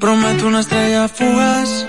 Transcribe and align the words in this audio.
prometo 0.00 0.46
una 0.46 0.60
estrella 0.60 1.06
fugaz. 1.08 1.86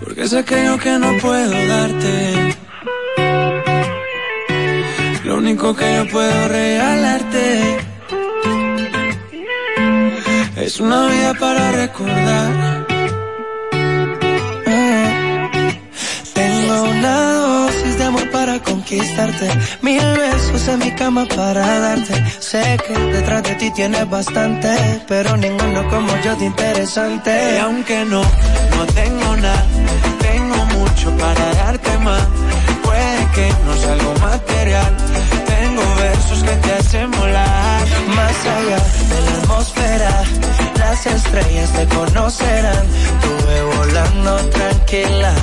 Porque 0.00 0.26
sé 0.26 0.44
que 0.44 0.64
yo 0.64 0.78
que 0.78 0.98
no 0.98 1.10
puedo 1.20 1.66
darte. 1.68 2.56
Lo 5.24 5.36
único 5.36 5.76
que 5.76 5.96
yo 5.96 6.08
puedo 6.08 6.48
regalarte 6.48 7.78
es 10.56 10.80
una 10.80 11.06
vida 11.08 11.34
para 11.34 11.72
recordar. 11.72 12.84
Conquistarte. 18.62 19.48
Mil 19.82 20.02
besos 20.16 20.68
en 20.68 20.78
mi 20.78 20.90
cama 20.92 21.24
para 21.26 21.80
darte. 21.80 22.14
Sé 22.38 22.76
que 22.86 22.94
detrás 22.98 23.42
de 23.42 23.54
ti 23.56 23.70
tienes 23.70 24.08
bastante, 24.08 24.70
pero 25.08 25.36
ninguno 25.36 25.88
como 25.88 26.16
yo 26.22 26.36
de 26.36 26.46
interesante. 26.46 27.54
Y 27.54 27.58
aunque 27.58 28.04
no, 28.04 28.22
no 28.22 28.86
tengo 28.94 29.36
nada, 29.36 29.66
tengo 30.20 30.56
mucho 30.78 31.10
para 31.16 31.54
darte 31.54 31.98
más. 31.98 32.22
Puede 32.82 33.30
que 33.34 33.48
no 33.64 33.76
sea 33.76 33.92
algo 33.92 34.14
material, 34.20 34.96
tengo 35.46 35.82
versos 35.96 36.42
que 36.42 36.56
te 36.64 36.72
hacen 36.72 37.10
volar. 37.10 37.84
Más 38.14 38.36
allá 38.56 38.80
de 39.10 39.20
la 39.26 39.32
atmósfera, 39.38 40.24
las 40.78 41.06
estrellas 41.06 41.72
te 41.72 41.86
conocerán. 41.86 42.86
Tuve 43.22 43.62
volando 43.76 44.36
tranquila, 44.50 45.34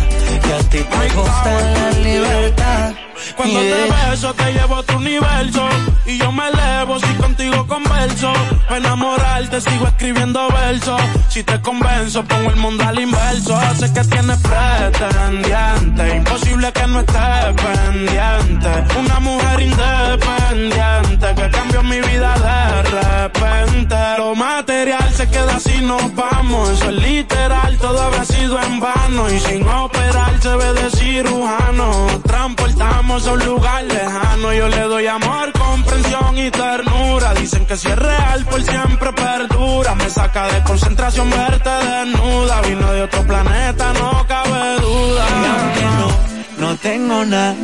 que 0.44 0.54
a 0.54 0.59
ti 0.70 0.84
te 0.84 1.16
gusta 1.16 1.62
la 1.76 1.91
libertad. 1.99 3.01
Cuando 3.35 3.59
te 3.59 3.88
beso 4.09 4.34
te 4.34 4.53
llevo 4.53 4.75
a 4.75 4.80
otro 4.80 4.98
universo 4.98 5.67
y 6.05 6.18
yo 6.18 6.32
me 6.32 6.48
elevo 6.49 6.99
si 6.99 7.13
contigo 7.15 7.65
converso. 7.68 8.34
Pa' 8.68 8.77
enamorarte 8.77 9.62
sigo 9.62 9.87
escribiendo 9.87 10.48
versos. 10.49 11.01
Si 11.29 11.43
te 11.43 11.59
convenzo 11.62 12.23
pongo 12.23 12.49
el 12.49 12.55
mundo 12.57 12.84
al 12.87 12.99
inverso. 12.99 13.59
Sé 13.77 13.91
que 13.93 14.04
tienes 14.04 14.37
pretendiente, 14.40 16.15
imposible 16.18 16.71
que 16.71 16.87
no 16.87 16.99
estés 16.99 17.54
pendiente. 17.55 18.70
Una 18.99 19.20
mujer 19.20 19.62
independiente 19.62 21.35
que 21.35 21.49
cambió 21.49 21.84
mi 21.84 21.99
vida 22.01 22.34
de 22.35 22.81
repente. 22.84 23.96
Lo 24.18 24.35
material 24.35 25.13
se 25.13 25.27
queda 25.29 25.59
si 25.59 25.81
nos 25.81 26.13
vamos, 26.15 26.70
eso 26.70 26.90
es 26.90 26.96
literal, 26.96 27.77
todo 27.77 28.01
habrá 28.01 28.24
sido 28.26 28.62
en 28.62 28.79
vano 28.79 29.29
y 29.29 29.40
sin 29.40 29.68
operar 29.68 30.40
se 30.41 30.55
ve 30.55 30.74
de 30.74 30.90
cirujano. 30.91 32.07
Transportamos 32.24 33.10
a 33.12 33.34
un 33.34 33.45
lugar 33.45 33.84
lejano. 33.84 34.54
Yo 34.54 34.70
le 34.70 34.81
doy 34.84 35.05
amor, 35.05 35.51
comprensión 35.51 36.37
y 36.37 36.49
ternura. 36.49 37.34
Dicen 37.34 37.65
que 37.65 37.76
si 37.76 37.90
es 37.90 37.95
real, 37.98 38.45
por 38.45 38.62
siempre 38.63 39.12
perdura. 39.12 39.95
Me 39.95 40.09
saca 40.09 40.48
de 40.48 40.63
concentración 40.63 41.29
verte 41.29 41.70
desnuda. 41.70 42.62
Vino 42.62 42.91
de 42.93 43.01
otro 43.01 43.21
planeta, 43.23 43.91
no 43.93 44.26
cabe 44.27 44.79
duda. 44.79 45.26
Y 45.29 45.45
aunque 45.53 45.85
no, 45.99 46.68
no 46.68 46.77
tengo 46.77 47.26
nada, 47.26 47.55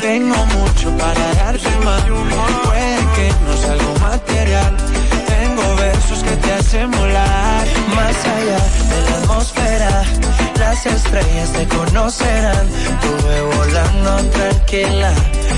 tengo 0.00 0.36
mucho 0.46 0.96
para 0.96 1.34
darte 1.34 1.70
más. 1.84 2.02
Puede 2.64 2.98
que 3.14 3.28
no 3.46 3.56
sea 3.58 3.72
algo 3.72 3.94
material. 4.00 4.76
Tengo 5.26 5.76
versos 5.76 6.18
que 6.22 6.36
te 6.36 6.52
hacen 6.54 6.90
volar 6.90 7.66
más 7.94 8.16
allá 8.36 8.60
de 8.90 9.10
la 9.10 9.16
atmósfera 9.18 10.04
las 10.58 10.86
estrellas 10.86 11.52
te 11.52 11.68
conocerán. 11.68 12.66
Tuve 13.02 13.40
volando 13.56 14.30
tranquila, 14.30 15.14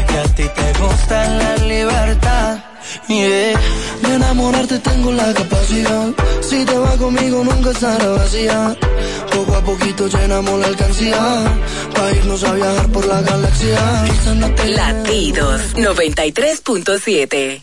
que 0.08 0.18
a 0.18 0.24
ti 0.34 0.44
te 0.54 0.72
gusta 0.80 1.28
la 1.28 1.56
libertad. 1.56 2.58
Yeah. 3.08 3.58
De 4.02 4.14
enamorarte 4.14 4.78
tengo 4.78 5.12
la 5.12 5.32
capacidad. 5.32 6.08
Si 6.40 6.64
te 6.64 6.78
vas 6.78 6.96
conmigo 6.96 7.44
nunca 7.44 7.70
estará 7.70 8.08
vacía. 8.08 8.76
Poco 9.32 9.54
a 9.54 9.62
poquito 9.62 10.08
llenamos 10.08 10.60
la 10.60 10.66
alcancía. 10.66 11.16
Pa' 11.94 12.10
irnos 12.12 12.44
a 12.44 12.52
viajar 12.52 12.88
por 12.88 13.06
la 13.06 13.20
galaxia. 13.22 14.04
Latidos 14.66 15.76
93.7 15.76 17.62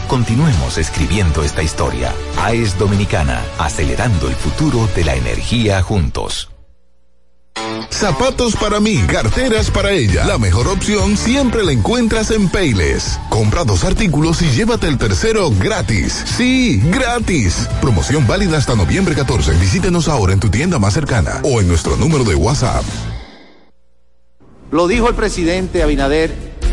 Continuemos 0.11 0.77
escribiendo 0.77 1.41
esta 1.41 1.63
historia. 1.63 2.13
AES 2.37 2.77
Dominicana, 2.77 3.45
acelerando 3.57 4.27
el 4.27 4.35
futuro 4.35 4.89
de 4.93 5.05
la 5.05 5.15
energía 5.15 5.81
juntos. 5.81 6.49
Zapatos 7.89 8.57
para 8.57 8.81
mí, 8.81 8.97
carteras 9.07 9.71
para 9.71 9.91
ella. 9.91 10.25
La 10.25 10.37
mejor 10.37 10.67
opción 10.67 11.15
siempre 11.15 11.63
la 11.63 11.71
encuentras 11.71 12.29
en 12.31 12.49
Payless. 12.49 13.21
Compra 13.29 13.63
dos 13.63 13.85
artículos 13.85 14.41
y 14.41 14.49
llévate 14.49 14.89
el 14.89 14.97
tercero 14.97 15.49
gratis. 15.49 16.25
Sí, 16.25 16.81
gratis. 16.87 17.69
Promoción 17.79 18.27
válida 18.27 18.57
hasta 18.57 18.75
noviembre 18.75 19.15
14. 19.15 19.53
Visítenos 19.59 20.09
ahora 20.09 20.33
en 20.33 20.41
tu 20.41 20.49
tienda 20.49 20.77
más 20.77 20.93
cercana 20.93 21.39
o 21.43 21.61
en 21.61 21.69
nuestro 21.69 21.95
número 21.95 22.25
de 22.25 22.35
WhatsApp. 22.35 22.83
Lo 24.71 24.89
dijo 24.89 25.07
el 25.07 25.15
presidente 25.15 25.81
Abinader 25.83 26.50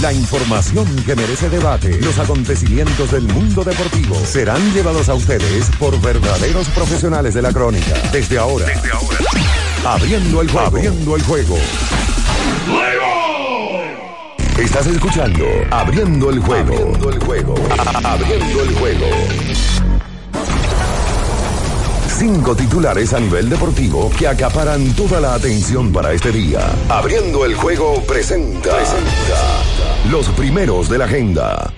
la 0.00 0.12
información 0.12 0.86
que 1.04 1.16
merece 1.16 1.48
debate, 1.48 2.00
los 2.00 2.18
acontecimientos 2.18 3.10
del 3.10 3.22
mundo 3.22 3.64
deportivo 3.64 4.14
serán 4.14 4.72
llevados 4.72 5.08
a 5.08 5.14
ustedes 5.14 5.68
por 5.78 6.00
verdaderos 6.00 6.68
profesionales 6.68 7.34
de 7.34 7.42
la 7.42 7.52
crónica. 7.52 7.94
Desde 8.12 8.38
ahora. 8.38 8.66
Desde 8.66 8.92
ahora. 8.92 9.18
Abriendo 9.84 10.40
el 10.40 10.50
juego. 10.50 10.66
Abriendo 10.66 11.16
el 11.16 11.22
juego. 11.22 11.56
¡Luego! 12.66 13.08
Estás 14.58 14.86
escuchando 14.88 15.44
Abriendo 15.70 16.30
el 16.30 16.40
juego. 16.40 16.74
Abriendo 16.74 17.10
el 17.10 17.18
juego. 17.18 17.54
Abriendo 18.04 18.62
el 18.62 18.74
juego. 18.74 19.06
Cinco 22.18 22.56
titulares 22.56 23.12
a 23.14 23.20
nivel 23.20 23.48
deportivo 23.48 24.10
que 24.16 24.26
acaparan 24.26 24.92
toda 24.94 25.20
la 25.20 25.34
atención 25.34 25.92
para 25.92 26.12
este 26.12 26.32
día. 26.32 26.60
Abriendo 26.88 27.44
el 27.44 27.54
juego 27.54 28.02
presenta. 28.06 28.74
Presenta 28.74 29.87
los 30.06 30.28
primeros 30.30 30.88
de 30.88 30.98
la 30.98 31.04
agenda. 31.04 31.72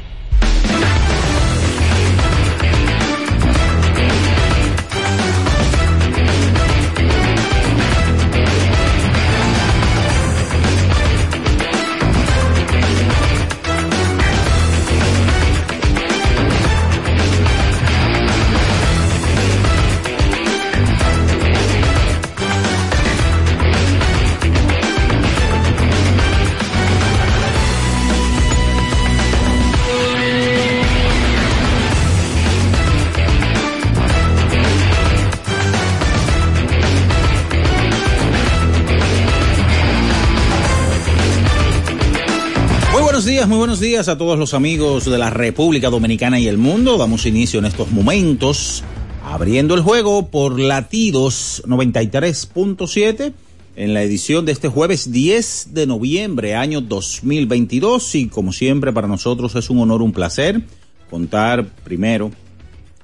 Muy 43.20 43.58
buenos 43.58 43.81
días 43.81 44.08
a 44.08 44.17
todos 44.17 44.38
los 44.38 44.55
amigos 44.55 45.05
de 45.05 45.19
la 45.19 45.28
República 45.28 45.90
Dominicana 45.90 46.40
y 46.40 46.49
el 46.49 46.56
mundo. 46.56 46.96
Damos 46.96 47.26
inicio 47.26 47.58
en 47.58 47.67
estos 47.67 47.90
momentos 47.90 48.82
abriendo 49.22 49.75
el 49.75 49.82
juego 49.82 50.28
por 50.28 50.58
latidos 50.58 51.62
93.7 51.67 53.34
en 53.76 53.93
la 53.93 54.02
edición 54.02 54.46
de 54.46 54.52
este 54.52 54.69
jueves 54.69 55.12
10 55.12 55.75
de 55.75 55.87
noviembre 55.87 56.55
año 56.55 56.81
2022 56.81 58.14
y 58.14 58.28
como 58.28 58.55
siempre 58.55 58.90
para 58.90 59.06
nosotros 59.06 59.55
es 59.55 59.69
un 59.69 59.81
honor, 59.81 60.00
un 60.00 60.12
placer 60.12 60.62
contar 61.11 61.67
primero 61.84 62.31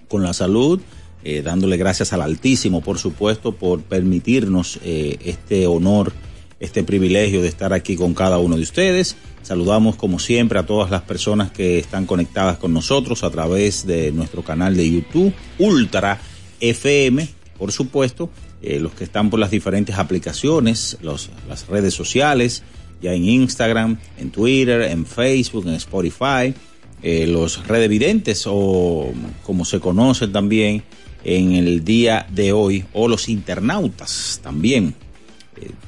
con 0.08 0.22
la 0.22 0.32
salud, 0.32 0.80
eh, 1.24 1.42
dándole 1.42 1.76
gracias 1.76 2.14
al 2.14 2.22
Altísimo 2.22 2.80
por 2.80 2.98
supuesto 2.98 3.52
por 3.52 3.82
permitirnos 3.82 4.78
eh, 4.82 5.18
este 5.26 5.66
honor, 5.66 6.14
este 6.58 6.82
privilegio 6.82 7.42
de 7.42 7.48
estar 7.48 7.72
aquí 7.72 7.96
con 7.96 8.14
cada 8.14 8.38
uno 8.38 8.56
de 8.56 8.62
ustedes. 8.62 9.16
Saludamos 9.42 9.96
como 9.96 10.18
siempre 10.18 10.58
a 10.58 10.66
todas 10.66 10.90
las 10.90 11.02
personas 11.02 11.50
que 11.50 11.78
están 11.78 12.06
conectadas 12.06 12.58
con 12.58 12.72
nosotros 12.72 13.22
a 13.24 13.30
través 13.30 13.86
de 13.86 14.10
nuestro 14.12 14.42
canal 14.42 14.76
de 14.76 14.90
YouTube, 14.90 15.32
Ultra 15.58 16.20
FM, 16.60 17.28
por 17.58 17.72
supuesto, 17.72 18.30
eh, 18.62 18.80
los 18.80 18.92
que 18.92 19.04
están 19.04 19.30
por 19.30 19.38
las 19.38 19.50
diferentes 19.50 19.96
aplicaciones, 19.96 20.98
las 21.02 21.66
redes 21.68 21.94
sociales, 21.94 22.62
ya 23.02 23.12
en 23.12 23.24
Instagram, 23.24 23.98
en 24.18 24.30
Twitter, 24.30 24.82
en 24.82 25.04
Facebook, 25.04 25.66
en 25.68 25.74
Spotify, 25.74 26.54
eh, 27.02 27.26
los 27.26 27.66
redevidentes 27.66 28.44
o 28.46 29.12
como 29.44 29.64
se 29.64 29.80
conoce 29.80 30.28
también 30.28 30.82
en 31.22 31.52
el 31.52 31.84
día 31.84 32.26
de 32.30 32.52
hoy, 32.52 32.84
o 32.92 33.08
los 33.08 33.28
internautas 33.28 34.40
también 34.42 34.94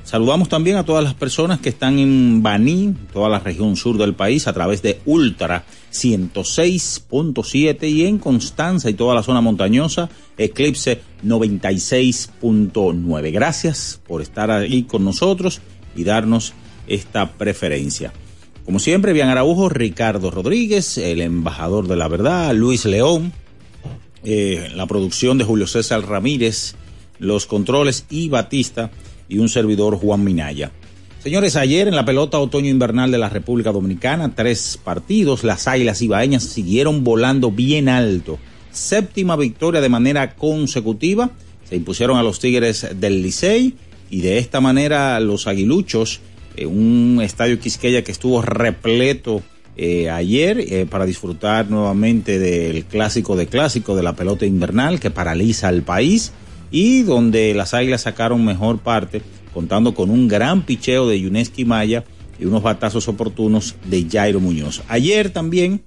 saludamos 0.05 0.49
también 0.49 0.77
a 0.77 0.85
todas 0.85 1.03
las 1.05 1.15
personas 1.15 1.61
que 1.61 1.69
están 1.69 1.99
en 1.99 2.43
Baní, 2.43 2.95
toda 3.13 3.29
la 3.29 3.41
región 3.41 3.77
sur 3.77 3.99
del 3.99 4.15
país, 4.15 4.49
a 4.49 4.53
través 4.53 4.83
de 4.83 5.01
Ultra 5.05 5.65
106.7 5.93 7.91
y 7.91 8.07
en 8.07 8.19
Constanza 8.19 8.91
y 8.91 8.95
toda 8.95 9.15
la 9.15 9.23
zona 9.23 9.41
montañosa, 9.41 10.11
Eclipse 10.37 11.01
96.9. 11.25 13.33
Gracias 13.33 14.01
por 14.07 14.21
estar 14.23 14.51
ahí 14.51 14.83
con 14.85 15.05
nosotros 15.05 15.61
y 15.95 16.03
darnos 16.05 16.55
esta 16.87 17.33
preferencia. 17.33 18.13
Como 18.65 18.79
siempre, 18.79 19.13
Bian 19.13 19.29
Araujo, 19.31 19.69
Ricardo 19.69 20.31
Rodríguez, 20.31 20.97
el 20.99 21.21
embajador 21.23 21.89
de 21.89 21.97
la 21.97 22.07
verdad, 22.09 22.55
Luis 22.55 22.85
León, 22.85 23.33
eh, 24.25 24.71
la 24.75 24.87
producción 24.87 25.39
de 25.39 25.45
Julio 25.45 25.67
César 25.67 26.07
Ramírez, 26.07 26.75
los 27.19 27.47
controles 27.47 28.05
y 28.11 28.29
Batista 28.29 28.91
y 29.29 29.39
un 29.39 29.49
servidor 29.49 29.97
Juan 29.97 30.25
Minaya. 30.25 30.71
Señores, 31.23 31.57
ayer 31.57 31.89
en 31.89 31.97
la 31.97 32.05
pelota 32.05 32.39
otoño-invernal 32.39 33.11
de 33.11 33.19
la 33.19 33.29
República 33.29 33.73
Dominicana, 33.73 34.35
tres 34.35 34.79
partidos, 34.83 35.43
las 35.43 35.67
Águilas 35.67 36.01
Ibaeñas 36.01 36.45
siguieron 36.45 37.03
volando 37.03 37.51
bien 37.51 37.89
alto. 37.89 38.39
Séptima 38.71 39.37
victoria 39.37 39.81
de 39.81 39.89
manera 39.89 40.37
consecutiva, 40.37 41.31
se 41.69 41.77
impusieron 41.77 42.17
a 42.19 42.23
los 42.23 42.39
Tigres 42.39 42.87
del 42.95 43.23
Licey 43.23 43.75
y 44.11 44.21
de 44.21 44.39
esta 44.39 44.61
manera 44.61 45.19
los 45.19 45.47
Aguiluchos, 45.47 46.21
eh, 46.57 46.67
un 46.67 47.21
estadio 47.23 47.59
Quisqueya 47.59 48.05
que 48.05 48.13
estuvo 48.13 48.41
repleto 48.41 49.43
eh, 49.77 50.11
ayer 50.11 50.59
eh, 50.61 50.87
para 50.89 51.05
disfrutar 51.05 51.69
nuevamente 51.69 52.39
del 52.39 52.85
clásico 52.85 53.37
de 53.37 53.47
clásico 53.49 53.95
de 53.97 54.03
la 54.03 54.15
pelota 54.15 54.47
invernal 54.47 54.99
que 54.99 55.11
paraliza 55.11 55.69
al 55.69 55.83
país 55.83 56.33
y 56.71 57.03
donde 57.03 57.55
las 57.55 57.75
Águilas 57.75 58.03
sacaron 58.03 58.45
mejor 58.45 58.79
parte, 58.79 59.23
contando 59.53 59.95
con 59.95 60.11
un 60.11 60.29
gran 60.29 60.63
picheo 60.63 61.09
de 61.09 61.21
Yuneski 61.21 61.65
Maya 61.65 62.05
y 62.39 62.45
unos 62.45 62.63
batazos 62.63 63.09
oportunos 63.09 63.75
de 63.87 64.07
Jairo 64.11 64.41
Muñoz. 64.41 64.83
Ayer 64.89 65.31
también 65.31 65.83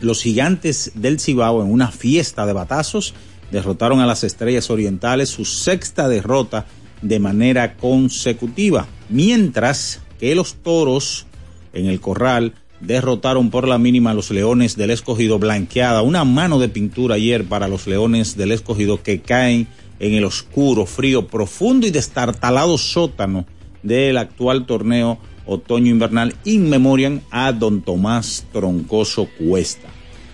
los 0.00 0.22
gigantes 0.22 0.92
del 0.94 1.20
Cibao 1.20 1.62
en 1.62 1.70
una 1.70 1.90
fiesta 1.90 2.46
de 2.46 2.52
batazos 2.52 3.14
derrotaron 3.50 4.00
a 4.00 4.06
las 4.06 4.24
Estrellas 4.24 4.70
Orientales 4.70 5.28
su 5.30 5.44
sexta 5.44 6.08
derrota 6.08 6.66
de 7.02 7.20
manera 7.20 7.76
consecutiva, 7.76 8.86
mientras 9.08 10.00
que 10.18 10.34
los 10.34 10.54
Toros 10.54 11.26
en 11.72 11.86
el 11.86 12.00
Corral 12.00 12.54
derrotaron 12.80 13.50
por 13.50 13.66
la 13.68 13.78
mínima 13.78 14.10
a 14.10 14.14
los 14.14 14.30
Leones 14.30 14.76
del 14.76 14.90
Escogido 14.90 15.38
blanqueada, 15.38 16.02
una 16.02 16.24
mano 16.24 16.58
de 16.58 16.68
pintura 16.68 17.14
ayer 17.14 17.44
para 17.44 17.68
los 17.68 17.86
Leones 17.86 18.36
del 18.36 18.52
Escogido 18.52 19.02
que 19.02 19.20
caen 19.20 19.68
en 19.98 20.14
el 20.14 20.24
oscuro, 20.24 20.86
frío, 20.86 21.26
profundo 21.26 21.86
y 21.86 21.90
destartalado 21.90 22.78
sótano 22.78 23.46
del 23.82 24.16
actual 24.16 24.66
torneo 24.66 25.18
otoño-invernal 25.46 26.34
in 26.44 26.70
memoriam 26.70 27.20
a 27.30 27.52
don 27.52 27.82
Tomás 27.82 28.46
Troncoso 28.52 29.28
Cuesta. 29.38 29.88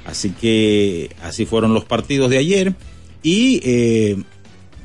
Así 0.05 0.31
que 0.31 1.11
así 1.23 1.47
fueron 1.47 1.75
los 1.75 1.85
partidos 1.85 2.31
de 2.31 2.39
ayer 2.39 2.75
y 3.23 3.61
eh, 3.65 4.23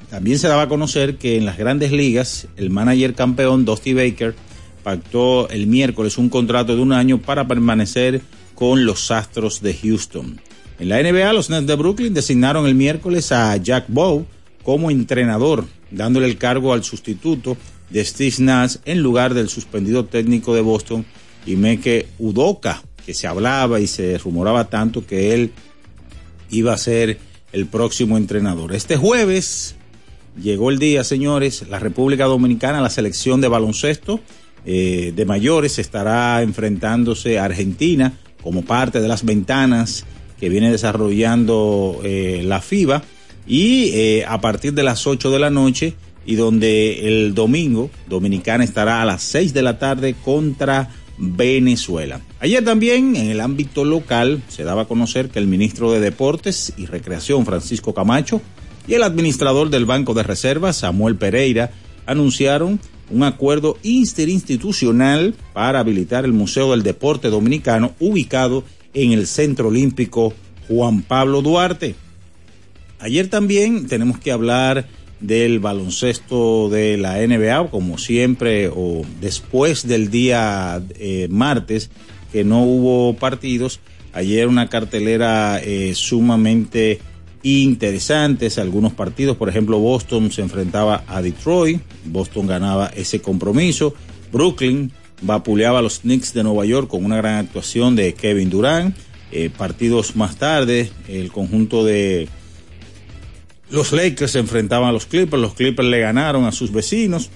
también 0.10 0.39
se 0.39 0.48
daba 0.48 0.63
a 0.63 0.70
conocer 0.70 1.17
que 1.17 1.38
en 1.38 1.46
las 1.46 1.58
grandes 1.58 1.91
ligas 1.91 2.48
el 2.58 2.70
manager 2.70 3.13
campeón 3.13 3.65
Dusty 3.65 3.94
Baker 3.94 4.36
pactó 4.84 5.50
el 5.50 5.67
miércoles 5.67 6.17
un 6.17 6.29
contrato 6.29 6.75
de 6.75 6.82
un 6.82 6.94
año 6.94 7.20
para 7.20 7.48
permanecer 7.48 8.22
con 8.53 8.86
los 8.86 9.10
Astros 9.12 9.62
de 9.62 9.74
Houston. 9.74 10.39
En 10.77 10.89
la 10.89 11.01
NBA, 11.01 11.34
los 11.34 11.50
Nets 11.50 11.67
de 11.67 11.75
Brooklyn 11.75 12.13
designaron 12.13 12.67
el 12.67 12.75
miércoles 12.75 13.32
a 13.32 13.55
Jack 13.58 13.86
Bow 13.88 14.25
como 14.65 14.89
entrenador, 14.89 15.65
dándole 15.91 16.25
el 16.25 16.38
cargo 16.38 16.74
al 16.74 16.84
sustituto 16.84 17.55
de 17.91 18.03
Steve 18.03 18.34
Nash 18.39 18.77
en 18.86 19.01
lugar 19.01 19.36
del 19.36 19.48
suspendido 19.48 20.05
técnico 20.05 20.55
de 20.55 20.62
Boston, 20.62 21.05
Imeke 21.45 22.07
Udoka, 22.17 22.81
que 23.05 23.13
se 23.13 23.27
hablaba 23.27 23.79
y 23.79 23.86
se 23.86 24.17
rumoraba 24.17 24.67
tanto 24.67 25.05
que 25.05 25.36
él 25.36 25.51
iba 26.50 26.74
a 26.74 26.77
ser 26.77 27.19
el 27.53 27.67
próximo 27.67 28.17
entrenador. 28.17 28.74
Este 28.74 28.98
jueves 28.98 29.75
llegó 30.41 30.72
el 30.72 30.79
día, 30.79 31.03
señores, 31.03 31.67
la 31.69 31.77
República 31.77 32.25
Dominicana, 32.25 32.81
la 32.81 32.89
selección 32.89 33.41
de 33.41 33.48
baloncesto 33.48 34.19
eh, 34.65 35.13
de 35.15 35.25
mayores 35.25 35.77
estará 35.77 36.41
enfrentándose 36.41 37.38
a 37.38 37.45
Argentina 37.45 38.13
como 38.41 38.63
parte 38.63 39.00
de 39.00 39.07
las 39.07 39.24
ventanas 39.24 40.05
que 40.39 40.50
viene 40.50 40.72
desarrollando 40.72 42.01
eh, 42.03 42.41
la 42.43 42.62
FIBA 42.62 43.03
y 43.48 43.92
eh, 43.94 44.25
a 44.28 44.42
partir 44.42 44.74
de 44.74 44.84
las 44.84 45.06
8 45.08 45.32
de 45.32 45.40
la 45.40 45.50
noche 45.50 45.94
y 46.25 46.36
donde 46.36 47.08
el 47.08 47.36
domingo 47.36 47.90
Dominicana 48.10 48.64
estará 48.64 49.02
a 49.02 49.06
las 49.06 49.22
6 49.24 49.54
de 49.54 49.62
la 49.62 49.78
tarde 49.78 50.16
contra 50.24 50.90
Venezuela. 51.18 52.22
Ayer 52.40 52.64
también 52.64 53.16
en 53.16 53.28
el 53.28 53.40
ámbito 53.40 53.86
local 53.86 54.42
se 54.48 54.64
daba 54.64 54.84
a 54.84 54.88
conocer 54.88 55.30
que 55.30 55.40
el 55.40 55.48
ministro 55.48 55.92
de 55.92 56.00
Deportes 56.00 56.74
y 56.78 56.88
Recreación 56.88 57.46
Francisco 57.46 57.94
Camacho 57.94 58.42
y 58.88 58.94
el 58.94 59.04
administrador 59.04 59.70
del 59.70 59.86
Banco 59.86 60.14
de 60.14 60.24
Reservas, 60.24 60.78
Samuel 60.78 61.16
Pereira, 61.16 61.72
anunciaron 62.06 62.80
un 63.10 63.24
acuerdo 63.24 63.78
interinstitucional 63.84 65.36
para 65.54 65.80
habilitar 65.80 66.25
el 66.25 66.34
Museo 66.34 66.72
del 66.72 66.84
Deporte 66.84 67.30
Dominicano 67.30 67.94
ubicado 68.00 68.64
en 68.94 69.12
el 69.12 69.28
Centro 69.28 69.68
Olímpico 69.68 70.34
Juan 70.68 71.02
Pablo 71.02 71.42
Duarte. 71.42 71.96
Ayer 73.00 73.30
también 73.30 73.88
tenemos 73.88 74.20
que 74.20 74.32
hablar 74.32 74.88
del 75.20 75.60
baloncesto 75.60 76.70
de 76.70 76.98
la 76.98 77.18
NBA, 77.25 77.70
como 77.70 77.98
siempre, 77.98 78.70
o 78.70 79.04
después 79.22 79.88
del 79.88 80.10
día 80.10 80.82
eh, 81.00 81.28
martes, 81.30 81.90
que 82.32 82.44
no 82.44 82.64
hubo 82.64 83.16
partidos. 83.16 83.80
Ayer 84.14 84.48
una 84.48 84.70
cartelera 84.70 85.60
eh, 85.64 85.94
sumamente 85.96 87.00
interesante, 87.44 88.50
algunos 88.58 88.94
partidos, 88.94 89.38
por 89.38 89.50
ejemplo, 89.50 89.78
Boston 89.80 90.32
se 90.32 90.42
enfrentaba 90.42 91.04
a 91.08 91.22
Detroit, 91.22 91.82
Boston 92.06 92.48
ganaba 92.48 92.88
ese 92.88 93.22
compromiso, 93.22 93.94
Brooklyn 94.32 94.92
vapuleaba 95.22 95.80
a 95.80 95.82
los 95.82 96.00
Knicks 96.00 96.34
de 96.34 96.44
Nueva 96.44 96.66
York 96.66 96.90
con 96.90 97.06
una 97.06 97.18
gran 97.18 97.46
actuación 97.46 97.96
de 97.96 98.14
Kevin 98.14 98.50
Durant, 98.50 98.96
eh, 99.32 99.50
partidos 99.56 100.16
más 100.16 100.38
tarde, 100.38 100.90
el 101.08 101.32
conjunto 101.32 101.84
de 101.84 102.28
los 103.75 103.91
Lakers 103.91 104.32
se 104.32 104.39
enfrentaban 104.39 104.89
a 104.89 104.91
los 104.91 105.05
Clippers, 105.05 105.41
los 105.41 105.53
Clippers 105.53 105.88
le 105.88 106.00
ganaron 106.00 106.46
a 106.46 106.51
sus 106.51 106.72
vecinos. 106.72 107.29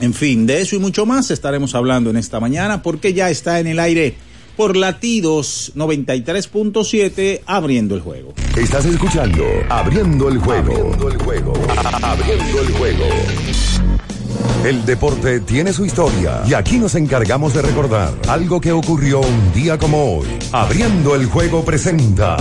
En 0.00 0.12
fin, 0.12 0.46
de 0.46 0.60
eso 0.60 0.76
y 0.76 0.78
mucho 0.78 1.06
más 1.06 1.30
estaremos 1.30 1.74
hablando 1.74 2.10
en 2.10 2.16
esta 2.16 2.38
mañana 2.38 2.82
porque 2.82 3.14
ya 3.14 3.30
está 3.30 3.60
en 3.60 3.66
el 3.66 3.78
aire 3.78 4.14
por 4.56 4.76
latidos 4.76 5.72
93.7 5.74 7.40
abriendo 7.46 7.94
el 7.94 8.00
juego. 8.00 8.34
Estás 8.56 8.84
escuchando 8.84 9.44
Abriendo 9.68 10.28
el 10.28 10.38
juego. 10.38 10.72
Abriendo 10.72 11.08
el 11.08 11.18
juego. 11.18 11.52
Abriendo 12.02 12.60
el 12.60 12.72
juego. 12.72 13.04
El 14.64 14.84
deporte 14.84 15.40
tiene 15.40 15.72
su 15.72 15.84
historia 15.84 16.42
y 16.48 16.54
aquí 16.54 16.78
nos 16.78 16.94
encargamos 16.94 17.54
de 17.54 17.62
recordar 17.62 18.12
algo 18.28 18.60
que 18.60 18.72
ocurrió 18.72 19.20
un 19.20 19.52
día 19.52 19.78
como 19.78 20.18
hoy. 20.18 20.26
Abriendo 20.52 21.14
el 21.14 21.26
juego 21.26 21.64
presenta 21.64 22.36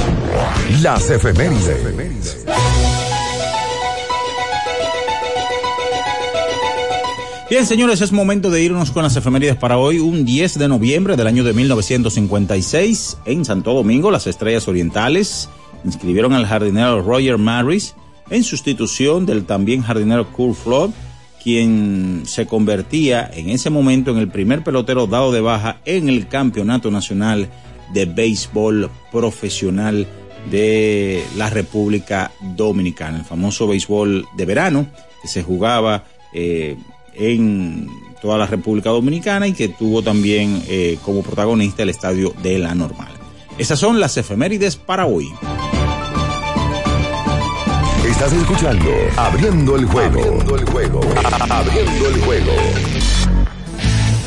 las 0.82 1.10
efemérides. 1.10 2.46
Bien, 7.48 7.66
señores, 7.66 8.02
es 8.02 8.12
momento 8.12 8.50
de 8.50 8.64
irnos 8.64 8.90
con 8.90 9.04
las 9.04 9.16
efemérides 9.16 9.56
para 9.56 9.78
hoy, 9.78 10.00
un 10.00 10.26
10 10.26 10.58
de 10.58 10.68
noviembre 10.68 11.16
del 11.16 11.28
año 11.28 11.44
de 11.44 11.54
1956, 11.54 13.18
en 13.26 13.46
Santo 13.46 13.74
Domingo, 13.74 14.10
las 14.10 14.26
Estrellas 14.26 14.68
Orientales 14.68 15.48
inscribieron 15.86 16.34
al 16.34 16.48
jardinero 16.48 17.02
Roger 17.04 17.38
Maris 17.38 17.94
en 18.30 18.44
sustitución 18.44 19.26
del 19.26 19.46
también 19.46 19.84
jardinero 19.84 20.32
Kurt 20.32 20.58
Flood, 20.58 20.92
quien 21.46 22.24
se 22.26 22.48
convertía 22.48 23.30
en 23.32 23.52
ese 23.52 23.70
momento 23.70 24.10
en 24.10 24.18
el 24.18 24.30
primer 24.30 24.64
pelotero 24.64 25.06
dado 25.06 25.32
de 25.32 25.42
baja 25.42 25.78
en 25.86 26.10
el 26.10 26.28
Campeonato 26.28 26.90
Nacional 26.90 27.50
de 27.94 28.06
Béisbol 28.06 28.90
Profesional 29.12 30.08
de 30.50 31.24
la 31.38 31.52
República 31.52 32.32
Dominicana, 32.42 33.20
el 33.20 33.26
famoso 33.26 33.68
béisbol 33.68 34.26
de 34.36 34.46
verano 34.46 34.88
que 35.22 35.28
se 35.28 35.44
jugaba 35.44 36.06
eh, 36.34 36.78
en 37.14 37.90
toda 38.24 38.40
la 38.40 38.48
República 38.48 38.90
Dominicana 38.90 39.48
y 39.48 39.54
que 39.54 39.68
tuvo 39.68 40.02
también 40.02 40.64
eh, 40.68 40.98
como 41.06 41.22
protagonista 41.22 41.84
el 41.84 41.90
estadio 41.90 42.34
de 42.42 42.58
la 42.58 42.74
Normal. 42.74 43.14
Esas 43.60 43.78
son 43.78 44.00
las 44.00 44.18
efemérides 44.18 44.78
para 44.78 45.06
hoy. 45.06 45.30
Estás 48.16 48.32
escuchando 48.32 48.90
Abriendo 49.18 49.76
el 49.76 49.84
juego. 49.88 50.22
Abriendo 50.22 50.56
el 50.56 50.66
juego. 50.70 51.02
Abriendo 51.50 52.08
el 52.08 52.22
juego. 52.22 52.52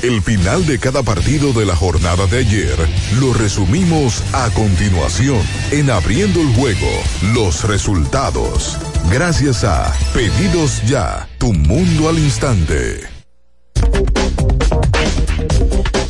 El 0.03 0.21
final 0.21 0.67
de 0.67 0.79
cada 0.79 1.03
partido 1.03 1.55
de 1.55 1.65
la 1.65 1.75
jornada 1.75 2.27
de 2.27 2.37
ayer 2.37 2.77
lo 3.19 3.33
resumimos 3.33 4.23
a 4.35 4.51
continuación 4.51 5.41
en 5.71 5.89
Abriendo 5.89 6.43
el 6.43 6.49
juego, 6.49 6.87
los 7.33 7.65
resultados. 7.65 8.77
Gracias 9.11 9.65
a 9.65 9.91
Pedidos 10.13 10.83
Ya, 10.87 11.27
tu 11.39 11.55
mundo 11.55 12.11
al 12.11 12.19
instante. 12.19 13.01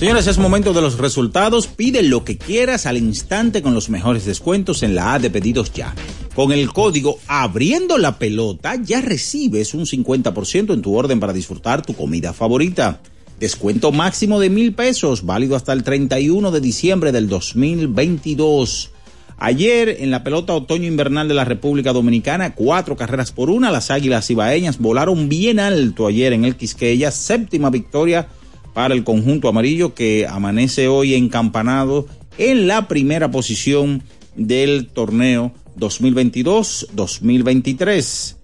Señores, 0.00 0.26
es 0.26 0.38
momento 0.38 0.72
de 0.72 0.82
los 0.82 0.98
resultados. 0.98 1.68
Pide 1.68 2.02
lo 2.02 2.24
que 2.24 2.38
quieras 2.38 2.86
al 2.86 2.96
instante 2.96 3.62
con 3.62 3.72
los 3.72 3.88
mejores 3.88 4.24
descuentos 4.24 4.82
en 4.82 4.96
la 4.96 5.14
A 5.14 5.20
de 5.20 5.30
Pedidos 5.30 5.72
Ya. 5.72 5.94
Con 6.38 6.52
el 6.52 6.72
código 6.72 7.18
Abriendo 7.26 7.98
la 7.98 8.16
Pelota 8.16 8.76
ya 8.76 9.00
recibes 9.00 9.74
un 9.74 9.86
50% 9.86 10.72
en 10.72 10.82
tu 10.82 10.94
orden 10.94 11.18
para 11.18 11.32
disfrutar 11.32 11.84
tu 11.84 11.94
comida 11.94 12.32
favorita. 12.32 13.00
Descuento 13.40 13.90
máximo 13.90 14.38
de 14.38 14.48
mil 14.48 14.72
pesos, 14.72 15.26
válido 15.26 15.56
hasta 15.56 15.72
el 15.72 15.82
31 15.82 16.52
de 16.52 16.60
diciembre 16.60 17.10
del 17.10 17.28
2022. 17.28 18.92
Ayer 19.36 19.96
en 19.98 20.12
la 20.12 20.22
pelota 20.22 20.54
otoño-invernal 20.54 21.26
de 21.26 21.34
la 21.34 21.44
República 21.44 21.92
Dominicana, 21.92 22.54
cuatro 22.54 22.94
carreras 22.94 23.32
por 23.32 23.50
una, 23.50 23.72
las 23.72 23.90
Águilas 23.90 24.30
Ibaeñas 24.30 24.78
volaron 24.78 25.28
bien 25.28 25.58
alto 25.58 26.06
ayer 26.06 26.32
en 26.32 26.44
el 26.44 26.54
Quisqueya, 26.54 27.10
séptima 27.10 27.68
victoria 27.68 28.28
para 28.74 28.94
el 28.94 29.02
conjunto 29.02 29.48
amarillo 29.48 29.92
que 29.92 30.28
amanece 30.28 30.86
hoy 30.86 31.14
encampanado 31.14 32.06
en 32.38 32.68
la 32.68 32.86
primera 32.86 33.28
posición 33.28 34.04
del 34.36 34.86
torneo 34.86 35.52
2022-2023 35.78 38.38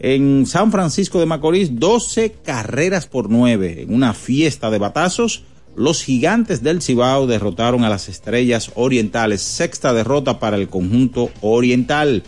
en 0.00 0.46
San 0.46 0.70
Francisco 0.70 1.18
de 1.18 1.26
Macorís 1.26 1.78
12 1.78 2.32
carreras 2.44 3.06
por 3.06 3.30
9 3.30 3.82
en 3.82 3.94
una 3.94 4.14
fiesta 4.14 4.70
de 4.70 4.78
batazos. 4.78 5.42
Los 5.74 6.02
gigantes 6.02 6.62
del 6.62 6.82
Cibao 6.82 7.26
derrotaron 7.26 7.84
a 7.84 7.88
las 7.88 8.08
estrellas 8.08 8.72
orientales. 8.74 9.42
Sexta 9.42 9.92
derrota 9.92 10.38
para 10.38 10.56
el 10.56 10.68
conjunto 10.68 11.30
oriental. 11.40 12.24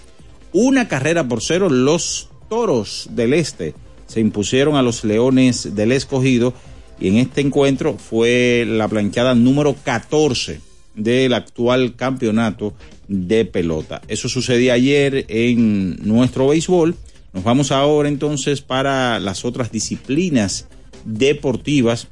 Una 0.52 0.88
carrera 0.88 1.26
por 1.26 1.43
cero. 1.43 1.69
Los 1.69 2.29
toros 2.49 3.09
del 3.11 3.35
este 3.35 3.75
se 4.07 4.21
impusieron 4.21 4.76
a 4.76 4.83
los 4.83 5.05
leones 5.05 5.75
del 5.75 5.93
escogido. 5.93 6.55
Y 7.00 7.09
en 7.09 7.17
este 7.17 7.40
encuentro 7.40 7.97
fue 7.97 8.64
la 8.69 8.87
planchada 8.87 9.35
número 9.35 9.75
14 9.85 10.61
del 10.95 11.33
actual 11.33 11.97
campeonato 11.97 12.75
de 13.11 13.45
pelota. 13.45 14.00
Eso 14.07 14.29
sucedió 14.29 14.73
ayer 14.73 15.26
en 15.29 15.97
nuestro 16.07 16.47
béisbol. 16.47 16.95
Nos 17.33 17.43
vamos 17.43 17.73
ahora 17.73 18.09
entonces 18.09 18.61
para 18.61 19.19
las 19.19 19.45
otras 19.45 19.73
disciplinas 19.73 20.69
deportivas 21.05 22.07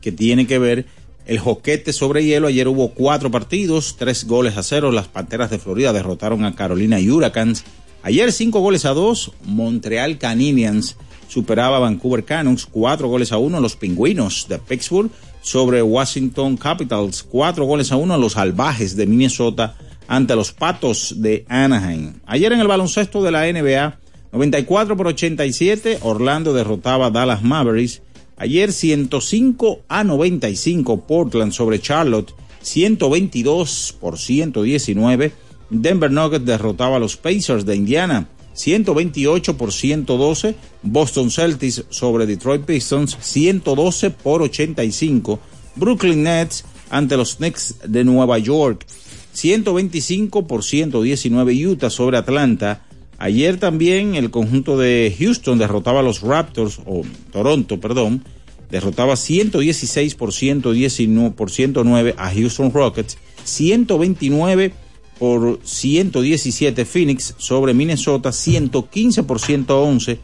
que 0.00 0.10
tienen 0.10 0.48
que 0.48 0.58
ver 0.58 0.86
el 1.24 1.38
joquete 1.38 1.92
sobre 1.92 2.24
hielo. 2.24 2.48
Ayer 2.48 2.66
hubo 2.66 2.88
cuatro 2.90 3.30
partidos, 3.30 3.94
tres 3.96 4.24
goles 4.24 4.56
a 4.56 4.64
cero. 4.64 4.90
Las 4.90 5.06
Panteras 5.06 5.50
de 5.50 5.60
Florida 5.60 5.92
derrotaron 5.92 6.44
a 6.44 6.56
Carolina 6.56 6.98
Huracans. 6.98 7.62
Ayer 8.02 8.32
cinco 8.32 8.58
goles 8.58 8.84
a 8.84 8.94
dos. 8.94 9.30
Montreal 9.44 10.18
Canadiens 10.18 10.96
superaba 11.28 11.76
a 11.76 11.80
Vancouver 11.80 12.24
Canucks 12.24 12.66
cuatro 12.66 13.06
goles 13.06 13.30
a 13.30 13.38
uno. 13.38 13.60
Los 13.60 13.76
Pingüinos 13.76 14.46
de 14.48 14.58
Pittsburgh 14.58 15.12
sobre 15.42 15.80
Washington 15.80 16.56
Capitals 16.56 17.22
cuatro 17.22 17.66
goles 17.66 17.92
a 17.92 17.96
uno. 17.96 18.18
Los 18.18 18.32
Salvajes 18.32 18.96
de 18.96 19.06
Minnesota 19.06 19.76
ante 20.12 20.36
los 20.36 20.52
Patos 20.52 21.22
de 21.22 21.46
Anaheim. 21.48 22.20
Ayer 22.26 22.52
en 22.52 22.60
el 22.60 22.68
baloncesto 22.68 23.22
de 23.22 23.30
la 23.30 23.50
NBA 23.50 23.98
94 24.30 24.94
por 24.94 25.06
87, 25.06 26.00
Orlando 26.02 26.52
derrotaba 26.52 27.06
a 27.06 27.10
Dallas 27.10 27.42
Mavericks. 27.42 28.02
Ayer 28.36 28.74
105 28.74 29.80
a 29.88 30.04
95, 30.04 31.06
Portland 31.06 31.52
sobre 31.52 31.80
Charlotte, 31.80 32.34
122 32.60 33.96
por 33.98 34.18
119. 34.18 35.32
Denver 35.70 36.10
Nuggets 36.10 36.44
derrotaba 36.44 36.96
a 36.96 37.00
los 37.00 37.16
Pacers 37.16 37.64
de 37.64 37.74
Indiana, 37.74 38.28
128 38.52 39.56
por 39.56 39.72
112. 39.72 40.54
Boston 40.82 41.30
Celtics 41.30 41.86
sobre 41.88 42.26
Detroit 42.26 42.66
Pistons, 42.66 43.16
112 43.18 44.10
por 44.10 44.42
85. 44.42 45.40
Brooklyn 45.76 46.22
Nets 46.24 46.66
ante 46.90 47.16
los 47.16 47.36
Knicks 47.36 47.76
de 47.88 48.04
Nueva 48.04 48.38
York, 48.38 48.86
125 49.32 50.46
por 50.46 50.64
119. 50.64 51.54
Utah 51.54 51.90
sobre 51.90 52.18
Atlanta, 52.18 52.82
Ayer 53.22 53.56
también 53.56 54.16
el 54.16 54.32
conjunto 54.32 54.76
de 54.76 55.14
Houston 55.16 55.56
derrotaba 55.56 56.00
a 56.00 56.02
los 56.02 56.22
Raptors, 56.22 56.80
o 56.84 57.02
Toronto, 57.30 57.78
perdón, 57.78 58.24
derrotaba 58.68 59.14
116 59.14 60.16
por 60.16 60.32
119 60.32 61.30
por 61.30 61.48
109 61.48 62.16
a 62.18 62.34
Houston 62.34 62.72
Rockets, 62.72 63.18
129 63.44 64.72
por 65.20 65.60
117 65.62 66.84
Phoenix 66.84 67.36
sobre 67.38 67.74
Minnesota, 67.74 68.32
115 68.32 69.22
por 69.22 69.38
111 69.38 70.18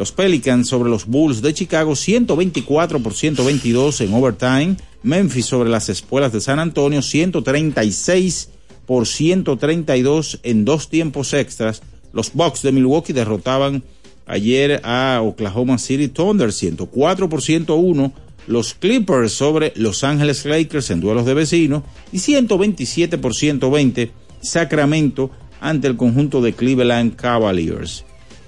los 0.00 0.12
Pelicans 0.12 0.66
sobre 0.66 0.88
los 0.88 1.04
Bulls 1.04 1.42
de 1.42 1.52
Chicago, 1.52 1.94
124 1.94 3.00
por 3.00 3.12
122 3.12 4.00
en 4.00 4.14
overtime. 4.14 4.76
Memphis 5.02 5.44
sobre 5.44 5.68
las 5.68 5.90
espuelas 5.90 6.32
de 6.32 6.40
San 6.40 6.58
Antonio, 6.58 7.02
136 7.02 8.48
por 8.86 9.06
132 9.06 10.40
en 10.42 10.64
dos 10.64 10.88
tiempos 10.88 11.34
extras. 11.34 11.82
Los 12.14 12.32
Bucks 12.32 12.62
de 12.62 12.72
Milwaukee 12.72 13.12
derrotaban 13.12 13.82
ayer 14.24 14.80
a 14.84 15.20
Oklahoma 15.22 15.76
City 15.76 16.08
Thunder 16.08 16.50
104 16.50 17.28
por 17.28 17.42
101. 17.42 18.12
Los 18.46 18.72
Clippers 18.72 19.32
sobre 19.32 19.74
Los 19.76 20.02
Ángeles 20.02 20.46
Lakers 20.46 20.88
en 20.88 21.00
duelos 21.00 21.26
de 21.26 21.34
vecinos 21.34 21.82
y 22.10 22.20
127 22.20 23.18
por 23.18 23.34
120 23.34 24.12
Sacramento 24.40 25.30
ante 25.60 25.88
el 25.88 25.98
conjunto 25.98 26.40
de 26.40 26.54
Cleveland 26.54 27.16
Cavaliers. 27.16 28.06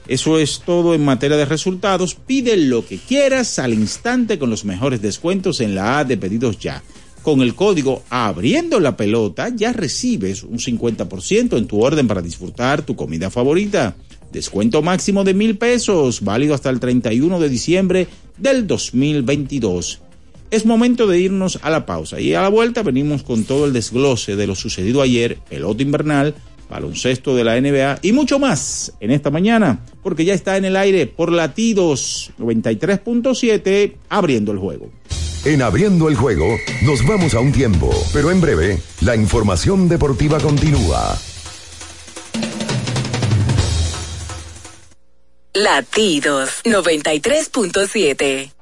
Eso 0.09 0.39
es 0.39 0.63
todo 0.65 0.95
en 0.95 1.05
materia 1.05 1.37
de 1.37 1.45
resultados. 1.45 2.15
Pide 2.15 2.57
lo 2.57 2.85
que 2.87 2.99
quieras 2.99 3.59
al 3.59 3.73
instante 3.73 4.39
con 4.39 4.51
los 4.51 4.65
mejores 4.65 5.01
descuentos 5.01 5.61
en 5.61 5.75
la 5.75 6.01
A 6.01 6.05
de 6.05 6.17
pedidos 6.17 6.59
ya. 6.59 6.83
Con 7.23 7.41
el 7.41 7.55
código 7.55 8.03
abriendo 8.11 8.81
la 8.81 8.97
pelota 8.97 9.49
ya 9.49 9.73
recibes 9.73 10.43
un 10.43 10.59
50% 10.59 11.57
en 11.57 11.67
tu 11.67 11.81
orden 11.81 12.09
para 12.09 12.21
disfrutar 12.21 12.83
tu 12.83 12.97
comida 12.97 13.31
favorita. 13.31 13.95
Descuento 14.33 14.83
máximo 14.83 15.23
de 15.23 15.35
mil 15.35 15.57
pesos, 15.57 16.23
válido 16.23 16.55
hasta 16.55 16.71
el 16.71 16.81
31 16.81 17.39
de 17.39 17.49
diciembre 17.49 18.09
del 18.39 18.67
2022. 18.67 20.01
Es 20.51 20.67
momento 20.67 21.07
de 21.07 21.21
irnos 21.21 21.59
a 21.63 21.71
la 21.71 21.87
pausa 21.87 22.21
y 22.21 22.35
a 22.35 22.43
la 22.43 22.49
vuelta 22.49 22.83
venimos 22.83 23.23
con 23.23 23.45
todo 23.45 23.67
el 23.67 23.73
desglose 23.73 24.37
de 24.37 24.47
lo 24.47 24.55
sucedido 24.55 25.01
ayer, 25.01 25.39
pelota 25.49 25.83
invernal, 25.83 26.35
baloncesto 26.73 27.37
de 27.37 27.45
la 27.45 27.61
NBA 27.61 27.99
y 28.03 28.13
mucho 28.13 28.39
más 28.39 28.95
en 29.01 29.11
esta 29.11 29.31
mañana, 29.31 29.85
porque 30.03 30.25
ya 30.25 30.33
está 30.33 30.57
en 30.57 30.65
el 30.65 30.77
aire 30.77 31.07
por 31.07 31.31
latidos 31.31 32.33
93.7 32.39 33.93
abriendo 34.09 34.53
el 34.53 34.59
juego. 34.59 34.91
En 35.45 35.61
Abriendo 35.61 36.09
el 36.09 36.15
Juego 36.15 36.47
nos 36.83 37.05
vamos 37.05 37.35
a 37.35 37.41
un 37.41 37.51
tiempo, 37.51 37.91
pero 38.13 38.31
en 38.31 38.41
breve 38.41 38.81
la 39.01 39.17
información 39.17 39.89
deportiva 39.89 40.39
continúa. 40.39 41.19
Latidos 45.53 46.63
93.7 46.65 48.62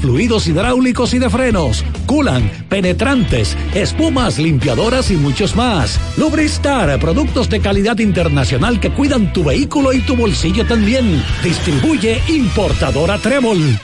fluidos 0.00 0.46
hidráulicos 0.46 1.14
y 1.14 1.18
de 1.18 1.30
frenos, 1.30 1.84
culan, 2.06 2.50
penetrantes, 2.68 3.56
espumas, 3.74 4.38
limpiadoras 4.38 5.10
y 5.10 5.16
muchos 5.16 5.56
más. 5.56 5.98
Lubristar, 6.16 6.98
productos 6.98 7.48
de 7.48 7.60
calidad 7.60 7.98
internacional 7.98 8.80
que 8.80 8.92
cuidan 8.92 9.32
tu 9.32 9.44
vehículo 9.44 9.92
y 9.92 10.00
tu 10.00 10.16
bolsillo 10.16 10.66
también. 10.66 11.22
Distribuye 11.42 12.20
importadora 12.28 13.18
Trébol. 13.18 13.78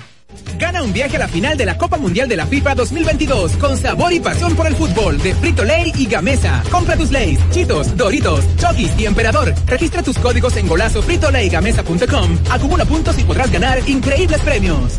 Gana 0.59 0.83
un 0.83 0.92
viaje 0.92 1.16
a 1.16 1.20
la 1.20 1.29
final 1.29 1.57
de 1.57 1.64
la 1.64 1.79
Copa 1.79 1.96
Mundial 1.96 2.29
de 2.29 2.37
la 2.37 2.46
FIFA 2.46 2.74
2022 2.74 3.53
con 3.53 3.77
sabor 3.77 4.12
y 4.12 4.20
pasión 4.20 4.55
por 4.57 4.66
el 4.66 4.74
fútbol 4.74 5.18
de 5.18 5.35
Frito 5.35 5.64
Lay 5.64 5.92
y 5.96 6.07
Gamesa. 6.07 6.62
Compra 6.70 6.96
tus 6.96 7.11
Lays, 7.11 7.38
Chitos, 7.51 7.96
Doritos, 7.96 8.44
Chokis 8.57 8.92
y 8.98 9.07
Emperador. 9.07 9.55
Registra 9.66 10.03
tus 10.03 10.18
códigos 10.18 10.57
en 10.57 10.66
golazo 10.66 11.03
gamesa.com. 11.51 12.38
Acumula 12.51 12.85
puntos 12.85 13.18
y 13.18 13.24
podrás 13.24 13.51
ganar 13.51 13.88
increíbles 13.88 14.40
premios. 14.40 14.98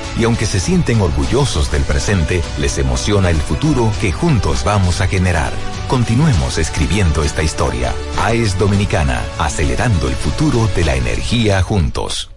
Y 0.17 0.25
aunque 0.25 0.45
se 0.45 0.59
sienten 0.59 1.01
orgullosos 1.01 1.71
del 1.71 1.83
presente, 1.83 2.41
les 2.59 2.77
emociona 2.77 3.29
el 3.29 3.37
futuro 3.37 3.91
que 4.01 4.11
juntos 4.11 4.63
vamos 4.63 5.01
a 5.01 5.07
generar. 5.07 5.51
Continuemos 5.87 6.57
escribiendo 6.57 7.23
esta 7.23 7.43
historia. 7.43 7.93
AES 8.21 8.57
Dominicana, 8.57 9.21
acelerando 9.39 10.07
el 10.07 10.15
futuro 10.15 10.69
de 10.75 10.85
la 10.85 10.95
energía 10.95 11.61
juntos. 11.61 12.29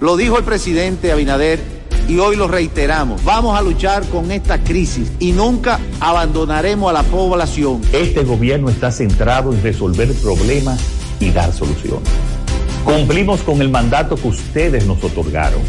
Lo 0.00 0.16
dijo 0.16 0.38
el 0.38 0.44
presidente 0.44 1.12
Abinader 1.12 1.60
y 2.08 2.18
hoy 2.18 2.34
lo 2.34 2.48
reiteramos. 2.48 3.22
Vamos 3.24 3.58
a 3.58 3.62
luchar 3.62 4.04
con 4.06 4.30
esta 4.30 4.58
crisis 4.64 5.12
y 5.18 5.32
nunca 5.32 5.78
abandonaremos 6.00 6.90
a 6.90 6.94
la 6.94 7.02
población. 7.02 7.82
Este 7.92 8.24
gobierno 8.24 8.70
está 8.70 8.90
centrado 8.90 9.52
en 9.52 9.62
resolver 9.62 10.12
problemas 10.14 10.80
y 11.20 11.30
dar 11.30 11.52
soluciones. 11.52 12.08
Cumplimos 12.84 13.42
con 13.42 13.60
el 13.60 13.68
mandato 13.68 14.16
que 14.16 14.28
ustedes 14.28 14.86
nos 14.86 15.04
otorgaron 15.04 15.60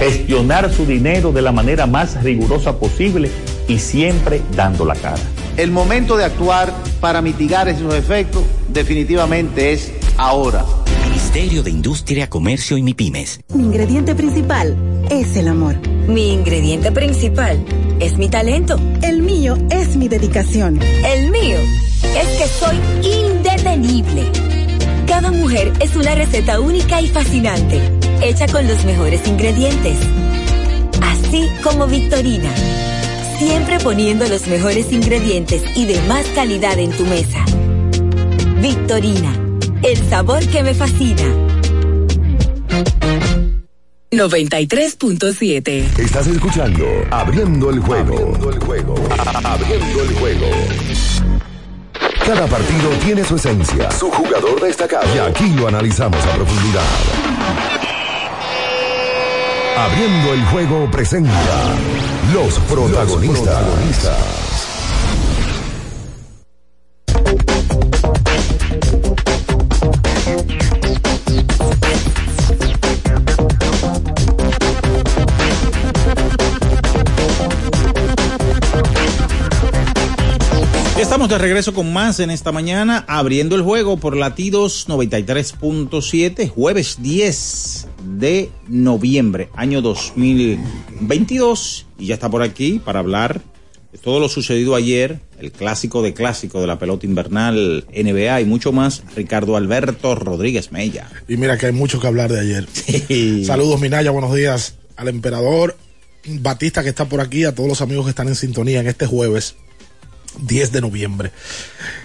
gestionar 0.00 0.72
su 0.72 0.86
dinero 0.86 1.30
de 1.30 1.42
la 1.42 1.52
manera 1.52 1.86
más 1.86 2.22
rigurosa 2.22 2.78
posible 2.78 3.30
y 3.68 3.78
siempre 3.78 4.40
dando 4.56 4.86
la 4.86 4.94
cara. 4.94 5.20
El 5.58 5.70
momento 5.70 6.16
de 6.16 6.24
actuar 6.24 6.72
para 7.00 7.20
mitigar 7.20 7.68
esos 7.68 7.94
efectos 7.94 8.42
definitivamente 8.68 9.72
es 9.72 9.92
ahora. 10.16 10.64
Ministerio 11.04 11.62
de 11.62 11.70
Industria, 11.70 12.30
Comercio 12.30 12.78
y 12.78 12.82
MIPIMES. 12.82 13.40
Mi 13.54 13.64
ingrediente 13.64 14.14
principal 14.14 14.74
es 15.10 15.36
el 15.36 15.48
amor. 15.48 15.76
Mi 16.08 16.32
ingrediente 16.32 16.90
principal 16.92 17.62
es 18.00 18.16
mi 18.16 18.28
talento. 18.28 18.80
El 19.02 19.22
mío 19.22 19.58
es 19.70 19.96
mi 19.96 20.08
dedicación. 20.08 20.80
El 21.04 21.30
mío 21.30 21.58
es 22.02 22.28
que 22.38 22.46
soy 22.46 22.76
indetenible. 23.02 24.32
Cada 25.06 25.30
mujer 25.30 25.72
es 25.80 25.94
una 25.94 26.14
receta 26.14 26.58
única 26.58 27.02
y 27.02 27.08
fascinante 27.08 27.99
hecha 28.22 28.46
con 28.46 28.66
los 28.66 28.84
mejores 28.84 29.26
ingredientes. 29.26 29.98
Así 31.02 31.48
como 31.62 31.86
Victorina. 31.86 32.50
Siempre 33.38 33.78
poniendo 33.80 34.28
los 34.28 34.46
mejores 34.46 34.92
ingredientes 34.92 35.62
y 35.74 35.86
de 35.86 36.00
más 36.02 36.26
calidad 36.34 36.78
en 36.78 36.90
tu 36.90 37.04
mesa. 37.04 37.44
Victorina, 38.60 39.32
el 39.82 39.96
sabor 40.10 40.46
que 40.46 40.62
me 40.62 40.74
fascina. 40.74 41.22
93.7 44.12 46.00
Estás 46.00 46.26
escuchando 46.26 46.84
Abriendo 47.12 47.70
el 47.70 47.78
juego. 47.78 48.14
Abriendo 48.16 48.50
el 48.50 48.58
juego. 48.58 48.94
Abriendo 49.44 50.02
el 50.02 50.14
juego. 50.14 50.46
Cada 52.26 52.46
partido 52.46 52.90
tiene 53.04 53.24
su 53.24 53.36
esencia, 53.36 53.90
su 53.90 54.10
jugador 54.10 54.60
destacado. 54.60 55.06
Y 55.14 55.18
aquí 55.18 55.48
lo 55.54 55.68
analizamos 55.68 56.24
a 56.26 56.34
profundidad. 56.34 57.69
Abriendo 59.80 60.34
el 60.34 60.44
juego 60.44 60.90
presenta 60.90 61.74
los 62.34 62.58
protagonistas. 62.58 63.56
Estamos 80.98 81.30
de 81.30 81.38
regreso 81.38 81.72
con 81.72 81.90
más 81.90 82.20
en 82.20 82.30
esta 82.30 82.52
mañana, 82.52 83.06
abriendo 83.08 83.56
el 83.56 83.62
juego 83.62 83.96
por 83.96 84.14
latidos 84.14 84.86
93.7, 84.88 86.50
jueves 86.50 86.98
10 87.00 87.89
de 88.18 88.50
noviembre, 88.68 89.48
año 89.54 89.82
2022. 89.82 91.86
Y 91.98 92.06
ya 92.06 92.14
está 92.14 92.30
por 92.30 92.42
aquí 92.42 92.80
para 92.84 93.00
hablar 93.00 93.42
de 93.92 93.98
todo 93.98 94.20
lo 94.20 94.28
sucedido 94.28 94.74
ayer, 94.74 95.20
el 95.38 95.52
clásico 95.52 96.02
de 96.02 96.14
clásico 96.14 96.60
de 96.60 96.66
la 96.66 96.78
pelota 96.78 97.06
invernal 97.06 97.84
NBA 97.92 98.40
y 98.40 98.44
mucho 98.44 98.72
más, 98.72 99.02
Ricardo 99.16 99.56
Alberto 99.56 100.14
Rodríguez 100.14 100.72
Mella. 100.72 101.08
Y 101.28 101.36
mira 101.36 101.58
que 101.58 101.66
hay 101.66 101.72
mucho 101.72 102.00
que 102.00 102.06
hablar 102.06 102.30
de 102.30 102.40
ayer. 102.40 103.44
Saludos, 103.44 103.80
Minaya, 103.80 104.10
buenos 104.10 104.34
días 104.34 104.74
al 104.96 105.08
emperador 105.08 105.76
Batista 106.26 106.82
que 106.82 106.90
está 106.90 107.06
por 107.06 107.20
aquí, 107.20 107.44
a 107.44 107.54
todos 107.54 107.68
los 107.68 107.80
amigos 107.80 108.04
que 108.04 108.10
están 108.10 108.28
en 108.28 108.34
sintonía 108.34 108.80
en 108.80 108.86
este 108.86 109.06
jueves 109.06 109.56
10 110.42 110.72
de 110.72 110.80
noviembre. 110.80 111.32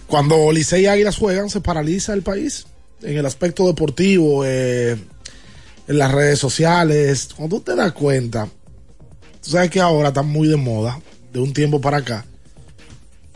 Cuando 0.07 0.51
Licey 0.51 0.83
y 0.83 0.87
Águilas 0.87 1.17
juegan, 1.17 1.49
se 1.49 1.61
paraliza 1.61 2.13
el 2.13 2.21
país 2.21 2.65
en 3.01 3.17
el 3.17 3.25
aspecto 3.25 3.67
deportivo, 3.67 4.43
eh, 4.45 4.97
en 5.87 5.97
las 5.97 6.11
redes 6.11 6.39
sociales. 6.39 7.29
Cuando 7.35 7.57
tú 7.57 7.63
te 7.63 7.75
das 7.75 7.91
cuenta, 7.91 8.47
tú 9.41 9.51
sabes 9.51 9.69
que 9.69 9.79
ahora 9.79 10.09
están 10.09 10.27
muy 10.27 10.47
de 10.47 10.57
moda, 10.57 10.99
de 11.31 11.39
un 11.39 11.53
tiempo 11.53 11.81
para 11.81 11.97
acá, 11.97 12.25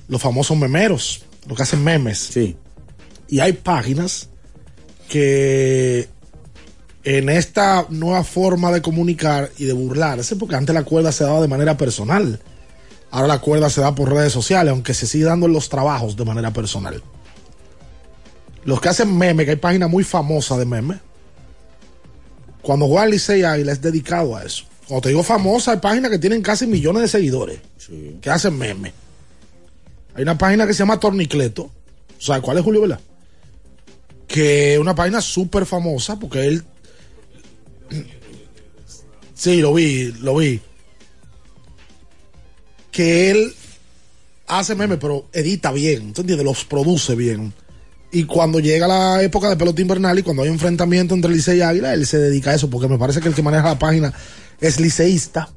los 0.07 0.21
famosos 0.21 0.57
memeros, 0.57 1.23
los 1.47 1.55
que 1.55 1.63
hacen 1.63 1.83
memes. 1.83 2.19
Sí. 2.19 2.57
Y 3.27 3.39
hay 3.39 3.53
páginas 3.53 4.29
que 5.07 6.09
en 7.03 7.29
esta 7.29 7.85
nueva 7.89 8.23
forma 8.23 8.71
de 8.71 8.81
comunicar 8.81 9.51
y 9.57 9.65
de 9.65 9.73
burlarse, 9.73 10.35
porque 10.35 10.55
antes 10.55 10.73
la 10.73 10.83
cuerda 10.83 11.11
se 11.11 11.23
daba 11.23 11.41
de 11.41 11.47
manera 11.47 11.77
personal. 11.77 12.39
Ahora 13.11 13.27
la 13.27 13.39
cuerda 13.39 13.69
se 13.69 13.81
da 13.81 13.95
por 13.95 14.11
redes 14.11 14.33
sociales, 14.33 14.71
aunque 14.71 14.93
se 14.93 15.07
sigue 15.07 15.25
dando 15.25 15.47
en 15.47 15.53
los 15.53 15.69
trabajos 15.69 16.15
de 16.15 16.25
manera 16.25 16.51
personal. 16.53 17.01
Los 18.63 18.81
que 18.81 18.89
hacen 18.89 19.17
meme, 19.17 19.45
que 19.45 19.51
hay 19.51 19.57
páginas 19.57 19.89
muy 19.89 20.03
famosas 20.03 20.59
de 20.59 20.65
meme, 20.65 20.99
cuando 22.61 22.87
juega 22.87 23.05
Licey 23.05 23.43
Águila 23.43 23.71
es 23.71 23.81
dedicado 23.81 24.35
a 24.35 24.43
eso. 24.43 24.65
Cuando 24.87 25.01
te 25.03 25.09
digo 25.09 25.23
famosa, 25.23 25.71
hay 25.71 25.77
páginas 25.77 26.11
que 26.11 26.19
tienen 26.19 26.41
casi 26.41 26.67
millones 26.67 27.03
de 27.03 27.07
seguidores 27.07 27.59
que 28.21 28.29
hacen 28.29 28.57
meme. 28.57 28.93
Hay 30.15 30.23
una 30.23 30.37
página 30.37 30.67
que 30.67 30.73
se 30.73 30.79
llama 30.79 30.99
Tornicleto. 30.99 31.71
¿Sabes 32.17 32.41
cuál 32.41 32.57
es 32.57 32.63
Julio 32.63 32.81
Vela? 32.81 32.99
Que 34.27 34.73
es 34.73 34.79
una 34.79 34.95
página 34.95 35.21
súper 35.21 35.65
famosa 35.65 36.19
porque 36.19 36.45
él. 36.45 36.63
Sí, 39.33 39.61
lo 39.61 39.73
vi, 39.73 40.11
lo 40.19 40.35
vi 40.35 40.61
que 42.99 43.31
él 43.31 43.53
hace 44.47 44.75
memes, 44.75 44.97
pero 44.99 45.27
edita 45.31 45.71
bien, 45.71 46.11
¿tú 46.13 46.19
entiendes? 46.19 46.45
Los 46.45 46.65
produce 46.65 47.15
bien. 47.15 47.53
Y 48.11 48.23
cuando 48.23 48.59
llega 48.59 48.87
la 48.87 49.21
época 49.21 49.49
de 49.49 49.55
pelota 49.55 49.81
invernal 49.81 50.17
y 50.17 50.23
cuando 50.23 50.41
hay 50.43 50.49
enfrentamiento 50.49 51.13
entre 51.13 51.31
Licey 51.31 51.59
y 51.59 51.61
Águila, 51.61 51.93
él 51.93 52.07
se 52.07 52.17
dedica 52.17 52.51
a 52.51 52.55
eso, 52.55 52.69
porque 52.69 52.87
me 52.87 52.97
parece 52.97 53.21
que 53.21 53.27
el 53.27 53.35
que 53.35 53.43
maneja 53.43 53.69
la 53.69 53.79
página 53.79 54.13
es 54.59 54.79
liceísta. 54.79 55.49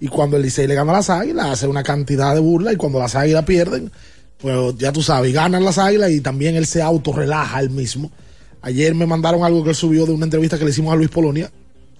Y 0.00 0.08
cuando 0.08 0.36
el 0.36 0.42
Licey 0.42 0.66
le 0.66 0.74
gana 0.74 0.92
a 0.92 0.96
las 0.96 1.10
Águilas, 1.10 1.46
hace 1.46 1.66
una 1.66 1.82
cantidad 1.82 2.34
de 2.34 2.40
burla. 2.40 2.72
Y 2.72 2.76
cuando 2.76 2.98
las 2.98 3.14
Águilas 3.14 3.44
pierden, 3.44 3.90
pues 4.38 4.76
ya 4.76 4.92
tú 4.92 5.02
sabes, 5.02 5.32
ganan 5.32 5.64
las 5.64 5.78
Águilas 5.78 6.10
y 6.10 6.20
también 6.20 6.56
él 6.56 6.66
se 6.66 6.82
autorrelaja 6.82 7.60
él 7.60 7.70
mismo. 7.70 8.12
Ayer 8.60 8.94
me 8.94 9.06
mandaron 9.06 9.42
algo 9.42 9.64
que 9.64 9.70
él 9.70 9.76
subió 9.76 10.04
de 10.04 10.12
una 10.12 10.24
entrevista 10.24 10.58
que 10.58 10.64
le 10.64 10.70
hicimos 10.70 10.92
a 10.92 10.96
Luis 10.96 11.08
Polonia, 11.08 11.50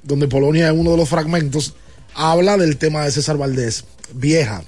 donde 0.03 0.29
Polonia 0.29 0.68
en 0.68 0.79
uno 0.79 0.92
de 0.92 0.96
los 0.98 1.09
fragmentos 1.09 1.74
habla 2.14 2.57
del 2.57 2.77
tema 2.77 3.05
de 3.05 3.11
César 3.11 3.37
Valdés. 3.37 3.85
Vieja, 4.14 4.62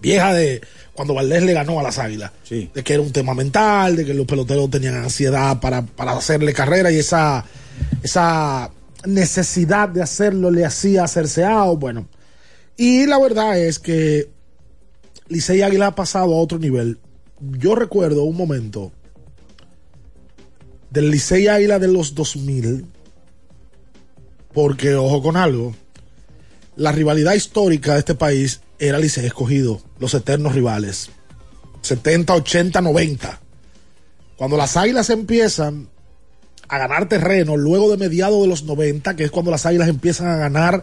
vieja 0.00 0.34
de 0.34 0.60
cuando 0.94 1.14
Valdés 1.14 1.42
le 1.42 1.52
ganó 1.52 1.80
a 1.80 1.82
las 1.82 1.98
Águilas. 1.98 2.32
De 2.48 2.82
que 2.82 2.94
era 2.94 3.02
un 3.02 3.12
tema 3.12 3.34
mental, 3.34 3.96
de 3.96 4.04
que 4.04 4.14
los 4.14 4.26
peloteros 4.26 4.70
tenían 4.70 4.94
ansiedad 4.94 5.58
para, 5.60 5.82
para 5.82 6.12
hacerle 6.12 6.52
carrera 6.52 6.92
y 6.92 6.98
esa, 6.98 7.44
esa 8.02 8.70
necesidad 9.06 9.88
de 9.88 10.02
hacerlo 10.02 10.50
le 10.50 10.64
hacía 10.64 11.04
hacerse 11.04 11.44
out. 11.44 11.78
Bueno, 11.78 12.08
y 12.76 13.06
la 13.06 13.18
verdad 13.18 13.58
es 13.58 13.78
que 13.78 14.28
Licey 15.28 15.62
Águila 15.62 15.88
ha 15.88 15.94
pasado 15.94 16.34
a 16.34 16.38
otro 16.38 16.58
nivel. 16.58 16.98
Yo 17.40 17.74
recuerdo 17.74 18.24
un 18.24 18.36
momento 18.36 18.92
del 20.90 21.10
Licey 21.10 21.48
Águila 21.48 21.78
de 21.78 21.88
los 21.88 22.14
2000, 22.14 22.84
porque 24.52 24.94
ojo 24.94 25.22
con 25.22 25.36
algo, 25.36 25.74
la 26.76 26.92
rivalidad 26.92 27.34
histórica 27.34 27.94
de 27.94 28.00
este 28.00 28.14
país 28.14 28.60
era 28.78 28.98
Licey 28.98 29.24
escogido, 29.24 29.80
los 30.02 30.14
eternos 30.14 30.54
rivales. 30.54 31.10
70, 31.80 32.34
80, 32.34 32.80
90. 32.80 33.40
Cuando 34.36 34.56
las 34.56 34.76
águilas 34.76 35.10
empiezan 35.10 35.88
a 36.68 36.78
ganar 36.78 37.08
terreno, 37.08 37.56
luego 37.56 37.88
de 37.88 37.96
mediados 37.96 38.42
de 38.42 38.48
los 38.48 38.64
90, 38.64 39.14
que 39.14 39.24
es 39.24 39.30
cuando 39.30 39.52
las 39.52 39.64
águilas 39.64 39.88
empiezan 39.88 40.26
a 40.26 40.36
ganar 40.36 40.82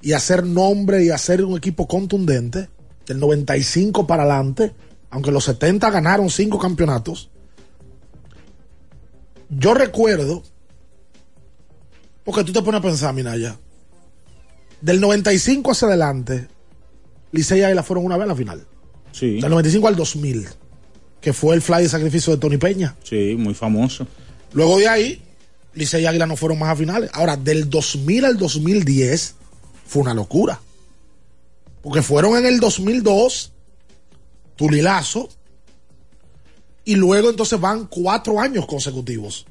y 0.00 0.12
a 0.12 0.18
hacer 0.18 0.46
nombre 0.46 1.04
y 1.04 1.10
a 1.10 1.18
ser 1.18 1.44
un 1.44 1.58
equipo 1.58 1.88
contundente, 1.88 2.68
del 3.06 3.18
95 3.18 4.06
para 4.06 4.22
adelante, 4.22 4.72
aunque 5.10 5.32
los 5.32 5.44
70 5.44 5.90
ganaron 5.90 6.30
cinco 6.30 6.60
campeonatos. 6.60 7.28
Yo 9.48 9.74
recuerdo, 9.74 10.44
porque 12.22 12.44
tú 12.44 12.52
te 12.52 12.62
pones 12.62 12.78
a 12.78 12.82
pensar, 12.82 13.12
Minaya, 13.14 13.58
del 14.80 15.00
95 15.00 15.72
hacia 15.72 15.88
adelante, 15.88 16.46
Licey 17.32 17.60
y 17.60 17.62
Águila 17.62 17.82
fueron 17.82 18.04
una 18.04 18.16
vez 18.16 18.24
a 18.24 18.28
la 18.28 18.36
final. 18.36 18.66
Sí. 19.12 19.40
Del 19.40 19.50
95 19.50 19.88
al 19.88 19.96
2000, 19.96 20.48
que 21.20 21.32
fue 21.32 21.54
el 21.54 21.62
fly 21.62 21.82
de 21.82 21.88
sacrificio 21.88 22.32
de 22.32 22.38
Tony 22.38 22.56
Peña. 22.56 22.96
Sí, 23.02 23.36
muy 23.38 23.54
famoso. 23.54 24.06
Luego 24.52 24.78
de 24.78 24.88
ahí, 24.88 25.22
Licey 25.74 26.02
y 26.02 26.06
Águila 26.06 26.26
no 26.26 26.36
fueron 26.36 26.58
más 26.58 26.70
a 26.70 26.76
finales. 26.76 27.10
Ahora, 27.12 27.36
del 27.36 27.68
2000 27.68 28.24
al 28.24 28.36
2010 28.36 29.34
fue 29.86 30.02
una 30.02 30.14
locura. 30.14 30.60
Porque 31.82 32.02
fueron 32.02 32.36
en 32.36 32.46
el 32.46 32.60
2002, 32.60 33.52
Tulilazo, 34.56 35.28
y 36.84 36.96
luego 36.96 37.30
entonces 37.30 37.60
van 37.60 37.86
cuatro 37.86 38.40
años 38.40 38.66
consecutivos, 38.66 39.46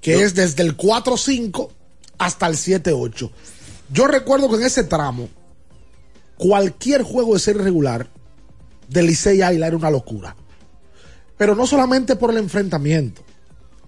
que 0.00 0.22
es 0.22 0.34
desde 0.34 0.62
el 0.62 0.76
4-5 0.76 1.68
hasta 2.18 2.46
el 2.46 2.54
7-8. 2.54 3.30
Yo 3.90 4.06
recuerdo 4.06 4.48
que 4.48 4.56
en 4.56 4.62
ese 4.64 4.84
tramo, 4.84 5.28
cualquier 6.38 7.02
juego 7.02 7.34
de 7.34 7.40
serie 7.40 7.62
regular 7.62 8.08
del 8.88 9.06
Licey 9.06 9.42
Águila 9.42 9.66
era 9.66 9.76
una 9.76 9.90
locura. 9.90 10.36
Pero 11.36 11.54
no 11.54 11.66
solamente 11.66 12.16
por 12.16 12.30
el 12.30 12.38
enfrentamiento, 12.38 13.22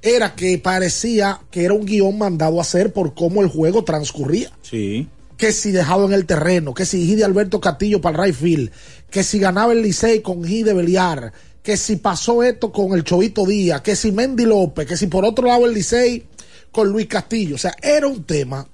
era 0.03 0.35
que 0.35 0.59
parecía 0.59 1.41
que 1.51 1.65
era 1.65 1.75
un 1.75 1.85
guion 1.85 2.19
mandado 2.19 2.59
a 2.59 2.63
hacer 2.63 2.93
por 2.93 3.15
cómo 3.15 3.43
el 3.43 3.49
juego 3.49 3.85
transcurría. 3.85 4.51
Sí. 4.63 5.09
Que 5.37 5.53
si 5.53 5.71
dejado 5.71 6.07
en 6.07 6.13
el 6.13 6.27
terreno, 6.27 6.75
que 6.75 6.85
si 6.85 7.07
Gide 7.07 7.25
Alberto 7.25 7.61
Castillo 7.61 8.01
para 8.01 8.19
el 8.19 8.25
right 8.25 8.35
field, 8.39 8.71
que 9.11 9.23
si 9.25 9.39
ganaba 9.39 9.73
el 9.73 9.83
Licey 9.83 10.21
con 10.21 10.45
Gide 10.45 10.75
Beliar, 10.75 11.33
que 11.63 11.77
si 11.77 11.97
pasó 11.97 12.43
esto 12.43 12.73
con 12.73 12.93
el 12.93 13.05
Chovito 13.05 13.47
Díaz, 13.47 13.81
que 13.81 13.97
si 13.97 14.13
Mendy 14.13 14.45
López, 14.45 14.87
que 14.87 14.97
si 14.97 15.07
por 15.07 15.25
otro 15.25 15.47
lado 15.47 15.67
el 15.67 15.75
Licey 15.75 16.27
con 16.71 16.89
Luis 16.89 17.07
Castillo. 17.07 17.57
O 17.57 17.59
sea, 17.59 17.75
era 17.83 18.07
un 18.07 18.25
tema 18.25 18.67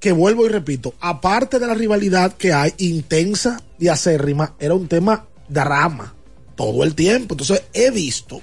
que 0.00 0.12
vuelvo 0.12 0.46
y 0.46 0.48
repito, 0.48 0.94
aparte 1.00 1.58
de 1.58 1.66
la 1.66 1.74
rivalidad 1.74 2.36
que 2.36 2.52
hay 2.52 2.72
intensa 2.78 3.60
y 3.78 3.88
acérrima, 3.88 4.54
era 4.58 4.74
un 4.74 4.86
tema 4.86 5.26
de 5.48 5.64
rama 5.64 6.14
todo 6.56 6.84
el 6.84 6.94
tiempo. 6.94 7.34
Entonces 7.34 7.62
he 7.72 7.90
visto, 7.90 8.40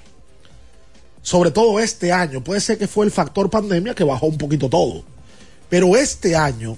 sobre 1.22 1.52
todo 1.52 1.80
este 1.80 2.12
año, 2.12 2.44
puede 2.44 2.60
ser 2.60 2.78
que 2.78 2.88
fue 2.88 3.06
el 3.06 3.12
factor 3.12 3.50
pandemia 3.50 3.96
que 3.96 4.04
bajó 4.04 4.28
un 4.28 4.38
poquito 4.38 4.70
todo, 4.70 5.04
pero 5.70 5.96
este 5.96 6.36
año, 6.36 6.78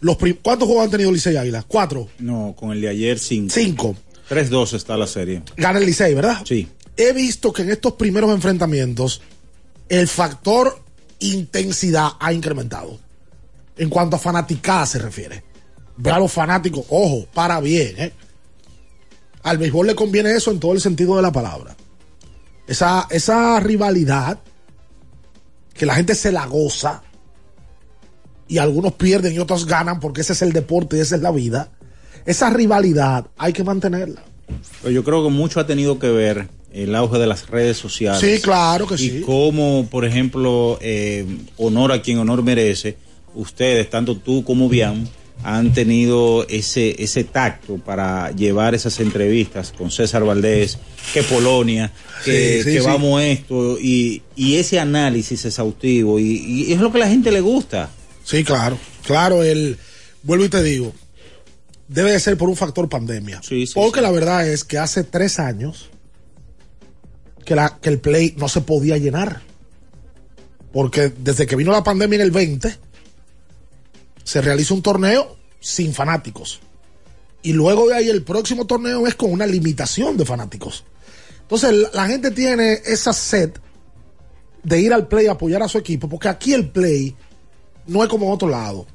los 0.00 0.16
¿cuántos 0.42 0.66
juegos 0.66 0.84
han 0.84 0.90
tenido 0.90 1.12
Licey 1.12 1.36
Águila? 1.36 1.64
¿Cuatro? 1.66 2.08
No, 2.18 2.54
con 2.56 2.72
el 2.72 2.80
de 2.80 2.88
ayer 2.88 3.18
cinco. 3.18 3.54
Cinco. 3.54 3.96
3-2 4.28 4.74
está 4.74 4.96
la 4.96 5.08
serie. 5.08 5.42
Gana 5.56 5.80
el 5.80 5.86
Licey, 5.86 6.14
¿verdad? 6.14 6.42
Sí. 6.44 6.68
He 6.96 7.12
visto 7.12 7.52
que 7.52 7.62
en 7.62 7.70
estos 7.70 7.94
primeros 7.94 8.30
enfrentamientos 8.30 9.22
el 9.88 10.06
factor 10.06 10.80
intensidad 11.18 12.10
ha 12.20 12.32
incrementado 12.32 13.00
en 13.80 13.88
cuanto 13.88 14.16
a 14.16 14.18
fanaticada 14.18 14.84
se 14.84 14.98
refiere. 14.98 15.42
Ve 15.96 16.10
a 16.10 16.18
los 16.18 16.30
fanáticos, 16.30 16.84
ojo, 16.90 17.26
para 17.32 17.60
bien, 17.60 17.94
¿eh? 17.96 18.12
Al 19.42 19.56
béisbol 19.56 19.86
le 19.86 19.94
conviene 19.94 20.32
eso 20.32 20.50
en 20.50 20.60
todo 20.60 20.74
el 20.74 20.82
sentido 20.82 21.16
de 21.16 21.22
la 21.22 21.32
palabra. 21.32 21.74
Esa, 22.66 23.06
esa 23.08 23.58
rivalidad, 23.58 24.38
que 25.72 25.86
la 25.86 25.94
gente 25.94 26.14
se 26.14 26.30
la 26.30 26.44
goza, 26.44 27.02
y 28.48 28.58
algunos 28.58 28.92
pierden 28.92 29.32
y 29.32 29.38
otros 29.38 29.64
ganan 29.64 29.98
porque 29.98 30.20
ese 30.20 30.34
es 30.34 30.42
el 30.42 30.52
deporte 30.52 30.98
y 30.98 31.00
esa 31.00 31.16
es 31.16 31.22
la 31.22 31.30
vida. 31.30 31.70
Esa 32.26 32.50
rivalidad 32.50 33.28
hay 33.38 33.54
que 33.54 33.64
mantenerla. 33.64 34.22
Pero 34.82 34.92
yo 34.92 35.04
creo 35.04 35.24
que 35.24 35.30
mucho 35.30 35.58
ha 35.58 35.66
tenido 35.66 35.98
que 35.98 36.10
ver 36.10 36.48
el 36.70 36.94
auge 36.94 37.18
de 37.18 37.26
las 37.26 37.48
redes 37.48 37.78
sociales. 37.78 38.20
Sí, 38.20 38.42
claro 38.42 38.86
que 38.86 38.96
y 38.96 38.98
sí. 38.98 39.22
cómo, 39.24 39.86
por 39.90 40.04
ejemplo, 40.04 40.78
eh, 40.82 41.24
honor 41.56 41.92
a 41.92 42.02
quien 42.02 42.18
honor 42.18 42.42
merece, 42.42 42.98
ustedes, 43.34 43.88
tanto 43.90 44.16
tú 44.16 44.44
como 44.44 44.68
Bian, 44.68 45.08
han 45.42 45.72
tenido 45.72 46.46
ese, 46.48 47.02
ese 47.02 47.24
tacto 47.24 47.76
para 47.78 48.30
llevar 48.32 48.74
esas 48.74 49.00
entrevistas 49.00 49.72
con 49.76 49.90
César 49.90 50.22
Valdés, 50.24 50.78
que 51.14 51.22
Polonia, 51.22 51.90
que, 52.24 52.58
Sí, 52.58 52.62
sí, 52.64 52.72
que 52.74 52.80
sí. 52.80 52.86
vamos 52.86 53.22
esto, 53.22 53.78
y, 53.80 54.22
y 54.36 54.56
ese 54.56 54.78
análisis 54.78 55.44
exhaustivo, 55.44 56.18
y, 56.18 56.36
y 56.68 56.72
es 56.72 56.80
lo 56.80 56.92
que 56.92 56.98
a 56.98 57.00
la 57.00 57.08
gente 57.08 57.32
le 57.32 57.40
gusta. 57.40 57.88
Sí, 58.24 58.44
claro. 58.44 58.78
Claro, 59.06 59.42
el. 59.42 59.78
Vuelvo 60.22 60.44
y 60.44 60.48
te 60.48 60.62
digo. 60.62 60.92
Debe 61.88 62.12
de 62.12 62.20
ser 62.20 62.36
por 62.36 62.48
un 62.48 62.54
factor 62.56 62.88
pandemia. 62.88 63.40
Porque 63.74 64.00
la 64.00 64.12
verdad 64.12 64.46
es 64.46 64.62
que 64.62 64.78
hace 64.78 65.02
tres 65.02 65.40
años 65.40 65.90
que, 67.44 67.56
la, 67.56 67.78
que 67.80 67.88
el 67.88 67.98
play 67.98 68.34
no 68.36 68.48
se 68.48 68.60
podía 68.60 68.96
llenar. 68.98 69.40
Porque 70.72 71.12
desde 71.18 71.46
que 71.46 71.56
vino 71.56 71.72
la 71.72 71.82
pandemia 71.82 72.16
en 72.16 72.22
el 72.22 72.30
20, 72.30 72.76
se 74.24 74.40
realiza 74.40 74.74
un 74.74 74.82
torneo 74.82 75.36
sin 75.60 75.92
fanáticos. 75.92 76.60
Y 77.42 77.52
luego 77.52 77.88
de 77.88 77.94
ahí 77.94 78.08
el 78.08 78.22
próximo 78.22 78.66
torneo 78.66 79.06
es 79.06 79.14
con 79.14 79.32
una 79.32 79.46
limitación 79.46 80.16
de 80.16 80.24
fanáticos. 80.24 80.84
Entonces 81.42 81.88
la, 81.92 82.06
gente 82.06 82.30
tiene 82.30 82.80
esa 82.84 83.12
sed 83.12 83.52
de 84.62 84.80
ir 84.80 84.92
al 84.92 85.08
play 85.08 85.26
a 85.26 85.32
apoyar 85.32 85.62
a 85.62 85.68
su 85.68 85.78
equipo, 85.78 86.08
porque 86.08 86.28
aquí 86.28 86.52
el 86.52 86.68
play 86.68 87.14
no 87.86 88.02
es 88.02 88.08
como 88.08 88.26
en 88.26 88.32
otro 88.32 88.48
lado. 88.48 88.86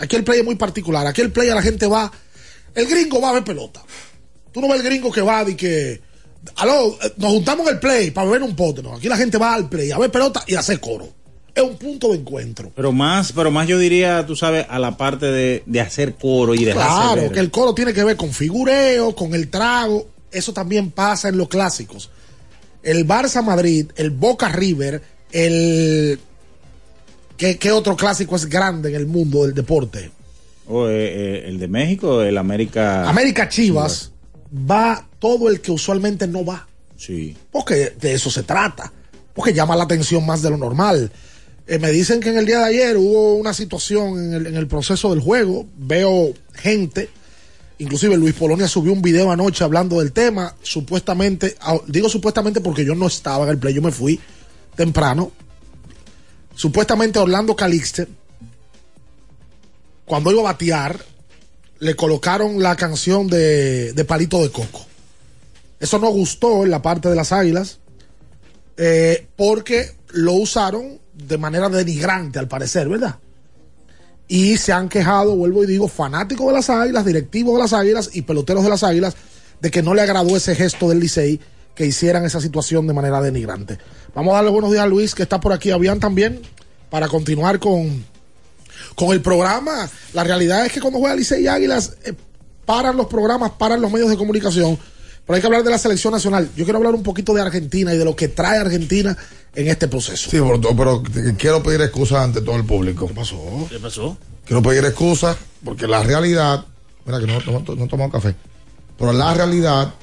Aquí 0.00 0.16
el 0.16 0.24
play 0.24 0.40
es 0.40 0.44
muy 0.44 0.56
particular. 0.56 1.06
Aquí 1.06 1.20
el 1.20 1.32
play 1.32 1.48
a 1.48 1.54
la 1.54 1.62
gente 1.62 1.86
va. 1.86 2.10
El 2.74 2.86
gringo 2.86 3.20
va 3.20 3.30
a 3.30 3.34
ver 3.34 3.44
pelota. 3.44 3.82
Tú 4.52 4.60
no 4.60 4.68
ves 4.68 4.80
el 4.80 4.86
gringo 4.86 5.12
que 5.12 5.22
va 5.22 5.48
y 5.48 5.54
que. 5.54 6.00
Aló, 6.56 6.96
eh, 7.02 7.12
nos 7.16 7.32
juntamos 7.32 7.66
en 7.66 7.74
el 7.74 7.80
play 7.80 8.10
para 8.10 8.26
beber 8.26 8.42
un 8.42 8.54
pote. 8.54 8.82
No, 8.82 8.94
aquí 8.94 9.08
la 9.08 9.16
gente 9.16 9.38
va 9.38 9.54
al 9.54 9.68
play 9.68 9.90
a 9.90 9.98
ver 9.98 10.10
pelota 10.10 10.44
y 10.46 10.54
a 10.54 10.60
hacer 10.60 10.80
coro. 10.80 11.08
Es 11.56 11.62
un 11.62 11.76
punto 11.76 12.10
de 12.12 12.18
encuentro. 12.18 12.70
Pero 12.76 12.92
más, 12.92 13.32
pero 13.32 13.50
más 13.50 13.66
yo 13.66 13.78
diría, 13.78 14.24
tú 14.26 14.36
sabes, 14.36 14.66
a 14.68 14.78
la 14.78 14.96
parte 14.98 15.26
de, 15.26 15.62
de 15.66 15.80
hacer 15.80 16.14
coro 16.14 16.54
y 16.54 16.64
dejarse 16.64 16.86
Claro, 16.86 17.22
ver. 17.22 17.32
que 17.32 17.40
el 17.40 17.50
coro 17.50 17.74
tiene 17.74 17.94
que 17.94 18.04
ver 18.04 18.16
con 18.16 18.30
figureo, 18.30 19.16
con 19.16 19.34
el 19.34 19.48
trago. 19.48 20.06
Eso 20.30 20.52
también 20.52 20.90
pasa 20.90 21.30
en 21.30 21.38
los 21.38 21.48
clásicos. 21.48 22.10
El 22.82 23.06
Barça 23.08 23.42
Madrid, 23.42 23.86
el 23.96 24.10
Boca 24.10 24.50
River, 24.50 25.02
el. 25.32 26.20
¿Qué, 27.38 27.58
qué 27.58 27.72
otro 27.72 27.96
clásico 27.96 28.36
es 28.36 28.46
grande 28.46 28.90
en 28.90 28.94
el 28.96 29.06
mundo 29.06 29.44
del 29.44 29.54
deporte? 29.54 30.10
O, 30.68 30.88
eh, 30.88 30.94
eh, 30.94 31.44
el 31.46 31.58
de 31.58 31.68
México, 31.68 32.22
el 32.22 32.36
América. 32.38 33.08
América 33.08 33.48
Chivas 33.48 34.12
va 34.70 35.06
todo 35.18 35.48
el 35.48 35.60
que 35.60 35.70
usualmente 35.72 36.26
no 36.26 36.44
va. 36.44 36.66
Sí. 36.96 37.36
Porque 37.50 37.94
de 38.00 38.12
eso 38.14 38.30
se 38.30 38.42
trata. 38.42 38.92
Porque 39.34 39.52
llama 39.52 39.74
la 39.76 39.84
atención 39.84 40.24
más 40.26 40.42
de 40.42 40.50
lo 40.50 40.56
normal. 40.56 41.10
Eh, 41.68 41.78
me 41.80 41.90
dicen 41.90 42.20
que 42.20 42.28
en 42.28 42.38
el 42.38 42.46
día 42.46 42.60
de 42.60 42.66
ayer 42.66 42.96
hubo 42.96 43.34
una 43.34 43.52
situación 43.52 44.34
en 44.34 44.56
el, 44.56 44.66
proceso 44.68 45.10
del 45.10 45.20
juego. 45.20 45.66
Veo 45.76 46.32
gente, 46.54 47.10
inclusive 47.78 48.16
Luis 48.16 48.34
Polonia 48.34 48.68
subió 48.68 48.92
un 48.92 49.02
video 49.02 49.30
anoche 49.32 49.64
hablando 49.64 49.98
del 49.98 50.12
tema. 50.12 50.54
Supuestamente, 50.62 51.56
ah, 51.60 51.78
digo 51.88 52.08
supuestamente 52.08 52.60
porque 52.60 52.84
yo 52.84 52.94
no 52.94 53.08
estaba 53.08 53.44
en 53.44 53.50
el 53.50 53.58
play, 53.58 53.74
yo 53.74 53.82
me 53.82 53.90
fui 53.90 54.20
temprano. 54.76 55.32
Supuestamente 56.54 57.18
Orlando 57.18 57.56
Calixte, 57.56 58.06
cuando 60.04 60.30
iba 60.30 60.42
a 60.42 60.52
batear, 60.52 61.04
le 61.80 61.96
colocaron 61.96 62.62
la 62.62 62.76
canción 62.76 63.26
de, 63.26 63.92
de 63.92 64.04
Palito 64.04 64.40
de 64.40 64.52
Coco. 64.52 64.86
Eso 65.80 65.98
no 65.98 66.08
gustó 66.10 66.62
en 66.62 66.70
la 66.70 66.80
parte 66.80 67.08
de 67.08 67.16
las 67.16 67.32
águilas, 67.32 67.80
eh, 68.76 69.26
porque 69.36 69.92
lo 70.08 70.34
usaron 70.34 71.00
de 71.16 71.38
manera 71.38 71.68
denigrante, 71.68 72.38
al 72.38 72.48
parecer, 72.48 72.88
¿verdad? 72.88 73.16
Y 74.28 74.56
se 74.58 74.72
han 74.72 74.88
quejado, 74.88 75.36
vuelvo 75.36 75.64
y 75.64 75.66
digo, 75.66 75.88
fanáticos 75.88 76.46
de 76.48 76.52
las 76.52 76.68
águilas, 76.68 77.04
directivos 77.04 77.54
de 77.54 77.62
las 77.62 77.72
águilas 77.72 78.10
y 78.12 78.22
peloteros 78.22 78.64
de 78.64 78.70
las 78.70 78.82
águilas, 78.82 79.16
de 79.60 79.70
que 79.70 79.82
no 79.82 79.94
le 79.94 80.02
agradó 80.02 80.36
ese 80.36 80.54
gesto 80.54 80.88
del 80.88 81.00
Licey 81.00 81.40
que 81.74 81.86
hicieran 81.86 82.24
esa 82.24 82.40
situación 82.40 82.86
de 82.86 82.94
manera 82.94 83.20
denigrante. 83.20 83.78
Vamos 84.14 84.32
a 84.32 84.36
darle 84.36 84.50
buenos 84.50 84.72
días 84.72 84.84
a 84.84 84.86
Luis, 84.86 85.14
que 85.14 85.22
está 85.22 85.40
por 85.40 85.52
aquí, 85.52 85.70
a 85.70 85.76
Bian 85.76 86.00
también, 86.00 86.40
para 86.90 87.08
continuar 87.08 87.58
con, 87.58 88.04
con 88.94 89.10
el 89.10 89.20
programa. 89.20 89.88
La 90.12 90.24
realidad 90.24 90.66
es 90.66 90.72
que 90.72 90.80
cuando 90.80 90.98
juega 90.98 91.14
Licey 91.14 91.44
y 91.44 91.48
Águilas, 91.48 91.96
eh, 92.04 92.14
paran 92.64 92.96
los 92.96 93.06
programas, 93.06 93.52
paran 93.52 93.80
los 93.80 93.92
medios 93.92 94.10
de 94.10 94.16
comunicación. 94.16 94.78
Pero 95.26 95.34
hay 95.34 95.40
que 95.40 95.46
hablar 95.46 95.64
de 95.64 95.70
la 95.70 95.78
selección 95.78 96.12
nacional. 96.12 96.48
Yo 96.56 96.64
quiero 96.64 96.78
hablar 96.78 96.94
un 96.94 97.02
poquito 97.02 97.34
de 97.34 97.42
Argentina 97.42 97.92
y 97.92 97.98
de 97.98 98.04
lo 98.04 98.14
que 98.14 98.28
trae 98.28 98.58
Argentina 98.58 99.16
en 99.54 99.68
este 99.68 99.88
proceso. 99.88 100.30
Sí, 100.30 100.38
pero, 100.38 100.76
pero 100.76 101.02
quiero 101.36 101.62
pedir 101.62 101.80
excusa 101.80 102.22
ante 102.22 102.42
todo 102.42 102.54
el 102.56 102.64
público. 102.64 103.08
¿Qué 103.08 103.14
pasó? 103.14 103.66
¿Qué 103.68 103.78
pasó? 103.80 104.16
Quiero 104.44 104.62
pedir 104.62 104.84
excusa 104.84 105.36
porque 105.64 105.88
la 105.88 106.04
realidad, 106.04 106.64
mira 107.04 107.18
que 107.18 107.26
no, 107.26 107.40
no, 107.40 107.74
no 107.74 107.84
he 107.84 107.88
tomado 107.88 108.10
café, 108.10 108.36
pero 108.96 109.12
la 109.12 109.34
realidad 109.34 109.94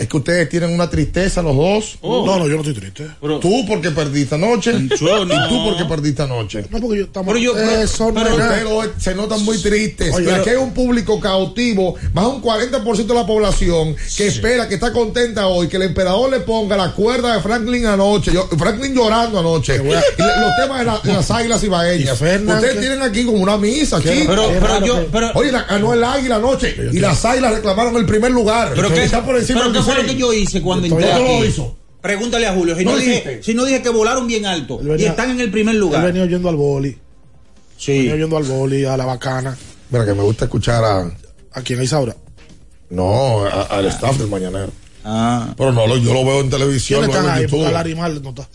es 0.00 0.08
que 0.08 0.16
ustedes 0.16 0.48
tienen 0.48 0.70
una 0.72 0.88
tristeza 0.90 1.42
los 1.42 1.54
dos. 1.56 1.98
Oh. 2.00 2.24
No, 2.26 2.38
no, 2.38 2.46
yo 2.48 2.54
no 2.54 2.62
estoy 2.62 2.74
triste. 2.74 3.06
tú 3.40 3.64
porque 3.68 3.90
perdiste 3.90 4.34
anoche 4.34 4.72
Yo 4.98 5.24
no. 5.24 5.34
y 5.34 5.48
tú 5.48 5.64
porque 5.64 5.84
perdiste 5.84 6.22
anoche. 6.22 6.64
No, 6.70 6.80
porque 6.80 6.98
yo 6.98 7.04
estamos. 7.04 7.32
Pero 7.34 7.38
yo- 7.38 7.58
Eso 7.58 8.10
no 8.10 8.14
pero 8.22 8.36
ustedes 8.36 8.64
hoy 8.68 8.88
se 8.98 9.14
notan 9.14 9.44
muy 9.44 9.58
tristes. 9.58 10.14
Oye, 10.14 10.24
pero- 10.26 10.36
aquí 10.40 10.50
hay 10.50 10.56
un 10.56 10.72
público 10.72 11.20
cautivo, 11.20 11.94
más 12.12 12.24
de 12.24 12.30
un 12.30 12.42
40% 12.42 13.06
de 13.06 13.14
la 13.14 13.26
población 13.26 13.94
que 14.16 14.26
espera, 14.26 14.68
que 14.68 14.74
está 14.76 14.92
contenta 14.92 15.46
hoy, 15.46 15.68
que 15.68 15.76
el 15.76 15.82
emperador 15.82 16.30
le 16.30 16.40
ponga 16.40 16.76
la 16.76 16.92
cuerda 16.92 17.34
de 17.36 17.42
Franklin 17.42 17.86
anoche. 17.86 18.32
Yo- 18.32 18.48
Franklin 18.58 18.94
llorando 18.94 19.38
anoche. 19.38 19.76
Y 19.76 19.82
le- 19.82 19.94
los 19.94 20.56
temas 20.60 20.78
de, 20.80 20.84
la- 20.86 21.00
de 21.02 21.12
las 21.12 21.30
águilas 21.30 21.62
ibaeñas. 21.62 22.14
Y 22.14 22.16
Fernan, 22.16 22.56
Ustedes 22.56 22.74
que- 22.74 22.80
tienen 22.80 23.02
aquí 23.02 23.24
como 23.24 23.38
una 23.38 23.56
misa, 23.56 23.98
raro, 23.98 24.14
Pero- 24.26 24.48
pero 24.60 24.86
yo- 24.86 24.96
que- 25.00 25.08
pero- 25.12 25.30
Oye, 25.34 25.50
ganó 25.50 25.92
el 25.94 26.02
águila 26.04 26.36
anoche. 26.36 26.74
Y 26.92 26.98
las 26.98 27.24
águilas 27.24 27.54
reclamaron 27.54 27.96
el 27.96 28.06
primer 28.06 28.30
lugar. 28.30 28.72
Pero, 28.74 28.88
qué, 28.92 29.04
está 29.04 29.24
por 29.24 29.36
encima 29.36 29.60
pero 29.60 29.72
del 29.72 29.82
qué 29.82 29.89
fue 29.94 30.02
lo 30.02 30.08
que 30.08 30.16
yo 30.16 30.32
hice 30.32 30.62
cuando 30.62 30.86
entré 30.86 31.12
no 31.12 31.18
lo 31.18 31.24
aquí? 31.38 31.46
hizo. 31.46 31.76
Pregúntale 32.00 32.46
a 32.46 32.54
Julio. 32.54 32.76
Si 32.76 32.84
no, 32.84 32.92
No 32.92 32.96
dije, 32.96 33.10
dijiste. 33.10 33.42
si 33.42 33.54
no 33.54 33.64
dije 33.64 33.82
que 33.82 33.90
volaron 33.90 34.26
bien 34.26 34.46
alto 34.46 34.80
Él 34.80 34.88
venía- 34.88 35.06
y 35.06 35.08
están 35.08 35.30
en 35.30 35.40
el 35.40 35.50
primer 35.50 35.74
Él 35.74 35.80
lugar. 35.80 36.04
venía 36.04 36.22
oyendo 36.22 36.48
al 36.48 36.56
boli. 36.56 36.96
Sí. 37.76 37.92
Venía 37.98 38.14
oyendo 38.14 38.36
al 38.38 38.44
boli, 38.44 38.84
a 38.84 38.96
la 38.96 39.04
bacana. 39.04 39.56
Mira, 39.90 40.04
que 40.06 40.14
me 40.14 40.22
gusta 40.22 40.44
escuchar 40.46 40.82
a. 40.84 41.10
¿A 41.52 41.62
quién, 41.62 41.80
a 41.80 41.84
Isaura? 41.84 42.16
No, 42.90 43.44
a- 43.44 43.62
al 43.64 43.86
staff 43.86 44.16
del 44.18 44.28
mañanero. 44.28 44.70
Ah. 45.04 45.52
Pero 45.56 45.72
no, 45.72 45.86
lo- 45.86 45.96
yo 45.96 46.12
lo 46.14 46.24
veo 46.24 46.40
en 46.40 46.50
televisión. 46.50 47.00
¿Quiénes 47.00 47.16
lo 47.16 47.22
veo 47.22 47.30
están 47.30 47.38
en 47.38 47.44
ahí? 47.44 47.50
Porque 47.50 48.20
no 48.22 48.30
está. 48.30 48.48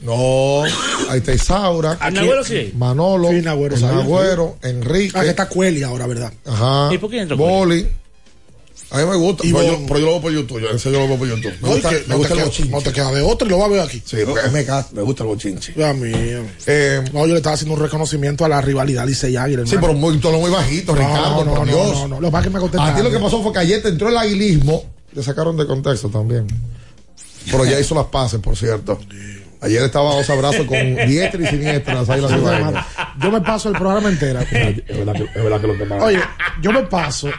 No, 0.00 0.62
ahí 1.10 1.18
está 1.18 1.32
Isaura. 1.32 1.92
¿A 1.92 2.10
quién? 2.10 2.14
Nagüero 2.14 2.44
sí? 2.44 2.72
Manolo. 2.76 3.28
Sí, 3.30 3.42
sabía. 3.42 3.78
Nagüero, 4.02 4.56
Enrique. 4.62 5.16
Ah, 5.16 5.22
que 5.22 5.28
está 5.30 5.48
Cueli 5.48 5.82
ahora, 5.84 6.06
¿verdad? 6.06 6.32
Ajá. 6.44 6.92
¿Y 6.92 6.98
por 6.98 7.08
qué 7.10 7.20
entra 7.20 7.36
Boli. 7.36 7.86
A 8.92 8.98
mí 8.98 9.06
me 9.06 9.16
gusta. 9.16 9.42
Pero 9.42 9.62
yo, 9.62 9.72
Bon. 9.72 9.86
pero 9.86 10.00
yo 10.00 10.04
lo 10.06 10.12
veo 10.12 10.20
por 10.20 10.32
YouTube. 10.32 10.60
Yo, 10.60 10.70
en 10.70 10.78
serio 10.78 10.98
yo 10.98 11.04
lo 11.04 11.08
veo 11.08 11.18
por 11.18 11.28
YouTube. 11.28 11.54
Me 11.62 11.68
gusta, 11.70 11.88
que 11.88 12.04
me 12.06 12.14
gusta 12.14 12.34
el 12.34 12.40
bochinche. 12.44 12.70
no 12.70 12.80
te 12.82 12.92
queda 12.92 13.10
de 13.10 13.22
otro 13.22 13.46
y 13.46 13.50
lo 13.50 13.58
va 13.58 13.64
a 13.64 13.68
ver 13.68 13.80
aquí. 13.80 14.02
Sí, 14.04 14.18
porque 14.26 14.48
me, 14.50 15.02
gusta 15.02 15.22
el 15.22 15.28
bochinche. 15.28 15.84
A 15.84 15.94
mí. 15.94 16.12
Eh, 16.66 17.02
no, 17.10 17.20
yo 17.26 17.32
le 17.32 17.36
estaba 17.36 17.54
haciendo 17.54 17.74
un 17.74 17.80
reconocimiento 17.80 18.44
a 18.44 18.50
la 18.50 18.60
rivalidad 18.60 19.06
Licey 19.06 19.34
Águila. 19.34 19.62
Sí, 19.66 19.76
pero 19.80 19.94
muy, 19.94 20.18
tono 20.18 20.38
muy 20.38 20.50
bajito, 20.50 20.94
No, 20.94 20.98
Ricardo, 20.98 21.44
no, 21.44 21.54
por 21.54 21.66
no, 21.66 21.72
Dios. 21.72 21.92
no, 22.00 22.08
no, 22.08 22.20
Lo 22.20 22.30
que 22.30 22.36
es 22.36 22.42
que 22.44 22.50
me. 22.50 22.58
A 22.58 22.94
ti 22.94 23.02
lo 23.02 23.10
que 23.10 23.18
pasó 23.18 23.42
fue 23.42 23.52
que 23.54 23.60
ayer 23.60 23.82
te 23.82 23.88
entró 23.88 24.10
el 24.10 24.16
aguilismo. 24.18 24.84
Le 25.14 25.22
sacaron 25.22 25.56
de 25.56 25.66
contexto 25.66 26.10
también. 26.10 26.46
Pero 27.50 27.64
ya 27.64 27.80
hizo 27.80 27.94
las 27.94 28.06
pases, 28.06 28.40
por 28.40 28.56
cierto. 28.56 28.98
Ayer 29.62 29.82
estaba 29.84 30.14
dos 30.16 30.28
abrazos 30.28 30.66
con 30.66 30.78
diestra 31.06 31.40
y 31.42 31.46
siniestra 31.46 31.94
las 31.94 32.10
águilas. 32.10 32.84
Yo 33.20 33.30
me 33.30 33.40
paso 33.40 33.70
el 33.70 33.76
programa 33.76 34.10
entero. 34.10 34.40
Es 34.40 34.50
verdad 34.98 35.14
que, 35.14 35.22
es 35.22 35.42
verdad 35.42 35.60
que 35.60 35.66
lo 35.66 35.78
quemaron. 35.78 36.04
Oye, 36.04 36.20
yo 36.60 36.72
me 36.72 36.82
paso 36.82 37.30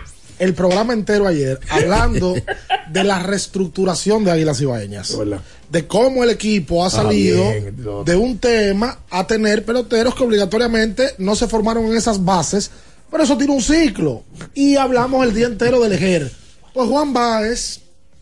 el 0.43 0.53
programa 0.53 0.93
entero 0.93 1.27
ayer 1.27 1.59
hablando 1.69 2.35
de 2.89 3.03
la 3.03 3.23
reestructuración 3.23 4.23
de 4.23 4.31
Águilas 4.31 4.59
Ibaeñas. 4.61 5.17
De 5.69 5.87
cómo 5.87 6.23
el 6.23 6.29
equipo 6.29 6.85
ha 6.85 6.89
salido 6.89 7.49
bien, 7.51 7.75
Dios. 7.77 8.05
de 8.05 8.15
un 8.15 8.37
tema 8.37 8.99
a 9.09 9.25
tener 9.25 9.65
peloteros 9.65 10.13
que 10.13 10.23
obligatoriamente 10.23 11.11
no 11.17 11.35
se 11.35 11.47
formaron 11.47 11.85
en 11.85 11.97
esas 11.97 12.23
bases, 12.23 12.69
pero 13.09 13.23
eso 13.23 13.37
tiene 13.37 13.53
un 13.53 13.61
ciclo. 13.61 14.23
Y 14.53 14.75
hablamos 14.75 15.25
el 15.25 15.33
día 15.33 15.47
entero 15.47 15.79
del 15.79 15.93
Ejer. 15.93 16.31
Pues 16.73 16.89
Juan 16.89 17.13
Báez, 17.13 17.79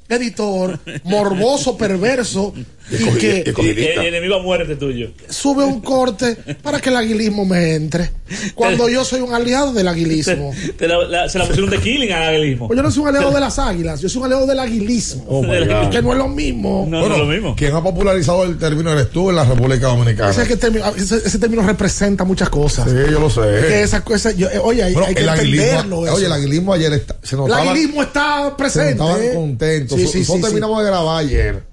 editor, 0.08 0.80
morboso, 1.04 1.76
perverso, 1.78 2.54
y 2.92 3.18
que 3.18 3.40
El, 3.46 3.78
el 4.00 4.06
enemigo 4.06 4.36
a 4.36 4.42
muerte 4.44 4.76
tuyo. 4.76 5.10
sube 5.30 5.64
un 5.64 5.82
corte 5.82 6.38
para 6.62 6.80
que 6.80 6.90
el 6.90 6.98
aguilismo 6.98 7.46
me 7.46 7.76
entre. 7.76 8.12
Cuando 8.56 8.88
yo 8.90 9.04
soy 9.04 9.22
un 9.22 9.34
aliado 9.34 9.74
del 9.74 9.88
aguilismo. 9.88 10.54
Te 10.78 10.88
la- 10.88 11.04
la- 11.08 11.30
se 11.30 11.38
la 11.40 11.46
pusieron 11.46 11.70
de 11.70 11.78
killing 11.80 12.12
al 12.12 12.36
aguilismo. 12.36 12.68
Pues 12.68 12.78
yo 12.78 12.84
no 12.84 12.92
soy 12.92 13.04
un 13.04 13.10
aliado 13.10 13.32
de 13.32 13.40
las 13.40 13.60
águilas, 13.60 14.02
yo 14.02 14.10
soy 14.10 14.20
un 14.20 14.26
aliado 14.26 14.46
del 14.46 14.60
aguilismo. 14.60 15.26
Oh, 15.28 15.42
que 15.42 16.02
no 16.02 16.12
es 16.12 16.18
lo 16.18 16.28
mismo. 16.28 16.86
Bueno, 16.86 17.56
Quien 17.56 17.76
ha 17.76 17.84
popularizado 17.84 18.44
el 18.44 18.58
término 18.58 18.92
eres 18.92 19.10
tú 19.10 19.30
en 19.30 19.36
la 19.36 19.46
República 19.46 19.88
Dominicana. 19.88 20.32
Ese, 20.32 20.48
que 20.48 20.56
término- 20.58 20.88
ese- 20.96 21.18
ese 21.26 21.40
término 21.40 21.62
representa 21.64 22.24
muchas 22.24 22.50
cosas. 22.50 22.90
Sí, 22.90 22.96
yo 23.12 23.20
lo 23.20 23.30
sé. 23.30 23.42
Que 23.68 23.82
esa 23.84 24.04
cosa, 24.04 24.32
yo- 24.32 24.50
eh, 24.50 24.60
oye, 24.62 24.84
hay, 24.84 24.94
Bueno, 24.94 25.08
hay 25.10 25.16
que 25.16 25.22
el 25.22 25.30
entenderlo. 25.30 26.06
eso. 26.06 26.16
oye, 26.16 26.26
el 26.26 26.32
aguilismo 26.32 26.74
ayer 26.74 26.94
está- 26.94 27.16
se 27.24 27.36
El 27.36 27.42
notaba. 27.42 27.62
aguilismo 27.72 28.04
está 28.04 28.50
se 28.50 28.56
presente. 28.56 28.96
notaban 28.96 29.24
¿eh? 29.24 29.32
contentos. 29.34 30.00
Sí, 30.00 30.06
So- 30.06 30.12
sí, 30.12 30.20
nosotros 30.20 30.36
sí, 30.38 30.42
sí. 30.42 30.42
terminamos 30.48 30.80
de 30.84 30.86
grabar 30.90 31.20
ayer. 31.26 31.64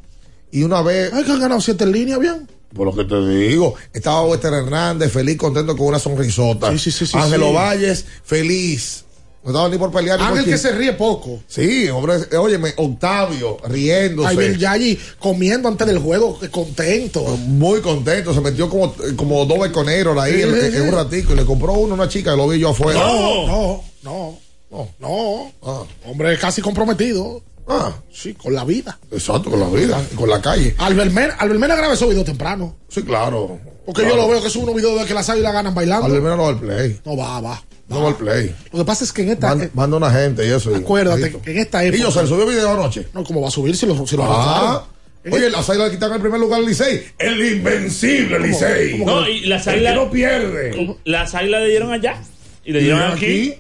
Y 0.51 0.63
una 0.63 0.83
vez, 0.83 1.13
Ay, 1.13 1.25
que 1.25 1.33
han 1.33 1.41
ganado 1.41 1.61
siete 1.61 1.85
en 1.85 1.93
línea, 1.93 2.19
bien. 2.19 2.49
por 2.75 2.87
lo 2.87 2.95
que 2.95 3.05
te 3.05 3.27
digo, 3.29 3.75
estaba 3.93 4.25
Wester 4.25 4.53
Hernández 4.53 5.13
feliz, 5.13 5.37
contento 5.37 5.77
con 5.77 5.87
una 5.89 5.99
sonrisota. 5.99 6.71
Sí, 6.77 6.91
sí, 6.91 7.07
sí, 7.07 7.17
Ángelo 7.17 7.49
sí. 7.49 7.55
Valles, 7.55 8.05
feliz. 8.25 9.05
No 9.45 9.51
estaba 9.51 9.69
ni 9.69 9.79
por 9.79 9.91
pelear. 9.93 10.21
Ángel 10.21 10.45
que 10.45 10.59
se 10.59 10.73
ríe 10.73 10.93
poco. 10.95 11.41
Sí, 11.47 11.89
hombre, 11.89 12.17
eh, 12.31 12.37
óyeme, 12.37 12.75
Octavio, 12.77 13.57
riéndose. 13.69 14.29
Ay, 14.29 14.37
bien, 14.37 14.59
ya 14.59 14.73
allí 14.73 14.99
comiendo 15.19 15.69
antes 15.69 15.87
del 15.87 15.99
juego, 16.01 16.39
que 16.39 16.51
contento. 16.51 17.23
Muy 17.47 17.81
contento, 17.81 18.35
se 18.35 18.41
metió 18.41 18.69
como, 18.69 18.95
como 19.17 19.45
dos 19.47 19.61
beconeros 19.61 20.19
ahí 20.19 20.35
Sí, 20.35 20.43
en, 20.43 20.55
sí, 20.55 20.67
en 20.67 20.73
sí. 20.73 20.79
un 20.81 20.93
ratico 20.93 21.33
y 21.33 21.37
le 21.37 21.47
compró 21.47 21.75
uno 21.75 21.93
a 21.93 21.95
una 21.95 22.09
chica 22.09 22.33
que 22.33 22.37
lo 22.37 22.49
vi 22.49 22.59
yo 22.59 22.71
afuera. 22.71 22.99
No, 23.01 23.47
no, 23.47 23.85
no, 24.03 24.39
no, 24.71 24.89
no. 24.99 25.53
Ah. 25.63 25.85
Hombre, 26.07 26.37
casi 26.37 26.61
comprometido. 26.61 27.41
Ah, 27.69 27.93
Sí, 28.13 28.35
con 28.35 28.55
la 28.55 28.65
vida. 28.65 28.99
exacto, 29.11 29.51
con 29.51 29.61
la 29.61 29.69
vida, 29.69 30.03
y 30.13 30.15
con 30.17 30.29
la 30.31 30.41
calle. 30.41 30.75
Albert 30.79 31.13
Mena, 31.13 31.35
Albert 31.39 31.61
Mena 31.61 31.77
graba 31.77 31.95
esos 31.95 32.09
videos 32.09 32.25
temprano. 32.27 32.77
Sí, 32.89 33.03
claro. 33.03 33.59
Porque 33.85 34.03
Claro. 34.03 34.17
yo 34.17 34.23
lo 34.23 34.29
veo 34.29 34.41
que 34.43 34.49
es 34.49 34.57
unos 34.57 34.75
videos 34.75 34.99
de 35.01 35.07
que 35.07 35.15
las 35.15 35.29
águilas 35.31 35.53
ganan 35.53 35.75
bailando. 35.75 36.07
Al 36.07 36.13
menos 36.23 36.37
no 36.37 36.43
va 36.45 36.49
al 36.51 36.59
play. 36.61 37.01
No 37.05 37.17
va, 37.17 37.41
va. 37.41 37.63
No 37.89 38.03
va 38.03 38.09
al 38.09 38.17
play. 38.17 38.55
Lo 38.73 38.81
que 38.81 38.85
pasa 38.85 39.05
es 39.05 39.13
que 39.13 39.23
en 39.23 39.31
esta. 39.31 39.49
Manda, 39.49 39.65
eh, 39.65 39.71
manda 39.73 39.97
una 39.97 40.11
gente 40.11 40.47
y 40.47 40.51
eso. 40.51 40.75
acuérdate 40.75 41.33
que 41.43 41.53
en 41.53 41.59
esta 41.59 41.83
época. 41.85 41.97
Y 41.99 42.01
yo 42.03 42.11
se 42.11 42.23
le 42.23 42.29
subió 42.29 42.47
video 42.47 42.71
anoche. 42.73 43.07
No, 43.15 43.25
¿cómo 43.25 43.41
va 43.41 43.49
a 43.49 43.51
subir 43.51 43.75
si 43.77 43.87
lo, 43.87 44.07
si 44.07 44.17
lo 44.17 44.25
Ah. 44.25 44.85
Oye, 45.31 45.47
esta- 45.47 45.59
las 45.59 45.69
águilas 45.71 45.89
le 45.89 45.95
quitaron 45.95 46.17
el 46.17 46.21
primer 46.23 46.41
lugar 46.41 46.61
al 46.61 46.67
Licey. 46.67 47.03
El 47.19 47.45
invencible 47.53 48.39
Licey. 48.41 49.05
No, 49.05 49.27
y 49.29 49.41
las 49.47 49.67
águilas. 49.69 49.95
no 49.95 50.11
pierde. 50.11 50.97
Las 51.05 51.35
águilas 51.35 51.63
le 51.63 51.69
dieron 51.69 51.93
allá. 51.93 52.23
Y 52.65 52.73
le 52.73 52.81
dieron 52.81 53.03
aquí. 53.03 53.55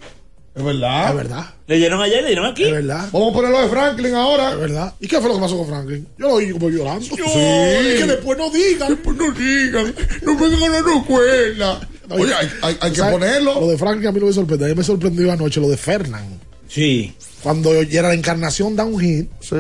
Es 0.59 0.64
verdad. 0.64 1.11
Es 1.11 1.16
verdad. 1.16 1.47
Le 1.66 1.77
dieron 1.77 2.01
allá 2.03 2.18
y 2.18 2.23
le 2.23 2.27
dieron 2.29 2.47
aquí. 2.47 2.64
Es 2.64 2.73
verdad. 2.73 3.09
Vamos 3.12 3.31
a 3.31 3.35
ponerlo 3.35 3.62
de 3.62 3.68
Franklin 3.68 4.14
ahora. 4.14 4.53
Es 4.53 4.59
verdad. 4.59 4.94
¿Y 5.01 5.07
qué 5.09 5.21
fue 5.21 5.29
lo 5.29 5.35
que 5.37 5.40
pasó 5.40 5.57
con 5.59 5.68
Franklin? 5.68 6.07
Yo 6.18 6.29
lo 6.29 6.35
oí 6.35 6.51
como 6.51 6.68
llorando. 6.71 7.05
Sí. 7.05 7.14
Y 7.16 7.97
que 7.99 8.05
después 8.07 8.37
no 8.38 8.51
digan. 8.51 8.88
Después 8.88 9.16
no 9.16 9.31
digan. 9.33 9.94
No 10.23 10.37
vengan 10.37 10.62
a 10.75 10.81
la 10.81 10.97
escuela. 10.99 11.81
Oye, 12.11 12.35
hay, 12.35 12.49
hay- 12.62 12.77
hay 12.81 12.90
que 12.90 12.97
¿Sabes? 12.97 13.12
ponerlo. 13.12 13.61
Lo 13.61 13.68
de 13.68 13.79
Franklin 13.79 14.09
a 14.09 14.12
mí 14.12 14.21
no 14.21 14.27
me 14.27 14.33
sorprendió. 14.33 14.66
A 14.66 14.71
mí 14.71 14.75
me 14.75 14.85
sorprendió 14.85 15.31
anoche 15.33 15.61
lo 15.61 15.68
de 15.68 15.77
Fernán. 15.77 16.25
Sí. 16.68 17.14
Cuando 17.42 17.71
Gerard 17.88 18.12
Encarnación 18.14 18.75
da 18.75 18.85
un 18.85 18.99
hit, 18.99 19.29
Sí. 19.40 19.57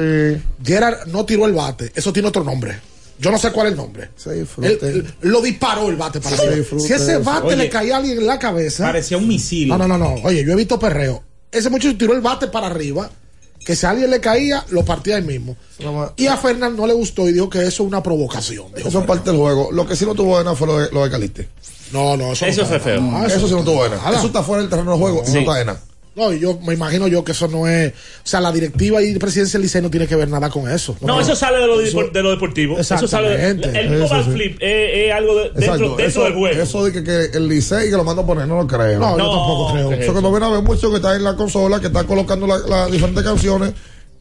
Gerard 0.64 1.06
no 1.06 1.24
tiró 1.24 1.46
el 1.46 1.52
bate. 1.52 1.92
Eso 1.94 2.12
tiene 2.12 2.28
otro 2.28 2.42
nombre. 2.42 2.80
Yo 3.18 3.30
no 3.30 3.38
sé 3.38 3.50
cuál 3.52 3.66
es 3.66 3.72
el 3.72 3.76
nombre. 3.78 4.10
Se 4.16 4.30
Él, 4.30 4.40
disfrute. 4.40 4.88
él 4.88 5.14
lo 5.22 5.40
disparó 5.40 5.88
el 5.88 5.96
bate 5.96 6.20
para 6.20 6.36
Sí, 6.36 6.44
Si 6.86 6.92
ese 6.92 7.18
bate 7.18 7.48
Oye, 7.48 7.56
le 7.56 7.68
caía 7.68 7.94
a 7.94 7.98
alguien 7.98 8.18
en 8.18 8.26
la 8.26 8.38
cabeza. 8.38 8.84
Parecía 8.84 9.16
un 9.18 9.26
misil. 9.26 9.68
No, 9.68 9.76
no, 9.78 9.88
no, 9.88 9.98
no. 9.98 10.14
Oye, 10.24 10.44
yo 10.44 10.52
he 10.52 10.56
visto 10.56 10.78
perreo. 10.78 11.22
Ese 11.50 11.70
muchacho 11.70 11.96
tiró 11.96 12.12
el 12.14 12.20
bate 12.20 12.46
para 12.48 12.66
arriba. 12.66 13.10
Que 13.64 13.76
si 13.76 13.84
a 13.84 13.90
alguien 13.90 14.10
le 14.10 14.20
caía, 14.20 14.64
lo 14.70 14.84
partía 14.84 15.16
ahí 15.16 15.22
mismo. 15.22 15.56
Y 16.16 16.26
a 16.26 16.36
Fernán 16.36 16.76
no 16.76 16.86
le 16.86 16.94
gustó 16.94 17.28
y 17.28 17.32
dijo 17.32 17.50
que 17.50 17.58
eso 17.58 17.68
es 17.68 17.80
una 17.80 18.02
provocación. 18.02 18.66
dijo 18.74 18.88
Eso 18.88 19.00
es 19.00 19.06
parte 19.06 19.30
del 19.30 19.38
juego. 19.38 19.70
Lo 19.72 19.86
que 19.86 19.94
sí 19.96 20.06
no 20.06 20.14
tuvo 20.14 20.28
buena 20.36 20.54
fue 20.54 20.66
lo 20.68 20.78
de, 20.78 20.90
lo 20.90 21.04
de 21.04 21.10
Caliste. 21.10 21.48
No, 21.92 22.16
no, 22.16 22.32
eso, 22.32 22.46
Eso 22.46 22.62
no 22.62 22.68
fue 22.68 22.80
feo. 22.80 23.00
no, 23.00 23.26
eso, 23.26 23.46
sí 23.48 23.54
no 23.54 23.64
tuvo 23.64 23.76
buena. 23.76 23.96
Eso 24.10 24.26
está 24.26 24.42
fuera 24.42 24.62
del 24.62 24.70
terreno 24.70 24.92
de 24.92 24.98
juego 24.98 25.22
y 25.26 25.30
no 25.32 25.38
está 25.40 25.50
buena. 25.50 25.76
No, 26.18 26.32
y 26.32 26.40
yo 26.40 26.58
me 26.60 26.74
imagino 26.74 27.06
yo 27.06 27.22
que 27.24 27.32
eso 27.32 27.46
no 27.48 27.66
es. 27.68 27.92
O 27.92 27.94
sea, 28.24 28.40
la 28.40 28.50
directiva 28.52 29.00
y 29.02 29.14
presidencia 29.18 29.56
del 29.58 29.62
Licey 29.62 29.80
no 29.80 29.88
tiene 29.90 30.06
que 30.06 30.16
ver 30.16 30.28
nada 30.28 30.50
con 30.50 30.68
eso. 30.70 30.96
No, 31.00 31.20
eso 31.20 31.34
sale 31.36 31.58
de 31.58 31.66
lo, 31.66 31.80
depor- 31.80 32.10
de 32.12 32.22
lo 32.22 32.30
deportivo. 32.30 32.78
Eso 32.78 33.06
sale 33.06 33.28
de, 33.36 33.50
el 33.50 33.64
Eso 33.94 34.08
sí. 34.08 34.14
backflip 34.14 34.56
es, 34.60 35.06
es 35.06 35.12
algo 35.14 35.34
de- 35.36 35.42
dentro, 35.44 35.60
Exacto. 35.62 35.82
dentro 35.96 36.06
Eso, 36.06 36.24
del 36.24 36.34
juego. 36.34 36.62
eso 36.62 36.84
de 36.84 36.92
que, 36.92 37.04
que 37.04 37.36
el 37.38 37.48
Licey 37.48 37.90
que 37.90 37.96
lo 37.96 38.04
mando 38.04 38.22
a 38.22 38.26
poner, 38.26 38.46
no 38.48 38.56
lo 38.56 38.66
creo. 38.66 38.98
No, 38.98 39.16
yo 39.16 39.24
No, 39.24 39.30
tampoco 39.30 39.72
creo. 39.72 39.92
Eso 39.92 40.14
que 40.14 40.20
no 40.22 40.30
viene 40.30 40.46
a 40.46 40.50
ver 40.50 40.62
mucho 40.62 40.90
que 40.90 40.96
está 40.96 41.14
en 41.14 41.22
la 41.24 41.36
consola, 41.36 41.80
que 41.80 41.86
está 41.86 42.04
colocando 42.04 42.46
las 42.46 42.68
la 42.68 42.86
diferentes 42.86 43.22
canciones 43.22 43.72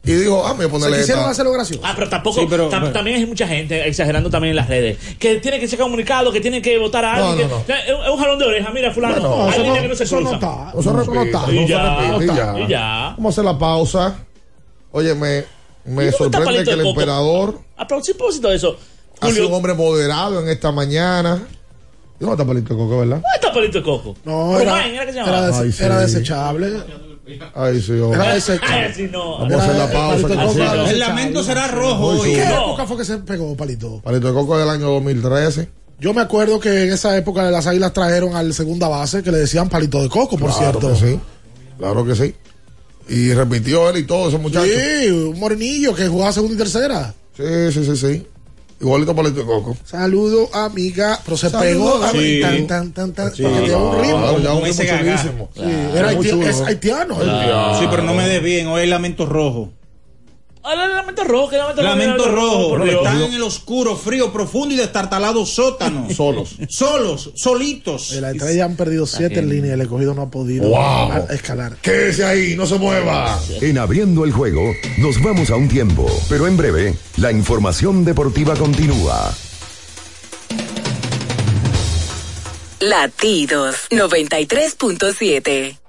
y 0.04 0.12
dijo, 0.12 0.46
ah, 0.46 0.54
me 0.54 0.64
voy 0.64 0.64
a 0.64 0.68
Se 0.68 0.70
ponerle 0.70 0.96
quisieron 0.98 1.20
esta. 1.22 1.30
hacerlo 1.32 1.52
gracioso. 1.52 1.82
Ah, 1.84 1.92
pero 1.94 2.08
tampoco. 2.08 2.40
Sí, 2.40 2.46
pero- 2.48 2.70
tam- 2.70 2.80
pero- 2.80 2.92
también 2.92 3.16
hay 3.18 3.26
mucha 3.26 3.46
gente 3.46 3.86
exagerando 3.88 4.30
también 4.30 4.50
en 4.52 4.56
las 4.56 4.68
redes. 4.68 4.96
Que 5.18 5.36
tiene 5.36 5.60
que 5.60 5.68
ser 5.68 5.78
comunicado, 5.78 6.32
que 6.32 6.40
tiene 6.40 6.62
que 6.62 6.78
votar 6.78 7.04
a 7.04 7.18
No, 7.18 7.26
alguien. 7.30 7.48
no, 7.50 7.66
que- 7.66 7.72
Es 7.72 7.88
es 7.88 8.10
un 8.10 8.18
jalón 8.18 8.38
de 8.38 8.44
oreja. 8.46 8.70
Mira, 8.70 8.92
fulano. 8.92 9.16
No, 9.20 9.44
hay 9.44 9.50
eso 9.50 9.58
líneas 9.58 9.76
no- 9.76 9.82
que 9.82 9.88
no 9.88 9.94
se 9.96 10.04
no 10.04 10.10
cruzan. 10.20 10.34
está. 10.34 10.72
No 10.74 10.82
se 10.82 10.88
No, 10.88 10.92
no 10.94 11.22
está. 11.22 11.46
no 11.46 11.52
Y 11.52 11.58
se 11.58 11.66
ya, 11.68 12.54
y 12.56 12.60
no 12.62 12.68
ya. 12.68 13.14
Vamos 13.16 13.24
a 13.26 13.28
hacer 13.34 13.44
la 13.44 13.58
pausa. 13.58 14.18
Oye, 14.92 15.14
me, 15.14 15.44
sorprende 16.12 16.64
que 16.64 16.70
el 16.70 16.86
emperador 16.86 17.60
A 17.76 17.86
propósito 17.86 18.48
de 18.48 18.56
eso, 18.56 18.76
ha 19.20 19.30
sido 19.30 19.48
un 19.48 19.54
hombre 19.54 19.74
moderado 19.74 20.40
en 20.40 20.48
esta 20.48 20.72
mañana. 20.72 21.42
¿Y 22.20 22.24
¿Dónde 22.24 22.34
está 22.42 22.46
Palito 22.46 22.74
de 22.74 22.80
Coco, 22.80 22.98
verdad? 22.98 23.16
¿Dónde 23.16 23.28
está 23.34 23.52
Palito 23.52 23.78
de 23.78 23.84
Coco? 23.84 24.16
No, 24.24 24.58
era, 24.58 24.86
¿era 24.86 25.06
que 25.06 25.12
se 25.12 25.18
era, 25.20 25.46
des- 25.46 25.56
Ay, 25.56 25.72
sí. 25.72 25.84
era 25.84 26.00
desechable. 26.00 26.82
Ay, 27.54 27.82
sí, 27.82 27.92
hombre. 27.92 28.20
Ay, 28.20 28.38
así 28.90 29.02
no. 29.10 29.38
Vamos 29.38 29.52
a 29.54 29.64
hacer 29.64 29.76
la 29.76 29.90
pausa. 29.92 30.22
Palito 30.28 30.40
Coco 30.40 30.54
sí. 30.54 30.90
El 30.92 30.98
lamento 30.98 31.42
será 31.44 31.68
rojo 31.68 32.06
hoy. 32.06 32.32
¿Qué 32.32 32.44
No. 32.46 32.66
época 32.68 32.86
fue 32.86 32.96
que 32.98 33.04
se 33.04 33.18
pegó, 33.18 33.56
Palito? 33.56 34.00
Palito 34.02 34.28
de 34.28 34.32
Coco 34.34 34.58
del 34.58 34.68
año 34.70 34.86
2013. 34.90 35.68
Yo 36.00 36.14
me 36.14 36.20
acuerdo 36.22 36.60
que 36.60 36.84
en 36.84 36.92
esa 36.92 37.16
época 37.16 37.50
las 37.50 37.66
águilas 37.66 37.92
trajeron 37.92 38.36
al 38.36 38.54
segunda 38.54 38.86
base 38.88 39.22
que 39.22 39.32
le 39.32 39.38
decían 39.38 39.68
Palito 39.68 40.00
de 40.00 40.08
Coco, 40.08 40.38
por 40.38 40.50
claro 40.54 40.78
cierto. 40.80 40.88
que 40.92 40.96
sí. 40.96 41.20
Claro 41.78 42.04
que 42.06 42.14
sí. 42.14 42.34
Y 43.08 43.32
repitió 43.32 43.88
él 43.90 43.98
y 43.98 44.02
todo 44.04 44.28
ese 44.28 44.38
muchacho. 44.38 44.66
Sí, 44.66 45.10
un 45.10 45.38
morenillo 45.40 45.94
que 45.94 46.06
jugaba 46.08 46.32
segunda 46.32 46.54
y 46.54 46.58
tercera. 46.58 47.14
Sí, 47.36 47.72
sí, 47.72 47.84
sí, 47.84 47.96
sí. 47.96 48.26
Igualito 48.80 49.14
Palito 49.14 49.40
de 49.40 49.44
Coco. 49.46 49.76
Saludo, 49.84 50.48
amiga. 50.54 51.18
Pero 51.24 51.36
se 51.36 51.50
Saludo, 51.50 51.62
pegó. 52.00 52.04
amiga. 52.04 52.48
Tan, 52.50 52.66
tan, 52.66 52.92
tan, 52.92 53.12
tan, 53.12 53.34
Sí. 53.34 53.42
porque 53.42 53.58
tenía 53.60 53.76
un 53.76 54.00
ritmo. 54.00 54.18
Claro, 54.18 54.38
ya 54.38 54.52
un 54.52 54.64
ritmo 54.64 54.82
chulísimo. 54.84 55.48
Sí, 55.54 55.62
era 55.94 56.06
Muy 56.12 56.16
haiti- 56.26 56.30
chulo. 56.30 56.46
es 56.48 56.60
haitiano. 56.60 57.14
Sí, 57.80 57.86
pero 57.90 58.02
no 58.04 58.14
me 58.14 58.28
des 58.28 58.42
bien. 58.42 58.68
Hoy 58.68 58.82
hay 58.82 58.88
lamento 58.88 59.26
rojo. 59.26 59.72
Ah, 60.70 60.84
el 60.84 60.94
lamento 60.96 61.24
rojo, 61.24 61.48
que 61.48 61.56
lamento 61.56 61.80
rojo. 61.82 61.94
Lamento 61.96 62.26
Lamento 62.26 62.36
rojo. 62.76 62.84
Dios. 62.84 62.96
Están 62.96 63.22
en 63.22 63.32
el 63.32 63.42
oscuro, 63.42 63.96
frío, 63.96 64.30
profundo 64.32 64.74
y 64.74 64.76
destartalado 64.76 65.46
sótano. 65.46 66.08
Solos. 66.14 66.56
Solos, 66.68 67.30
solitos. 67.34 68.10
La 68.12 68.32
estrella 68.32 68.66
han 68.66 68.76
perdido 68.76 69.06
siete 69.06 69.38
en 69.38 69.48
línea 69.48 69.70
y 69.70 69.74
el 69.74 69.80
escogido 69.80 70.12
no 70.14 70.22
ha 70.22 70.30
podido 70.30 70.68
Wow. 70.68 70.78
a- 70.78 71.26
escalar. 71.30 71.76
Quédese 71.80 72.24
ahí, 72.24 72.54
no 72.56 72.66
se 72.66 72.76
mueva. 72.78 73.40
En 73.62 73.78
abriendo 73.78 74.24
el 74.24 74.32
juego, 74.32 74.60
nos 74.98 75.22
vamos 75.22 75.50
a 75.50 75.56
un 75.56 75.68
tiempo, 75.68 76.06
pero 76.28 76.46
en 76.46 76.56
breve, 76.56 76.94
la 77.16 77.32
información 77.32 78.04
deportiva 78.04 78.54
continúa. 78.54 79.32
Latidos 82.80 83.74
93.7. 83.90 85.76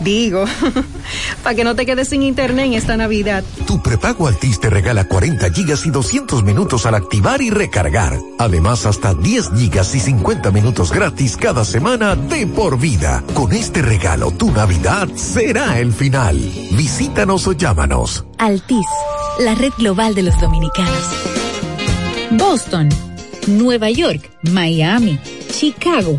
Digo, 0.00 0.44
para 1.42 1.54
que 1.54 1.64
no 1.64 1.74
te 1.74 1.86
quedes 1.86 2.08
sin 2.08 2.22
internet 2.22 2.66
en 2.66 2.74
esta 2.74 2.96
Navidad. 2.96 3.44
Tu 3.66 3.82
prepago 3.82 4.26
Altis 4.26 4.60
te 4.60 4.70
regala 4.70 5.04
40 5.04 5.50
gigas 5.52 5.86
y 5.86 5.90
200 5.90 6.42
minutos 6.42 6.86
al 6.86 6.94
activar 6.94 7.40
y 7.42 7.50
recargar. 7.50 8.18
Además, 8.38 8.86
hasta 8.86 9.14
10 9.14 9.50
gigas 9.56 9.94
y 9.94 10.00
50 10.00 10.50
minutos 10.50 10.92
gratis 10.92 11.36
cada 11.36 11.64
semana 11.64 12.16
de 12.16 12.46
por 12.46 12.78
vida. 12.78 13.22
Con 13.34 13.52
este 13.52 13.82
regalo, 13.82 14.30
tu 14.32 14.50
Navidad 14.50 15.08
será 15.14 15.78
el 15.78 15.92
final. 15.92 16.36
Visítanos 16.72 17.46
o 17.46 17.52
llámanos. 17.52 18.24
Altis, 18.38 18.86
la 19.40 19.54
red 19.54 19.72
global 19.78 20.14
de 20.14 20.24
los 20.24 20.40
dominicanos. 20.40 21.08
Boston, 22.32 22.88
Nueva 23.46 23.90
York, 23.90 24.30
Miami, 24.42 25.18
Chicago. 25.50 26.18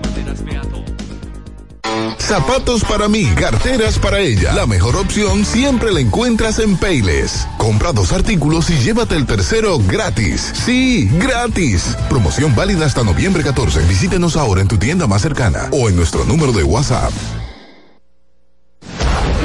Zapatos 2.17 2.83
para 2.83 3.07
mí, 3.07 3.25
carteras 3.35 3.99
para 3.99 4.19
ella. 4.19 4.53
La 4.53 4.65
mejor 4.65 4.95
opción 4.95 5.43
siempre 5.45 5.91
la 5.91 5.99
encuentras 5.99 6.59
en 6.59 6.77
Payless. 6.77 7.47
Compra 7.57 7.91
dos 7.91 8.13
artículos 8.13 8.69
y 8.69 8.77
llévate 8.77 9.15
el 9.15 9.25
tercero 9.25 9.79
gratis. 9.79 10.53
Sí, 10.65 11.09
gratis. 11.13 11.97
Promoción 12.09 12.55
válida 12.55 12.85
hasta 12.85 13.03
noviembre 13.03 13.43
14. 13.43 13.81
Visítenos 13.87 14.37
ahora 14.37 14.61
en 14.61 14.67
tu 14.67 14.77
tienda 14.77 15.07
más 15.07 15.21
cercana 15.21 15.67
o 15.71 15.89
en 15.89 15.95
nuestro 15.95 16.23
número 16.25 16.51
de 16.51 16.63
WhatsApp. 16.63 17.11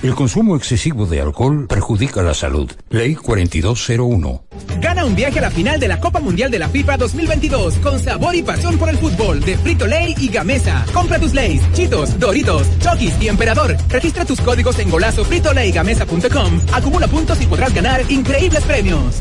El 0.00 0.14
consumo 0.14 0.54
excesivo 0.54 1.06
de 1.06 1.20
alcohol 1.20 1.66
perjudica 1.66 2.22
la 2.22 2.32
salud. 2.32 2.70
Ley 2.90 3.16
4201. 3.16 4.44
Gana 4.80 5.04
un 5.04 5.16
viaje 5.16 5.40
a 5.40 5.42
la 5.42 5.50
final 5.50 5.80
de 5.80 5.88
la 5.88 5.98
Copa 5.98 6.20
Mundial 6.20 6.52
de 6.52 6.60
la 6.60 6.68
FIFA 6.68 6.98
2022 6.98 7.74
con 7.78 7.98
sabor 7.98 8.36
y 8.36 8.42
pasión 8.44 8.78
por 8.78 8.88
el 8.88 8.96
fútbol 8.96 9.40
de 9.40 9.58
Frito 9.58 9.88
Lay 9.88 10.14
y 10.16 10.28
Gamesa. 10.28 10.86
Compra 10.94 11.18
tus 11.18 11.34
Lays, 11.34 11.60
Chitos, 11.72 12.16
Doritos, 12.16 12.68
Chokis 12.78 13.14
y 13.20 13.26
Emperador. 13.26 13.76
Registra 13.88 14.24
tus 14.24 14.40
códigos 14.40 14.78
en 14.78 14.88
golazo 14.88 15.24
fritolaygamesa.com. 15.24 16.60
Acumula 16.72 17.08
puntos 17.08 17.42
y 17.42 17.46
podrás 17.46 17.74
ganar 17.74 18.00
increíbles 18.08 18.62
premios. 18.62 19.20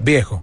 Viejo, 0.00 0.42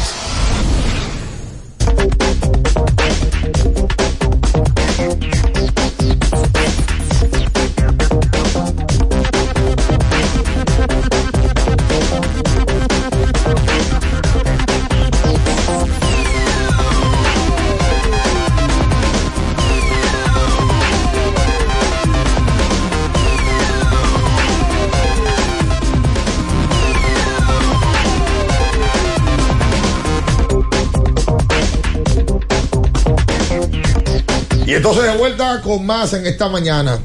Y 34.71 34.75
entonces 34.75 35.03
de 35.03 35.17
vuelta 35.17 35.59
con 35.61 35.85
más 35.85 36.13
en 36.13 36.25
esta 36.25 36.47
mañana. 36.47 36.97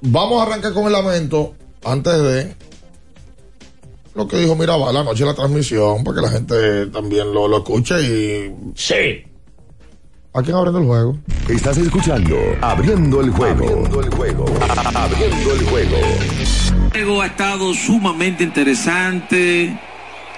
Vamos 0.00 0.40
a 0.40 0.42
arrancar 0.42 0.72
con 0.72 0.86
el 0.86 0.92
lamento 0.92 1.54
antes 1.84 2.20
de 2.20 2.56
lo 4.16 4.26
que 4.26 4.38
dijo 4.38 4.56
Mirabal 4.56 4.96
anoche 4.96 5.22
en 5.22 5.28
la 5.28 5.34
transmisión 5.36 6.02
para 6.02 6.16
que 6.16 6.22
la 6.22 6.30
gente 6.30 6.86
también 6.86 7.32
lo, 7.32 7.46
lo 7.46 7.58
escuche 7.58 7.94
y... 8.02 8.72
Sí. 8.74 9.22
¿A 10.32 10.42
quién 10.42 10.56
abriendo 10.56 10.80
el 10.80 10.86
juego? 10.86 11.16
Estás 11.48 11.78
escuchando 11.78 12.36
Abriendo 12.60 13.20
el 13.20 13.30
juego. 13.30 13.66
Abriendo 13.66 14.00
el 14.00 14.10
juego. 14.10 14.44
Abriendo 14.92 15.52
el 15.52 15.64
juego. 15.66 15.96
El 16.92 17.04
juego 17.04 17.22
ha 17.22 17.26
estado 17.26 17.72
sumamente 17.72 18.42
interesante. 18.42 19.78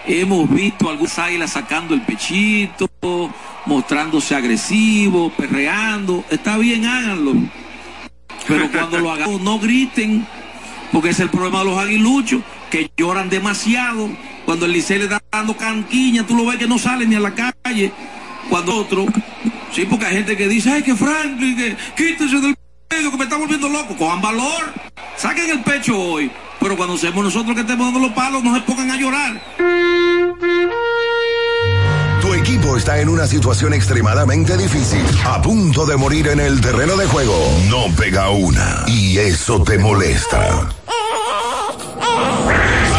Hemos 0.06 0.50
visto 0.50 0.90
algunas 0.90 1.18
águilas 1.18 1.52
sacando 1.52 1.94
el 1.94 2.02
pechito, 2.02 2.88
mostrándose 3.66 4.34
agresivos, 4.34 5.32
perreando. 5.34 6.24
Está 6.30 6.58
bien, 6.58 6.84
háganlo. 6.86 7.34
Pero 8.48 8.70
cuando 8.70 8.98
lo 8.98 9.12
hagamos, 9.12 9.40
no 9.40 9.60
griten, 9.60 10.26
porque 10.90 11.10
es 11.10 11.20
el 11.20 11.30
problema 11.30 11.60
de 11.60 11.64
los 11.66 11.78
aguiluchos, 11.78 12.42
que 12.70 12.90
lloran 12.96 13.30
demasiado. 13.30 14.10
Cuando 14.44 14.66
el 14.66 14.72
liceo 14.72 14.98
le 14.98 15.04
está 15.04 15.22
dando 15.30 15.56
canquiña, 15.56 16.26
tú 16.26 16.34
lo 16.34 16.46
ves 16.46 16.58
que 16.58 16.66
no 16.66 16.78
sale 16.78 17.06
ni 17.06 17.14
a 17.14 17.20
la 17.20 17.32
calle. 17.32 17.92
Cuando 18.50 18.74
otro, 18.74 19.06
sí, 19.72 19.86
porque 19.88 20.06
hay 20.06 20.16
gente 20.16 20.36
que 20.36 20.48
dice, 20.48 20.72
ay, 20.72 20.82
que 20.82 20.96
Franklin, 20.96 21.56
que 21.56 21.76
quítese 21.96 22.40
del 22.40 22.56
medio, 22.90 23.10
que 23.12 23.16
me 23.16 23.24
está 23.24 23.36
volviendo 23.36 23.68
loco. 23.68 23.96
Cojan 23.96 24.20
valor, 24.20 24.74
saquen 25.16 25.48
el 25.48 25.60
pecho 25.60 25.96
hoy. 25.96 26.28
Pero 26.62 26.76
cuando 26.76 26.96
seamos 26.96 27.24
nosotros 27.24 27.54
que 27.54 27.62
estemos 27.62 27.86
dando 27.86 28.00
los 28.00 28.12
palos, 28.12 28.42
no 28.44 28.54
se 28.54 28.60
pongan 28.62 28.90
a 28.90 28.96
llorar. 28.96 29.42
Tu 32.20 32.34
equipo 32.34 32.76
está 32.76 33.00
en 33.00 33.08
una 33.08 33.26
situación 33.26 33.74
extremadamente 33.74 34.56
difícil, 34.56 35.04
a 35.24 35.42
punto 35.42 35.84
de 35.86 35.96
morir 35.96 36.28
en 36.28 36.38
el 36.38 36.60
terreno 36.60 36.96
de 36.96 37.06
juego. 37.06 37.36
No 37.68 37.86
pega 37.96 38.30
una 38.30 38.84
y 38.86 39.18
eso 39.18 39.62
te 39.64 39.76
molesta. 39.78 40.68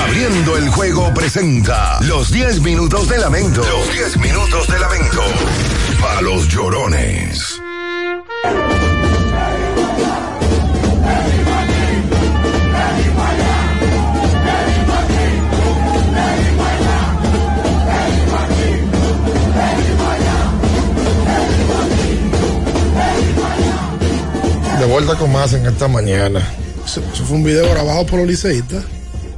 Abriendo 0.05 0.57
el 0.57 0.70
juego 0.70 1.14
presenta 1.14 1.99
los 2.01 2.32
10 2.32 2.61
minutos 2.61 3.07
de 3.07 3.18
lamento. 3.18 3.61
Los 3.61 3.93
10 3.93 4.18
minutos 4.18 4.68
de 4.68 4.80
lamento. 4.80 5.22
Para 6.01 6.22
los 6.22 6.49
llorones. 6.49 7.61
De 24.84 24.89
vuelta 24.89 25.15
con 25.15 25.31
más 25.31 25.53
en 25.53 25.65
esta 25.65 25.88
mañana. 25.88 26.45
Eso, 26.86 27.01
eso 27.13 27.23
fue 27.23 27.38
un 27.38 27.43
video 27.45 27.69
grabado 27.69 28.05
por 28.05 28.19
los 28.19 28.27
liceístas. 28.27 28.84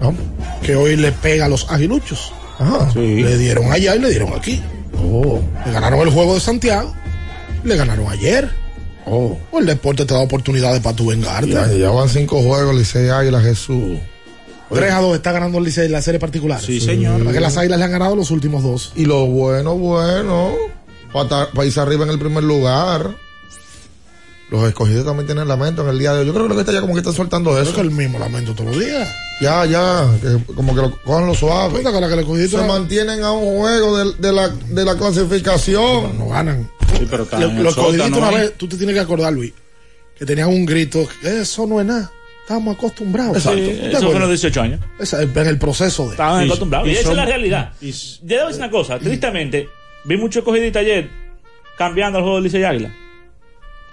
¿no? 0.02 0.16
Que 0.64 0.76
hoy 0.76 0.96
le 0.96 1.12
pega 1.12 1.46
a 1.46 1.48
los 1.48 1.70
aguiluchos. 1.70 2.34
Ajá. 2.58 2.92
Le 2.96 3.38
dieron 3.38 3.72
allá 3.72 3.96
y 3.96 4.00
le 4.00 4.10
dieron 4.10 4.34
aquí. 4.34 4.64
Le 5.68 5.72
ganaron 5.72 6.00
el 6.00 6.10
juego 6.10 6.34
de 6.34 6.40
Santiago. 6.40 6.92
Le 7.64 7.76
ganaron 7.76 8.08
ayer. 8.08 8.50
Oh. 9.06 9.38
O 9.52 9.60
el 9.60 9.68
deporte 9.68 10.04
te 10.08 10.16
da 10.16 10.22
oportunidades 10.22 10.82
para 10.82 10.96
tu 10.96 11.06
vengarte. 11.06 11.52
Ya, 11.52 11.72
ya 11.72 11.92
van 11.92 12.10
cinco 12.10 12.42
juegos, 12.42 12.76
Licey 12.76 13.10
Águila 13.10 13.40
Jesús. 13.40 14.00
3 14.74 14.94
a 14.94 15.00
2 15.00 15.16
está 15.16 15.32
ganando 15.32 15.60
el 15.60 15.66
Licey 15.66 15.86
en 15.86 15.92
la 15.92 16.02
serie 16.02 16.20
particular. 16.20 16.60
Sí, 16.60 16.80
señor. 16.82 17.24
Porque 17.24 17.40
las 17.40 17.56
águilas 17.56 17.78
le 17.78 17.86
han 17.86 17.92
ganado 17.92 18.16
los 18.16 18.32
últimos 18.32 18.64
dos. 18.64 18.94
Y 18.96 19.06
lo 19.06 19.28
bueno, 19.28 19.76
bueno, 19.76 20.56
para 21.14 21.66
irse 21.66 21.80
arriba 21.80 22.04
en 22.04 22.10
el 22.10 22.18
primer 22.18 22.44
lugar. 22.44 23.25
Los 24.52 24.64
escogidos 24.68 25.06
también 25.06 25.26
tienen 25.26 25.48
lamento 25.48 25.82
en 25.82 25.90
el 25.90 25.98
día 26.00 26.14
de 26.14 26.20
hoy. 26.20 26.28
Yo 26.28 26.34
creo 26.34 26.48
que 26.48 26.60
está 26.60 26.72
ya 26.72 26.82
como 26.82 26.94
que 26.94 27.00
están 27.00 27.14
soltando 27.16 27.52
Creo 27.52 27.64
eso. 27.64 27.74
que 27.74 27.82
el 27.82 27.90
mismo 27.92 28.20
lamento 28.20 28.54
todos 28.54 28.76
los 28.76 28.86
días. 28.86 29.08
Ya, 29.42 29.66
ya, 29.66 30.06
que 30.22 30.54
como 30.54 30.76
que 30.76 30.82
lo 30.82 31.02
cojan 31.02 31.26
lo 31.26 31.34
suave. 31.34 31.72
Cuenta 31.72 31.92
con 31.92 32.02
la 32.02 32.08
que 32.24 32.48
Se 32.48 32.58
mantienen 32.58 33.24
a 33.24 33.32
un 33.32 33.58
juego 33.60 33.98
de, 33.98 34.14
de 34.20 34.32
la, 34.32 34.50
de 34.50 34.86
la 34.86 34.96
clasificación. 34.96 36.18
no 36.18 36.28
ganan. 36.30 36.70
Sí, 36.98 37.08
pero 37.10 37.28
Lo- 37.40 37.48
Los 37.64 37.70
escogiditos 37.76 38.08
sótano, 38.10 38.18
una 38.18 38.32
vez, 38.38 38.54
tú 38.56 38.68
te 38.68 38.78
tienes 38.78 38.94
que 38.94 39.00
acordar, 39.02 39.34
Luis, 39.34 39.52
que 40.18 40.26
tenían 40.26 40.50
un 40.50 40.66
grito. 40.66 41.06
Eso 41.24 41.66
no 41.68 41.82
es 41.82 41.88
nada. 41.88 42.12
Estamos 42.42 42.78
acostumbrados. 42.78 43.42
Sí, 43.42 43.50
¿Tú 43.50 43.56
te 43.56 43.92
eso 43.98 44.12
fue 44.12 44.20
los 44.20 44.30
18 44.30 44.62
años. 44.62 44.80
Esa- 45.00 45.24
en 45.24 45.36
el 45.48 45.58
proceso 45.58 46.06
de. 46.06 46.12
Estaban 46.12 46.44
Y- 46.44 46.46
acostumbrados. 46.46 46.88
Y, 46.88 46.92
y 46.92 46.96
esa 46.96 47.10
es 47.10 47.16
la 47.18 47.26
realidad. 47.26 47.74
Yo 47.82 47.92
debo 48.22 48.48
decir 48.48 48.62
una 48.62 48.70
cosa, 48.72 49.00
tristemente, 49.00 49.68
vi 50.06 50.18
mucho 50.18 50.40
escogidita 50.40 50.80
ayer 50.80 51.10
cambiando 51.78 52.20
el 52.20 52.24
juego 52.24 52.38
de 52.38 52.44
Licey 52.44 52.64
Águila. 52.64 52.94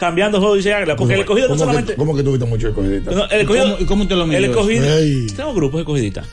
Cambiando 0.02 0.38
el 0.38 0.40
juego 0.40 0.54
de 0.54 0.58
Licey 0.58 0.72
Águila. 0.72 0.96
Porque 0.96 1.14
el 1.14 1.20
escogido 1.20 1.46
no 1.46 1.54
¿Cómo 1.54 1.60
que- 1.60 1.64
solamente. 1.70 1.94
¿Cómo 1.94 2.16
que 2.16 2.22
tuviste 2.24 2.44
mucho 2.44 2.68
escogidita? 2.70 3.12
No, 3.12 3.24
el 3.26 3.40
escogido, 3.42 3.76
¿Y 3.78 3.84
cómo 3.84 4.08
te 4.08 4.16
lo 4.16 4.24
el 4.24 4.44
escogido? 4.46 4.96
Ey. 4.96 5.28
Tengo 5.28 5.54
grupos 5.54 5.78
de 5.78 5.82
escogiditas. 5.82 6.26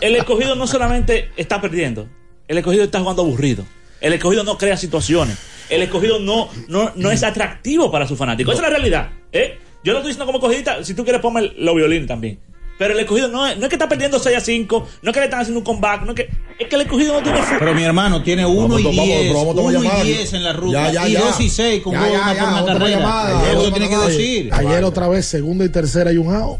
El 0.00 0.16
escogido 0.16 0.54
no 0.54 0.66
solamente 0.66 1.28
está 1.36 1.60
perdiendo, 1.60 2.08
el 2.48 2.56
escogido 2.56 2.84
está 2.84 3.00
jugando 3.00 3.20
aburrido. 3.20 3.66
El 4.00 4.14
escogido 4.14 4.44
no 4.44 4.56
crea 4.56 4.78
situaciones. 4.78 5.36
El 5.68 5.82
escogido 5.82 6.20
no, 6.20 6.48
no, 6.68 6.90
no 6.96 7.10
es 7.10 7.22
atractivo 7.22 7.92
para 7.92 8.08
sus 8.08 8.16
fanáticos. 8.16 8.54
Esa 8.54 8.62
es 8.64 8.72
la 8.72 8.78
realidad. 8.78 9.10
¿eh? 9.30 9.58
Yo 9.84 9.92
lo 9.92 9.98
estoy 9.98 10.12
diciendo 10.12 10.24
como 10.24 10.38
escogidita. 10.38 10.82
Si 10.82 10.94
tú 10.94 11.04
quieres, 11.04 11.20
ponme 11.20 11.52
los 11.58 11.74
violines 11.76 12.08
también. 12.08 12.38
Pero 12.82 12.94
el 12.94 13.00
escogido 13.00 13.28
no 13.28 13.46
es, 13.46 13.56
no 13.58 13.62
es 13.62 13.68
que 13.68 13.76
está 13.76 13.88
perdiendo 13.88 14.18
6 14.18 14.36
a 14.36 14.40
5, 14.40 14.88
no 15.02 15.10
es 15.10 15.14
que 15.14 15.20
le 15.20 15.26
están 15.26 15.38
haciendo 15.40 15.60
un 15.60 15.64
comeback, 15.64 16.02
no 16.02 16.10
es 16.10 16.16
que, 16.16 16.28
es 16.58 16.66
que 16.68 16.74
el 16.74 16.80
escogido 16.82 17.12
no 17.14 17.22
tiene 17.22 17.38
fútbol. 17.40 17.58
Pero 17.60 17.74
mi 17.74 17.84
hermano 17.84 18.24
tiene 18.24 18.44
1 18.44 18.78
y 18.80 18.82
Vamos, 18.82 18.96
vamos, 18.96 19.06
10. 19.20 19.34
vamos, 19.34 19.54
vamos, 19.54 19.72
1 19.72 19.82
llamada. 19.84 20.04
y 20.04 20.08
10 20.08 20.32
en 20.32 20.42
la 20.42 20.52
ruta. 20.52 20.72
Ya, 20.90 20.92
ya, 21.04 21.08
y 21.08 21.12
ya. 21.12 21.20
2 21.20 21.40
y 21.42 21.48
6 21.48 21.82
con 21.84 21.92
Ya, 21.92 22.00
ya, 22.00 22.08
una 22.08 22.24
por 22.24 22.62
una 22.64 22.66
carrera. 22.72 22.98
llamada. 22.98 23.50
Eso 23.52 23.58
Otra 23.60 23.72
tiene 23.72 23.88
que 23.88 23.96
decir. 23.98 24.50
Ayer 24.52 24.82
otra 24.82 25.06
vez, 25.06 25.26
segunda 25.26 25.64
y 25.64 25.68
tercera 25.68 26.12
y 26.12 26.16
un 26.16 26.34
out. 26.34 26.58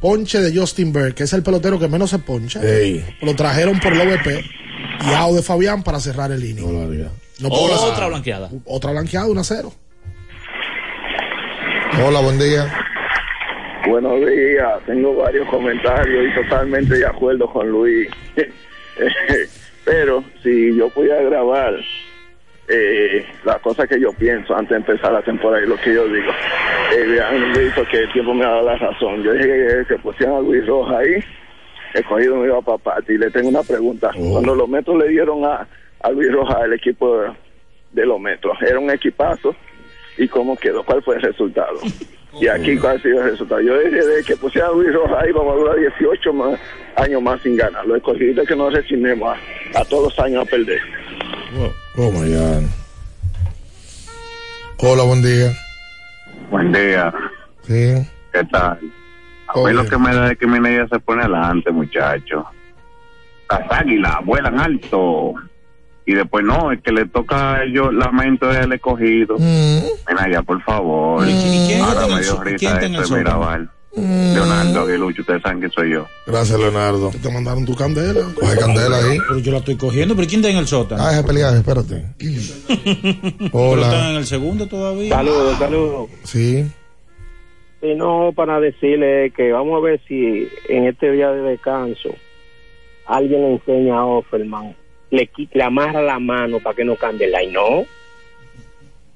Ponche 0.00 0.40
de 0.40 0.58
Justin 0.58 0.94
Berg, 0.94 1.14
que 1.14 1.24
es 1.24 1.32
el 1.34 1.42
pelotero 1.42 1.78
que 1.78 1.88
menos 1.88 2.08
se 2.08 2.18
poncha. 2.20 2.62
Ey. 2.62 3.04
Lo 3.20 3.36
trajeron 3.36 3.78
por 3.80 3.92
el 3.92 4.00
OVP. 4.00 4.42
Y 5.06 5.12
out 5.12 5.36
de 5.36 5.42
Fabián 5.42 5.82
para 5.82 6.00
cerrar 6.00 6.32
el 6.32 6.42
inning. 6.42 7.06
No 7.38 7.48
puedo 7.50 7.82
Otra 7.82 8.08
blanqueada. 8.08 8.48
Otra 8.64 8.92
blanqueada, 8.92 9.26
1 9.26 9.38
a 9.38 9.44
0. 9.44 9.74
Hola, 12.02 12.20
buen 12.20 12.38
día. 12.38 12.72
Buenos 13.86 14.20
días, 14.26 14.80
tengo 14.84 15.14
varios 15.14 15.48
comentarios 15.48 16.26
y 16.26 16.34
totalmente 16.42 16.98
de 16.98 17.06
acuerdo 17.06 17.50
con 17.50 17.68
Luis. 17.68 18.08
Pero 19.84 20.22
si 20.42 20.76
yo 20.76 20.90
pudiera 20.90 21.22
grabar 21.22 21.74
eh, 22.68 23.24
las 23.44 23.58
cosas 23.60 23.88
que 23.88 23.98
yo 23.98 24.12
pienso 24.12 24.54
antes 24.54 24.70
de 24.70 24.76
empezar 24.76 25.12
la 25.12 25.22
temporada 25.22 25.64
y 25.64 25.68
lo 25.68 25.76
que 25.76 25.94
yo 25.94 26.06
digo, 26.06 26.30
eh, 26.94 27.20
han 27.20 27.52
visto 27.54 27.82
que 27.90 28.00
el 28.00 28.12
tiempo 28.12 28.34
me 28.34 28.44
ha 28.44 28.50
dado 28.50 28.66
la 28.66 28.76
razón. 28.76 29.22
Yo 29.22 29.32
dije 29.32 29.84
que, 29.88 29.96
pusieran 29.96 30.36
a 30.36 30.40
Luis 30.40 30.66
Roja 30.66 30.98
ahí, 30.98 31.24
el 31.94 32.04
cogido 32.04 32.36
me 32.36 32.48
iba 32.48 32.60
para 32.60 32.78
parte. 32.78 33.14
Y 33.14 33.18
le 33.18 33.30
tengo 33.30 33.48
una 33.48 33.62
pregunta. 33.62 34.10
Cuando 34.14 34.54
los 34.54 34.68
metros 34.68 34.98
le 34.98 35.08
dieron 35.08 35.44
a, 35.44 35.66
a 36.00 36.10
Luis 36.10 36.30
Roja 36.30 36.64
el 36.64 36.74
equipo 36.74 37.18
de, 37.18 37.30
de 37.92 38.06
los 38.06 38.20
metros, 38.20 38.56
¿era 38.60 38.78
un 38.78 38.90
equipazo? 38.90 39.56
¿Y 40.18 40.28
cómo 40.28 40.54
quedó? 40.56 40.84
¿Cuál 40.84 41.02
fue 41.02 41.16
el 41.16 41.22
resultado? 41.22 41.80
Y 42.38 42.46
aquí, 42.46 42.76
¿cuál 42.76 42.96
ha 42.96 43.02
sido 43.02 43.22
el 43.22 43.30
resultado? 43.32 43.60
Yo 43.60 43.78
dije 43.80 44.06
de 44.06 44.22
que 44.22 44.36
pusieran 44.36 44.70
a 44.70 44.74
Luis 44.74 44.92
Roja 44.94 45.20
ahí, 45.20 45.32
vamos 45.32 45.52
a 45.52 45.56
durar 45.56 45.76
18 45.78 46.32
más, 46.32 46.60
años 46.96 47.22
más 47.22 47.40
sin 47.42 47.56
ganar. 47.56 47.84
Lo 47.86 47.96
escogido 47.96 48.42
es 48.42 48.48
que 48.48 48.56
no 48.56 48.70
resignemos 48.70 49.36
a, 49.74 49.80
a 49.80 49.84
todos 49.84 50.04
los 50.04 50.18
años 50.24 50.46
a 50.46 50.50
perder. 50.50 50.80
Oh 51.96 52.10
my 52.12 52.32
God. 52.32 52.62
Hola, 54.78 55.02
buen 55.02 55.22
día. 55.22 55.52
Buen 56.50 56.72
día. 56.72 57.12
Sí. 57.62 57.94
¿Qué 58.32 58.44
tal? 58.44 58.78
A 59.48 59.52
Todo 59.52 59.66
mí 59.66 59.72
lo 59.72 59.84
que 59.84 59.98
me 59.98 60.14
da 60.14 60.30
es 60.30 60.38
que 60.38 60.46
mi 60.46 60.60
niña 60.60 60.86
se 60.88 61.00
pone 61.00 61.22
adelante, 61.22 61.70
muchacho. 61.72 62.46
Las 63.50 63.70
águilas 63.72 64.16
vuelan 64.24 64.60
alto. 64.60 65.34
Y 66.10 66.14
después 66.14 66.44
no, 66.44 66.72
es 66.72 66.82
que 66.82 66.90
le 66.90 67.06
toca 67.06 67.54
a 67.54 67.62
ellos 67.62 67.94
lamento 67.94 68.48
del 68.48 68.72
escogido. 68.72 69.36
Mira 69.38 70.28
ya, 70.28 70.42
por 70.42 70.60
favor. 70.64 71.24
quién 71.24 71.80
Ahora 71.82 71.92
está 71.92 72.04
en 72.06 72.10
me 72.10 72.18
el 72.18 72.24
dio 72.24 72.42
risa 72.42 72.80
eso 72.80 73.14
de? 73.14 73.20
Mirabal. 73.20 73.70
Leonardo 73.94 74.80
Aguilucho, 74.80 75.20
ustedes 75.22 75.40
saben 75.40 75.60
que 75.60 75.68
soy 75.68 75.92
yo. 75.92 76.08
Gracias, 76.26 76.58
Leonardo. 76.58 77.12
Te 77.22 77.30
mandaron 77.30 77.64
tu 77.64 77.76
candela. 77.76 78.22
Coge 78.34 78.58
candela 78.58 78.96
ahí. 78.96 79.18
Pero 79.28 79.38
yo 79.38 79.52
la 79.52 79.58
estoy 79.58 79.76
cogiendo. 79.76 80.16
¿Pero 80.16 80.26
quién 80.26 80.40
está 80.40 80.50
en 80.50 80.56
el 80.56 80.66
sótano? 80.66 81.00
Ah, 81.00 81.12
ese 81.12 81.22
peleaje, 81.22 81.58
espérate. 81.58 82.06
Pero 82.18 83.30
están 83.36 83.50
Hola. 83.52 84.10
en 84.10 84.16
el 84.16 84.26
segundo 84.26 84.66
todavía. 84.66 85.14
Saludos, 85.14 85.58
saludos. 85.58 86.10
Sí. 86.24 86.66
Y 87.82 87.94
no 87.94 88.32
para 88.34 88.58
decirle 88.58 89.32
que 89.36 89.52
vamos 89.52 89.76
a 89.78 89.84
ver 89.84 90.00
si 90.08 90.48
en 90.68 90.86
este 90.88 91.12
día 91.12 91.30
de 91.30 91.42
descanso 91.42 92.10
alguien 93.06 93.42
le 93.42 93.52
enseña 93.54 93.98
a 93.98 94.04
Offerman, 94.06 94.76
le, 95.10 95.28
qui- 95.30 95.48
le 95.52 95.62
amarra 95.62 96.00
la 96.02 96.18
mano 96.18 96.60
para 96.60 96.76
que 96.76 96.84
no 96.84 96.96
cambie 96.96 97.26
el 97.26 97.32
line. 97.32 97.52
No. 97.52 97.84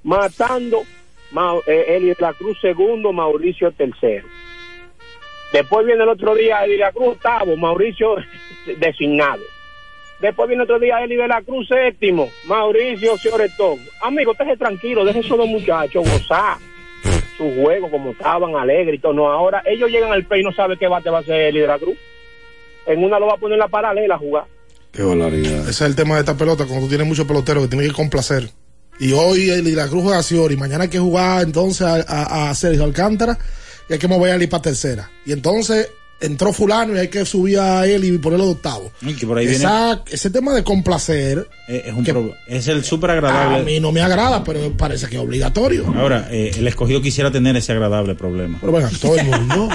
Matando 0.03 0.83
Ma, 1.31 1.55
eh, 1.67 1.99
de 2.01 2.17
la 2.21 2.33
Cruz 2.33 2.61
segundo, 2.61 3.13
Mauricio 3.13 3.73
tercero. 3.73 4.27
Después 5.53 5.87
viene 5.87 6.03
el 6.03 6.09
otro 6.09 6.35
día 6.35 6.65
Eli 6.65 6.75
de 6.75 6.79
la 6.81 6.93
Cruz 6.93 7.09
octavo, 7.17 7.57
Mauricio 7.57 8.17
designado. 8.79 9.43
Después 10.21 10.49
viene 10.49 10.63
otro 10.63 10.79
día 10.79 11.03
Eli 11.03 11.17
de 11.17 11.27
la 11.27 11.43
Cruz 11.43 11.67
séptimo, 11.69 12.31
Mauricio 12.47 13.17
Fioretón. 13.17 13.79
Amigo, 14.03 14.33
estése 14.33 14.57
tranquilo, 14.57 15.05
deje 15.05 15.21
esos 15.21 15.37
dos 15.37 15.49
muchachos 15.49 16.05
gozar 16.05 16.59
su 17.37 17.51
juego 17.61 17.91
como 17.91 18.13
estaban 18.13 18.55
alegres 18.55 18.95
y 18.95 18.99
todo. 18.99 19.13
No, 19.13 19.29
ahora 19.29 19.61
ellos 19.67 19.91
llegan 19.91 20.13
al 20.13 20.25
play 20.25 20.41
y 20.43 20.45
no 20.45 20.53
saben 20.53 20.79
qué 20.79 20.87
bate 20.87 21.11
va 21.11 21.19
a 21.19 21.21
hacer 21.23 21.41
Eli 21.41 21.61
de 21.61 21.67
la 21.67 21.79
Cruz. 21.79 21.97
En 22.87 23.03
una 23.03 23.19
lo 23.19 23.27
va 23.27 23.35
a 23.35 23.39
poner 23.39 23.59
la 23.59 23.67
paralela 23.69 24.15
a 24.15 24.19
jugar. 24.19 24.45
Qué 24.95 25.03
barbaridad. 25.03 25.61
Ese 25.63 25.71
es 25.71 25.81
el 25.83 25.95
tema 25.97 26.15
de 26.15 26.21
esta 26.21 26.37
pelota, 26.37 26.65
cuando 26.67 26.85
tú 26.85 26.89
tienes 26.89 27.07
muchos 27.07 27.27
peloteros 27.27 27.65
que 27.65 27.69
tienes 27.69 27.89
que 27.89 27.95
complacer. 27.95 28.51
Y 29.01 29.13
hoy 29.13 29.51
el 29.51 29.75
la 29.75 29.89
Cruz 29.89 30.03
juega 30.05 30.19
a 30.19 30.23
Ciori, 30.23 30.57
mañana 30.57 30.85
hay 30.85 30.91
que 30.91 31.01
jugar 31.01 31.43
entonces 31.43 31.83
a, 31.87 31.97
a- 32.07 32.51
a 32.51 32.55
Sergio 32.55 32.85
Alcántara 32.85 33.37
y 33.89 33.93
hay 33.95 33.99
que 33.99 34.07
mover 34.07 34.33
a 34.33 34.35
Eli 34.37 34.47
para 34.47 34.63
tercera. 34.63 35.11
Y 35.27 35.33
entonces 35.33 35.89
entró 36.21 36.53
fulano 36.53 36.95
y 36.95 36.99
hay 37.01 37.09
que 37.09 37.25
subir 37.27 37.59
a 37.59 37.85
él 37.89 38.05
y 38.05 38.17
ponerlo 38.19 38.45
de 38.47 38.51
octavo. 38.53 38.93
Y 39.03 39.15
que 39.15 39.27
por 39.27 39.37
ahí 39.37 39.47
viene- 39.49 39.65
Esa- 39.65 40.05
ese 40.09 40.31
tema 40.31 40.55
de 40.55 40.63
complacer 40.63 41.49
Eh, 41.67 41.83
es, 41.87 41.93
un 41.93 42.05
que- 42.05 42.13
pro- 42.13 42.33
es 42.47 42.69
el 42.69 42.85
súper 42.85 43.11
a 43.11 43.13
agradable. 43.15 43.65
mí 43.65 43.81
no 43.81 43.91
me 43.91 44.01
agrada, 44.01 44.45
pero 44.45 44.73
parece 44.77 45.09
que 45.09 45.17
es 45.17 45.21
obligatorio. 45.21 45.93
Ahora, 45.97 46.29
eh, 46.31 46.53
el 46.57 46.69
escogido 46.69 47.03
quisiera 47.03 47.33
tener 47.33 47.57
ese 47.57 47.73
agradable 47.73 48.15
problema. 48.15 48.59
Pero 48.61 48.73
venga, 48.73 48.91
todo 49.01 49.17
el 49.17 49.27
mundo. 49.27 49.69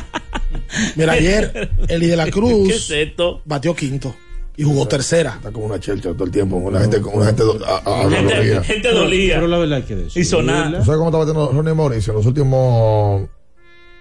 Mira, 0.95 1.11
ayer 1.13 1.71
Eli 1.89 2.07
de 2.07 2.15
la 2.15 2.31
Cruz 2.31 2.69
¿Qué 2.69 2.75
es 2.75 2.89
esto? 2.89 3.41
batió 3.43 3.75
quinto 3.75 4.15
y 4.61 4.63
jugó 4.63 4.87
tercera. 4.87 5.35
Está 5.37 5.51
como 5.51 5.65
una 5.67 5.79
chelcha 5.79 6.11
todo 6.13 6.25
el 6.25 6.31
tiempo. 6.31 6.57
Una 6.57 6.81
gente, 6.81 6.99
con 7.01 7.15
una 7.15 7.27
gente 7.27 7.43
do- 7.43 7.59
a- 7.65 7.77
a- 7.77 8.01
a- 8.05 8.09
Gente, 8.09 8.33
dolorida. 8.33 8.63
gente 8.63 8.91
dolía. 8.91 9.35
Pero 9.35 9.47
la 9.47 9.57
verdad 9.57 9.77
hay 9.77 9.83
que 9.83 9.95
decir. 9.95 10.21
Y 10.21 10.25
sonar. 10.25 10.65
¿Tú 10.79 10.85
sabes 10.85 10.97
cómo 10.97 11.05
está 11.09 11.17
batiendo 11.19 11.51
Ronnie 11.51 11.73
Mauricio 11.73 12.11
en 12.11 12.17
los 12.17 12.25
últimos 12.25 13.29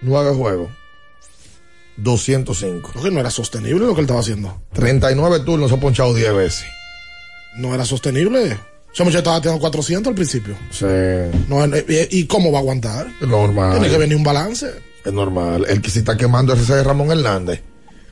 nueve 0.01 0.35
juegos? 0.35 0.69
205. 1.97 2.91
Porque 2.93 3.11
no 3.11 3.19
era 3.19 3.29
sostenible 3.29 3.85
lo 3.85 3.93
que 3.93 4.01
él 4.01 4.05
estaba 4.05 4.19
haciendo. 4.21 4.61
39 4.73 5.39
turnos, 5.41 5.69
se 5.69 5.75
ha 5.75 5.79
ponchado 5.79 6.13
10 6.13 6.33
veces. 6.33 6.65
No 7.57 7.73
era 7.73 7.85
sostenible. 7.85 8.57
Ese 8.93 9.03
muchacho 9.03 9.17
estaba 9.19 9.41
teniendo 9.41 9.61
400 9.61 10.09
al 10.11 10.15
principio. 10.15 10.55
Sí. 10.71 10.85
No, 11.47 11.65
¿Y 11.65 12.19
y 12.19 12.25
cómo 12.27 12.51
va 12.51 12.59
a 12.59 12.61
aguantar? 12.61 13.07
Es 13.21 13.27
normal. 13.27 13.73
Tiene 13.73 13.89
que 13.89 13.97
venir 13.97 14.15
un 14.15 14.23
balance. 14.23 14.71
Es 15.05 15.13
normal. 15.13 15.65
El 15.69 15.81
que 15.81 15.89
se 15.89 15.99
está 15.99 16.17
quemando 16.17 16.53
es 16.53 16.61
ese 16.61 16.75
de 16.75 16.83
Ramón 16.83 17.11
Hernández. 17.11 17.61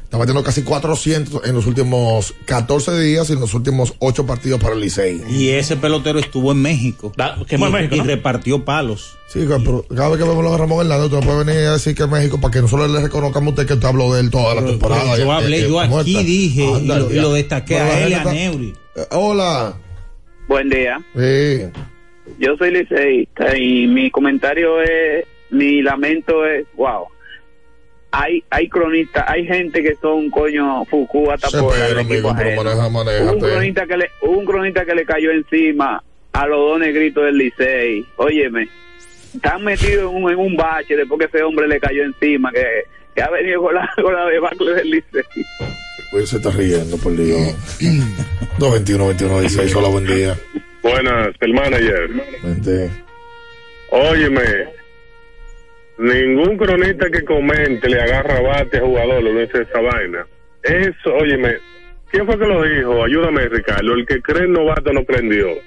Está 0.07 0.17
metiendo 0.17 0.41
casi 0.41 0.63
400 0.63 1.45
en 1.49 1.53
los 1.53 1.65
últimos 1.65 2.33
14 2.45 2.97
días 2.97 3.29
y 3.29 3.33
en 3.33 3.41
los 3.41 3.53
últimos 3.53 3.93
8 3.99 4.25
partidos 4.25 4.57
para 4.61 4.73
el 4.73 4.79
Licey. 4.79 5.21
Y 5.29 5.49
ese 5.49 5.75
pelotero 5.75 6.17
estuvo 6.17 6.53
en 6.53 6.61
México. 6.61 7.11
quemó 7.45 7.65
en 7.67 7.71
y, 7.71 7.75
México, 7.75 7.95
y 7.95 7.97
¿no? 7.97 8.03
repartió 8.05 8.63
palos. 8.63 9.17
Sí, 9.27 9.45
pero 9.45 9.83
cada 9.93 10.07
vez 10.07 10.17
que 10.17 10.23
vemos 10.23 10.49
de 10.49 10.57
Ramón 10.57 10.79
Hernández, 10.85 11.07
usted 11.07 11.17
no 11.19 11.25
puede 11.25 11.43
venir 11.43 11.67
a 11.67 11.73
decir 11.73 11.93
que 11.93 12.03
es 12.03 12.09
México 12.09 12.39
para 12.39 12.53
que 12.53 12.61
nosotros 12.61 12.89
le 12.89 13.01
reconozcamos 13.01 13.47
a 13.47 13.49
usted 13.49 13.67
que 13.67 13.73
usted 13.73 13.85
habló 13.89 14.13
de 14.13 14.21
él 14.21 14.31
toda 14.31 14.55
la 14.55 14.65
temporada. 14.65 15.17
yo 15.17 15.29
hablé, 15.29 15.57
eh, 15.57 15.67
yo 15.67 15.75
¿cómo 15.75 15.99
aquí 15.99 16.11
está? 16.15 16.25
dije 16.25 16.63
y 16.63 16.87
lo, 16.87 17.11
y 17.11 17.15
lo 17.15 17.33
destaqué 17.33 17.73
Bueno, 17.73 17.91
a 17.91 17.99
él 17.99 18.09
y 18.11 18.13
a 18.13 18.23
Neuri. 18.23 18.73
Eh, 18.95 19.01
Hola. 19.11 19.75
Buen 20.47 20.69
día. 20.69 20.99
Sí. 21.17 21.65
Yo 22.39 22.55
soy 22.57 22.71
liceísta 22.71 23.57
y 23.57 23.87
mi 23.87 24.09
comentario 24.09 24.81
es, 24.81 25.25
mi 25.49 25.81
lamento 25.81 26.45
es, 26.45 26.65
wow. 26.77 27.07
Hay, 28.11 28.43
hay 28.49 28.69
cronistas, 28.69 29.25
hay 29.27 29.45
gente 29.45 29.83
que 29.83 29.95
son 29.95 30.29
coño 30.29 30.85
Fuku 30.85 31.29
hasta 31.29 31.49
por 31.59 31.75
amigo, 31.75 32.33
pero 32.37 32.89
maneja, 32.89 33.23
Hubo 33.23 33.33
un 33.33 33.39
cronista 33.39 33.85
que 33.85 33.97
le, 33.97 34.09
hubo 34.21 34.39
un 34.39 34.45
cronista 34.45 34.85
que 34.85 34.95
le 34.95 35.05
cayó 35.05 35.31
encima 35.31 36.01
a 36.31 36.47
los 36.47 36.57
dos 36.57 36.79
negritos 36.79 37.25
del 37.25 37.37
Licey. 37.37 38.05
Óyeme, 38.15 38.69
están 39.35 39.63
metidos 39.63 40.11
en 40.11 40.23
un, 40.23 40.31
en 40.31 40.39
un 40.39 40.55
bache 40.55 40.95
después 40.95 41.19
que 41.19 41.25
ese 41.25 41.43
hombre 41.43 41.67
le 41.67 41.79
cayó 41.79 42.03
encima, 42.03 42.51
que, 42.51 42.63
que 43.13 43.21
ha 43.21 43.29
venido 43.29 43.61
con 43.61 43.75
la, 43.75 43.89
con 44.01 44.13
la 44.13 44.25
debacle 44.25 44.73
del 44.73 44.89
Licey. 44.89 45.23
Pues 46.11 46.29
se 46.29 46.37
está 46.37 46.49
riendo, 46.51 46.97
por 46.97 47.15
Dios. 47.15 47.55
221 48.59 49.07
21 49.07 49.39
16 49.41 49.75
hola, 49.75 49.87
buen 49.89 50.05
día. 50.05 50.37
Buenas, 50.81 51.29
el 51.41 51.53
manager. 51.53 52.09
Vente. 52.43 52.89
Óyeme, 53.89 54.41
ningún 55.99 56.57
cronista 56.57 57.09
que 57.09 57.23
comente 57.23 57.89
le 57.89 58.01
agarra 58.01 58.39
bate 58.41 58.77
a 58.77 58.81
jugador, 58.81 59.23
lo 59.23 59.39
dice 59.39 59.61
esa 59.61 59.79
vaina. 59.81 60.25
Eso, 60.63 61.13
óyeme, 61.15 61.55
¿quién 62.11 62.25
fue 62.25 62.37
que 62.37 62.45
lo 62.45 62.63
dijo? 62.63 63.03
Ayúdame, 63.03 63.47
Ricardo. 63.49 63.93
El 63.93 64.05
que 64.05 64.21
cree 64.21 64.43
en 64.45 64.53
novato 64.53 64.91
no 64.93 65.03
cree 65.05 65.19
en 65.19 65.29
Dios. 65.29 65.57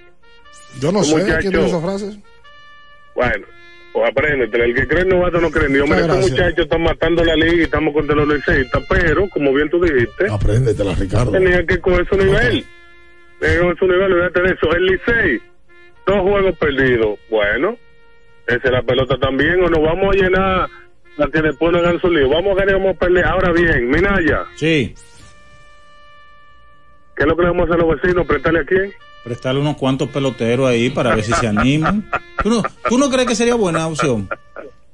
Yo 0.80 0.92
no 0.92 1.02
sé 1.02 1.16
muchacho- 1.16 1.38
quién 1.40 1.52
dijo 1.52 1.66
esa 1.66 1.80
frase. 1.80 2.20
Bueno, 3.14 3.46
pues 3.92 4.08
apréndetela. 4.10 4.64
El 4.64 4.74
que 4.74 4.86
cree 4.86 5.02
en 5.02 5.08
novato 5.08 5.40
no 5.40 5.50
cree 5.50 5.66
en 5.66 5.72
Dios. 5.74 5.88
Mira, 5.88 6.00
estos 6.02 6.30
muchachos 6.30 6.58
están 6.58 6.82
matando 6.82 7.24
la 7.24 7.34
liga 7.34 7.54
y 7.54 7.62
estamos 7.62 7.92
contra 7.94 8.14
los 8.14 8.28
liceístas, 8.28 8.82
pero, 8.88 9.28
como 9.30 9.52
bien 9.52 9.68
tú 9.70 9.80
dijiste, 9.82 10.26
Apréndetela, 10.30 10.94
Ricardo. 10.94 11.32
tenía 11.32 11.64
que 11.66 11.80
coger 11.80 12.06
su 12.08 12.16
nivel. 12.16 12.64
Tenía 13.40 13.54
que 13.56 13.60
coger 13.62 13.78
su 13.78 13.86
nivel, 13.86 14.12
olvídate 14.12 14.42
de 14.42 14.48
eso. 14.52 14.76
El 14.76 14.84
Licey, 14.86 15.42
dos 16.06 16.20
juegos 16.22 16.58
perdidos. 16.58 17.18
Bueno, 17.30 17.76
esa 18.56 18.64
es 18.68 18.72
la 18.72 18.82
pelota 18.82 19.16
también, 19.18 19.62
o 19.62 19.68
nos 19.68 19.82
vamos 19.82 20.14
a 20.14 20.18
llenar 20.18 20.68
la 21.16 21.26
que 21.28 21.42
después 21.42 21.72
no 21.72 21.78
hagan 21.78 22.00
su 22.00 22.08
lío. 22.10 22.28
Vamos 22.28 22.52
a 22.56 22.64
ganar, 22.64 22.80
vamos 22.80 22.96
a. 23.00 23.28
Ahora 23.30 23.52
bien, 23.52 23.88
Minaya, 23.88 24.44
Sí, 24.56 24.94
¿qué 27.16 27.22
es 27.22 27.26
lo 27.26 27.36
que 27.36 27.42
le 27.42 27.48
vamos 27.48 27.62
a 27.62 27.72
hacer 27.72 27.84
a 27.84 27.86
los 27.86 28.00
vecinos? 28.00 28.26
¿Prestarle 28.26 28.60
a 28.60 28.64
quién? 28.64 28.92
prestarle 29.22 29.60
unos 29.60 29.76
cuantos 29.76 30.08
peloteros 30.08 30.66
ahí 30.66 30.88
para 30.88 31.14
ver 31.14 31.22
si 31.24 31.32
se 31.32 31.46
animan. 31.46 32.08
¿Tú 32.42 32.48
no, 32.48 32.62
tú 32.88 32.96
no 32.96 33.10
crees 33.10 33.28
que 33.28 33.34
sería 33.34 33.54
buena 33.54 33.86
opción? 33.86 34.28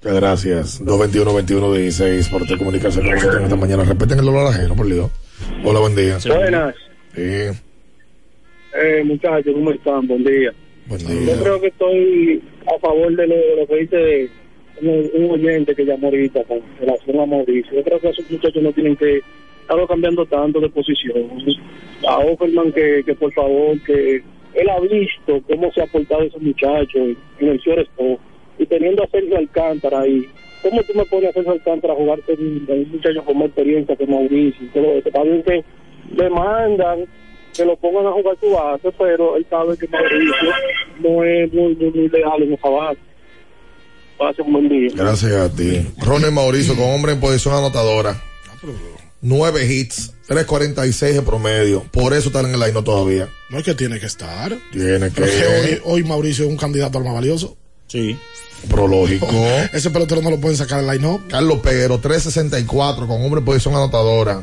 Muchas 0.03 0.21
gracias. 0.21 0.85
221 0.85 1.35
21 1.35 1.73
16 1.73 2.29
por 2.29 2.45
te 2.45 2.59
comunicarse 2.59 3.01
con 3.01 3.11
nosotros 3.11 3.43
esta 3.45 3.57
mañana. 3.57 3.85
Respeten 3.85 4.19
el 4.19 4.25
dolor 4.25 4.49
ajeno, 4.49 4.75
por 4.75 4.87
Dios. 4.87 5.11
Hola, 5.65 5.79
buen 5.81 5.95
día. 5.95 6.19
Buenas, 6.27 6.75
Sí, 7.15 7.23
eh, 7.23 9.03
muchachos, 9.05 9.55
¿cómo 9.55 9.71
están? 9.71 10.07
Buen 10.07 10.25
día. 10.25 10.53
Yo 10.89 11.43
creo 11.43 11.61
que 11.61 11.67
estoy 11.69 12.43
a 12.67 12.79
favor 12.79 13.15
de 13.17 13.27
lo, 13.27 13.35
de 13.35 13.57
lo 13.57 13.67
que 13.67 13.77
dice 13.77 14.31
un, 14.83 15.11
un 15.15 15.31
oyente 15.33 15.75
que 15.75 15.85
llamó 15.85 16.09
ahorita 16.09 16.45
con 16.45 16.61
relación 16.79 17.21
a 17.21 17.27
Mauricio. 17.27 17.75
Yo 17.75 17.83
creo 17.83 18.01
que 18.01 18.09
esos 18.11 18.31
muchachos 18.31 18.63
no 18.63 18.73
tienen 18.73 18.97
que 18.97 19.21
estarlo 19.63 19.87
cambiando 19.89 20.25
tanto 20.27 20.61
de 20.61 20.69
posición. 20.69 21.29
A 22.07 22.19
Offerman 22.19 22.73
que, 22.73 23.03
que 23.05 23.15
por 23.15 23.33
favor, 23.33 23.77
que 23.85 24.23
él 24.55 24.71
ha 24.71 24.81
visto 24.81 25.43
cómo 25.49 25.73
se 25.73 25.83
ha 25.83 25.87
portado 25.87 26.23
ese 26.23 26.39
muchacho 26.39 26.99
en 26.99 27.49
el 27.49 27.59
shortstop 27.59 28.21
y 28.59 28.67
teniendo 28.67 29.03
a 29.03 29.09
Sergio 29.09 29.37
Alcántara 29.37 30.01
ahí. 30.01 30.25
¿Cómo 30.63 30.83
tú 30.85 30.95
me 30.95 31.05
pones 31.05 31.31
a 31.31 31.33
Sergio 31.33 31.53
Alcántara 31.53 31.95
a 31.95 31.97
jugar 31.97 32.21
con 32.23 32.39
un, 32.39 32.89
muchacho 32.93 33.25
con 33.25 33.39
más 33.39 33.49
experiencia 33.49 33.97
que 33.97 34.07
Mauricio? 34.07 34.67
eso? 34.73 35.09
Está 35.09 35.23
bien 35.25 35.43
que 35.43 35.65
le 36.17 36.31
mandan 36.31 37.07
que 37.57 37.65
lo 37.65 37.77
pongan 37.77 38.07
a 38.07 38.13
jugar 38.13 38.37
su 38.41 38.51
base, 38.51 38.93
pero 38.99 39.37
él 39.37 39.47
sabe 39.49 39.77
que 39.77 39.89
Mauricio 39.89 40.35
no 41.01 41.25
es 41.25 41.53
muy, 41.53 41.75
muy, 41.75 41.91
muy 41.91 42.09
leal 42.09 42.43
en 42.43 42.53
esa 42.53 42.69
base. 42.69 43.01
Pase 44.19 44.43
un 44.43 44.53
buen 44.53 44.69
día. 44.69 44.91
Gracias 44.95 45.33
a 45.33 45.49
ti. 45.53 45.87
Ronald 45.99 46.33
Mauricio 46.33 46.75
con 46.75 46.85
hombre 46.85 47.13
en 47.13 47.21
posición 47.21 47.55
anotadora. 47.55 48.23
Nueve 49.21 49.67
hits, 49.67 50.15
3.46 50.29 51.13
de 51.15 51.23
promedio. 51.23 51.83
Por 51.91 52.15
eso 52.15 52.29
están 52.29 52.47
en 52.47 52.55
el 52.55 52.61
line 52.61 52.83
todavía. 52.83 53.29
No 53.51 53.59
es 53.59 53.65
que 53.65 53.75
tiene 53.75 53.99
que 53.99 54.07
estar. 54.07 54.57
Tiene 54.73 55.11
que 55.11 55.23
hoy, 55.23 55.81
hoy 55.85 56.05
Mauricio 56.05 56.45
es 56.45 56.51
un 56.51 56.57
candidato 56.57 56.99
al 56.99 57.05
más 57.05 57.15
valioso. 57.15 57.57
Sí. 57.89 58.19
Prológico. 58.71 59.27
Ese 59.73 59.91
pelotero 59.91 60.23
no 60.23 60.31
lo 60.31 60.41
pueden 60.41 60.57
sacar 60.57 60.83
del 60.83 60.91
line-up. 60.91 61.29
Carlos 61.29 61.59
Peguero, 61.61 62.01
3.64 62.01 63.07
con 63.07 63.23
hombre 63.23 63.41
en 63.41 63.45
posición 63.45 63.75
anotadora. 63.75 64.43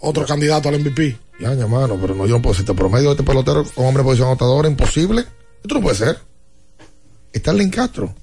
Otro 0.00 0.24
candidato 0.26 0.68
al 0.68 0.78
MVP. 0.80 1.18
Ya, 1.40 1.54
ya, 1.54 1.66
mano, 1.66 1.96
pero 2.00 2.14
no, 2.14 2.26
yo 2.26 2.36
no 2.36 2.42
puedo 2.42 2.52
decirte 2.54 2.74
promedio 2.74 3.06
de 3.08 3.12
este 3.12 3.22
pelotero 3.24 3.64
con 3.74 3.86
hombre 3.86 4.00
en 4.02 4.06
posición 4.06 4.28
anotadora. 4.28 4.68
Imposible. 4.68 5.24
Esto 5.62 5.74
no 5.74 5.80
puede 5.80 5.96
ser. 5.96 6.18
Está 7.32 7.52
Len 7.52 7.70
Castro. 7.70 8.14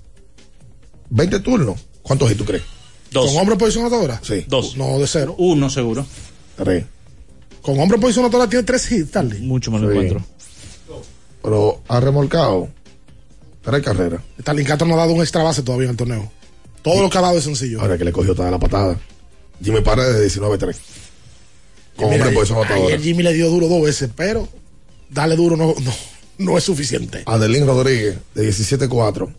20 1.10 1.40
turnos. 1.40 1.80
¿Cuántos 2.02 2.30
hits 2.30 2.38
tú 2.38 2.46
crees? 2.46 2.64
Dos. 3.12 3.28
¿Con 3.32 3.38
hombre 3.38 3.54
en 3.54 3.60
posición 3.60 3.86
anotadora? 3.86 4.20
Sí. 4.24 4.46
Dos. 4.48 4.76
No, 4.78 5.00
de 5.00 5.08
cero. 5.08 5.36
Uno 5.38 5.70
seguro. 5.70 6.06
Tres. 6.58 6.86
Con 7.62 7.80
hombre 7.80 7.96
en 7.96 8.02
posición 8.02 8.26
anotadora 8.26 8.50
tiene 8.50 8.64
tres 8.64 8.92
hits, 8.92 9.10
Starling. 9.10 9.48
Mucho 9.48 9.72
me 9.72 9.80
lo 9.80 9.88
Sí. 9.92 9.98
encuentro. 9.98 10.26
Pero 11.42 11.82
ha 11.88 12.00
remolcado. 12.00 12.70
Tres 13.62 13.82
carreras. 13.84 14.22
Starling 14.42 14.66
Castro 14.66 14.88
no 14.88 14.94
ha 14.96 14.98
dado 14.98 15.14
un 15.14 15.22
extra 15.22 15.44
base 15.44 15.62
todavía 15.64 15.86
en 15.86 15.92
el 15.92 15.98
torneo. 15.98 16.32
Todo 16.82 17.02
lo 17.02 17.10
que 17.10 17.18
ha 17.18 17.22
dado 17.22 17.38
es 17.38 17.44
sencillo. 17.44 17.82
Ahora 17.82 17.98
que 17.98 18.06
le 18.06 18.12
cogió 18.12 18.36
toda 18.36 18.52
la 18.52 18.60
patada. 18.60 19.00
Jimmy 19.64 19.82
Paredes 19.82 20.16
de 20.16 20.42
19-3. 20.42 20.76
Hombre 21.98 22.24
ayer 22.74 23.02
Jimmy 23.02 23.24
le 23.24 23.34
dio 23.34 23.50
duro 23.50 23.68
dos 23.68 23.82
veces, 23.82 24.10
pero 24.16 24.48
darle 25.10 25.36
duro 25.36 25.56
no, 25.56 25.74
no, 25.82 25.93
no 26.38 26.58
es 26.58 26.64
suficiente. 26.64 27.24
Adelín 27.26 27.66
Rodríguez 27.66 28.18
de 28.34 28.50
17-4. 28.50 29.34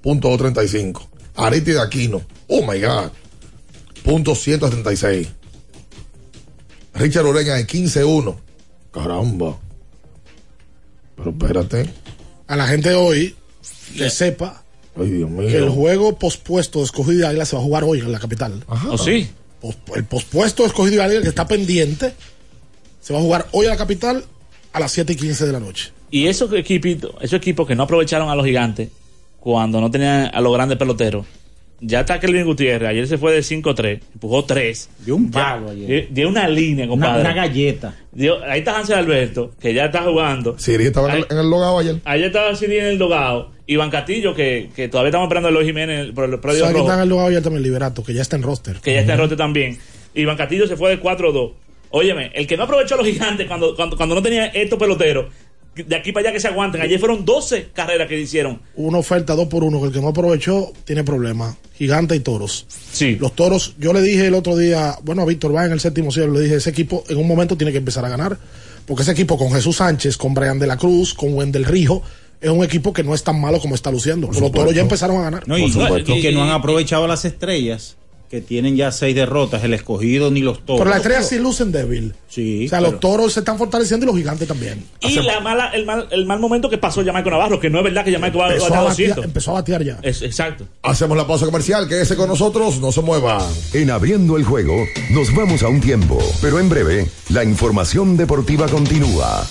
Punto 0.00 0.36
35. 0.36 1.08
Ariti 1.36 1.72
de 1.72 1.80
Aquino. 1.80 2.22
Oh 2.48 2.60
my 2.62 2.80
God. 2.80 3.10
Punto 4.02 4.34
176. 4.34 5.28
Richard 6.94 7.26
Ureña 7.26 7.54
de 7.54 7.66
15-1. 7.66 8.36
Caramba. 8.92 9.58
Pero 11.16 11.30
espérate. 11.30 11.90
A 12.46 12.56
la 12.56 12.66
gente 12.66 12.94
hoy 12.94 13.34
que 13.96 14.10
sepa 14.10 14.62
Ay, 14.96 15.10
Dios 15.10 15.30
mío. 15.30 15.48
que 15.48 15.56
el 15.56 15.70
juego 15.70 16.18
pospuesto 16.18 16.80
de 16.80 16.84
escogido 16.84 17.20
de 17.20 17.26
Águila 17.28 17.46
se 17.46 17.56
va 17.56 17.62
a 17.62 17.64
jugar 17.64 17.84
hoy 17.84 18.00
en 18.00 18.12
la 18.12 18.18
capital. 18.18 18.62
Ajá. 18.68 18.90
¿O 18.90 18.98
sí? 18.98 19.28
El 19.94 20.04
pospuesto 20.04 20.66
escogido 20.66 21.02
Águila 21.02 21.22
que 21.22 21.28
está 21.28 21.46
pendiente 21.46 22.12
se 23.00 23.12
va 23.12 23.18
a 23.18 23.22
jugar 23.22 23.46
hoy 23.52 23.66
en 23.66 23.70
la 23.70 23.76
capital 23.76 24.24
a 24.72 24.80
las 24.80 24.92
7 24.92 25.12
y 25.12 25.16
15 25.16 25.46
de 25.46 25.52
la 25.52 25.60
noche. 25.60 25.92
Y 26.10 26.26
esos 26.26 26.52
equipitos, 26.52 27.14
esos 27.20 27.38
equipos 27.38 27.66
que 27.66 27.74
no 27.74 27.84
aprovecharon 27.84 28.28
a 28.28 28.34
los 28.34 28.44
gigantes 28.44 28.90
cuando 29.40 29.80
no 29.80 29.90
tenían 29.90 30.30
a 30.32 30.40
los 30.40 30.52
grandes 30.52 30.78
peloteros. 30.78 31.26
Ya 31.80 32.00
está 32.00 32.18
Kelvin 32.20 32.44
Gutiérrez, 32.46 32.88
ayer 32.88 33.06
se 33.06 33.18
fue 33.18 33.32
de 33.32 33.40
5-3, 33.40 34.00
empujó 34.14 34.44
3. 34.44 34.88
Dio 35.04 35.16
un 35.16 35.30
palo 35.30 35.70
ayer. 35.70 35.86
Dio, 35.86 36.06
dio 36.10 36.28
una 36.28 36.48
línea, 36.48 36.84
Una, 36.86 36.90
compadre. 36.90 37.20
una 37.22 37.34
galleta. 37.34 37.94
Dio- 38.12 38.42
ahí 38.44 38.60
está 38.60 38.78
Hansel 38.78 38.96
Alberto, 38.96 39.50
que 39.60 39.74
ya 39.74 39.86
está 39.86 40.02
jugando. 40.04 40.58
Siri 40.58 40.84
estaba 40.86 41.08
en 41.10 41.16
el, 41.16 41.22
Ahí- 41.22 41.28
en 41.30 41.38
el 41.38 41.50
logado 41.50 41.78
ayer. 41.80 41.96
Ayer 42.04 42.26
estaba 42.26 42.54
Siri 42.54 42.78
en 42.78 42.86
el 42.86 42.98
dogado. 42.98 43.50
Iván 43.66 43.90
Castillo, 43.90 44.34
que, 44.34 44.70
que 44.74 44.88
todavía 44.88 45.08
estamos 45.08 45.26
esperando 45.26 45.48
a 45.48 45.50
Eloy 45.50 45.64
Jiménez 45.66 46.12
por 46.14 46.24
el 46.24 46.38
predio 46.40 46.60
¿Sabes 46.60 46.72
quién 46.74 46.74
rojo, 46.74 46.86
está 46.86 46.94
en 46.94 47.02
el 47.02 47.08
lugar 47.08 47.28
ayer 47.28 47.42
también? 47.42 47.62
Liberato, 47.62 48.04
que 48.04 48.14
ya 48.14 48.22
está 48.22 48.36
en 48.36 48.42
roster. 48.42 48.76
que 48.80 48.94
ya 48.94 49.00
está 49.00 49.12
en 49.14 49.18
rote 49.18 49.36
también. 49.36 49.78
Iván 50.14 50.36
Castillo 50.36 50.66
se 50.66 50.76
fue 50.76 50.90
de 50.90 51.00
4-2. 51.00 51.52
Óyeme, 51.90 52.30
el 52.34 52.46
que 52.46 52.56
no 52.56 52.64
aprovechó 52.64 52.94
a 52.94 52.98
los 52.98 53.06
gigantes 53.06 53.46
cuando, 53.46 53.76
cuando, 53.76 53.96
cuando 53.96 54.14
no 54.16 54.22
tenía 54.22 54.46
estos 54.46 54.78
peloteros, 54.78 55.26
de 55.74 55.96
aquí 55.96 56.12
para 56.12 56.28
allá 56.28 56.32
que 56.34 56.40
se 56.40 56.48
aguanten. 56.48 56.80
Ayer 56.80 56.98
fueron 56.98 57.24
12 57.24 57.68
carreras 57.74 58.08
que 58.08 58.20
hicieron. 58.20 58.60
Una 58.76 58.98
oferta 58.98 59.34
2 59.34 59.48
por 59.48 59.64
1 59.64 59.80
que 59.80 59.86
el 59.88 59.92
que 59.92 60.00
no 60.00 60.08
aprovechó 60.08 60.72
tiene 60.84 61.04
problemas. 61.04 61.56
Gigante 61.76 62.14
y 62.14 62.20
toros. 62.20 62.66
Sí. 62.92 63.16
Los 63.16 63.34
toros, 63.34 63.74
yo 63.78 63.92
le 63.92 64.00
dije 64.00 64.26
el 64.26 64.34
otro 64.34 64.56
día, 64.56 64.96
bueno, 65.02 65.22
a 65.22 65.24
Víctor 65.24 65.54
va 65.54 65.66
en 65.66 65.72
el 65.72 65.80
séptimo 65.80 66.12
cielo, 66.12 66.32
le 66.34 66.40
dije, 66.40 66.56
ese 66.56 66.70
equipo 66.70 67.02
en 67.08 67.16
un 67.18 67.26
momento 67.26 67.56
tiene 67.56 67.72
que 67.72 67.78
empezar 67.78 68.04
a 68.04 68.08
ganar. 68.08 68.38
Porque 68.86 69.02
ese 69.02 69.12
equipo 69.12 69.38
con 69.38 69.50
Jesús 69.52 69.76
Sánchez, 69.76 70.16
con 70.16 70.34
Brian 70.34 70.58
de 70.58 70.66
la 70.66 70.76
Cruz, 70.76 71.14
con 71.14 71.34
Wendel 71.34 71.64
Rijo, 71.64 72.02
es 72.40 72.50
un 72.50 72.62
equipo 72.62 72.92
que 72.92 73.02
no 73.02 73.14
es 73.14 73.24
tan 73.24 73.40
malo 73.40 73.58
como 73.58 73.74
está 73.74 73.90
luciendo. 73.90 74.26
Los 74.26 74.36
supuesto. 74.36 74.58
toros 74.58 74.74
ya 74.74 74.82
empezaron 74.82 75.16
a 75.16 75.22
ganar. 75.22 75.48
No, 75.48 75.56
y, 75.56 75.62
Por 75.62 75.70
supuesto. 75.72 76.14
y 76.14 76.20
que 76.20 76.32
no 76.32 76.42
han 76.44 76.50
aprovechado 76.50 77.06
las 77.06 77.24
estrellas. 77.24 77.96
Que 78.30 78.40
tienen 78.40 78.76
ya 78.76 78.90
seis 78.90 79.14
derrotas, 79.14 79.62
el 79.62 79.74
escogido 79.74 80.30
ni 80.30 80.40
los 80.40 80.64
toros. 80.66 80.80
Pero 80.80 80.90
las 80.90 80.98
estrellas 81.00 81.28
sí 81.28 81.38
lucen 81.38 81.70
débil. 81.70 82.14
Sí. 82.28 82.66
O 82.66 82.68
sea, 82.68 82.80
pero- 82.80 82.90
los 82.92 83.00
toros 83.00 83.32
se 83.32 83.40
están 83.40 83.58
fortaleciendo 83.58 84.04
y 84.04 84.08
los 84.08 84.16
gigantes 84.16 84.48
también. 84.48 84.84
Y 85.00 85.14
la 85.20 85.38
mala, 85.40 85.68
el, 85.68 85.86
mal, 85.86 86.08
el 86.10 86.26
mal 86.26 86.40
momento 86.40 86.68
que 86.68 86.78
pasó 86.78 87.04
Jamaico 87.04 87.30
Navarro, 87.30 87.60
que 87.60 87.70
no 87.70 87.78
es 87.78 87.84
verdad 87.84 88.04
que 88.04 88.12
Jamaico 88.12 88.38
va 88.38 88.46
va 88.46 88.50
a 88.50 88.54
Empezó 88.54 88.66
estar 88.66 88.80
a 88.80 88.88
200. 88.88 89.16
batear- 89.18 89.24
Empezó 89.24 89.50
a 89.50 89.54
batear 89.54 89.84
ya. 89.84 89.98
Es- 90.02 90.22
exacto. 90.22 90.66
Hacemos 90.82 91.16
la 91.16 91.26
pausa 91.26 91.44
comercial, 91.46 91.86
quédese 91.88 92.16
con 92.16 92.28
nosotros, 92.28 92.80
no 92.80 92.90
se 92.90 93.02
mueva. 93.02 93.46
En 93.72 93.90
abriendo 93.90 94.36
el 94.36 94.44
juego, 94.44 94.74
nos 95.10 95.32
vamos 95.34 95.62
a 95.62 95.68
un 95.68 95.80
tiempo, 95.80 96.18
pero 96.40 96.58
en 96.58 96.68
breve, 96.68 97.06
la 97.28 97.44
información 97.44 98.16
deportiva 98.16 98.66
continúa. 98.68 99.46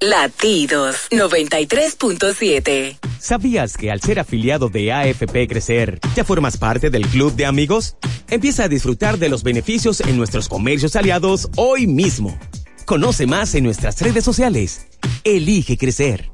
Latidos 0.00 1.08
93.7. 1.10 2.98
¿Sabías 3.18 3.76
que 3.76 3.90
al 3.90 4.00
ser 4.00 4.20
afiliado 4.20 4.68
de 4.68 4.92
AFP 4.92 5.48
Crecer, 5.48 5.98
ya 6.14 6.22
formas 6.22 6.56
parte 6.56 6.88
del 6.88 7.04
club 7.08 7.34
de 7.34 7.46
amigos? 7.46 7.96
Empieza 8.30 8.62
a 8.64 8.68
disfrutar 8.68 9.18
de 9.18 9.28
los 9.28 9.42
beneficios 9.42 10.00
en 10.02 10.16
nuestros 10.16 10.48
comercios 10.48 10.94
aliados 10.94 11.48
hoy 11.56 11.88
mismo. 11.88 12.38
Conoce 12.84 13.26
más 13.26 13.56
en 13.56 13.64
nuestras 13.64 14.00
redes 14.00 14.22
sociales. 14.22 14.86
Elige 15.24 15.76
crecer. 15.76 16.30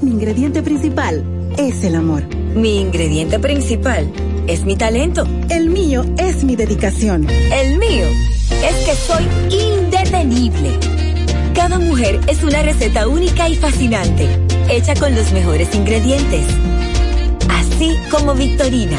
Mi 0.00 0.10
ingrediente 0.10 0.60
principal 0.60 1.24
es 1.58 1.84
el 1.84 1.94
amor. 1.94 2.24
Mi 2.56 2.80
ingrediente 2.80 3.38
principal 3.38 4.12
es 4.48 4.64
mi 4.64 4.74
talento. 4.74 5.24
El 5.50 5.70
mío 5.70 6.04
es 6.18 6.42
mi 6.42 6.56
dedicación. 6.56 7.30
El 7.30 7.78
mío 7.78 8.06
es 8.64 8.74
que 8.84 8.96
soy 8.96 9.22
indetenible. 9.54 11.01
Cada 11.54 11.78
mujer 11.78 12.20
es 12.26 12.42
una 12.42 12.62
receta 12.62 13.06
única 13.06 13.48
y 13.48 13.56
fascinante, 13.56 14.26
hecha 14.68 14.94
con 14.94 15.14
los 15.14 15.32
mejores 15.32 15.74
ingredientes. 15.74 16.46
Así 17.48 17.96
como 18.10 18.34
Victorina. 18.34 18.98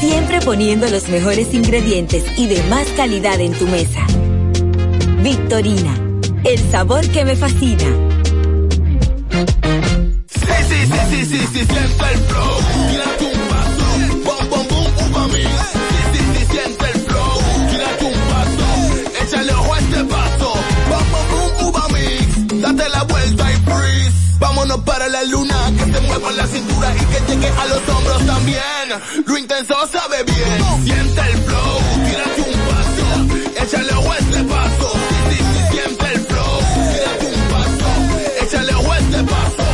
Siempre 0.00 0.40
poniendo 0.40 0.88
los 0.88 1.08
mejores 1.08 1.52
ingredientes 1.54 2.24
y 2.36 2.46
de 2.46 2.62
más 2.64 2.86
calidad 2.96 3.40
en 3.40 3.52
tu 3.52 3.66
mesa. 3.66 4.06
Victorina, 5.22 5.94
el 6.44 6.58
sabor 6.70 7.06
que 7.08 7.24
me 7.24 7.34
fascina. 7.34 7.84
Sí, 10.28 10.46
sí, 10.68 10.86
sí, 10.86 11.24
sí, 11.24 11.46
sí, 11.52 11.60
sí. 11.60 11.66
Tírate 12.76 13.00
un 13.00 13.05
Para 24.84 25.08
la 25.08 25.24
luna, 25.24 25.72
que 25.76 25.84
se 25.92 26.00
mueva 26.02 26.32
la 26.32 26.46
cintura 26.46 26.94
y 26.94 27.00
que 27.06 27.32
llegue 27.32 27.48
a 27.48 27.66
los 27.66 27.88
hombros 27.88 28.26
también. 28.26 28.60
Lo 29.26 29.38
intenso 29.38 29.74
sabe 29.90 30.22
bien. 30.24 30.84
Siente 30.84 31.20
el 31.20 31.38
flow. 31.38 31.80
Tírate 32.06 32.42
un 32.42 32.60
paso. 32.68 33.06
Échale 33.62 33.92
a 33.92 34.18
este 34.18 34.44
paso. 34.44 34.92
Sí, 35.08 35.36
sí, 35.36 35.36
sí, 35.36 35.60
siente 35.72 36.06
el 36.14 36.20
flow. 36.26 36.58
Tírate 36.92 37.26
un 37.26 37.42
paso. 37.50 37.88
Échale 38.42 38.72
a 38.72 38.98
este 38.98 39.24
paso. 39.24 39.64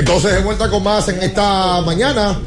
Entonces, 0.00 0.32
de 0.32 0.42
vuelta 0.42 0.70
con 0.70 0.82
más 0.82 1.08
en 1.08 1.22
esta 1.22 1.82
mañana. 1.82 2.40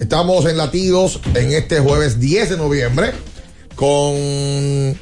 Estamos 0.00 0.46
en 0.46 0.56
Latidos 0.56 1.20
en 1.34 1.52
este 1.52 1.80
jueves 1.80 2.18
10 2.18 2.48
de 2.48 2.56
noviembre 2.56 3.12
con 3.74 4.14
un 4.14 4.98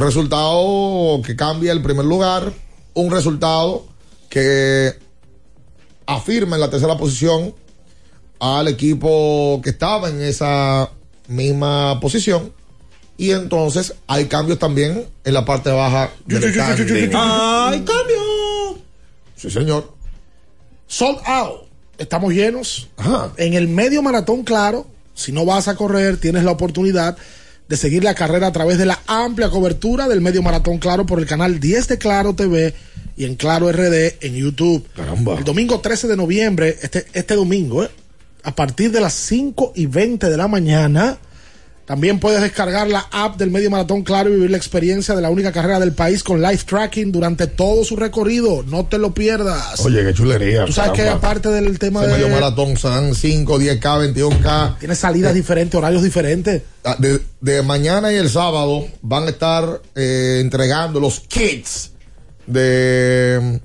resultado 0.00 1.20
que 1.26 1.34
cambia 1.34 1.72
el 1.72 1.82
primer 1.82 2.06
lugar, 2.06 2.52
un 2.94 3.10
resultado 3.10 3.88
que 4.28 4.94
afirma 6.06 6.54
en 6.54 6.60
la 6.60 6.70
tercera 6.70 6.96
posición 6.96 7.56
al 8.38 8.68
equipo 8.68 9.60
que 9.64 9.70
estaba 9.70 10.08
en 10.08 10.22
esa 10.22 10.92
misma 11.26 11.98
posición. 11.98 12.52
Y 13.16 13.32
entonces 13.32 13.94
hay 14.06 14.26
cambios 14.26 14.60
también 14.60 15.08
en 15.24 15.34
la 15.34 15.44
parte 15.44 15.70
baja. 15.70 16.12
del. 16.94 17.10
¡Ay, 17.16 17.84
cambio! 17.84 18.78
Sí, 19.34 19.50
señor. 19.50 19.97
Sold 20.88 21.20
out. 21.26 21.68
Estamos 21.98 22.32
llenos. 22.32 22.88
En 23.36 23.54
el 23.54 23.68
medio 23.68 24.02
maratón, 24.02 24.42
claro, 24.42 24.86
si 25.14 25.32
no 25.32 25.44
vas 25.44 25.68
a 25.68 25.76
correr, 25.76 26.16
tienes 26.16 26.44
la 26.44 26.52
oportunidad 26.52 27.16
de 27.68 27.76
seguir 27.76 28.02
la 28.02 28.14
carrera 28.14 28.46
a 28.46 28.52
través 28.52 28.78
de 28.78 28.86
la 28.86 28.98
amplia 29.06 29.50
cobertura 29.50 30.08
del 30.08 30.22
medio 30.22 30.42
maratón, 30.42 30.78
claro, 30.78 31.04
por 31.04 31.18
el 31.18 31.26
canal 31.26 31.60
10 31.60 31.88
de 31.88 31.98
Claro 31.98 32.34
TV 32.34 32.74
y 33.16 33.26
en 33.26 33.34
Claro 33.34 33.70
RD 33.70 34.16
en 34.22 34.34
YouTube. 34.34 34.88
El 35.36 35.44
domingo 35.44 35.80
13 35.80 36.08
de 36.08 36.16
noviembre, 36.16 36.78
este, 36.80 37.06
este 37.12 37.34
domingo, 37.34 37.84
¿eh? 37.84 37.90
a 38.44 38.54
partir 38.54 38.90
de 38.90 39.00
las 39.02 39.12
5 39.12 39.72
y 39.76 39.86
20 39.86 40.30
de 40.30 40.36
la 40.36 40.48
mañana. 40.48 41.18
También 41.88 42.20
puedes 42.20 42.42
descargar 42.42 42.86
la 42.86 43.08
app 43.10 43.38
del 43.38 43.50
Medio 43.50 43.70
Maratón 43.70 44.02
Claro 44.02 44.28
y 44.28 44.34
vivir 44.34 44.50
la 44.50 44.58
experiencia 44.58 45.16
de 45.16 45.22
la 45.22 45.30
única 45.30 45.52
carrera 45.52 45.80
del 45.80 45.92
país 45.92 46.22
con 46.22 46.42
live 46.42 46.58
tracking 46.66 47.10
durante 47.10 47.46
todo 47.46 47.82
su 47.82 47.96
recorrido. 47.96 48.62
No 48.64 48.84
te 48.84 48.98
lo 48.98 49.14
pierdas. 49.14 49.80
Oye, 49.86 50.04
qué 50.04 50.12
chulería. 50.12 50.66
Tú 50.66 50.72
sabes 50.74 50.92
que 50.92 50.98
caramba. 50.98 51.16
aparte 51.26 51.48
del 51.48 51.78
tema 51.78 52.04
de... 52.06 52.12
medio 52.12 52.28
maratón 52.28 52.76
serán 52.76 53.14
5, 53.14 53.58
10K, 53.58 54.14
21K. 54.14 54.78
Tiene 54.80 54.94
salidas 54.94 55.32
diferentes, 55.32 55.74
horarios 55.78 56.02
diferentes. 56.02 56.60
Ah, 56.84 56.94
De, 56.98 57.22
de 57.40 57.62
mañana 57.62 58.12
y 58.12 58.16
el 58.16 58.28
sábado 58.28 58.86
van 59.00 59.24
a 59.24 59.30
estar 59.30 59.80
eh, 59.94 60.40
entregando 60.42 61.00
los 61.00 61.20
kits 61.20 61.92
de 62.46 63.60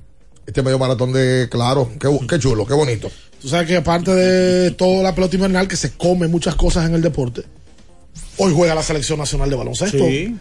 este 0.46 0.62
medio 0.62 0.78
maratón 0.78 1.12
de 1.12 1.48
Claro. 1.50 1.90
Qué 2.26 2.38
chulo, 2.38 2.64
qué 2.66 2.72
bonito. 2.72 3.10
Tú 3.42 3.50
sabes 3.50 3.68
que 3.68 3.76
aparte 3.76 4.10
de 4.14 4.70
toda 4.70 5.02
la 5.02 5.14
pelota 5.14 5.36
invernal 5.36 5.68
que 5.68 5.76
se 5.76 5.92
come 5.92 6.26
muchas 6.26 6.54
cosas 6.54 6.86
en 6.86 6.94
el 6.94 7.02
deporte, 7.02 7.42
hoy 8.38 8.52
juega 8.54 8.74
la 8.74 8.82
selección 8.82 9.18
nacional 9.18 9.50
de 9.50 9.56
baloncesto. 9.56 9.98
Sí. 9.98 10.36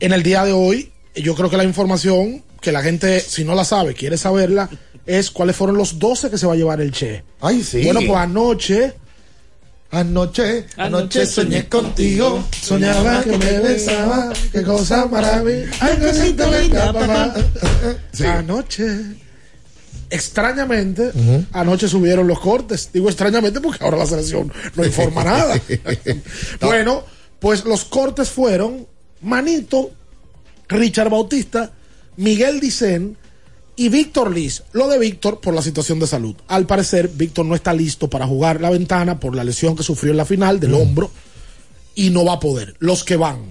En 0.00 0.12
el 0.12 0.22
día 0.22 0.44
de 0.44 0.52
hoy, 0.52 0.92
yo 1.14 1.34
creo 1.34 1.50
que 1.50 1.56
la 1.56 1.64
información 1.64 2.42
que 2.60 2.72
la 2.72 2.82
gente, 2.82 3.20
si 3.20 3.44
no 3.44 3.54
la 3.54 3.64
sabe, 3.64 3.94
quiere 3.94 4.16
saberla, 4.16 4.68
es 5.06 5.30
cuáles 5.30 5.56
fueron 5.56 5.76
los 5.76 5.98
12 5.98 6.30
que 6.30 6.38
se 6.38 6.46
va 6.46 6.54
a 6.54 6.56
llevar 6.56 6.80
el 6.80 6.92
Che. 6.92 7.22
Ay, 7.40 7.62
sí. 7.62 7.84
Bueno, 7.84 8.00
pues 8.06 8.18
anoche 8.18 8.94
Anoche, 9.90 10.66
anoche 10.76 11.26
soñé 11.26 11.68
contigo. 11.68 12.44
Soñaba 12.60 13.22
que 13.22 13.38
me 13.38 13.60
besaba, 13.60 14.32
qué 14.52 14.62
cosa 14.62 15.06
maravillosa. 15.06 15.76
Ay, 15.80 15.98
cosita 15.98 16.60
linda, 16.60 16.92
papá. 16.92 17.34
Anoche. 18.36 18.84
Extrañamente, 20.10 21.12
anoche 21.52 21.88
subieron 21.88 22.26
los 22.26 22.38
cortes. 22.40 22.90
Digo 22.92 23.08
extrañamente 23.08 23.60
porque 23.60 23.84
ahora 23.84 23.96
la 23.96 24.06
selección 24.06 24.52
no 24.74 24.84
informa 24.84 25.24
nada. 25.24 25.60
bueno, 26.60 27.04
pues 27.38 27.64
los 27.64 27.84
cortes 27.84 28.30
fueron 28.30 28.86
Manito, 29.22 29.90
Richard 30.68 31.10
Bautista, 31.10 31.72
Miguel 32.16 32.60
Dicen 32.60 33.16
y 33.76 33.88
Víctor 33.88 34.32
Liz. 34.34 34.62
Lo 34.72 34.88
de 34.88 34.98
Víctor 34.98 35.40
por 35.40 35.54
la 35.54 35.62
situación 35.62 35.98
de 35.98 36.06
salud. 36.06 36.34
Al 36.48 36.66
parecer, 36.66 37.08
Víctor 37.08 37.44
no 37.46 37.54
está 37.54 37.72
listo 37.72 38.08
para 38.08 38.26
jugar 38.26 38.60
la 38.60 38.70
ventana 38.70 39.20
por 39.20 39.34
la 39.36 39.44
lesión 39.44 39.76
que 39.76 39.82
sufrió 39.82 40.12
en 40.12 40.16
la 40.16 40.24
final 40.24 40.60
del 40.60 40.74
hombro 40.74 41.10
y 41.94 42.10
no 42.10 42.24
va 42.24 42.34
a 42.34 42.40
poder. 42.40 42.74
Los 42.78 43.04
que 43.04 43.16
van, 43.16 43.44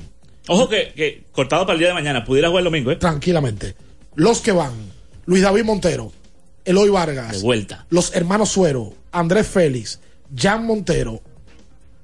Ojo 0.47 0.69
que, 0.69 0.93
que 0.95 1.23
cortado 1.31 1.65
para 1.65 1.73
el 1.73 1.79
día 1.79 1.87
de 1.89 1.93
mañana, 1.95 2.23
pudiera 2.23 2.49
jugar 2.49 2.61
el 2.61 2.65
domingo, 2.65 2.91
¿eh? 2.91 2.95
tranquilamente. 2.97 3.75
Los 4.15 4.41
que 4.41 4.51
van, 4.51 4.73
Luis 5.25 5.41
David 5.41 5.63
Montero, 5.63 6.11
Eloy 6.63 6.89
Vargas, 6.89 7.33
De 7.33 7.43
vuelta. 7.43 7.85
los 7.89 8.15
hermanos 8.15 8.49
Suero, 8.49 8.93
Andrés 9.11 9.47
Félix, 9.47 9.99
Jan 10.35 10.65
Montero, 10.65 11.21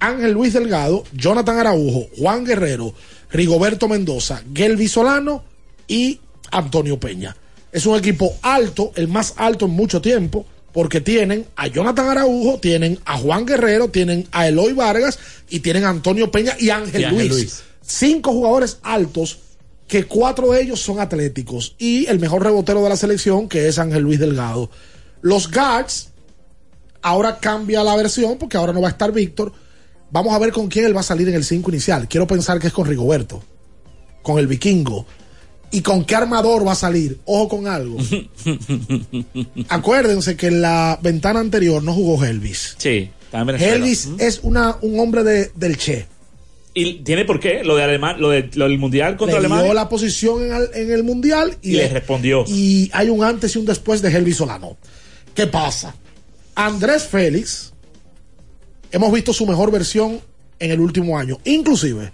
Ángel 0.02 0.32
Luis 0.34 0.54
Delgado, 0.54 1.04
Jonathan 1.14 1.60
Araujo, 1.60 2.08
Juan 2.18 2.44
Guerrero, 2.44 2.94
Rigoberto 3.32 3.88
Mendoza, 3.88 4.44
Gelvi 4.54 4.88
Solano 4.88 5.44
y 5.88 6.20
Antonio 6.52 7.00
Peña. 7.00 7.38
Es 7.72 7.86
un 7.86 7.98
equipo 7.98 8.36
alto, 8.42 8.92
el 8.96 9.08
más 9.08 9.36
alto 9.38 9.66
en 9.66 9.72
mucho 9.72 10.02
tiempo, 10.02 10.46
porque 10.74 11.02
tienen 11.02 11.46
a 11.56 11.68
Jonathan 11.68 12.10
Araujo, 12.10 12.60
tienen 12.60 13.00
a 13.06 13.18
Juan 13.18 13.46
Guerrero, 13.46 13.90
tienen 13.90 14.28
a 14.32 14.48
Eloy 14.48 14.74
Vargas 14.74 15.20
y 15.50 15.60
tienen 15.60 15.86
a 15.86 15.90
Antonio 15.90 16.32
Peña 16.32 16.56
y 16.60 16.72
Ángel, 16.72 17.02
Y 17.02 17.04
Ángel 17.06 17.28
Luis. 17.28 17.32
Luis. 17.32 17.64
Cinco 17.82 18.32
jugadores 18.32 18.80
altos 18.82 19.40
que 19.88 20.06
cuatro 20.06 20.52
de 20.52 20.62
ellos 20.62 20.80
son 20.80 21.00
atléticos 21.00 21.76
y 21.78 22.08
el 22.08 22.20
mejor 22.20 22.44
rebotero 22.44 22.82
de 22.82 22.90
la 22.90 22.96
selección 22.98 23.48
que 23.48 23.68
es 23.68 23.78
Ángel 23.78 24.02
Luis 24.02 24.20
Delgado. 24.20 24.72
Los 25.22 25.52
guards, 25.52 26.10
ahora 27.02 27.40
cambia 27.40 27.84
la 27.84 27.96
versión 27.96 28.38
porque 28.38 28.58
ahora 28.58 28.74
no 28.74 28.82
va 28.82 28.88
a 28.88 28.92
estar 28.92 29.12
Víctor. 29.12 29.52
Vamos 30.12 30.34
a 30.34 30.40
ver 30.40 30.52
con 30.52 30.68
quién 30.68 30.86
él 30.86 30.96
va 30.96 31.02
a 31.02 31.04
salir 31.04 31.28
en 31.30 31.36
el 31.36 31.44
5 31.44 31.70
inicial. 31.72 32.08
Quiero 32.08 32.28
pensar 32.28 32.60
que 32.60 32.68
es 32.68 32.74
con 32.74 32.86
Rigoberto, 32.86 33.44
con 34.22 34.40
el 34.40 34.48
vikingo. 34.48 35.06
¿Y 35.74 35.82
con 35.82 36.04
qué 36.04 36.16
armador 36.16 36.68
va 36.68 36.74
a 36.74 36.76
salir? 36.76 37.20
Ojo 37.24 37.48
con 37.48 37.68
algo. 37.68 37.98
Acuérdense 39.70 40.36
que 40.36 40.48
en 40.48 40.62
la 40.62 41.00
ventana 41.02 41.40
anterior 41.40 41.82
no 41.82 41.94
jugó 41.94 42.24
Helvis. 42.24 42.76
Sí, 42.78 43.10
Venezuela. 43.32 43.76
Helvis 43.76 44.10
es 44.20 44.42
una, 44.44 44.78
un 44.82 45.00
hombre 45.00 45.24
de, 45.24 45.52
del 45.56 45.78
Che. 45.78 46.08
Y 46.74 46.96
tiene 47.04 47.26
por 47.26 47.40
qué, 47.40 47.64
lo 47.64 47.76
de 47.76 47.98
lo, 47.98 48.30
de, 48.30 48.50
lo 48.54 48.68
del 48.68 48.78
mundial 48.78 49.18
contra 49.18 49.40
le 49.40 49.48
dio 49.48 49.74
la 49.74 49.90
posición 49.90 50.44
en, 50.44 50.52
en 50.74 50.92
el 50.92 51.04
mundial 51.04 51.58
y, 51.62 51.72
Y 51.72 51.78
le 51.78 51.90
respondió. 51.90 52.46
Y 52.48 52.90
hay 52.94 53.10
un 53.10 53.24
antes 53.24 53.56
y 53.56 53.60
un 53.60 53.66
después 53.66 54.02
de 54.02 54.10
Helvis 54.10 54.38
Solano. 54.38 54.78
¿Qué 55.34 55.48
pasa? 55.48 55.96
Andrés 56.56 57.04
Félix, 57.04 57.71
hemos 58.92 59.12
visto 59.12 59.34
su 59.34 59.46
mejor 59.46 59.72
versión 59.72 60.20
en 60.60 60.72
el 60.72 60.80
último 60.80 61.18
año. 61.18 61.40
Inclusive, 61.46 62.12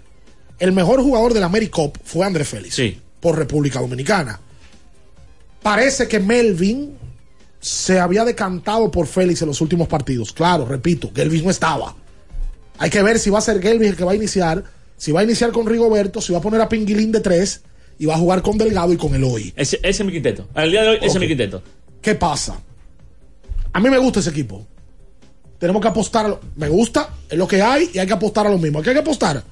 el 0.58 0.72
mejor 0.72 1.02
jugador 1.02 1.34
del 1.34 1.44
AmeriCup 1.44 1.98
fue 2.02 2.26
Andrés 2.26 2.48
Félix. 2.48 2.74
Sí. 2.74 2.98
Por 3.20 3.36
República 3.36 3.80
Dominicana. 3.80 4.40
Parece 5.62 6.08
que 6.08 6.20
Melvin 6.20 6.96
se 7.60 7.98
había 7.98 8.24
decantado 8.24 8.90
por 8.90 9.06
Félix 9.06 9.42
en 9.42 9.48
los 9.48 9.60
últimos 9.60 9.88
partidos. 9.88 10.32
Claro, 10.32 10.64
repito, 10.64 11.10
Gelvis 11.14 11.42
no 11.42 11.50
estaba. 11.50 11.94
Hay 12.78 12.90
que 12.90 13.02
ver 13.02 13.18
si 13.18 13.30
va 13.30 13.38
a 13.38 13.42
ser 13.42 13.60
Gelvis 13.60 13.90
el 13.90 13.96
que 13.96 14.04
va 14.04 14.12
a 14.12 14.14
iniciar, 14.14 14.62
si 14.96 15.10
va 15.10 15.20
a 15.20 15.24
iniciar 15.24 15.50
con 15.50 15.66
Rigoberto, 15.66 16.20
si 16.20 16.32
va 16.32 16.38
a 16.38 16.42
poner 16.42 16.60
a 16.60 16.68
Pinguilín 16.68 17.10
de 17.10 17.20
tres 17.20 17.62
y 17.98 18.06
va 18.06 18.14
a 18.14 18.18
jugar 18.18 18.42
con 18.42 18.56
Delgado 18.56 18.92
y 18.92 18.96
con 18.96 19.14
Eloy. 19.14 19.52
Ese, 19.56 19.76
ese 19.82 20.02
es 20.02 20.04
mi 20.04 20.12
quinteto. 20.12 20.46
Al 20.54 20.70
día 20.70 20.82
de 20.82 20.88
hoy, 20.90 20.96
ese 20.98 21.08
es 21.08 21.18
mi 21.18 21.26
quinteto. 21.26 21.62
¿Qué 22.00 22.14
pasa? 22.14 22.60
A 23.72 23.80
mí 23.80 23.90
me 23.90 23.98
gusta 23.98 24.20
ese 24.20 24.30
equipo. 24.30 24.64
Tenemos 25.58 25.82
que 25.82 25.88
apostar. 25.88 26.26
a 26.26 26.28
lo- 26.28 26.40
me 26.56 26.68
gusta, 26.68 27.08
es 27.28 27.36
lo 27.36 27.46
que 27.48 27.60
hay 27.62 27.90
y 27.92 27.98
hay 27.98 28.06
que 28.06 28.12
apostar 28.12 28.46
a 28.46 28.50
lo 28.50 28.58
mismo. 28.58 28.80
¿Qué 28.82 28.90
hay 28.90 28.94
que 28.96 29.00
apostar? 29.00 29.42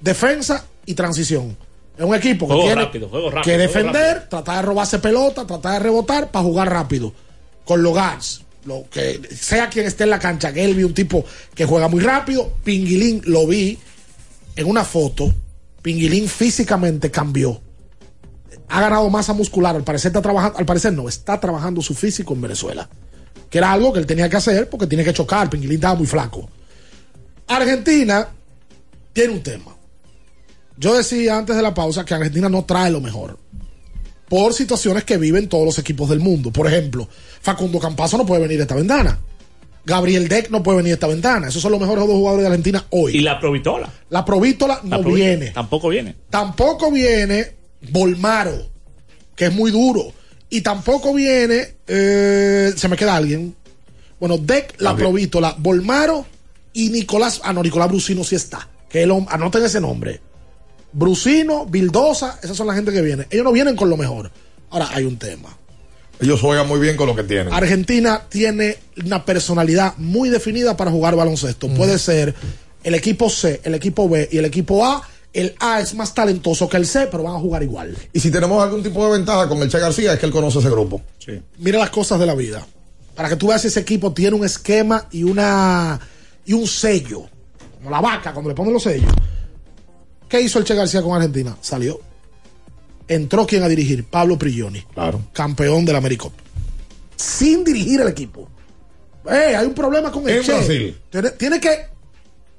Defensa 0.00 0.64
y 0.86 0.94
transición. 0.94 1.56
Es 1.96 2.04
un 2.04 2.14
equipo 2.14 2.46
que 2.46 2.54
Juego 2.54 2.66
tiene 2.68 2.82
rápido, 2.84 3.08
juego 3.08 3.30
rápido, 3.30 3.42
que 3.44 3.58
defender, 3.58 4.28
tratar 4.28 4.56
de 4.56 4.62
robarse 4.62 4.98
pelota, 4.98 5.46
tratar 5.46 5.74
de 5.74 5.78
rebotar 5.80 6.30
para 6.30 6.44
jugar 6.44 6.70
rápido. 6.70 7.12
Con 7.64 7.82
los 7.82 7.92
guards. 7.92 8.42
Lo 8.64 8.84
que 8.90 9.20
sea 9.36 9.68
quien 9.68 9.86
esté 9.86 10.04
en 10.04 10.10
la 10.10 10.18
cancha. 10.18 10.52
Gelby, 10.52 10.84
un 10.84 10.94
tipo 10.94 11.24
que 11.54 11.64
juega 11.66 11.88
muy 11.88 12.00
rápido. 12.00 12.52
Pinguilín 12.64 13.20
lo 13.26 13.46
vi 13.46 13.78
en 14.56 14.66
una 14.68 14.84
foto. 14.84 15.32
Pinguilín 15.82 16.28
físicamente 16.28 17.10
cambió 17.10 17.60
ha 18.68 18.80
ganado 18.80 19.10
masa 19.10 19.34
muscular. 19.34 19.76
Al 19.76 19.84
parecer 19.84 20.08
está 20.10 20.22
trabajando, 20.22 20.58
al 20.58 20.64
parecer 20.64 20.92
no, 20.94 21.06
está 21.08 21.38
trabajando 21.38 21.82
su 21.82 21.94
físico 21.94 22.32
en 22.32 22.40
Venezuela. 22.40 22.88
Que 23.52 23.58
era 23.58 23.70
algo 23.70 23.92
que 23.92 23.98
él 23.98 24.06
tenía 24.06 24.30
que 24.30 24.38
hacer 24.38 24.70
porque 24.70 24.86
tiene 24.86 25.04
que 25.04 25.12
chocar. 25.12 25.50
Pinguilín 25.50 25.74
estaba 25.74 25.94
muy 25.94 26.06
flaco. 26.06 26.48
Argentina 27.46 28.26
tiene 29.12 29.34
un 29.34 29.42
tema. 29.42 29.76
Yo 30.78 30.96
decía 30.96 31.36
antes 31.36 31.54
de 31.54 31.60
la 31.60 31.74
pausa 31.74 32.02
que 32.02 32.14
Argentina 32.14 32.48
no 32.48 32.64
trae 32.64 32.90
lo 32.90 33.02
mejor. 33.02 33.38
Por 34.26 34.54
situaciones 34.54 35.04
que 35.04 35.18
viven 35.18 35.50
todos 35.50 35.66
los 35.66 35.78
equipos 35.78 36.08
del 36.08 36.20
mundo. 36.20 36.50
Por 36.50 36.66
ejemplo, 36.66 37.06
Facundo 37.42 37.78
Campazo 37.78 38.16
no 38.16 38.24
puede 38.24 38.40
venir 38.40 38.58
a 38.58 38.62
esta 38.62 38.74
ventana. 38.74 39.18
Gabriel 39.84 40.28
Deck 40.28 40.48
no 40.48 40.62
puede 40.62 40.78
venir 40.78 40.92
a 40.92 40.94
esta 40.94 41.08
ventana. 41.08 41.48
Esos 41.48 41.60
son 41.60 41.72
los 41.72 41.80
mejores 41.80 42.06
dos 42.06 42.14
jugadores 42.14 42.44
de 42.44 42.48
Argentina 42.48 42.86
hoy. 42.88 43.18
Y 43.18 43.20
la 43.20 43.38
Provitola. 43.38 43.92
La 44.08 44.24
Provítola 44.24 44.80
no 44.84 44.96
La 44.96 45.06
viene. 45.06 45.48
Tampoco 45.48 45.90
viene. 45.90 46.16
Tampoco 46.30 46.90
viene 46.90 47.50
Volmaro, 47.90 48.70
que 49.36 49.46
es 49.46 49.52
muy 49.52 49.70
duro. 49.70 50.14
Y 50.52 50.60
tampoco 50.60 51.14
viene, 51.14 51.76
eh, 51.86 52.74
se 52.76 52.86
me 52.86 52.94
queda 52.94 53.16
alguien. 53.16 53.56
Bueno, 54.20 54.36
Deck, 54.36 54.74
la 54.80 54.90
Gabriel. 54.90 55.08
Provítola, 55.08 55.56
Volmaro 55.58 56.26
y 56.74 56.90
Nicolás. 56.90 57.40
Ah, 57.42 57.54
no, 57.54 57.62
Nicolás 57.62 57.88
Brusino 57.88 58.22
sí 58.22 58.34
está. 58.34 58.68
Que 58.86 59.02
el 59.02 59.10
anoten 59.30 59.64
ese 59.64 59.80
nombre. 59.80 60.20
Brusino, 60.92 61.64
Bildosa, 61.64 62.38
esas 62.42 62.54
son 62.54 62.66
la 62.66 62.74
gente 62.74 62.92
que 62.92 63.00
viene. 63.00 63.26
Ellos 63.30 63.44
no 63.44 63.52
vienen 63.52 63.74
con 63.76 63.88
lo 63.88 63.96
mejor. 63.96 64.30
Ahora 64.68 64.90
hay 64.92 65.06
un 65.06 65.18
tema. 65.18 65.56
Ellos 66.20 66.38
juegan 66.38 66.68
muy 66.68 66.80
bien 66.80 66.98
con 66.98 67.06
lo 67.06 67.16
que 67.16 67.22
tienen. 67.22 67.50
Argentina 67.50 68.24
tiene 68.28 68.76
una 69.02 69.24
personalidad 69.24 69.94
muy 69.96 70.28
definida 70.28 70.76
para 70.76 70.90
jugar 70.90 71.16
baloncesto. 71.16 71.68
Puede 71.68 71.98
ser 71.98 72.34
el 72.84 72.94
equipo 72.94 73.30
C, 73.30 73.62
el 73.64 73.74
equipo 73.74 74.06
B 74.06 74.28
y 74.30 74.36
el 74.36 74.44
equipo 74.44 74.84
A. 74.84 75.08
El 75.32 75.54
A 75.60 75.80
es 75.80 75.94
más 75.94 76.12
talentoso 76.14 76.68
que 76.68 76.76
el 76.76 76.86
C, 76.86 77.08
pero 77.10 77.22
van 77.22 77.36
a 77.36 77.38
jugar 77.38 77.62
igual. 77.62 77.96
Y 78.12 78.20
si 78.20 78.30
tenemos 78.30 78.62
algún 78.62 78.82
tipo 78.82 79.04
de 79.06 79.12
ventaja 79.12 79.48
con 79.48 79.58
el 79.62 79.70
Che 79.70 79.78
García 79.78 80.12
es 80.12 80.18
que 80.18 80.26
él 80.26 80.32
conoce 80.32 80.58
ese 80.58 80.68
grupo. 80.68 81.00
Mira 81.58 81.78
las 81.78 81.90
cosas 81.90 82.20
de 82.20 82.26
la 82.26 82.34
vida. 82.34 82.66
Para 83.14 83.28
que 83.28 83.36
tú 83.36 83.48
veas 83.48 83.62
si 83.62 83.68
ese 83.68 83.80
equipo 83.80 84.12
tiene 84.12 84.36
un 84.36 84.44
esquema 84.44 85.06
y 85.10 85.22
una 85.22 85.98
y 86.44 86.52
un 86.52 86.66
sello. 86.66 87.24
Como 87.78 87.90
la 87.90 88.00
vaca 88.00 88.32
cuando 88.32 88.50
le 88.50 88.54
ponen 88.54 88.72
los 88.74 88.82
sellos. 88.82 89.10
¿Qué 90.28 90.40
hizo 90.40 90.58
el 90.58 90.64
Che 90.64 90.74
García 90.74 91.02
con 91.02 91.14
Argentina? 91.14 91.56
Salió. 91.60 92.00
Entró 93.08 93.46
quien 93.46 93.62
a 93.62 93.68
dirigir, 93.68 94.04
Pablo 94.04 94.38
Prigioni. 94.38 94.82
Claro. 94.94 95.20
Campeón 95.32 95.84
del 95.84 95.96
Americop. 95.96 96.32
Sin 97.16 97.64
dirigir 97.64 98.00
el 98.00 98.08
equipo. 98.08 98.48
Eh, 99.30 99.54
hay 99.56 99.66
un 99.66 99.74
problema 99.74 100.10
con 100.10 100.28
el 100.28 100.36
En 100.36 100.42
Che. 100.42 100.52
Brasil. 100.52 100.98
Tiene, 101.10 101.30
tiene 101.30 101.60
que. 101.60 101.86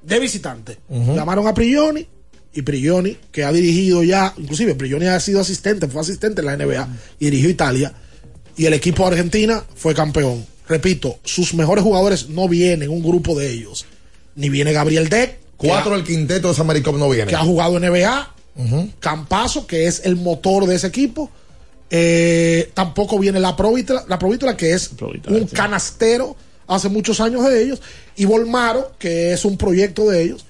De 0.01 0.19
visitante. 0.19 0.79
Llamaron 0.89 1.47
a 1.47 1.53
Prigioni. 1.53 2.07
Y 2.53 2.61
Prigioni, 2.61 3.17
que 3.31 3.43
ha 3.43 3.51
dirigido 3.51 4.03
ya, 4.03 4.33
inclusive 4.37 4.75
Prigioni 4.75 5.07
ha 5.07 5.19
sido 5.19 5.41
asistente, 5.41 5.87
fue 5.87 6.01
asistente 6.01 6.41
en 6.41 6.45
la 6.45 6.57
NBA 6.57 6.87
y 7.19 7.25
dirigió 7.25 7.49
Italia. 7.49 7.93
Y 8.55 8.65
el 8.65 8.73
equipo 8.73 9.03
de 9.03 9.09
Argentina 9.15 9.63
fue 9.75 9.95
campeón. 9.95 10.45
Repito, 10.67 11.19
sus 11.23 11.53
mejores 11.55 11.83
jugadores 11.83 12.29
no 12.29 12.47
vienen, 12.47 12.89
un 12.89 13.01
grupo 13.01 13.37
de 13.37 13.49
ellos. 13.49 13.85
Ni 14.35 14.49
viene 14.49 14.71
Gabriel 14.71 15.09
Deck, 15.09 15.39
Cuatro 15.57 15.93
del 15.93 16.03
quinteto 16.03 16.47
de 16.47 16.53
ese 16.53 16.61
Americop 16.61 16.97
no 16.97 17.09
viene. 17.09 17.29
que 17.29 17.35
ha 17.35 17.43
jugado 17.43 17.77
en 17.77 17.89
NBA. 17.89 18.35
Campazo, 18.99 19.65
que 19.65 19.87
es 19.87 20.01
el 20.05 20.15
motor 20.15 20.65
de 20.67 20.75
ese 20.75 20.87
equipo. 20.87 21.31
Eh, 21.89 22.71
tampoco 22.73 23.19
viene 23.19 23.39
la 23.39 23.55
Provítola, 23.55 24.03
la 24.07 24.19
Provítola, 24.19 24.57
que 24.57 24.73
es 24.73 24.91
un 25.27 25.47
canastero 25.47 26.35
hace 26.67 26.89
muchos 26.89 27.19
años 27.19 27.45
de 27.45 27.63
ellos. 27.63 27.81
Y 28.15 28.25
Volmaro, 28.25 28.93
que 28.99 29.33
es 29.33 29.45
un 29.45 29.57
proyecto 29.57 30.09
de 30.09 30.23
ellos. 30.23 30.45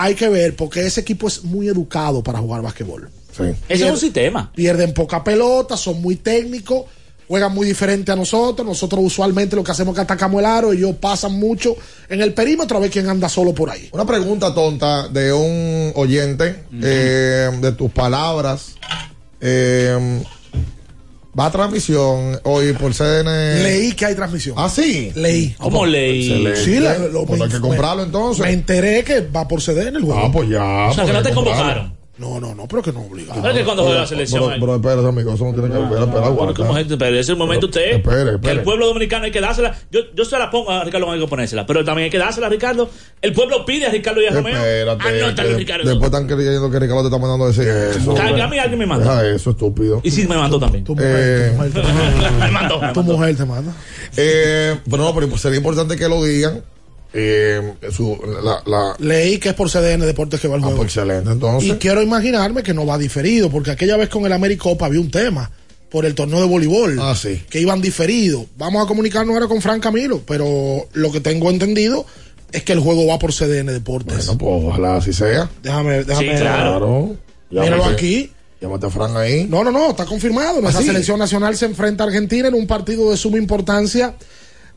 Hay 0.00 0.14
que 0.14 0.28
ver, 0.28 0.54
porque 0.54 0.86
ese 0.86 1.00
equipo 1.00 1.26
es 1.26 1.42
muy 1.42 1.66
educado 1.66 2.22
para 2.22 2.38
jugar 2.38 2.62
basquetbol. 2.62 3.10
Sí. 3.36 3.42
Ese 3.68 3.84
es 3.84 3.90
un 3.90 3.98
sistema. 3.98 4.52
Pierden 4.54 4.94
poca 4.94 5.24
pelota, 5.24 5.76
son 5.76 6.00
muy 6.00 6.16
técnicos, 6.16 6.84
juegan 7.26 7.52
muy 7.52 7.66
diferente 7.66 8.12
a 8.12 8.16
nosotros. 8.16 8.66
Nosotros 8.66 9.02
usualmente 9.04 9.56
lo 9.56 9.64
que 9.64 9.72
hacemos 9.72 9.92
es 9.92 9.96
que 9.96 10.02
atacamos 10.02 10.38
el 10.38 10.46
aro, 10.46 10.72
ellos 10.72 10.94
pasan 11.00 11.32
mucho 11.38 11.76
en 12.08 12.20
el 12.20 12.32
perímetro 12.32 12.76
a 12.76 12.80
ver 12.80 12.90
quién 12.90 13.08
anda 13.08 13.28
solo 13.28 13.52
por 13.52 13.70
ahí. 13.70 13.88
Una 13.92 14.06
pregunta 14.06 14.54
tonta 14.54 15.08
de 15.08 15.32
un 15.32 15.92
oyente, 15.96 16.64
eh, 16.80 17.50
de 17.60 17.72
tus 17.72 17.90
palabras. 17.90 18.76
eh, 19.40 20.22
Va 21.38 21.46
a 21.46 21.50
transmisión 21.52 22.40
hoy 22.44 22.72
por 22.72 22.92
CDN. 22.92 23.62
Leí 23.62 23.92
que 23.92 24.06
hay 24.06 24.14
transmisión. 24.14 24.56
¿Ah, 24.58 24.68
sí? 24.68 25.12
Leí. 25.14 25.54
¿Cómo 25.58 25.86
leí? 25.86 26.52
Sí, 26.56 26.80
la- 26.80 26.98
lo- 26.98 27.24
Pues 27.26 27.40
hay 27.40 27.48
que 27.48 27.60
comprarlo 27.60 28.02
entonces. 28.02 28.44
Me 28.44 28.52
enteré 28.52 29.04
que 29.04 29.20
va 29.20 29.46
por 29.46 29.60
CD 29.62 29.88
en 29.88 29.96
el 29.96 30.02
juego. 30.02 30.20
Ah, 30.24 30.30
pues 30.32 30.48
ya. 30.48 30.88
O 30.88 30.94
sea, 30.94 31.04
que 31.04 31.12
pues 31.12 31.12
no 31.12 31.18
hay 31.18 31.24
te 31.28 31.34
convocaron. 31.34 31.97
No, 32.18 32.40
no, 32.40 32.52
no, 32.52 32.66
pero 32.66 32.82
que 32.82 32.92
no 32.92 33.02
obligado. 33.02 33.40
Pero 33.40 33.52
es 33.54 33.58
que 33.60 33.64
cuando 33.64 33.84
juega 33.84 34.00
la 34.00 34.06
selección. 34.08 34.40
Pero, 34.42 34.52
ahí- 34.54 34.60
pero 34.60 34.74
espérate, 34.74 35.06
amigo, 35.08 35.34
eso 35.34 35.44
no 35.44 35.52
tiene 35.54 35.68
que 35.68 35.74
ver. 35.74 35.82
Espera, 35.84 36.04
Bueno, 36.06 36.32
como 36.34 36.48
aguanta. 36.50 36.74
gente, 36.78 36.96
pero 36.96 37.10
ese 37.12 37.20
es 37.20 37.28
el 37.28 37.36
momento 37.36 37.66
usted. 37.66 37.92
espere, 37.92 38.24
Que 38.24 38.30
espere. 38.34 38.52
el 38.54 38.62
pueblo 38.62 38.86
dominicano 38.88 39.24
hay 39.26 39.30
que 39.30 39.40
dársela. 39.40 39.76
Yo, 39.92 40.00
yo 40.16 40.24
se 40.24 40.36
la 40.36 40.50
pongo 40.50 40.70
a 40.72 40.82
Ricardo, 40.82 41.08
hay 41.12 41.20
que 41.20 41.28
ponérsela. 41.28 41.64
Pero 41.64 41.84
también 41.84 42.04
hay 42.06 42.10
que 42.10 42.18
dársela 42.18 42.48
a 42.48 42.50
Ricardo. 42.50 42.90
El 43.22 43.32
pueblo 43.32 43.64
pide 43.64 43.86
a 43.86 43.90
Ricardo 43.90 44.20
y 44.20 44.26
a 44.26 44.30
Romeo. 44.32 44.56
Espérate. 44.56 45.24
Anótalo, 45.24 45.48
que 45.50 45.56
Ricardo. 45.56 45.88
después 45.88 46.12
están 46.12 46.26
creyendo 46.26 46.70
que 46.70 46.78
Ricardo 46.80 47.02
te 47.02 47.06
está 47.08 47.18
mandando 47.18 47.44
a 47.44 47.48
decir 47.48 47.68
eso. 47.68 48.16
A 48.20 48.48
mí 48.48 48.58
alguien 48.58 48.78
me 48.80 48.86
mandó. 48.86 49.04
Deja 49.04 49.26
eso, 49.34 49.50
estúpido. 49.50 50.00
Y 50.02 50.10
sí 50.10 50.26
me 50.26 50.36
mandó 50.36 50.58
también. 50.58 50.82
Tu 50.82 50.94
mujer, 50.96 51.08
Eh, 51.16 51.50
tu 51.50 51.56
mujer 51.56 51.72
te 51.72 51.82
manda. 51.92 52.46
Me 52.46 52.50
mandó. 52.50 52.80
me 52.80 52.92
Tu 52.94 53.02
mujer 53.04 53.36
te 53.36 53.44
manda. 53.44 53.72
Eh, 54.16 54.76
pero 54.90 55.04
no, 55.04 55.14
pero 55.14 55.38
sería 55.38 55.58
importante 55.58 55.96
que 55.96 56.08
lo 56.08 56.24
digan. 56.24 56.62
Eh, 57.12 57.74
su, 57.90 58.18
la, 58.42 58.62
la, 58.66 58.94
Leí 58.98 59.38
que 59.38 59.50
es 59.50 59.54
por 59.54 59.70
CDN 59.70 60.00
Deportes 60.00 60.40
que 60.40 60.48
va 60.48 60.56
el 60.56 60.62
ah, 60.62 60.66
juego. 60.66 60.82
pues 60.82 60.96
excelente. 60.96 61.30
Entonces, 61.30 61.70
Y 61.70 61.72
quiero 61.74 62.02
imaginarme 62.02 62.62
que 62.62 62.74
no 62.74 62.84
va 62.84 62.98
diferido, 62.98 63.50
porque 63.50 63.70
aquella 63.70 63.96
vez 63.96 64.08
con 64.08 64.26
el 64.26 64.32
Americopa 64.32 64.86
había 64.86 65.00
un 65.00 65.10
tema 65.10 65.50
por 65.88 66.04
el 66.04 66.14
torneo 66.14 66.40
de 66.40 66.46
voleibol. 66.46 66.98
Ah, 67.00 67.14
sí. 67.14 67.42
Que 67.48 67.60
iban 67.60 67.80
diferidos. 67.80 68.44
Vamos 68.56 68.84
a 68.84 68.86
comunicarnos 68.86 69.34
ahora 69.34 69.46
con 69.46 69.62
Fran 69.62 69.80
Camilo, 69.80 70.20
pero 70.26 70.86
lo 70.92 71.12
que 71.12 71.20
tengo 71.20 71.50
entendido 71.50 72.04
es 72.52 72.62
que 72.62 72.72
el 72.72 72.80
juego 72.80 73.06
va 73.06 73.18
por 73.18 73.32
CDN 73.32 73.66
Deportes. 73.66 74.26
bueno, 74.26 74.38
pues 74.38 74.64
ojalá 74.64 74.96
así 74.96 75.12
sea. 75.12 75.50
Déjame, 75.62 76.04
déjame. 76.04 76.36
Sí, 76.36 76.42
claro. 76.42 77.16
Míralo 77.50 77.84
aquí. 77.84 78.32
Llámate 78.60 78.86
a 78.86 78.90
Fran 78.90 79.16
ahí. 79.16 79.46
No, 79.48 79.62
no, 79.62 79.70
no, 79.70 79.90
está 79.90 80.04
confirmado. 80.04 80.60
Nuestra 80.60 80.80
¿Ah, 80.80 80.82
sí? 80.82 80.88
selección 80.88 81.18
nacional 81.18 81.56
se 81.56 81.66
enfrenta 81.66 82.02
a 82.02 82.08
Argentina 82.08 82.48
en 82.48 82.54
un 82.54 82.66
partido 82.66 83.10
de 83.10 83.16
suma 83.16 83.38
importancia. 83.38 84.14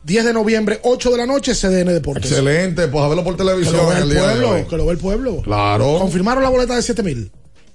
10 0.04 0.24
de 0.24 0.32
noviembre, 0.32 0.80
8 0.82 1.10
de 1.10 1.16
la 1.16 1.26
noche, 1.26 1.54
CDN 1.54 1.92
Deportes. 1.92 2.30
Excelente, 2.30 2.88
pues 2.88 3.04
a 3.04 3.08
verlo 3.08 3.22
por 3.24 3.34
Que 3.36 3.44
televisión 3.44 3.76
lo 3.76 3.86
ve 3.88 3.96
el 3.96 4.02
el 4.04 4.10
día 4.10 4.20
de 4.20 4.26
pueblo, 4.28 4.50
hoy. 4.50 4.64
que 4.64 4.76
lo 4.76 4.86
ve 4.86 4.92
el 4.92 4.98
pueblo. 4.98 5.42
Claro. 5.42 5.98
Confirmaron 5.98 6.42
la 6.42 6.48
boleta 6.50 6.74
de 6.76 6.82
7 6.82 7.02
mil. 7.02 7.30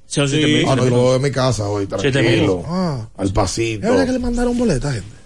Sí, 0.06 0.22
sí, 0.28 0.64
Ah, 0.68 0.76
no, 0.76 0.84
yo 0.86 0.90
lo 0.90 1.04
veo 1.06 1.16
en 1.18 1.22
mi 1.22 1.32
casa 1.32 1.66
hoy, 1.68 1.86
Siete 2.00 2.12
tranquilo. 2.12 2.58
mil. 2.58 2.66
Ah. 2.70 3.10
Al 3.18 3.34
pasito. 3.34 3.86
Es 3.86 3.92
verdad 3.92 4.06
que 4.06 4.12
le 4.14 4.20
mandaron 4.20 4.58
boleta, 4.58 4.92
gente. 4.94 5.18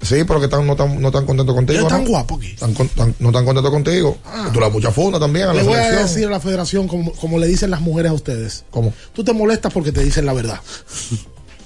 Sí, 0.00 0.24
pero 0.26 0.40
que 0.40 0.46
están, 0.46 0.66
no 0.66 0.72
están 0.72 1.00
no 1.00 1.12
tan 1.12 1.24
contentos 1.24 1.54
contigo. 1.54 1.78
Él 1.78 1.84
es 1.84 1.88
tan 1.92 2.02
¿no? 2.02 2.10
guapo 2.10 2.34
aquí. 2.36 2.54
Tan 2.58 2.74
con- 2.74 2.88
tan- 2.88 3.14
no 3.20 3.28
están 3.28 3.44
contentos 3.44 3.70
contigo. 3.70 4.18
Tú 4.52 4.58
le 4.58 4.66
das 4.66 4.72
mucha 4.72 4.90
funda 4.90 5.20
también 5.20 5.44
a 5.46 5.52
la 5.54 5.62
Le 5.62 5.68
voy 5.68 5.76
a 5.78 5.90
decir 6.02 6.26
a 6.26 6.30
la 6.30 6.40
federación 6.40 6.88
como, 6.88 7.12
como 7.12 7.38
le 7.38 7.46
dicen 7.46 7.70
las 7.70 7.80
mujeres 7.82 8.10
a 8.10 8.14
ustedes. 8.14 8.64
¿Cómo? 8.70 8.92
Tú 9.12 9.22
te 9.22 9.32
molestas 9.32 9.72
porque 9.72 9.92
te 9.92 10.02
dicen 10.02 10.26
la 10.26 10.32
verdad. 10.32 10.58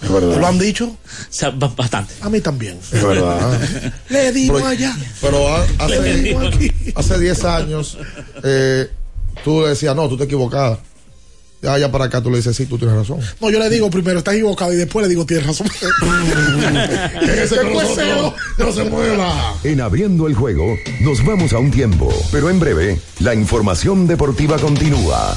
Es 0.03 0.09
¿Te 0.09 0.21
lo 0.41 0.47
han 0.47 0.59
dicho? 0.59 0.87
O 0.87 0.97
sea, 1.31 1.51
ba- 1.51 1.73
bastante. 1.77 2.15
A 2.21 2.29
mí 2.29 2.41
también. 2.41 2.79
Es 2.93 3.03
verdad. 3.03 3.59
Le 4.09 4.33
dimos 4.33 4.57
Pero- 4.61 4.69
allá. 4.69 4.97
Pero 5.21 5.57
hace, 5.79 6.37
hace 6.95 7.19
10 7.19 7.45
años, 7.45 7.99
eh, 8.45 8.89
tú 9.45 9.63
le 9.63 9.69
decías, 9.71 9.95
no, 9.97 10.09
tú 10.09 10.17
te 10.17 10.25
equivocada. 10.25 10.79
Ya 11.63 11.73
allá 11.73 11.91
para 11.91 12.05
acá 12.05 12.21
tú 12.23 12.31
le 12.31 12.37
dices, 12.37 12.55
sí, 12.55 12.67
tú 12.67 12.77
tienes 12.77 12.95
razón. 12.95 13.19
No, 13.41 13.51
yo 13.51 13.59
le 13.59 13.71
digo 13.71 13.91
primero, 13.91 14.19
estás 14.19 14.35
equivocado 14.35 14.73
y 14.75 14.77
después 14.77 15.03
le 15.05 15.09
digo, 15.09 15.25
tienes 15.25 15.47
razón. 15.47 15.67
Ese 17.23 17.57
no 18.59 18.73
se 18.73 18.85
mueva. 18.85 19.55
En 19.65 19.81
abriendo 19.81 20.27
el 20.27 20.35
juego, 20.35 20.77
nos 21.01 21.25
vamos 21.25 21.53
a 21.55 21.59
un 21.59 21.71
tiempo, 21.71 22.13
pero 22.31 22.51
en 22.51 22.61
breve, 22.61 23.01
la 23.21 23.35
información 23.35 24.07
deportiva 24.07 24.59
continúa. 24.59 25.37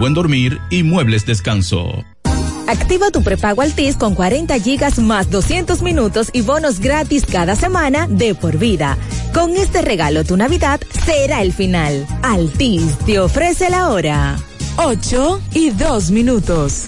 buen 0.01 0.15
dormir 0.15 0.59
y 0.71 0.81
muebles 0.81 1.27
descanso. 1.27 2.03
Activa 2.67 3.11
tu 3.11 3.21
prepago 3.21 3.61
Altis 3.61 3.95
con 3.97 4.15
40 4.15 4.59
gigas 4.59 4.97
más 4.97 5.29
200 5.29 5.83
minutos 5.83 6.31
y 6.33 6.41
bonos 6.41 6.79
gratis 6.79 7.23
cada 7.23 7.55
semana 7.55 8.07
de 8.07 8.33
por 8.33 8.57
vida. 8.57 8.97
Con 9.31 9.51
este 9.55 9.83
regalo 9.83 10.23
tu 10.23 10.37
Navidad 10.37 10.81
será 11.05 11.43
el 11.43 11.53
final. 11.53 12.07
Altis 12.23 12.97
te 13.05 13.19
ofrece 13.19 13.69
la 13.69 13.89
hora. 13.89 14.39
8 14.77 15.39
y 15.53 15.69
2 15.69 16.09
minutos. 16.09 16.87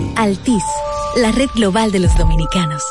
Altis, 0.15 0.63
la 1.17 1.31
red 1.31 1.49
global 1.55 1.91
de 1.91 1.99
los 1.99 2.17
dominicanos. 2.17 2.83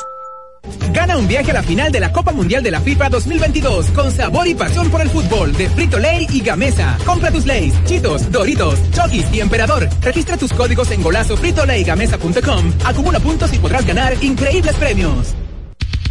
Gana 0.93 1.17
un 1.17 1.27
viaje 1.27 1.51
a 1.51 1.55
la 1.55 1.63
final 1.63 1.91
de 1.91 1.99
la 1.99 2.11
Copa 2.11 2.31
Mundial 2.31 2.61
de 2.61 2.71
la 2.71 2.81
FIFA 2.81 3.09
2022 3.09 3.87
con 3.87 4.11
sabor 4.11 4.47
y 4.47 4.53
pasión 4.53 4.89
por 4.89 5.01
el 5.01 5.09
fútbol 5.09 5.53
de 5.53 5.69
Frito 5.69 5.97
Lay 5.99 6.27
y 6.29 6.41
Gamesa. 6.41 6.97
Compra 7.05 7.31
tus 7.31 7.45
Lays, 7.45 7.73
Chitos, 7.85 8.31
Doritos, 8.31 8.79
Chokis 8.91 9.25
y 9.33 9.39
Emperador. 9.39 9.89
Registra 10.01 10.37
tus 10.37 10.53
códigos 10.53 10.91
en 10.91 11.01
golazo 11.01 11.37
fritolaygamesa.com. 11.37 12.73
Acumula 12.85 13.19
puntos 13.19 13.53
y 13.53 13.59
podrás 13.59 13.85
ganar 13.85 14.15
increíbles 14.23 14.75
premios. 14.75 15.35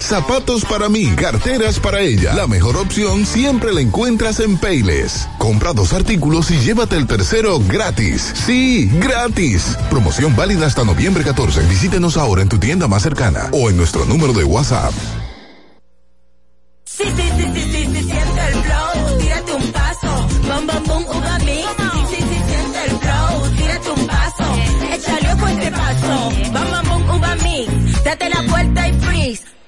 Zapatos 0.00 0.64
para 0.64 0.88
mí, 0.88 1.10
carteras 1.16 1.78
para 1.80 2.00
ella. 2.00 2.32
La 2.34 2.46
mejor 2.46 2.76
opción 2.76 3.26
siempre 3.26 3.72
la 3.72 3.80
encuentras 3.80 4.40
en 4.40 4.56
Payles. 4.56 5.28
Compra 5.38 5.72
dos 5.72 5.92
artículos 5.92 6.50
y 6.50 6.58
llévate 6.58 6.96
el 6.96 7.06
tercero 7.06 7.58
gratis. 7.60 8.32
Sí, 8.46 8.90
gratis. 8.94 9.76
Promoción 9.90 10.34
válida 10.34 10.66
hasta 10.66 10.84
noviembre 10.84 11.24
14. 11.24 11.60
Visítenos 11.66 12.16
ahora 12.16 12.42
en 12.42 12.48
tu 12.48 12.58
tienda 12.58 12.88
más 12.88 13.02
cercana 13.02 13.50
o 13.52 13.68
en 13.68 13.76
nuestro 13.76 14.04
número 14.06 14.32
de 14.32 14.44
WhatsApp. 14.44 14.92
Sí, 16.84 17.04
sí, 17.04 17.22
sí, 17.36 17.44
sí, 17.54 17.62
sí, 17.62 17.86
sí 17.86 18.02
siento 18.02 18.42
el 18.48 18.54
flow. 18.64 19.18
Tírate 19.18 19.52
un 19.52 19.72
paso. 19.72 20.28
Bom, 20.48 20.66
bom, 20.66 20.84
bom, 20.86 21.16
uva 21.16 21.38
mí. 21.40 21.60
Sí, 22.08 22.16
sí, 22.16 22.22
sí, 22.22 22.42
siento 22.48 22.78
el 22.84 22.90
flow. 22.98 23.56
Tírate 23.56 23.90
un 23.90 24.06
paso. 24.06 24.44
Échale 24.94 25.32
ojo 25.34 25.48
este 25.48 25.70
paso. 25.70 26.30
Bom, 26.52 26.70
bom, 26.72 26.88
bom, 27.06 27.16
uva 27.18 27.34
mí. 27.36 27.66
Date 28.04 28.28
la 28.30 28.42
puerta 28.48 28.57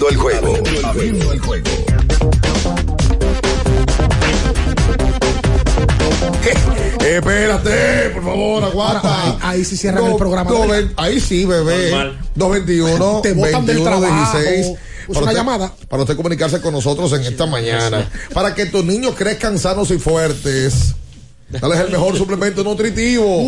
Abriendo 0.00 0.08
el 0.08 0.16
juego. 0.16 0.54
Abriendo 0.88 1.32
el 1.32 1.40
juego. 1.40 1.70
Espérate, 7.00 8.10
por 8.14 8.24
favor, 8.24 8.64
aguanta. 8.64 9.22
Ahí, 9.24 9.38
ahí 9.42 9.64
sí 9.64 9.76
cierran 9.76 10.04
el 10.06 10.16
programa. 10.16 10.50
do- 10.50 10.66
ahí 10.96 11.20
sí, 11.20 11.44
bebé. 11.44 11.90
Normal. 11.90 12.18
221 12.34 13.20
Te 13.22 13.32
botan 13.34 13.66
del 13.66 13.76
21 13.78 13.84
trabajo. 13.84 14.38
16. 14.38 14.76
Una 15.08 15.32
llamada. 15.32 15.72
Para 15.88 16.02
usted 16.04 16.16
comunicarse 16.16 16.60
con 16.60 16.72
nosotros 16.72 17.12
en 17.14 17.22
esta 17.22 17.46
mañana. 17.46 18.08
Para 18.32 18.54
que 18.54 18.66
tus 18.66 18.84
niños 18.84 19.14
crezcan 19.16 19.58
sanos 19.58 19.90
y 19.90 19.98
fuertes. 19.98 20.94
Dale 21.50 21.80
el 21.80 21.90
mejor 21.90 22.16
suplemento 22.16 22.62
nutritivo. 22.62 23.44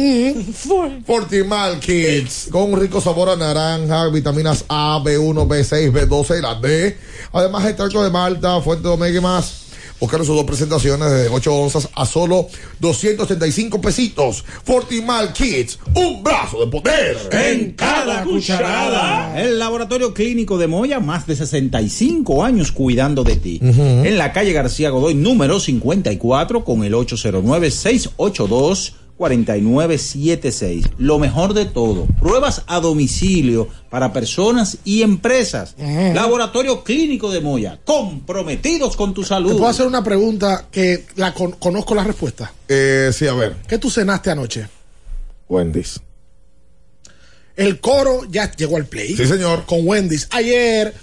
Fortimal 1.06 1.78
Kids. 1.78 2.48
Con 2.50 2.72
un 2.72 2.80
rico 2.80 3.00
sabor 3.00 3.28
a 3.28 3.36
naranja, 3.36 4.08
vitaminas 4.08 4.64
A, 4.68 5.00
B1, 5.04 5.46
B6, 5.46 5.92
B12 5.92 6.38
y 6.38 6.42
la 6.42 6.54
D. 6.56 6.98
Además, 7.32 7.64
extracto 7.66 8.02
de 8.02 8.10
malta, 8.10 8.60
fuente 8.60 8.88
de 8.88 8.94
omega 8.94 9.18
y 9.18 9.20
más. 9.22 9.61
Buscaron 10.02 10.26
sus 10.26 10.34
dos 10.34 10.44
presentaciones 10.44 11.12
de 11.12 11.28
8 11.28 11.54
onzas 11.54 11.88
a 11.94 12.04
solo 12.04 12.48
235 12.80 13.80
pesitos. 13.80 14.44
Fortimal 14.64 15.32
Kids, 15.32 15.78
un 15.94 16.24
brazo 16.24 16.58
de 16.58 16.66
poder 16.66 17.16
En 17.30 17.70
cada 17.74 18.24
cucharada. 18.24 19.40
El 19.40 19.60
Laboratorio 19.60 20.12
Clínico 20.12 20.58
de 20.58 20.66
Moya, 20.66 20.98
más 20.98 21.28
de 21.28 21.36
65 21.36 22.42
años 22.42 22.72
cuidando 22.72 23.22
de 23.22 23.36
ti. 23.36 23.60
En 23.62 24.18
la 24.18 24.32
calle 24.32 24.52
García 24.52 24.90
Godoy, 24.90 25.14
número 25.14 25.60
54, 25.60 26.64
con 26.64 26.82
el 26.82 26.94
809-682-4976. 29.22 30.90
Lo 30.98 31.18
mejor 31.18 31.54
de 31.54 31.64
todo, 31.66 32.06
pruebas 32.20 32.62
a 32.66 32.80
domicilio 32.80 33.68
para 33.90 34.12
personas 34.12 34.78
y 34.84 35.02
empresas. 35.02 35.74
Laboratorio 35.78 36.84
Clínico 36.84 37.30
de 37.30 37.40
Moya, 37.40 37.78
comprometidos 37.84 38.96
con 38.96 39.14
tu 39.14 39.22
¿Te 39.22 39.28
salud. 39.28 39.52
puedo 39.52 39.68
hacer 39.68 39.86
una 39.86 40.02
pregunta 40.04 40.66
que 40.70 41.06
la 41.16 41.32
con- 41.34 41.52
conozco 41.52 41.94
la 41.94 42.04
respuesta? 42.04 42.52
Eh, 42.68 43.10
sí, 43.12 43.26
a 43.26 43.34
ver. 43.34 43.56
¿Qué 43.68 43.78
tú 43.78 43.90
cenaste 43.90 44.30
anoche? 44.30 44.66
Wendy's. 45.48 46.00
El 47.54 47.80
coro 47.80 48.24
ya 48.30 48.50
llegó 48.56 48.76
al 48.78 48.86
play. 48.86 49.14
Sí, 49.14 49.26
señor. 49.26 49.64
Con 49.66 49.86
Wendy's. 49.86 50.26
Ayer, 50.30 50.94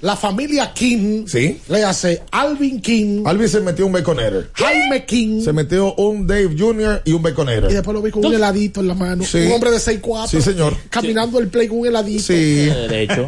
la 0.00 0.16
familia 0.16 0.72
King. 0.72 1.26
Sí. 1.26 1.60
Le 1.68 1.84
hace 1.84 2.22
Alvin 2.30 2.80
King. 2.80 3.24
Alvin 3.26 3.48
se 3.48 3.60
metió 3.60 3.86
un 3.86 3.92
baconero. 3.92 4.44
Jaime 4.54 5.04
King. 5.04 5.42
Se 5.42 5.52
metió 5.52 5.94
un 5.94 6.26
Dave 6.26 6.54
Jr. 6.56 7.02
y 7.04 7.12
un 7.12 7.22
baconero. 7.22 7.70
Y 7.70 7.74
después 7.74 7.94
lo 7.94 8.02
vi 8.02 8.10
con 8.10 8.24
un 8.24 8.34
heladito 8.34 8.80
en 8.80 8.88
la 8.88 8.94
mano. 8.94 9.24
Sí. 9.24 9.38
Un 9.38 9.52
hombre 9.52 9.70
de 9.70 9.78
6'4. 9.78 10.28
Sí, 10.28 10.40
señor. 10.40 10.76
Caminando 10.90 11.38
el 11.38 11.48
play 11.48 11.68
con 11.68 11.78
un 11.80 11.86
heladito. 11.86 12.22
Sí. 12.22 12.34
Derecho. 12.66 13.26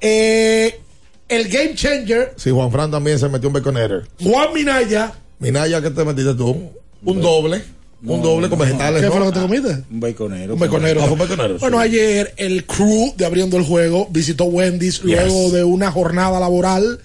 Eh, 0.00 0.80
el 1.28 1.48
Game 1.48 1.74
Changer, 1.74 2.32
Sí, 2.36 2.50
Juan 2.50 2.70
Fran 2.70 2.90
también 2.90 3.18
se 3.18 3.28
metió 3.28 3.48
un 3.48 3.54
baconero. 3.54 4.02
Juan 4.22 4.52
Minaya. 4.54 5.12
Minaya, 5.38 5.82
¿qué 5.82 5.90
te 5.90 6.04
metiste 6.04 6.34
tú? 6.34 6.70
Un 7.04 7.20
doble. 7.20 7.62
Un 8.04 8.22
doble 8.22 8.48
con 8.48 8.58
vegetales. 8.58 9.00
¿Qué 9.00 9.06
¿no? 9.06 9.12
fue 9.12 9.20
lo 9.20 9.26
que 9.26 9.32
te 9.32 9.40
comiste? 9.40 9.84
Un 9.90 10.00
baconero. 10.00 10.54
Un 10.54 10.60
baconero. 10.60 11.02
Ah, 11.02 11.10
un 11.10 11.18
baconero, 11.18 11.58
Bueno, 11.58 11.78
sí. 11.78 11.84
ayer 11.84 12.34
el 12.36 12.64
crew 12.64 13.12
de 13.16 13.26
Abriendo 13.26 13.56
el 13.56 13.64
Juego 13.64 14.06
visitó 14.10 14.44
Wendy's 14.44 15.02
luego 15.02 15.50
de 15.50 15.64
una 15.64 15.90
jornada 15.90 16.38
laboral. 16.38 17.00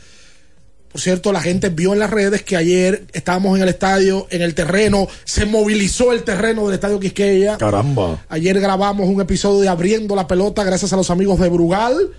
Por 0.91 1.02
cierto, 1.02 1.32
la 1.34 1.41
gente 1.41 1.70
vio 1.70 1.94
en 1.94 2.00
las 2.00 2.12
redes 2.12 2.44
que 2.44 2.56
ayer 2.56 3.06
estábamos 3.14 3.58
en 3.58 3.64
el 3.64 3.70
estadio, 3.70 4.28
en 4.30 4.44
el 4.44 4.54
terreno, 4.54 5.08
se 5.24 5.48
movilizó 5.48 6.12
el 6.14 6.22
terreno 6.24 6.66
del 6.68 6.76
estadio 6.76 7.00
Quisqueya. 7.00 7.58
Caramba. 7.58 8.24
Ayer 8.30 8.60
grabamos 8.60 9.08
un 9.10 9.20
episodio 9.20 9.62
de 9.62 9.70
Abriendo 9.70 10.16
la 10.16 10.28
Pelota 10.28 10.64
gracias 10.64 10.94
a 10.94 10.96
los 10.96 11.10
amigos 11.10 11.39
de 11.39 11.50
Brugal, 11.50 12.12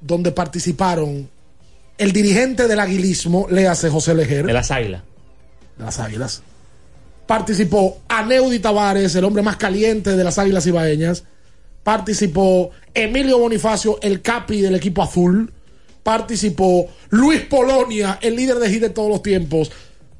donde 0.00 0.32
participaron 0.32 1.28
el 1.98 2.12
dirigente 2.12 2.66
del 2.66 2.80
aguilismo, 2.80 3.46
le 3.50 3.68
hace 3.68 3.88
José 3.88 4.14
Lejer. 4.16 4.46
De 4.46 4.52
las 4.52 4.72
águilas. 4.72 5.02
de 5.78 5.84
las 5.84 5.98
Águilas. 6.00 6.42
Participó 7.30 8.00
Aneudi 8.08 8.58
Tavares, 8.58 9.14
el 9.14 9.22
hombre 9.22 9.40
más 9.40 9.56
caliente 9.56 10.16
de 10.16 10.24
las 10.24 10.36
Águilas 10.40 10.66
Ibaeñas. 10.66 11.22
Participó 11.84 12.70
Emilio 12.92 13.38
Bonifacio, 13.38 14.00
el 14.02 14.20
capi 14.20 14.60
del 14.60 14.74
equipo 14.74 15.00
azul. 15.00 15.52
Participó 16.02 16.88
Luis 17.10 17.42
Polonia, 17.42 18.18
el 18.20 18.34
líder 18.34 18.58
de 18.58 18.68
hit 18.68 18.80
de 18.80 18.90
todos 18.90 19.08
los 19.08 19.22
tiempos. 19.22 19.70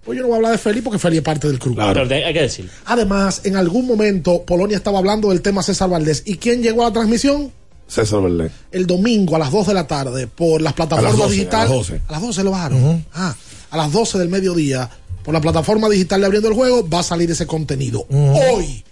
Pues 0.04 0.18
yo 0.18 0.22
no 0.22 0.28
voy 0.28 0.34
a 0.34 0.36
hablar 0.36 0.52
de 0.52 0.58
Feli 0.58 0.82
porque 0.82 1.00
Feli 1.00 1.16
es 1.16 1.24
parte 1.24 1.48
del 1.48 1.58
club. 1.58 1.74
Pero 1.74 2.02
hay 2.02 2.32
que 2.32 2.42
decir. 2.42 2.70
Además, 2.84 3.40
en 3.42 3.56
algún 3.56 3.88
momento 3.88 4.44
Polonia 4.44 4.76
estaba 4.76 5.00
hablando 5.00 5.30
del 5.30 5.42
tema 5.42 5.64
César 5.64 5.90
Valdés. 5.90 6.22
¿Y 6.26 6.36
quién 6.36 6.62
llegó 6.62 6.82
a 6.82 6.90
la 6.90 6.92
transmisión? 6.92 7.50
César 7.88 8.22
Berlé. 8.22 8.52
El 8.70 8.86
domingo 8.86 9.34
a 9.34 9.40
las 9.40 9.50
2 9.50 9.66
de 9.66 9.74
la 9.74 9.88
tarde 9.88 10.28
por 10.28 10.62
las 10.62 10.74
plataformas 10.74 11.14
A 11.14 11.16
las 11.16 11.26
12, 11.26 11.34
digitales. 11.34 11.70
a 11.72 11.74
las 11.74 11.88
12. 11.88 12.02
A 12.06 12.12
las 12.12 12.22
12 12.22 12.44
lo 12.44 12.50
bajaron. 12.52 13.04
Ah, 13.12 13.34
a 13.72 13.76
las 13.76 13.90
12 13.90 14.16
del 14.16 14.28
mediodía 14.28 14.88
por 15.22 15.34
la 15.34 15.40
plataforma 15.40 15.88
digital 15.88 16.20
de 16.20 16.26
Abriendo 16.26 16.48
el 16.48 16.54
Juego 16.54 16.88
va 16.88 17.00
a 17.00 17.02
salir 17.02 17.30
ese 17.30 17.46
contenido. 17.46 18.06
Hoy, 18.10 18.84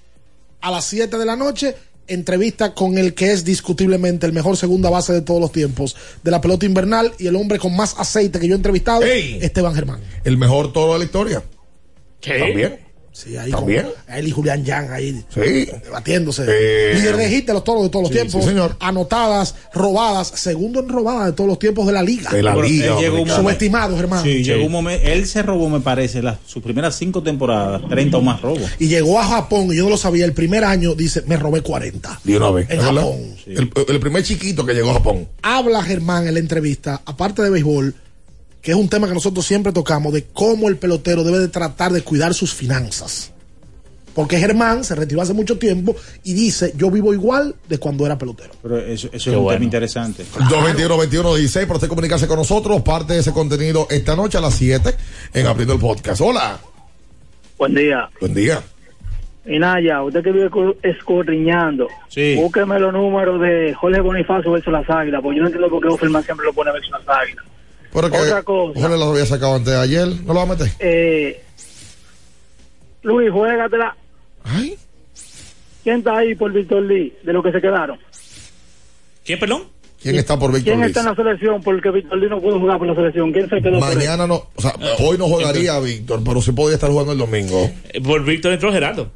a 0.60 0.70
las 0.70 0.84
7 0.86 1.18
de 1.18 1.24
la 1.24 1.36
noche, 1.36 1.74
entrevista 2.06 2.74
con 2.74 2.98
el 2.98 3.14
que 3.14 3.32
es 3.32 3.44
discutiblemente 3.44 4.26
el 4.26 4.32
mejor 4.32 4.56
segunda 4.56 4.90
base 4.90 5.12
de 5.12 5.20
todos 5.20 5.40
los 5.40 5.52
tiempos 5.52 5.96
de 6.22 6.30
la 6.30 6.40
pelota 6.40 6.66
invernal 6.66 7.12
y 7.18 7.26
el 7.26 7.36
hombre 7.36 7.58
con 7.58 7.76
más 7.76 7.94
aceite 7.98 8.40
que 8.40 8.48
yo 8.48 8.54
he 8.54 8.56
entrevistado, 8.56 9.02
¡Ey! 9.02 9.38
Esteban 9.42 9.74
Germán. 9.74 10.00
El 10.24 10.38
mejor 10.38 10.72
toro 10.72 10.94
de 10.94 10.98
la 11.00 11.04
historia. 11.04 11.42
También. 12.20 12.87
Sí, 13.12 13.36
ahí 13.36 13.50
¿También? 13.50 13.82
con 14.06 14.14
él 14.14 14.28
y 14.28 14.30
Julián 14.30 14.64
Yang 14.64 14.92
ahí 14.92 15.24
Sí. 15.34 15.68
debatiéndose. 15.84 16.44
Eh, 16.48 16.92
Líder 16.94 17.16
de 17.16 17.28
hit 17.28 17.46
de 17.48 17.52
los 17.52 17.64
toros 17.64 17.82
de 17.82 17.88
todos 17.88 18.04
los 18.04 18.10
sí, 18.10 18.14
tiempos. 18.18 18.42
sí, 18.44 18.50
señor. 18.50 18.76
Anotadas, 18.78 19.56
robadas, 19.74 20.28
segundo 20.36 20.78
en 20.80 20.88
robadas 20.88 21.26
de 21.26 21.32
todos 21.32 21.48
los 21.48 21.58
tiempos 21.58 21.86
de 21.86 21.92
la 21.92 22.02
liga. 22.02 22.30
De 22.30 22.42
la 22.42 22.54
Pero 22.54 22.66
liga. 22.68 22.96
Subestimados, 23.36 23.98
hermano. 23.98 24.22
Sí, 24.22 24.44
llegó 24.44 24.66
un 24.66 24.72
momento, 24.72 25.04
él 25.06 25.26
se 25.26 25.42
robó, 25.42 25.68
me 25.68 25.80
parece, 25.80 26.22
las, 26.22 26.38
sus 26.46 26.62
primeras 26.62 26.94
cinco 26.96 27.22
temporadas, 27.22 27.82
30 27.88 28.16
o 28.18 28.22
más 28.22 28.40
robos. 28.40 28.62
Y 28.78 28.86
llegó 28.86 29.18
a 29.18 29.24
Japón, 29.26 29.68
y 29.72 29.76
yo 29.76 29.84
no 29.84 29.90
lo 29.90 29.96
sabía, 29.96 30.24
el 30.24 30.32
primer 30.32 30.62
año 30.64 30.94
dice, 30.94 31.22
me 31.26 31.36
robé 31.36 31.60
40. 31.62 32.20
De 32.22 32.36
una 32.36 32.50
vez. 32.52 32.70
En. 32.70 32.80
Japón. 32.80 33.16
El, 33.46 33.70
el 33.88 34.00
primer 34.00 34.22
chiquito 34.22 34.64
que 34.64 34.74
llegó 34.74 34.90
a 34.90 34.94
Japón. 34.94 35.26
Habla 35.42 35.82
Germán 35.82 36.26
en 36.28 36.34
la 36.34 36.40
entrevista, 36.40 37.00
aparte 37.04 37.42
de 37.42 37.50
béisbol, 37.50 37.94
que 38.62 38.72
es 38.72 38.76
un 38.76 38.88
tema 38.88 39.06
que 39.08 39.14
nosotros 39.14 39.44
siempre 39.46 39.72
tocamos, 39.72 40.12
de 40.12 40.24
cómo 40.32 40.68
el 40.68 40.76
pelotero 40.76 41.24
debe 41.24 41.38
de 41.38 41.48
tratar 41.48 41.92
de 41.92 42.02
cuidar 42.02 42.34
sus 42.34 42.52
finanzas. 42.54 43.32
Porque 44.14 44.36
Germán 44.38 44.82
se 44.82 44.96
retiró 44.96 45.22
hace 45.22 45.32
mucho 45.32 45.58
tiempo 45.58 45.94
y 46.24 46.34
dice, 46.34 46.72
yo 46.76 46.90
vivo 46.90 47.14
igual 47.14 47.54
de 47.68 47.78
cuando 47.78 48.04
era 48.04 48.18
pelotero. 48.18 48.50
Pero 48.60 48.78
eso, 48.78 49.08
eso 49.12 49.30
es 49.30 49.36
un 49.36 49.48
tema 49.48 49.64
interesante. 49.64 50.24
221-21-16 50.24 51.66
por 51.66 51.76
usted 51.76 51.88
comunicarse 51.88 52.26
con 52.26 52.36
nosotros. 52.38 52.82
Parte 52.82 53.12
de 53.14 53.20
ese 53.20 53.32
contenido 53.32 53.86
esta 53.90 54.16
noche 54.16 54.38
a 54.38 54.40
las 54.40 54.54
7 54.54 54.94
en 55.34 55.46
Abriendo 55.46 55.74
el 55.74 55.80
Podcast. 55.80 56.20
Hola. 56.20 56.58
Buen 57.58 57.74
día. 57.74 58.08
Buen 58.20 58.34
día. 58.34 58.60
Y 59.46 59.58
Naya, 59.58 60.02
usted 60.02 60.22
que 60.22 60.32
vive 60.32 60.50
escu- 60.50 60.76
escudriñando, 60.82 61.86
Sí. 62.08 62.34
búsqueme 62.36 62.78
los 62.78 62.92
números 62.92 63.40
de 63.40 63.72
Jorge 63.74 64.00
Bonifacio 64.00 64.50
versus 64.52 64.72
las 64.72 64.88
Águilas, 64.90 65.20
porque 65.22 65.36
yo 65.36 65.42
no 65.42 65.48
entiendo 65.48 65.70
por 65.70 65.80
qué 65.80 65.88
Offerman 65.88 66.22
siempre 66.24 66.44
lo 66.44 66.52
pone 66.52 66.70
versus 66.72 66.90
las 66.90 67.08
Águilas. 67.08 67.44
Otra 67.92 68.10
cosa. 68.42 68.80
Jorge 68.80 68.96
lo 68.98 69.10
había 69.10 69.26
sacado 69.26 69.54
antes 69.54 69.72
de 69.72 69.78
ayer. 69.78 70.06
¿No 70.24 70.34
lo 70.34 70.34
va 70.34 70.42
a 70.42 70.46
meter? 70.46 70.68
Eh, 70.78 71.42
Luis, 73.02 73.30
juégatela. 73.30 73.96
¿Quién 75.84 75.98
está 75.98 76.18
ahí 76.18 76.34
por 76.34 76.52
Víctor 76.52 76.82
Lee, 76.82 77.14
de 77.22 77.32
los 77.32 77.42
que 77.42 77.52
se 77.52 77.60
quedaron? 77.60 77.98
¿Quién, 79.24 79.38
perdón? 79.38 79.64
¿Quién 80.00 80.14
está 80.16 80.38
por 80.38 80.52
Víctor 80.52 80.74
¿Quién 80.74 80.84
está 80.84 81.00
en 81.00 81.06
la 81.06 81.14
selección? 81.14 81.62
Porque 81.62 81.90
Víctor 81.90 82.18
Lee 82.18 82.28
no 82.28 82.40
pudo 82.40 82.58
jugar 82.60 82.78
por 82.78 82.86
la 82.86 82.94
selección. 82.94 83.32
¿Quién 83.32 83.48
se 83.48 83.60
quedó 83.60 83.78
por? 83.80 83.94
Mañana 83.94 84.26
no, 84.26 84.46
o 84.54 84.60
sea, 84.62 84.74
hoy 85.00 85.18
no 85.18 85.26
jugaría 85.26 85.78
Víctor, 85.80 86.20
pero 86.24 86.40
sí 86.42 86.52
podría 86.52 86.74
estar 86.76 86.90
jugando 86.90 87.12
el 87.12 87.18
domingo. 87.18 87.70
Eh, 87.92 88.00
Por 88.00 88.24
Víctor 88.24 88.52
entró 88.52 88.72
Gerardo. 88.72 89.10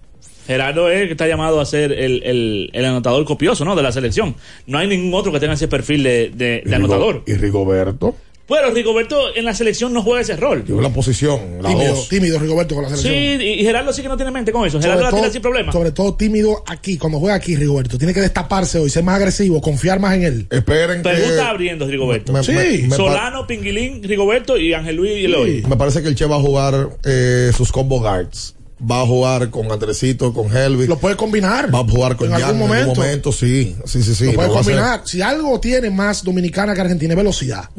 Gerardo 0.47 0.91
es 0.91 1.03
el 1.03 1.07
que 1.07 1.13
está 1.13 1.29
llamado 1.29 1.61
a 1.61 1.67
ser 1.67 1.93
el, 1.93 2.23
el, 2.25 2.71
el 2.73 2.85
anotador 2.85 3.25
copioso, 3.25 3.65
¿no? 3.65 3.77
De 3.77 3.83
la 3.83 3.93
selección. 3.93 4.35
No 4.67 4.79
hay 4.79 4.89
ningún 4.89 5.15
otro 5.15 5.31
que 5.31 5.39
tenga 5.39 5.55
ese 5.55 5.69
perfil 5.69 6.03
de, 6.03 6.31
de- 6.35 6.63
de 6.67 6.75
anotador. 6.75 7.23
Y 7.27 7.35
Rigoberto. 7.35 8.17
Pero 8.53 8.71
Rigoberto 8.73 9.35
en 9.35 9.45
la 9.45 9.55
selección 9.55 9.93
no 9.93 10.03
juega 10.03 10.21
ese 10.21 10.37
rol. 10.37 10.65
Yo 10.67 10.81
la 10.81 10.91
posición, 10.91 11.41
la 11.63 11.71
Tímido, 11.71 11.95
tímido 12.11 12.39
Rigoberto 12.39 12.75
con 12.75 12.85
la 12.85 12.91
Sí, 12.91 13.03
selección. 13.03 13.41
y 13.41 13.45
y 13.61 13.65
Gerardo 13.65 13.93
sí 13.93 14.03
que 14.03 14.09
no 14.09 14.17
tiene 14.17 14.31
mente 14.31 14.53
con 14.53 14.67
eso. 14.67 14.81
Gerardo 14.81 15.03
la 15.05 15.11
tiene 15.11 15.31
sin 15.31 15.41
problema. 15.43 15.73
sobre 15.73 15.93
todo 15.93 16.15
tímido 16.15 16.63
aquí, 16.67 16.99
cuando 16.99 17.19
juega 17.19 17.35
aquí 17.35 17.57
Rigoberto. 17.57 17.97
Tiene 17.99 18.13
que 18.13 18.21
destaparse 18.21 18.79
hoy, 18.79 18.91
ser 18.91 19.05
más 19.05 19.17
agresivo, 19.17 19.61
confiar 19.61 20.01
más 20.01 20.15
en 20.15 20.23
él. 20.25 20.47
Esperen 20.51 21.03
Pero 21.03 21.17
está 21.17 21.49
abriendo 21.51 21.87
Rigoberto. 21.87 22.33
Me- 22.33 22.43
sí. 22.45 22.53
me- 22.53 22.89
me 22.89 22.97
Solano, 22.97 23.47
Pinguilín, 23.47 24.03
Rigoberto 24.03 24.59
y 24.59 24.75
Ángel 24.75 24.97
Luis 24.97 25.13
y 25.19 25.25
Eloy. 25.25 25.63
Me 25.69 25.77
parece 25.77 26.03
que 26.03 26.09
el 26.09 26.15
Che 26.15 26.27
va 26.27 26.37
a 26.37 26.41
jugar 26.41 26.91
eh, 27.05 27.51
sus 27.57 27.73
combo 27.73 28.01
guards. 28.01 28.55
Va 28.91 29.03
a 29.03 29.07
jugar 29.07 29.49
con 29.51 29.71
Andresito, 29.71 30.33
con 30.35 30.55
Helvi. 30.57 30.87
Lo 30.89 30.99
puede 30.99 31.15
combinar. 31.17 31.73
Va 31.73 31.79
a 31.81 31.85
jugar 31.85 32.17
con 32.17 32.27
En 32.27 32.33
Jan 32.33 32.43
algún 32.43 32.63
en 32.63 32.73
algún 32.73 32.79
momento. 32.89 33.01
momento, 33.01 33.33
sí. 33.33 33.77
Sí, 33.85 34.03
sí, 34.03 34.15
sí. 34.15 34.25
Lo 34.27 34.33
puede 34.35 34.49
Lo 34.49 34.59
hacer. 34.59 34.75
combinar. 34.75 35.03
Si 35.05 35.23
algo 35.23 35.61
tiene 35.61 35.89
más 35.91 36.25
dominicana 36.25 36.75
que 36.75 36.81
Argentina 36.81 37.13
es 37.13 37.17
velocidad. 37.17 37.71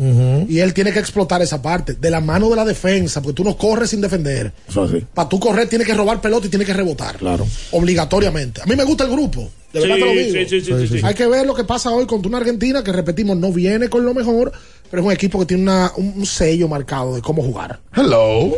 Y 0.48 0.60
él 0.60 0.74
tiene 0.74 0.94
que 0.94 1.00
explotar 1.00 1.42
esa 1.42 1.62
parte. 1.62 1.94
De 1.96 2.10
la 2.10 2.22
mano 2.22 2.50
de 2.50 2.56
la 2.56 2.64
defensa, 2.66 3.22
porque 3.22 3.36
tú 3.36 3.44
no 3.44 3.58
corres 3.58 3.90
sin 3.90 4.00
defender. 4.02 4.54
Eso 4.68 4.88
sí. 4.88 5.06
Para 5.14 5.28
tú 5.28 5.40
correr, 5.40 5.68
tienes 5.68 5.86
que 5.88 5.94
robar 5.94 6.22
pelota 6.22 6.48
y 6.48 6.50
tienes 6.50 6.66
que 6.68 6.74
rebotar. 6.74 7.18
Claro. 7.18 7.46
Obligatoriamente. 7.72 8.62
A 8.62 8.66
mí 8.66 8.76
me 8.76 8.84
gusta 8.86 9.04
el 9.04 9.12
grupo. 9.12 9.50
De 9.74 9.80
verdad 9.82 9.96
Sí, 9.96 10.02
te 10.02 10.06
lo 10.08 10.12
digo. 10.14 10.32
sí, 10.32 10.46
sí, 10.50 10.62
sí, 10.62 10.88
sí, 10.88 11.00
sí. 11.00 11.06
Hay 11.06 11.16
que 11.16 11.28
ver 11.28 11.46
lo 11.46 11.54
que 11.56 11.64
pasa 11.64 11.90
hoy 11.92 12.06
contra 12.06 12.30
una 12.30 12.38
Argentina 12.38 12.84
que, 12.84 12.92
repetimos, 12.92 13.36
no 13.38 13.52
viene 13.52 13.90
con 13.90 14.06
lo 14.06 14.14
mejor, 14.14 14.52
pero 14.90 15.02
es 15.02 15.06
un 15.08 15.12
equipo 15.12 15.40
que 15.40 15.48
tiene 15.48 15.64
una- 15.64 15.92
un, 15.98 16.14
un 16.18 16.26
sello 16.26 16.68
marcado 16.68 17.16
de 17.16 17.22
cómo 17.22 17.42
jugar. 17.44 17.80
Hello. 17.96 18.54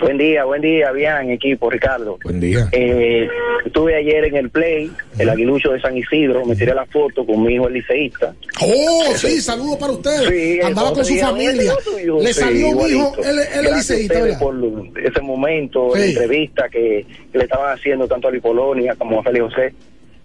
Buen 0.00 0.18
día, 0.18 0.44
buen 0.44 0.60
día, 0.60 0.90
bien, 0.92 1.30
equipo, 1.30 1.70
Ricardo. 1.70 2.18
Buen 2.24 2.40
día. 2.40 2.68
Eh, 2.72 3.28
estuve 3.64 3.94
ayer 3.96 4.24
en 4.24 4.36
el 4.36 4.50
Play, 4.50 4.90
el 5.18 5.28
aguilucho 5.30 5.70
de 5.70 5.80
San 5.80 5.96
Isidro, 5.96 6.44
me 6.44 6.56
tiré 6.56 6.74
la 6.74 6.84
foto 6.86 7.24
con 7.24 7.42
mi 7.42 7.54
hijo 7.54 7.68
el 7.68 7.74
liceísta. 7.74 8.34
Oh, 8.60 9.04
sí, 9.16 9.40
saludos 9.40 9.78
para 9.78 9.92
ustedes. 9.92 10.28
Sí, 10.28 10.60
Andaba 10.62 10.92
con 10.92 11.04
su 11.04 11.14
familia. 11.16 11.72
Le 12.20 12.32
Sí, 12.32 12.40
salió 12.40 12.68
un 12.70 12.90
hijo, 12.90 13.14
él, 13.24 13.66
a 13.68 13.76
liceísta, 13.76 14.38
por 14.38 14.54
ese 15.02 15.20
momento, 15.22 15.94
la 15.94 16.00
Sí. 16.02 16.10
entrevista 16.10 16.68
que, 16.68 17.06
que 17.32 17.38
le 17.38 17.44
estaban 17.44 17.72
haciendo 17.76 18.06
tanto 18.08 18.28
a 18.28 18.30
Luis 18.30 18.42
Polonia 18.42 18.94
como 18.98 19.20
a 19.20 19.22
Félix 19.22 19.44
José. 19.44 19.74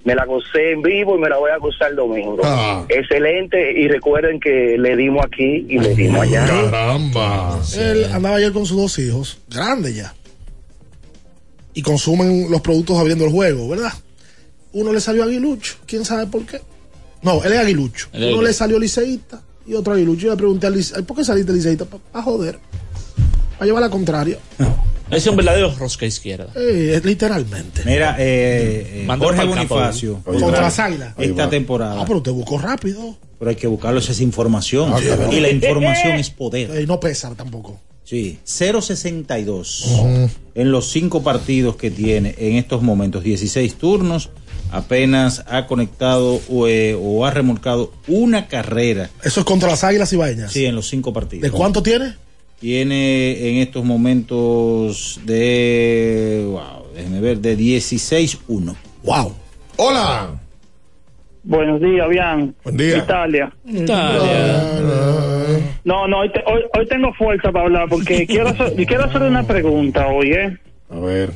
Me 0.09 0.15
la 0.15 0.25
gocé 0.25 0.71
en 0.71 0.81
vivo 0.81 1.17
y 1.17 1.19
me 1.19 1.29
la 1.29 1.37
voy 1.37 1.51
a 1.51 1.57
gozar 1.59 1.91
el 1.91 1.97
domingo. 1.97 2.41
Ah. 2.43 2.83
Excelente, 2.89 3.79
y 3.79 3.87
recuerden 3.87 4.39
que 4.39 4.75
le 4.75 4.95
dimos 4.95 5.23
aquí 5.23 5.67
y 5.69 5.77
le 5.77 5.93
dimos 5.93 6.23
allá. 6.23 6.47
Caramba. 6.47 7.61
Él 7.77 8.05
andaba 8.11 8.37
ayer 8.37 8.51
con 8.51 8.65
sus 8.65 8.75
dos 8.75 8.97
hijos, 8.97 9.37
grandes 9.47 9.95
ya. 9.95 10.15
Y 11.75 11.83
consumen 11.83 12.49
los 12.49 12.59
productos 12.61 12.97
abriendo 12.97 13.23
el 13.25 13.29
juego, 13.29 13.69
¿verdad? 13.69 13.93
Uno 14.73 14.91
le 14.91 14.99
salió 14.99 15.25
aguilucho, 15.25 15.75
quién 15.85 16.03
sabe 16.03 16.25
por 16.25 16.43
qué. 16.43 16.59
No, 17.21 17.43
él 17.43 17.53
es 17.53 17.59
aguilucho. 17.59 18.07
Él 18.11 18.23
es 18.23 18.33
Uno 18.33 18.41
le 18.41 18.53
salió 18.53 18.79
liceísta 18.79 19.43
y 19.67 19.75
otro 19.75 19.93
aguilucho. 19.93 20.21
Yo 20.21 20.31
le 20.31 20.37
pregunté 20.37 20.65
al 20.65 20.73
liceísta, 20.73 21.05
¿por 21.05 21.17
qué 21.17 21.23
saliste 21.23 21.53
liceísta? 21.53 21.85
Para 21.85 22.23
joder. 22.23 22.57
Para 23.59 23.67
llevar 23.67 23.83
la 23.83 23.91
contraria. 23.91 24.39
Ese 24.57 24.98
es 25.11 25.27
un 25.27 25.35
verdadero 25.35 25.73
rosca 25.77 26.05
izquierda. 26.05 26.47
Eh, 26.55 26.93
es 26.95 27.05
literalmente. 27.05 27.81
Mira, 27.85 28.15
eh, 28.19 29.05
eh, 29.05 29.15
Jorge 29.19 29.45
Bonifacio. 29.45 30.21
Contra 30.23 30.61
las 30.61 30.79
águilas. 30.79 31.13
Esta 31.17 31.49
temporada. 31.49 32.01
Ah, 32.01 32.05
pero 32.07 32.21
te 32.21 32.29
buscó 32.31 32.57
rápido. 32.57 33.17
Pero 33.39 33.49
hay 33.49 33.55
que 33.55 33.67
buscarlo, 33.67 33.99
esa 33.99 34.11
es 34.11 34.21
información. 34.21 34.91
Ah, 34.93 34.99
claro. 35.01 35.31
Y 35.31 35.39
la 35.39 35.49
información 35.49 36.13
es 36.13 36.29
poder. 36.29 36.71
Eh, 36.71 36.81
Y 36.83 36.85
no 36.85 36.99
pesa 36.99 37.33
tampoco. 37.35 37.79
Sí, 38.03 38.39
0.62 38.43 40.29
en 40.55 40.71
los 40.71 40.89
cinco 40.91 41.21
partidos 41.21 41.75
que 41.75 41.91
tiene 41.91 42.33
en 42.39 42.55
estos 42.55 42.81
momentos, 42.81 43.23
16 43.23 43.75
turnos, 43.75 44.31
apenas 44.71 45.43
ha 45.47 45.67
conectado 45.67 46.41
o, 46.49 46.67
eh, 46.67 46.97
o 46.99 47.25
ha 47.25 47.31
remolcado 47.31 47.93
una 48.07 48.47
carrera. 48.47 49.09
Eso 49.23 49.41
es 49.41 49.45
contra 49.45 49.69
las 49.69 49.83
águilas 49.83 50.11
ibaeñas. 50.11 50.51
Sí, 50.51 50.65
en 50.65 50.75
los 50.75 50.89
cinco 50.89 51.13
partidos. 51.13 51.43
¿De 51.43 51.51
cuánto 51.51 51.83
tiene? 51.83 52.15
Tiene 52.59 53.49
en 53.49 53.57
estos 53.57 53.85
momentos 53.85 55.19
de, 55.25 56.43
wow, 56.45 56.91
déjeme 56.93 57.21
ver, 57.21 57.37
de 57.37 57.57
16-1. 57.57 58.75
Wow. 59.03 59.33
Hola. 59.77 60.31
Buenos 61.43 61.79
días, 61.79 62.09
bien. 62.09 62.53
Buen 62.65 62.75
día. 62.77 62.97
Italia. 62.97 63.51
Ah. 63.89 65.57
No, 65.85 66.05
no, 66.09 66.19
hoy, 66.19 66.31
te- 66.33 66.43
hoy, 66.45 66.61
hoy 66.77 66.85
tengo 66.87 67.13
fuerza 67.13 67.49
para 67.51 67.63
hablar 67.65 67.87
porque 67.89 68.27
quiero 68.27 68.49
hacer, 68.49 68.75
quiero 68.85 69.05
hacer 69.05 69.21
una 69.21 69.43
pregunta 69.47 70.07
hoy, 70.07 70.31
¿eh? 70.33 70.57
A 70.89 70.99
ver. 70.99 71.31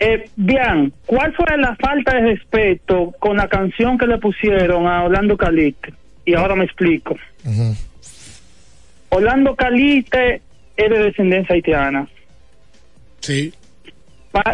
Eh, 0.00 0.30
bien, 0.34 0.92
¿cuál 1.04 1.34
fue 1.34 1.44
la 1.58 1.76
falta 1.76 2.14
de 2.16 2.22
respeto 2.32 3.12
con 3.18 3.36
la 3.36 3.48
canción 3.48 3.98
que 3.98 4.06
le 4.06 4.16
pusieron 4.18 4.86
a 4.86 5.04
Orlando 5.04 5.36
Calite? 5.36 5.92
Y 6.24 6.32
ahora 6.34 6.54
me 6.54 6.64
explico. 6.64 7.14
Orlando 9.10 9.54
Calite 9.54 10.40
es 10.76 10.90
de 10.90 10.98
descendencia 11.04 11.54
haitiana. 11.54 12.08
Sí. 13.20 13.52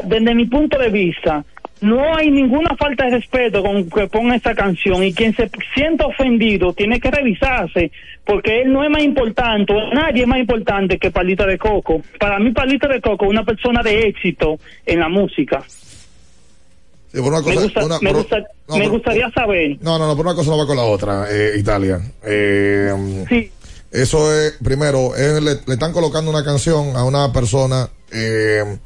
Desde 0.04 0.34
mi 0.34 0.44
punto 0.46 0.78
de 0.78 0.90
vista, 0.90 1.42
no 1.80 2.14
hay 2.14 2.30
ninguna 2.30 2.76
falta 2.76 3.04
de 3.06 3.12
respeto 3.12 3.62
con 3.62 3.88
que 3.88 4.06
ponga 4.08 4.36
esta 4.36 4.54
canción 4.54 5.02
y 5.02 5.14
quien 5.14 5.34
se 5.34 5.50
sienta 5.74 6.06
ofendido 6.06 6.74
tiene 6.74 7.00
que 7.00 7.10
revisarse 7.10 7.90
porque 8.24 8.60
él 8.60 8.72
no 8.72 8.84
es 8.84 8.90
más 8.90 9.02
importante, 9.02 9.72
nadie 9.94 10.22
es 10.22 10.28
más 10.28 10.38
importante 10.38 10.98
que 10.98 11.10
Palita 11.10 11.46
de 11.46 11.56
Coco. 11.56 12.02
Para 12.18 12.38
mí 12.38 12.52
Palita 12.52 12.86
de 12.88 13.00
Coco 13.00 13.24
es 13.24 13.30
una 13.30 13.44
persona 13.44 13.82
de 13.82 14.00
éxito 14.08 14.58
en 14.84 15.00
la 15.00 15.08
música. 15.08 15.62
Sí, 15.66 17.18
por 17.18 17.32
una 17.32 17.38
Me, 17.40 17.44
cosa, 17.54 17.60
gusta- 17.62 17.84
una- 17.86 17.98
me, 18.00 18.10
por- 18.10 18.18
gusta- 18.20 18.44
no, 18.68 18.76
me 18.76 18.82
por- 18.84 18.92
gustaría 18.92 19.30
saber. 19.30 19.76
No, 19.80 19.98
no, 19.98 20.06
no, 20.06 20.14
por 20.16 20.26
una 20.26 20.34
cosa 20.36 20.50
no 20.50 20.58
va 20.58 20.66
con 20.66 20.76
la 20.76 20.84
otra, 20.84 21.24
eh, 21.30 21.54
Italia. 21.58 21.98
Eh, 22.24 22.92
Sí. 23.28 23.50
Eso 23.90 24.32
es, 24.32 24.52
primero, 24.62 25.14
es- 25.16 25.42
le, 25.42 25.54
le 25.66 25.72
están 25.74 25.92
colocando 25.92 26.30
una 26.30 26.44
canción 26.44 26.96
a 26.96 27.04
una 27.04 27.32
persona 27.32 27.88
eh, 28.12 28.78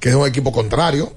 que 0.00 0.08
es 0.08 0.14
un 0.14 0.26
equipo 0.26 0.52
contrario, 0.52 1.12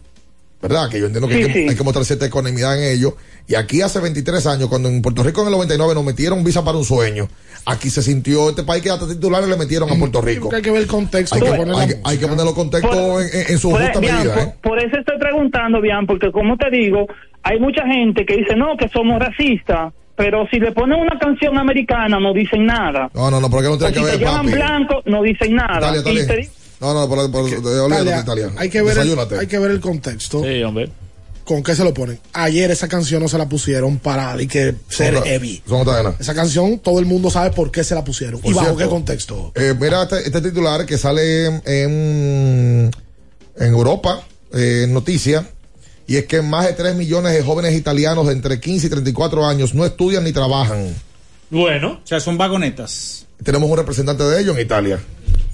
¿verdad? 0.62 0.90
Que 0.90 1.00
yo 1.00 1.06
entiendo 1.06 1.28
que, 1.28 1.36
Sí, 1.36 1.42
hay, 1.44 1.48
que 1.48 1.54
sí. 1.54 1.70
hay 1.70 1.76
que 1.76 1.84
mostrar 1.84 2.06
cierta 2.06 2.26
economía 2.26 2.76
en 2.76 2.84
ello. 2.84 3.16
Y 3.48 3.56
aquí 3.56 3.82
hace 3.82 4.00
23 4.00 4.46
años, 4.48 4.70
cuando 4.70 4.90
en 4.90 5.02
Puerto 5.02 5.24
Rico 5.24 5.42
en 5.42 5.48
el 5.48 5.54
99 5.54 5.94
nos 5.96 6.04
metieron 6.04 6.44
visa 6.44 6.64
para 6.64 6.78
un 6.78 6.84
sueño, 6.86 7.28
aquí 7.66 7.90
se 7.90 8.02
sintió 8.02 8.50
este 8.50 8.64
país 8.64 8.84
que 8.84 8.90
hasta 8.92 9.08
titulares 9.08 9.48
le 9.50 9.56
metieron 9.58 9.90
a 9.90 9.96
Puerto 9.96 10.22
Rico. 10.22 10.50
Hay 10.54 10.62
que 10.62 10.72
ver 10.72 10.82
el 10.82 10.88
contexto. 10.88 11.36
Hay 11.36 11.42
que, 11.42 11.52
poner 11.54 11.76
hay 11.76 11.88
que- 11.88 12.00
hay 12.04 12.18
que 12.18 12.28
poner 12.28 12.46
los 12.46 12.54
contextos 12.54 13.34
en, 13.34 13.58
su 13.58 13.70
Por, 13.72 13.82
justa 13.82 14.00
Bian, 14.00 14.18
medida. 14.18 14.34
por- 14.36 14.44
¿eh? 14.44 14.56
por 14.62 14.80
eso 14.80 14.98
estoy 14.98 15.18
preguntando, 15.20 15.80
bien, 15.82 16.06
porque 16.06 16.32
como 16.32 16.58
te 16.58 16.70
digo, 16.70 17.08
hay 17.44 17.60
mucha 17.60 17.86
gente 17.88 18.26
que 18.26 18.36
dice, 18.38 18.56
no, 18.56 18.78
que 18.78 18.88
somos 18.90 19.20
racistas, 19.20 19.94
pero 20.16 20.48
si 20.52 20.60
le 20.60 20.72
ponen 20.72 21.00
una 21.00 21.18
canción 21.20 21.58
americana 21.58 22.20
no 22.20 22.34
dicen 22.34 22.66
nada. 22.66 23.10
No, 23.14 23.32
no, 23.32 23.40
no, 23.40 23.50
porque 23.50 23.68
no 23.68 23.74
O 23.74 23.78
tiene 23.78 23.94
si 23.94 24.00
que 24.00 24.06
te 24.06 24.12
ver, 24.18 24.20
llaman 24.20 24.46
papi. 24.46 24.56
blanco, 24.58 25.02
no 25.06 25.22
dicen 25.24 25.56
nada. 25.56 25.92
Te 26.04 26.10
digo- 26.12 26.52
No, 26.80 26.94
no, 26.94 27.08
por, 27.08 27.32
por, 27.32 27.44
olvídate, 27.44 27.62
Italia, 27.62 28.20
Italia. 28.20 28.50
hay 28.58 28.70
que 28.70 28.82
ver 28.82 28.98
el, 28.98 29.18
hay 29.40 29.48
que 29.48 29.60
ver 29.60 29.72
el 29.72 29.80
contexto. 29.80 30.44
Sí, 30.44 30.64
hombre. 30.64 30.90
¿Con 31.44 31.64
qué 31.64 31.76
se 31.76 31.84
lo 31.84 31.94
ponen? 31.94 32.20
Ayer 32.34 32.70
esa 32.72 32.88
canción 32.88 33.22
no 33.22 33.28
se 33.28 33.38
la 33.38 33.50
pusieron 33.50 33.98
para 33.98 34.40
y 34.42 34.48
que 34.48 34.76
ser 34.90 35.16
Otra- 35.16 35.28
heavy. 35.30 35.62
son 35.68 35.82
otra 35.82 35.94
vaina. 35.96 36.14
Esa 36.20 36.36
canción 36.36 36.78
todo 36.80 37.00
el 37.00 37.06
mundo 37.08 37.30
sabe 37.32 37.50
por 37.52 37.72
qué 37.72 37.84
se 37.84 37.96
la 37.96 38.04
pusieron 38.04 38.40
Por 38.42 38.52
y 38.52 38.54
bajo 38.54 38.78
qué 38.78 38.86
contexto. 38.88 39.52
Eh, 39.56 39.74
mira 39.80 40.04
este, 40.04 40.18
este 40.28 40.42
titular 40.42 40.86
que 40.86 40.98
sale 41.00 41.48
en, 41.48 41.62
en, 41.66 42.92
en 43.58 43.68
Europa, 43.74 44.22
eh, 44.54 44.84
en 44.86 44.94
noticia, 44.94 45.46
y 46.12 46.18
es 46.18 46.26
que 46.26 46.42
más 46.42 46.66
de 46.68 46.74
3 46.74 46.96
millones 46.96 47.34
de 47.34 47.44
jóvenes 47.44 47.74
italianos 47.76 48.28
de 48.28 48.34
entre 48.34 48.60
15 48.60 48.88
y 48.88 48.90
34 48.90 49.46
años 49.46 49.74
no 49.74 49.86
estudian 49.86 50.24
ni 50.24 50.32
trabajan. 50.32 50.94
Bueno. 51.50 52.00
O 52.04 52.08
sea, 52.08 52.20
son 52.20 52.38
vagonetas. 52.38 53.26
Tenemos 53.44 53.70
un 53.70 53.78
representante 53.78 54.24
de 54.24 54.42
ellos 54.42 54.56
en 54.56 54.62
Italia. 54.64 55.00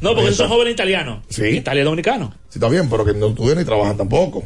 No, 0.01 0.09
porque 0.11 0.25
esos 0.25 0.37
son 0.37 0.45
está. 0.45 0.55
jóvenes 0.55 0.73
italianos. 0.73 1.23
Sí. 1.29 1.43
Italia 1.47 1.83
dominicano. 1.83 2.33
Sí, 2.49 2.59
está 2.59 2.69
bien, 2.69 2.89
pero 2.89 3.03
que 3.05 3.13
no 3.13 3.27
estudian 3.29 3.57
ni 3.57 3.65
trabajan 3.65 3.97
tampoco. 3.97 4.43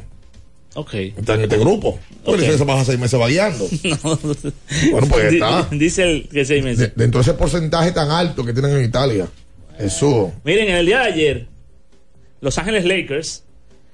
Ok. 0.76 0.94
Están 0.94 1.40
en 1.40 1.44
este 1.44 1.58
grupo. 1.58 2.00
Tú 2.24 2.32
Ok. 2.32 2.38
dices 2.38 2.54
que 2.54 2.58
se 2.60 2.66
pasa 2.66 2.86
seis 2.86 3.00
meses 3.00 3.20
vagueando. 3.20 3.68
Bueno, 4.92 5.08
pues 5.08 5.34
está. 5.34 5.68
Dice 5.72 6.04
el 6.04 6.30
que 6.30 6.46
seis 6.46 6.64
meses. 6.64 6.80
De- 6.80 6.94
Dentro 6.96 7.20
de 7.20 7.24
ese 7.24 7.34
porcentaje 7.34 7.92
tan 7.92 8.10
alto 8.12 8.46
que 8.46 8.54
tienen 8.54 8.78
en 8.78 8.86
Italia. 8.86 9.28
Eso. 9.78 10.32
Miren, 10.44 10.70
en 10.70 10.76
el 10.76 10.86
día 10.86 11.00
de 11.00 11.06
ayer, 11.06 11.48
Los 12.40 12.58
Ángeles 12.58 12.86
Lakers 12.86 13.44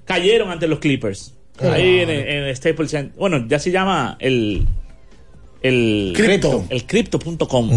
cayeron 0.05 0.51
ante 0.51 0.67
los 0.67 0.79
Clippers. 0.79 1.33
Ahí 1.61 1.99
en, 1.99 2.09
el- 2.09 2.27
en 2.27 2.43
el 2.43 2.55
Staples 2.55 2.91
Center. 2.91 3.13
Bueno, 3.17 3.45
ya 3.47 3.59
se 3.59 3.71
llama 3.71 4.17
el. 4.19 4.67
El 5.61 6.13
Crypto. 6.15 6.65
El 6.69 6.85
Crypto.com. 6.85 7.69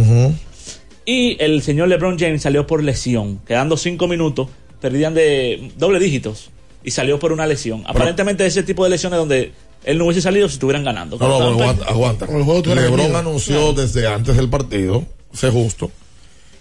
Y 1.07 1.36
el 1.43 1.62
señor 1.62 1.89
LeBron 1.89 2.19
James 2.19 2.43
salió 2.43 2.66
por 2.66 2.82
lesión. 2.85 3.40
Quedando 3.47 3.77
cinco 3.77 4.07
minutos, 4.07 4.48
perdían 4.81 5.15
de 5.15 5.73
doble 5.77 5.98
dígitos. 5.98 6.51
Y 6.85 6.90
salió 6.93 7.19
por 7.19 7.32
una 7.32 7.47
lesión. 7.47 7.82
Aparentemente, 7.86 8.47
ese 8.47 8.62
tipo 8.62 8.85
de 8.85 8.90
lesiones 8.90 9.19
donde 9.19 9.52
él 9.85 9.98
no 9.98 10.05
hubiese 10.05 10.20
salido 10.23 10.48
si 10.48 10.55
estuvieran 10.55 10.85
ganando. 10.85 11.19
No, 11.19 11.28
no, 11.28 11.35
bueno, 11.39 11.51
aguanta. 11.62 11.85
aguanta. 11.86 12.24
el 12.27 12.43
juego 12.44 12.62
tuviera 12.62 12.82
Lebron 12.82 12.98
venido. 13.01 13.19
anunció 13.19 13.73
desde 13.73 14.07
antes 14.07 14.36
del 14.36 14.48
partido, 14.48 15.05
sé 15.32 15.51
justo, 15.51 15.90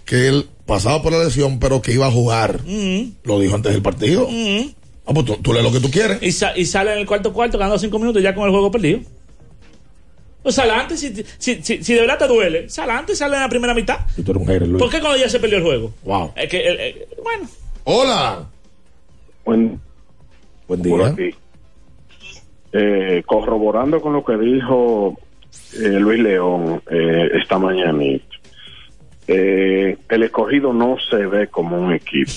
que 0.04 0.26
él 0.28 0.46
pasaba 0.66 1.02
por 1.02 1.12
la 1.12 1.24
lesión, 1.24 1.58
pero 1.58 1.80
que 1.80 1.92
iba 1.92 2.06
a 2.06 2.10
jugar. 2.10 2.60
Mm, 2.66 3.12
Lo 3.24 3.38
dijo 3.40 3.54
antes 3.56 3.72
del 3.72 3.82
partido. 3.82 4.26
mm. 4.28 4.74
Ah, 5.10 5.14
pues 5.14 5.26
tú, 5.26 5.36
tú 5.42 5.52
lees 5.52 5.64
lo 5.64 5.72
que 5.72 5.80
tú 5.80 5.90
quieres. 5.90 6.22
Y, 6.22 6.30
sa- 6.30 6.56
y 6.56 6.64
sale 6.64 6.92
en 6.92 6.98
el 7.00 7.06
cuarto 7.06 7.32
cuarto 7.32 7.58
ganando 7.58 7.78
cinco 7.80 7.98
minutos 7.98 8.22
ya 8.22 8.32
con 8.32 8.44
el 8.44 8.50
juego 8.52 8.70
perdido. 8.70 9.00
Pues 10.42 10.54
sal 10.54 10.70
antes, 10.70 11.00
si, 11.00 11.12
si, 11.36 11.62
si, 11.62 11.82
si 11.82 11.94
de 11.94 12.00
verdad 12.02 12.16
te 12.16 12.28
duele, 12.28 12.68
sal 12.68 12.88
antes, 12.90 13.18
sale 13.18 13.34
en 13.34 13.42
la 13.42 13.48
primera 13.48 13.74
mitad. 13.74 13.98
Si 14.14 14.22
tú 14.22 14.30
eres 14.30 14.40
un 14.42 14.48
hater, 14.48 14.68
Luis. 14.68 14.78
¿Por 14.80 14.88
qué 14.90 15.00
cuando 15.00 15.18
ya 15.18 15.28
se 15.28 15.40
perdió 15.40 15.58
el 15.58 15.64
juego? 15.64 15.92
Wow. 16.04 16.32
Es 16.36 16.48
que, 16.48 16.58
eh, 16.58 16.76
eh, 16.88 17.08
bueno. 17.22 17.48
Hola. 17.84 18.46
Buen, 19.44 19.80
Buen 20.68 20.80
día. 20.82 21.14
Eh, 22.72 23.22
corroborando 23.26 24.00
con 24.00 24.12
lo 24.12 24.24
que 24.24 24.36
dijo 24.38 25.18
eh, 25.74 25.88
Luis 25.88 26.20
León 26.22 26.80
eh, 26.88 27.30
esta 27.42 27.58
mañanita. 27.58 28.24
Eh, 29.32 29.96
el 30.08 30.22
escogido 30.24 30.72
no 30.72 30.96
se 31.08 31.24
ve 31.24 31.46
como 31.46 31.78
un 31.78 31.92
equipo. 31.92 32.32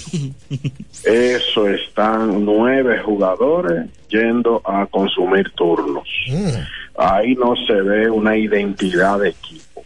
Eso 1.03 1.67
están 1.67 2.45
nueve 2.45 2.99
jugadores 2.99 3.89
yendo 4.09 4.61
a 4.63 4.85
consumir 4.85 5.49
turnos. 5.55 6.07
Ahí 6.95 7.33
no 7.33 7.55
se 7.65 7.81
ve 7.81 8.11
una 8.11 8.37
identidad 8.37 9.19
de 9.21 9.29
equipo. 9.29 9.83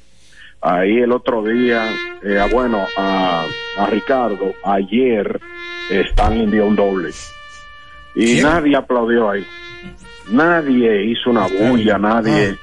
Ahí 0.59 0.97
el 0.97 1.13
otro 1.13 1.43
día, 1.43 1.89
eh, 2.23 2.39
ah, 2.41 2.49
bueno, 2.51 2.85
a, 2.97 3.45
a 3.77 3.85
Ricardo, 3.85 4.53
ayer 4.65 5.39
están 5.89 6.33
envió 6.33 6.65
un 6.67 6.75
doble. 6.75 7.11
Y 8.15 8.41
nadie 8.41 8.75
aplaudió 8.75 9.29
ahí. 9.29 9.45
Nadie 10.29 11.05
hizo 11.05 11.29
una 11.29 11.47
bulla, 11.47 11.97
nadie. 11.97 12.57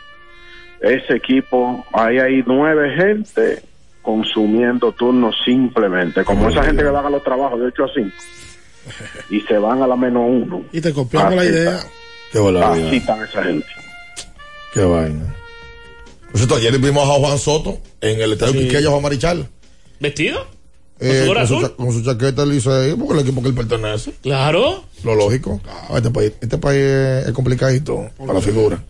Ese 0.82 1.14
equipo, 1.14 1.86
ahí 1.94 2.18
hay 2.18 2.44
nueve 2.46 2.94
gente 2.94 3.73
consumiendo 4.04 4.92
turnos 4.92 5.34
simplemente, 5.44 6.24
como 6.24 6.48
esa 6.48 6.62
gente 6.62 6.82
que 6.82 6.90
va 6.90 7.04
a 7.04 7.10
los 7.10 7.24
trabajos 7.24 7.58
de 7.58 7.66
8 7.66 7.84
a 7.84 7.88
5 7.94 8.10
y 9.30 9.40
se 9.40 9.58
van 9.58 9.82
a 9.82 9.86
la 9.86 9.96
menos 9.96 10.22
uno. 10.28 10.62
Y 10.72 10.80
te 10.80 10.92
copiamos 10.92 11.34
la 11.34 11.44
idea. 11.44 11.80
Qué. 12.30 12.38
Así 12.38 12.96
están 12.96 13.24
esa 13.24 13.42
gente. 13.42 13.66
Qué 14.72 14.84
vaina. 14.84 15.34
Por 16.30 16.38
cierto, 16.38 16.56
ayer 16.56 16.78
vimos 16.78 17.08
a 17.08 17.12
Juan 17.14 17.38
Soto 17.38 17.78
en 18.00 18.20
el 18.20 18.32
estadio 18.32 18.54
Sí. 18.54 18.58
Quiqueya 18.60 18.90
Juan 18.90 19.02
Marichal. 19.02 19.48
¿Vestido? 20.00 20.46
Eh, 21.00 21.24
con, 21.26 21.46
su, 21.46 21.76
con 21.76 21.92
su 21.92 22.04
chaqueta 22.04 22.44
Licey, 22.44 22.94
porque 22.94 23.14
el 23.14 23.20
equipo 23.20 23.42
que 23.42 23.48
él 23.48 23.54
pertenece. 23.54 24.12
Claro. 24.22 24.84
Lo 25.02 25.14
lógico. 25.14 25.60
Ah, 25.68 25.94
este 25.96 26.10
país, 26.10 26.32
este 26.40 26.58
país 26.58 26.80
es 27.26 27.32
complicadito 27.32 28.10
para 28.18 28.34
la 28.34 28.40
figura. 28.40 28.82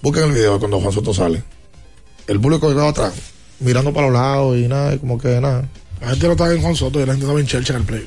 Busquen 0.00 0.24
el 0.24 0.32
video 0.32 0.58
cuando 0.58 0.80
Juan 0.80 0.92
Soto 0.92 1.14
sale. 1.14 1.42
El 2.26 2.40
público 2.40 2.68
estaba 2.70 2.90
atrás, 2.90 3.31
mirando 3.62 3.92
para 3.92 4.06
los 4.08 4.14
lados 4.14 4.56
y 4.56 4.68
nada, 4.68 4.94
y 4.94 4.98
como 4.98 5.18
que 5.18 5.40
nada. 5.40 5.68
La 6.00 6.08
gente 6.10 6.26
no 6.26 6.32
estaba 6.32 6.52
en 6.52 6.62
Juan 6.62 6.74
Soto 6.76 6.98
y 7.00 7.06
la 7.06 7.12
gente 7.12 7.24
estaba 7.24 7.40
en 7.40 7.46
Chelsea 7.46 7.76
en 7.76 7.82
el 7.82 7.86
play. 7.88 8.06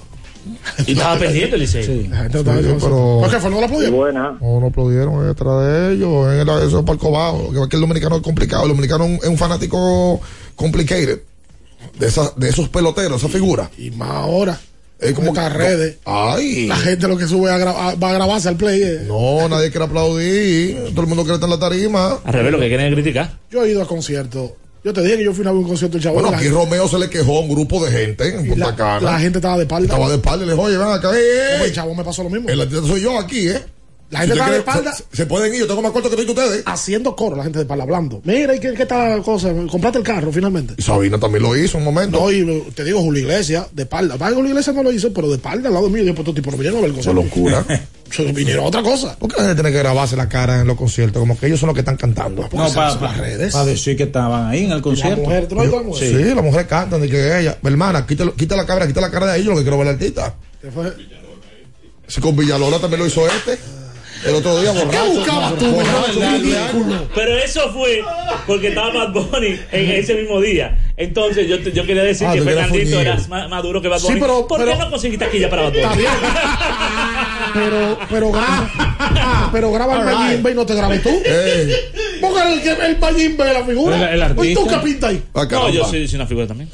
Y 0.85 0.91
estaba 0.91 1.17
perdiendo 1.19 1.55
el 1.55 1.61
Licey. 1.61 2.07
La 2.07 2.17
gente 2.17 2.33
no 2.33 2.39
estaba 2.39 2.57
en 2.59 2.63
Sí, 2.65 2.69
Soto. 2.71 2.85
pero- 2.85 3.17
¿Por 3.21 3.29
qué 3.31 3.39
fue? 3.39 3.49
¿No 3.49 3.59
lo 3.59 3.65
aplaudieron? 3.65 3.95
Buena. 3.95 4.37
No, 4.41 4.59
no 4.59 4.67
aplaudieron 4.67 5.27
detrás 5.27 5.65
de 5.65 5.93
ellos, 5.93 6.33
en 6.33 6.39
el, 6.41 6.49
esos 6.67 6.83
palcos 6.83 7.11
bajos. 7.11 7.53
Que, 7.53 7.69
que 7.69 7.75
el 7.77 7.81
dominicano 7.81 8.17
es 8.17 8.21
complicado. 8.21 8.63
El 8.63 8.69
dominicano 8.69 9.05
es 9.05 9.27
un 9.27 9.37
fanático 9.37 10.19
complicated. 10.55 11.19
De, 11.99 12.07
esa, 12.07 12.31
de 12.35 12.49
esos 12.49 12.67
peloteros, 12.69 13.21
esa 13.23 13.31
figura. 13.31 13.69
Y 13.77 13.91
más 13.91 14.09
ahora. 14.09 14.59
Es 14.99 15.13
como 15.13 15.33
que- 15.33 15.49
redes. 15.49 15.97
Ay. 16.05 16.67
La 16.67 16.77
gente 16.77 17.07
lo 17.07 17.17
que 17.17 17.27
sube 17.27 17.49
a 17.51 17.55
a- 17.55 17.95
va 17.95 18.09
a 18.09 18.13
grabarse 18.13 18.47
al 18.49 18.55
play. 18.57 18.81
eh. 18.83 19.03
No, 19.07 19.47
nadie 19.49 19.69
quiere 19.71 19.85
aplaudir. 19.85 20.77
Todo 20.91 21.01
el 21.01 21.07
mundo 21.07 21.23
quiere 21.23 21.35
estar 21.35 21.47
en 21.49 21.51
la 21.51 21.59
tarima. 21.59 22.19
Al 22.23 22.33
revés, 22.33 22.51
lo 22.51 22.59
que 22.59 22.67
quieren 22.67 22.87
es 22.87 22.93
criticar. 22.93 23.37
Yo 23.51 23.63
he 23.63 23.71
ido 23.71 23.81
a 23.81 23.87
conciertos. 23.87 24.51
Yo 24.85 24.93
te 24.93 25.01
dije 25.01 25.17
que 25.17 25.23
yo 25.23 25.33
fui 25.33 25.43
a 25.47 25.51
un 25.51 25.63
concierto 25.63 25.97
del 25.97 26.03
Chavo. 26.03 26.21
Bueno, 26.21 26.37
aquí 26.37 26.47
Romeo 26.47 26.87
se 26.87 26.99
le 26.99 27.09
quejó 27.09 27.39
a 27.39 27.41
un 27.41 27.49
grupo 27.49 27.83
de 27.83 27.91
gente 27.91 28.27
en 28.27 28.47
Punta 28.47 28.67
la- 28.67 28.75
Cana. 28.75 29.01
la 29.13 29.19
gente 29.19 29.39
estaba 29.39 29.57
de 29.57 29.63
espalda. 29.63 29.87
Estaba 29.87 30.09
de 30.09 30.15
espalda 30.17 30.43
y 30.45 30.47
le 30.47 30.53
dijo, 30.53 30.63
oye, 30.63 30.77
ven 30.77 30.87
acá, 30.89 31.09
eh, 31.17 31.21
eh, 31.21 31.47
Como 31.53 31.63
eh. 31.63 31.67
el 31.67 31.73
Chavo 31.73 31.95
me 31.95 32.03
pasó 32.03 32.21
lo 32.21 32.29
mismo. 32.29 32.47
El 32.49 32.61
artista 32.61 32.85
soy 32.87 33.01
yo 33.01 33.17
aquí, 33.17 33.47
¿eh? 33.49 33.63
La 34.11 34.19
gente 34.19 34.35
Si 34.35 34.39
estaba 34.39 34.51
de 34.53 34.59
espalda. 34.59 34.93
Se, 34.93 35.03
se 35.11 35.25
pueden 35.25 35.51
ir, 35.55 35.61
yo 35.61 35.65
tengo 35.67 35.81
más 35.81 35.91
corto 35.91 36.11
que 36.11 36.15
todos 36.17 36.29
ustedes. 36.29 36.61
Haciendo 36.67 37.15
coro, 37.15 37.35
la 37.35 37.41
gente 37.41 37.57
de 37.57 37.63
espalda 37.63 37.83
hablando. 37.83 38.21
Mira, 38.25 38.55
¿y 38.55 38.59
qué, 38.59 38.75
qué 38.75 38.85
tal 38.85 39.23
cosa? 39.23 39.51
¿Compraste 39.71 39.97
el 39.97 40.03
carro 40.03 40.31
finalmente? 40.31 40.75
Y 40.77 40.83
Sabina 40.83 41.19
también 41.19 41.41
lo 41.41 41.57
hizo 41.57 41.79
un 41.79 41.83
momento. 41.83 42.19
No, 42.19 42.31
y 42.31 42.45
te 42.75 42.83
digo, 42.83 43.01
Julio 43.01 43.23
Iglesias, 43.23 43.65
de 43.71 43.81
espalda. 43.81 44.17
Vaya, 44.17 44.35
Julio 44.35 44.51
Iglesias 44.51 44.75
no 44.75 44.83
lo 44.83 44.91
hizo, 44.91 45.11
pero 45.11 45.29
de 45.29 45.37
espalda 45.37 45.69
al 45.69 45.73
lado 45.73 45.89
mío. 45.89 46.03
Yo, 46.03 46.13
pues, 46.13 46.31
tipos 46.35 46.53
no 46.53 46.57
vinieron 46.59 46.83
a 46.83 46.87
ver 46.87 46.99
es 46.99 47.05
locura. 47.07 47.65
Se 48.11 48.23
vinieron 48.31 48.65
a 48.65 48.67
otra 48.67 48.81
cosa. 48.81 49.17
¿Por 49.17 49.29
qué 49.29 49.35
la 49.37 49.47
gente 49.47 49.61
tiene 49.61 49.71
que 49.71 49.79
grabarse 49.79 50.15
la 50.15 50.29
cara 50.29 50.61
en 50.61 50.67
los 50.67 50.77
conciertos? 50.77 51.19
Como 51.19 51.37
que 51.37 51.47
ellos 51.47 51.59
son 51.59 51.67
los 51.67 51.73
que 51.73 51.81
están 51.81 51.97
cantando. 51.97 52.43
No, 52.43 52.49
para 52.49 52.95
las 52.95 53.17
redes. 53.17 53.53
decir 53.65 53.97
que 53.97 54.03
estaban 54.03 54.47
ahí 54.47 54.65
en 54.65 54.71
el 54.71 54.81
concierto. 54.81 55.21
mujer, 55.21 55.47
¿tú 55.47 55.55
no 55.55 55.63
la 55.63 55.81
mujer? 55.81 56.07
Sí, 56.07 56.33
las 56.33 56.43
mujeres 56.43 56.67
cantan 56.67 57.03
y 57.03 57.09
que 57.09 57.39
ella, 57.39 57.57
hermana, 57.63 58.05
quita, 58.05 58.25
quita 58.37 58.55
la 58.55 58.65
cara, 58.65 58.87
quita 58.87 59.01
la 59.01 59.11
cara 59.11 59.33
de 59.33 59.39
ellos, 59.39 59.49
lo 59.49 59.57
que 59.57 59.63
quiero 59.63 59.77
ver 59.77 59.87
al 59.87 59.93
artista. 59.95 60.35
¿Qué 60.61 60.71
fue? 60.71 60.93
Si 62.07 62.21
con 62.21 62.35
Villalona 62.35 62.79
también 62.79 63.01
lo 63.01 63.07
hizo 63.07 63.27
este. 63.27 63.57
El 64.25 64.35
otro 64.35 64.59
día 64.59 64.71
borracho. 64.71 65.13
buscabas 65.13 65.55
tú, 65.57 65.71
borracho. 65.71 67.09
Pero 67.13 67.37
eso 67.37 67.71
fue 67.73 68.01
porque 68.47 68.69
estaba 68.69 68.91
Bad 68.91 69.13
Bunny 69.13 69.59
en 69.71 69.91
ese 69.91 70.15
mismo 70.15 70.41
día. 70.41 70.93
Entonces 70.97 71.47
yo, 71.47 71.57
yo 71.57 71.85
quería 71.85 72.03
decir 72.03 72.25
Ah, 72.27 72.33
que 72.33 72.41
Fernandito 72.41 72.99
era 73.01 73.17
más, 73.27 73.49
más 73.49 73.63
duro 73.63 73.81
que 73.81 73.87
Bad 73.89 73.99
Sí, 73.99 74.13
pero- 74.19 74.47
¿Por 74.47 74.63
qué 74.63 74.75
no 74.75 74.89
conseguiste 74.89 75.25
taquilla 75.25 75.49
para 75.49 75.63
Bad 75.63 75.71
Bunny? 75.73 75.83
Está 75.83 75.95
bien. 75.95 76.11
pero, 77.53 77.97
pero, 78.09 78.31
graba, 78.31 79.49
pero 79.51 79.71
graba 79.71 79.99
el. 79.99 80.05
Mayimbe 80.05 80.51
y 80.51 80.55
no 80.55 80.65
te 80.65 80.73
grabes 80.75 81.03
tú. 81.03 81.09
Ponga 82.21 82.51
el, 82.53 82.59
el 82.67 82.97
Mayimbe 82.99 83.53
la 83.53 83.63
figura. 83.65 83.95
El- 84.09 84.13
el 84.15 84.23
artista. 84.23 84.45
¿Y 84.47 84.53
tú 84.53 84.67
qué 84.67 84.77
pintas 84.77 85.09
ahí? 85.09 85.23
ah, 85.33 85.45
No, 85.51 85.69
yo 85.69 85.85
soy, 85.85 86.07
soy 86.07 86.15
una 86.15 86.27
figura 86.27 86.47
también. 86.47 86.69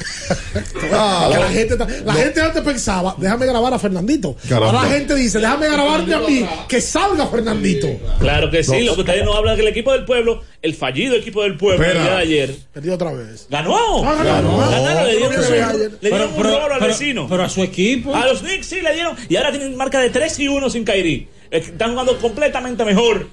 Ah, 0.91 1.27
la 1.31 1.49
gente, 1.49 1.75
la 2.05 2.13
gente 2.13 2.41
antes 2.41 2.61
pensaba, 2.63 3.15
déjame 3.17 3.45
grabar 3.47 3.73
a 3.73 3.79
Fernandito. 3.79 4.35
Caramba. 4.47 4.67
Ahora 4.79 4.83
la 4.89 4.95
gente 4.95 5.15
dice, 5.15 5.39
déjame 5.39 5.67
grabarte 5.69 6.13
a 6.13 6.19
mí, 6.19 6.45
que 6.67 6.79
salga 6.81 7.27
Fernandito. 7.27 7.87
Claro 8.19 8.49
que 8.51 8.63
sí, 8.63 8.81
lo 8.81 8.95
que 8.95 9.01
ustedes 9.01 9.25
no 9.25 9.33
hablan 9.33 9.53
es 9.53 9.57
que 9.57 9.61
el 9.63 9.71
equipo 9.71 9.91
del 9.93 10.05
pueblo, 10.05 10.41
el 10.61 10.75
fallido 10.75 11.15
equipo 11.15 11.41
del 11.43 11.57
pueblo 11.57 11.83
el 11.85 11.93
día 11.93 12.11
de 12.11 12.17
ayer, 12.17 12.55
Perdió 12.73 12.93
otra 12.95 13.11
vez. 13.13 13.47
ganó. 13.49 14.01
Ganó. 14.17 14.57
Ganaron, 14.57 15.07
le 15.07 15.17
dieron, 15.17 15.89
le 16.01 16.09
dieron 16.09 16.29
un 16.35 16.43
logro 16.43 16.73
al 16.73 16.81
vecino. 16.81 17.27
pero 17.29 17.43
a 17.43 17.49
su 17.49 17.63
equipo. 17.63 18.15
A 18.15 18.25
los 18.27 18.41
Knicks 18.41 18.67
sí 18.67 18.81
le 18.81 18.93
dieron. 18.93 19.15
Y 19.29 19.35
ahora 19.35 19.51
tienen 19.51 19.75
marca 19.75 19.99
de 19.99 20.09
3 20.09 20.39
y 20.39 20.47
1 20.47 20.69
sin 20.69 20.85
que 20.85 21.27
Están 21.51 21.91
jugando 21.91 22.17
completamente 22.17 22.85
mejor 22.85 23.27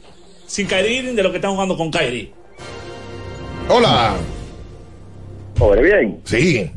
sin 0.48 0.66
Kyrie 0.66 0.98
Irving 0.98 1.14
de 1.14 1.22
lo 1.22 1.30
que 1.30 1.36
están 1.36 1.52
jugando 1.52 1.76
con 1.76 1.90
Kyrie. 1.90 2.32
Hola. 3.68 4.16
Pobre, 5.56 5.82
bien. 5.82 6.20
Sí. 6.24 6.70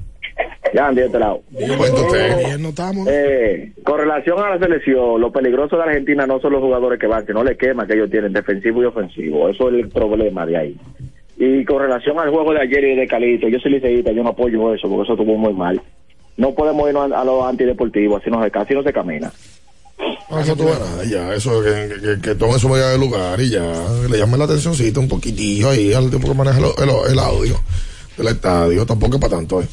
Ya, 0.74 0.92
de 0.92 1.06
este 1.06 1.20
lado. 1.20 1.42
Usted. 1.52 2.38
Bien, 2.40 2.62
no 2.62 2.70
estamos. 2.70 3.08
Eh, 3.10 3.72
con 3.84 4.00
relación 4.00 4.40
a 4.40 4.52
la 4.52 4.60
selección, 4.60 5.20
lo 5.20 5.32
peligroso 5.32 5.78
de 5.78 5.84
Argentina 5.84 6.26
no 6.26 6.40
son 6.40 6.54
los 6.54 6.62
jugadores 6.62 7.00
que 7.00 7.08
van, 7.08 7.26
sino 7.26 7.44
le 7.44 7.58
quema 7.58 7.86
que 7.88 7.94
ellos 7.94 8.10
tienen 8.10 8.34
defensivo 8.34 8.82
y 8.82 8.86
ofensivo. 8.86 9.50
Eso 9.50 9.70
es 9.70 9.76
el 9.76 9.90
problema 9.90 10.46
de 10.46 10.58
ahí. 10.58 10.78
Y 11.44 11.66
con 11.66 11.80
relación 11.82 12.20
al 12.20 12.30
juego 12.30 12.54
de 12.54 12.62
ayer 12.62 12.84
y 12.84 12.96
de 12.96 13.08
Calito, 13.08 13.48
yo 13.48 13.58
soy 13.60 13.72
liceísta, 13.72 14.12
yo 14.12 14.22
no 14.22 14.30
apoyo 14.30 14.76
eso, 14.76 14.88
porque 14.88 15.04
eso 15.04 15.14
estuvo 15.14 15.36
muy 15.38 15.54
mal. 15.54 15.82
No 16.38 16.54
podemos 16.54 16.88
irnos 16.88 17.12
a, 17.12 17.22
a 17.22 17.26
lo 17.26 17.46
antideportivo, 17.48 18.18
así 18.18 18.30
no, 18.30 18.44
se, 18.44 18.52
así 18.54 18.74
no 18.76 18.84
se 18.84 18.94
camina. 18.94 19.32
Ah, 20.30 20.42
Eso 20.42 20.56
tú 20.56 20.66
verás, 20.66 21.10
ya, 21.10 21.34
eso, 21.34 21.62
que, 21.64 21.90
que, 22.00 22.22
que 22.22 22.36
tomen 22.36 22.60
su 22.60 22.70
medida 22.70 22.92
de 22.92 22.98
lugar 23.00 23.40
y 23.42 23.50
ya, 23.50 23.62
le 24.10 24.18
llamen 24.20 24.38
la 24.40 24.46
atencióncita 24.46 25.00
un 25.00 25.08
poquitillo 25.08 25.70
ahí 25.72 25.94
al 25.94 26.10
tiempo 26.10 26.28
que 26.28 26.34
maneja 26.36 26.60
el, 26.60 26.66
el- 26.66 27.12
el 27.12 27.20
audio 27.20 27.56
del 28.18 28.28
estadio, 28.28 28.86
tampoco 28.86 29.16
es 29.16 29.22
para 29.22 29.36
tanto, 29.38 29.62
eh. 29.62 29.68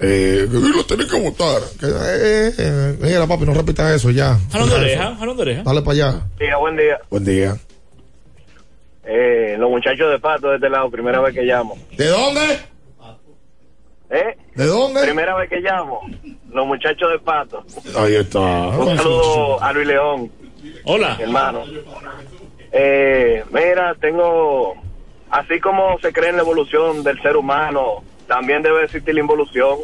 Eh, 0.00 0.46
que 0.48 0.58
lo 0.58 0.84
tienen 0.86 1.08
que 1.08 1.20
votar. 1.20 1.60
Que, 1.80 1.86
eh, 1.86 2.52
eh, 2.58 2.96
mira, 3.00 3.26
papi, 3.26 3.44
no 3.46 3.54
repitas 3.54 3.96
eso 3.96 4.10
ya. 4.10 4.38
Jalón 4.52 4.68
de 4.68 4.74
oreja, 4.76 5.16
jalón 5.16 5.36
de 5.36 5.42
oreja. 5.42 5.62
Dale 5.64 5.80
para 5.82 5.92
allá. 5.92 6.20
Día, 6.38 6.56
buen 6.58 6.76
día. 6.76 6.98
Buen 7.10 7.24
día. 7.24 7.56
Eh, 9.10 9.56
los 9.58 9.70
muchachos 9.70 10.10
de 10.10 10.18
Pato 10.18 10.50
de 10.50 10.56
este 10.56 10.68
lado, 10.68 10.90
primera 10.90 11.18
vez 11.20 11.34
que 11.34 11.42
llamo. 11.42 11.78
¿De 11.96 12.08
dónde? 12.08 12.58
¿Eh? 14.10 14.36
¿De 14.54 14.66
dónde? 14.66 15.02
Primera 15.02 15.34
vez 15.34 15.48
que 15.48 15.60
llamo. 15.60 16.02
los 16.50 16.66
muchachos 16.66 17.10
de 17.12 17.18
Pato. 17.18 17.64
Ahí 17.96 18.16
está. 18.16 18.38
Un 18.38 18.98
saludo 18.98 19.62
a 19.62 19.72
Luis 19.72 19.86
León. 19.86 20.30
Hola. 20.84 21.16
Hermano. 21.18 21.64
Eh, 22.70 23.42
mira, 23.50 23.94
tengo, 23.98 24.74
así 25.30 25.58
como 25.58 25.98
se 26.00 26.12
cree 26.12 26.28
en 26.28 26.36
la 26.36 26.42
evolución 26.42 27.02
del 27.02 27.18
ser 27.22 27.38
humano, 27.38 28.02
también 28.26 28.62
debe 28.62 28.84
existir 28.84 29.14
la 29.14 29.20
involución. 29.20 29.78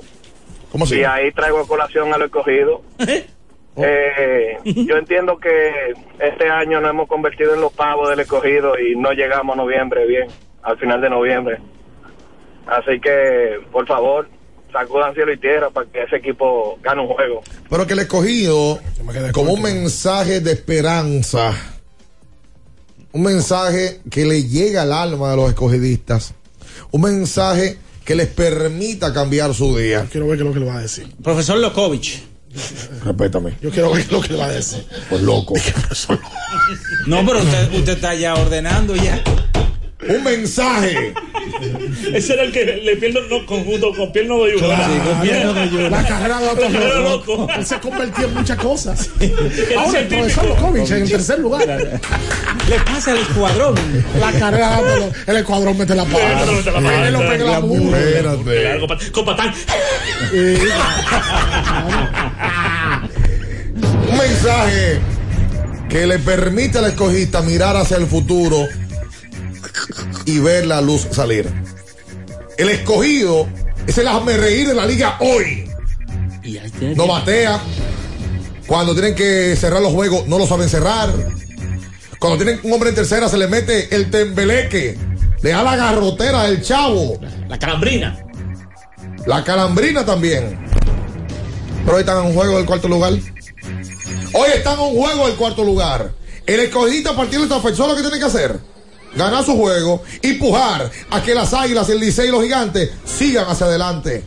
¿Cómo 0.70 0.84
así? 0.84 0.98
Y 1.00 1.04
ahí 1.04 1.32
traigo 1.32 1.60
a 1.60 1.66
colación 1.66 2.12
a 2.12 2.18
lo 2.18 2.26
escogido. 2.26 2.82
Eh, 3.76 4.58
yo 4.64 4.96
entiendo 4.96 5.38
que 5.38 5.94
este 6.20 6.48
año 6.48 6.80
nos 6.80 6.90
hemos 6.90 7.08
convertido 7.08 7.54
en 7.54 7.60
los 7.60 7.72
pavos 7.72 8.08
del 8.08 8.20
escogido 8.20 8.78
y 8.78 8.96
no 8.96 9.12
llegamos 9.12 9.54
a 9.54 9.56
noviembre 9.56 10.06
bien, 10.06 10.28
al 10.62 10.78
final 10.78 11.00
de 11.00 11.10
noviembre. 11.10 11.58
Así 12.66 13.00
que, 13.00 13.58
por 13.72 13.86
favor, 13.86 14.28
sacudan 14.72 15.14
cielo 15.14 15.32
y 15.32 15.38
tierra 15.38 15.70
para 15.70 15.90
que 15.90 16.02
ese 16.02 16.16
equipo 16.16 16.78
gane 16.82 17.02
un 17.02 17.08
juego. 17.08 17.42
Pero 17.68 17.86
que 17.86 17.92
el 17.92 18.00
escogido, 18.00 18.78
como 19.32 19.52
un 19.52 19.62
mensaje 19.62 20.40
de 20.40 20.52
esperanza, 20.52 21.52
un 23.12 23.22
mensaje 23.22 24.00
que 24.10 24.24
le 24.24 24.44
llega 24.44 24.82
al 24.82 24.92
alma 24.92 25.30
de 25.30 25.36
los 25.36 25.48
escogidistas, 25.48 26.34
un 26.90 27.02
mensaje 27.02 27.78
que 28.04 28.14
les 28.14 28.28
permita 28.28 29.12
cambiar 29.12 29.54
su 29.54 29.76
día. 29.76 30.06
Quiero 30.10 30.26
ver 30.26 30.36
qué 30.36 30.42
es 30.42 30.48
lo 30.48 30.54
que 30.54 30.60
le 30.60 30.66
va 30.66 30.78
a 30.78 30.82
decir. 30.82 31.12
Profesor 31.22 31.58
Lokovic. 31.58 32.33
Respétame. 33.04 33.56
Yo 33.60 33.70
quiero 33.70 33.92
ver 33.92 34.02
qué 34.02 34.06
es 34.06 34.12
lo 34.12 34.20
que 34.20 34.32
le 34.32 34.38
va 34.38 34.46
a 34.46 34.52
decir. 34.52 34.84
Pues 35.08 35.22
loco. 35.22 35.54
No, 37.06 37.24
pero 37.26 37.38
usted, 37.40 37.72
usted 37.74 37.92
está 37.94 38.14
ya 38.14 38.34
ordenando 38.34 38.94
ya. 38.96 39.22
Un 40.08 40.22
mensaje. 40.24 41.12
Ese 42.12 42.34
era 42.34 42.42
el 42.44 42.52
que 42.52 42.64
le 42.64 42.96
pierdo 42.96 43.20
no, 43.28 43.44
conjunto 43.46 43.92
con 43.94 44.12
piel 44.12 44.28
no 44.28 44.38
doy 44.38 44.52
una. 44.54 44.68
La 45.88 46.06
carrera 46.06 46.40
de 46.40 46.48
otro 46.48 46.68
La 46.68 46.72
carrera 46.72 47.00
loco. 47.00 47.36
loco. 47.36 47.48
Él 47.56 47.66
se 47.66 47.78
convirtió 47.80 48.26
en 48.26 48.34
muchas 48.34 48.58
cosas. 48.58 49.10
El 49.20 49.78
Ahora 49.78 50.00
el 50.00 50.06
profesor 50.08 50.44
Lokovic 50.46 50.90
en 50.90 51.08
tercer 51.08 51.38
lugar. 51.38 51.66
Le 51.68 52.78
pasa 52.80 53.12
al 53.12 53.18
escuadrón. 53.18 53.74
La 54.20 54.32
carrera 54.32 54.76
de 54.82 54.92
otro- 54.92 55.12
el 55.26 55.36
escuadrón 55.36 55.78
mete 55.78 55.94
la 55.94 56.04
pata. 56.04 56.46
Mete 56.52 56.70
la 56.70 56.80
pata. 56.80 57.06
Él 57.06 57.12
lo 57.12 57.18
pega 57.20 57.44
la 57.44 57.60
mula. 57.60 57.98
Espérate. 57.98 58.44
Claro, 58.44 58.86
con 58.86 58.98
Con 59.12 59.24
patán. 59.24 59.54
Un 64.10 64.18
mensaje 64.18 64.98
que 65.88 66.06
le 66.06 66.18
permite 66.18 66.78
al 66.78 66.86
escogista 66.86 67.42
mirar 67.42 67.76
hacia 67.76 67.96
el 67.96 68.06
futuro 68.06 68.66
y 70.24 70.38
ver 70.38 70.66
la 70.66 70.80
luz 70.80 71.06
salir. 71.10 71.48
El 72.56 72.68
escogido 72.68 73.48
es 73.86 73.98
el 73.98 74.08
hazme 74.08 74.36
reír 74.36 74.68
de 74.68 74.74
la 74.74 74.86
liga 74.86 75.16
hoy. 75.20 75.68
No 76.96 77.06
batea. 77.06 77.60
Cuando 78.66 78.94
tienen 78.94 79.14
que 79.14 79.56
cerrar 79.56 79.82
los 79.82 79.92
juegos, 79.92 80.26
no 80.26 80.38
lo 80.38 80.46
saben 80.46 80.68
cerrar. 80.68 81.10
Cuando 82.18 82.42
tienen 82.42 82.60
un 82.62 82.72
hombre 82.72 82.90
en 82.90 82.94
tercera, 82.94 83.28
se 83.28 83.36
le 83.36 83.48
mete 83.48 83.94
el 83.94 84.10
tembeleque. 84.10 84.96
Le 85.42 85.50
da 85.50 85.62
la 85.62 85.76
garrotera 85.76 86.44
del 86.44 86.62
chavo. 86.62 87.18
La 87.48 87.58
calambrina. 87.58 88.18
La 89.26 89.44
calambrina 89.44 90.04
también. 90.06 90.58
Pero 91.84 91.96
hoy 91.96 92.00
están 92.00 92.20
en 92.20 92.26
un 92.26 92.34
juego 92.34 92.56
del 92.56 92.66
cuarto 92.66 92.88
lugar. 92.88 93.12
Hoy 93.12 94.48
están 94.54 94.74
en 94.74 94.86
un 94.86 94.96
juego 94.96 95.26
del 95.26 95.36
cuarto 95.36 95.64
lugar. 95.64 96.12
El 96.46 96.60
escogidista 96.60 97.10
a 97.10 97.16
partir 97.16 97.38
de 97.38 97.44
esta 97.44 97.60
fecha, 97.60 97.76
¿sabes 97.76 97.92
lo 97.92 97.96
que 97.96 98.02
tiene 98.02 98.18
que 98.18 98.24
hacer? 98.24 98.58
Ganar 99.16 99.44
su 99.44 99.56
juego 99.56 100.02
y 100.22 100.34
pujar 100.34 100.90
a 101.10 101.22
que 101.22 101.34
las 101.34 101.52
águilas, 101.54 101.88
el 101.88 102.00
liceo 102.00 102.24
y 102.26 102.30
los 102.30 102.42
gigantes 102.42 102.90
sigan 103.04 103.46
hacia 103.48 103.66
adelante. 103.66 104.24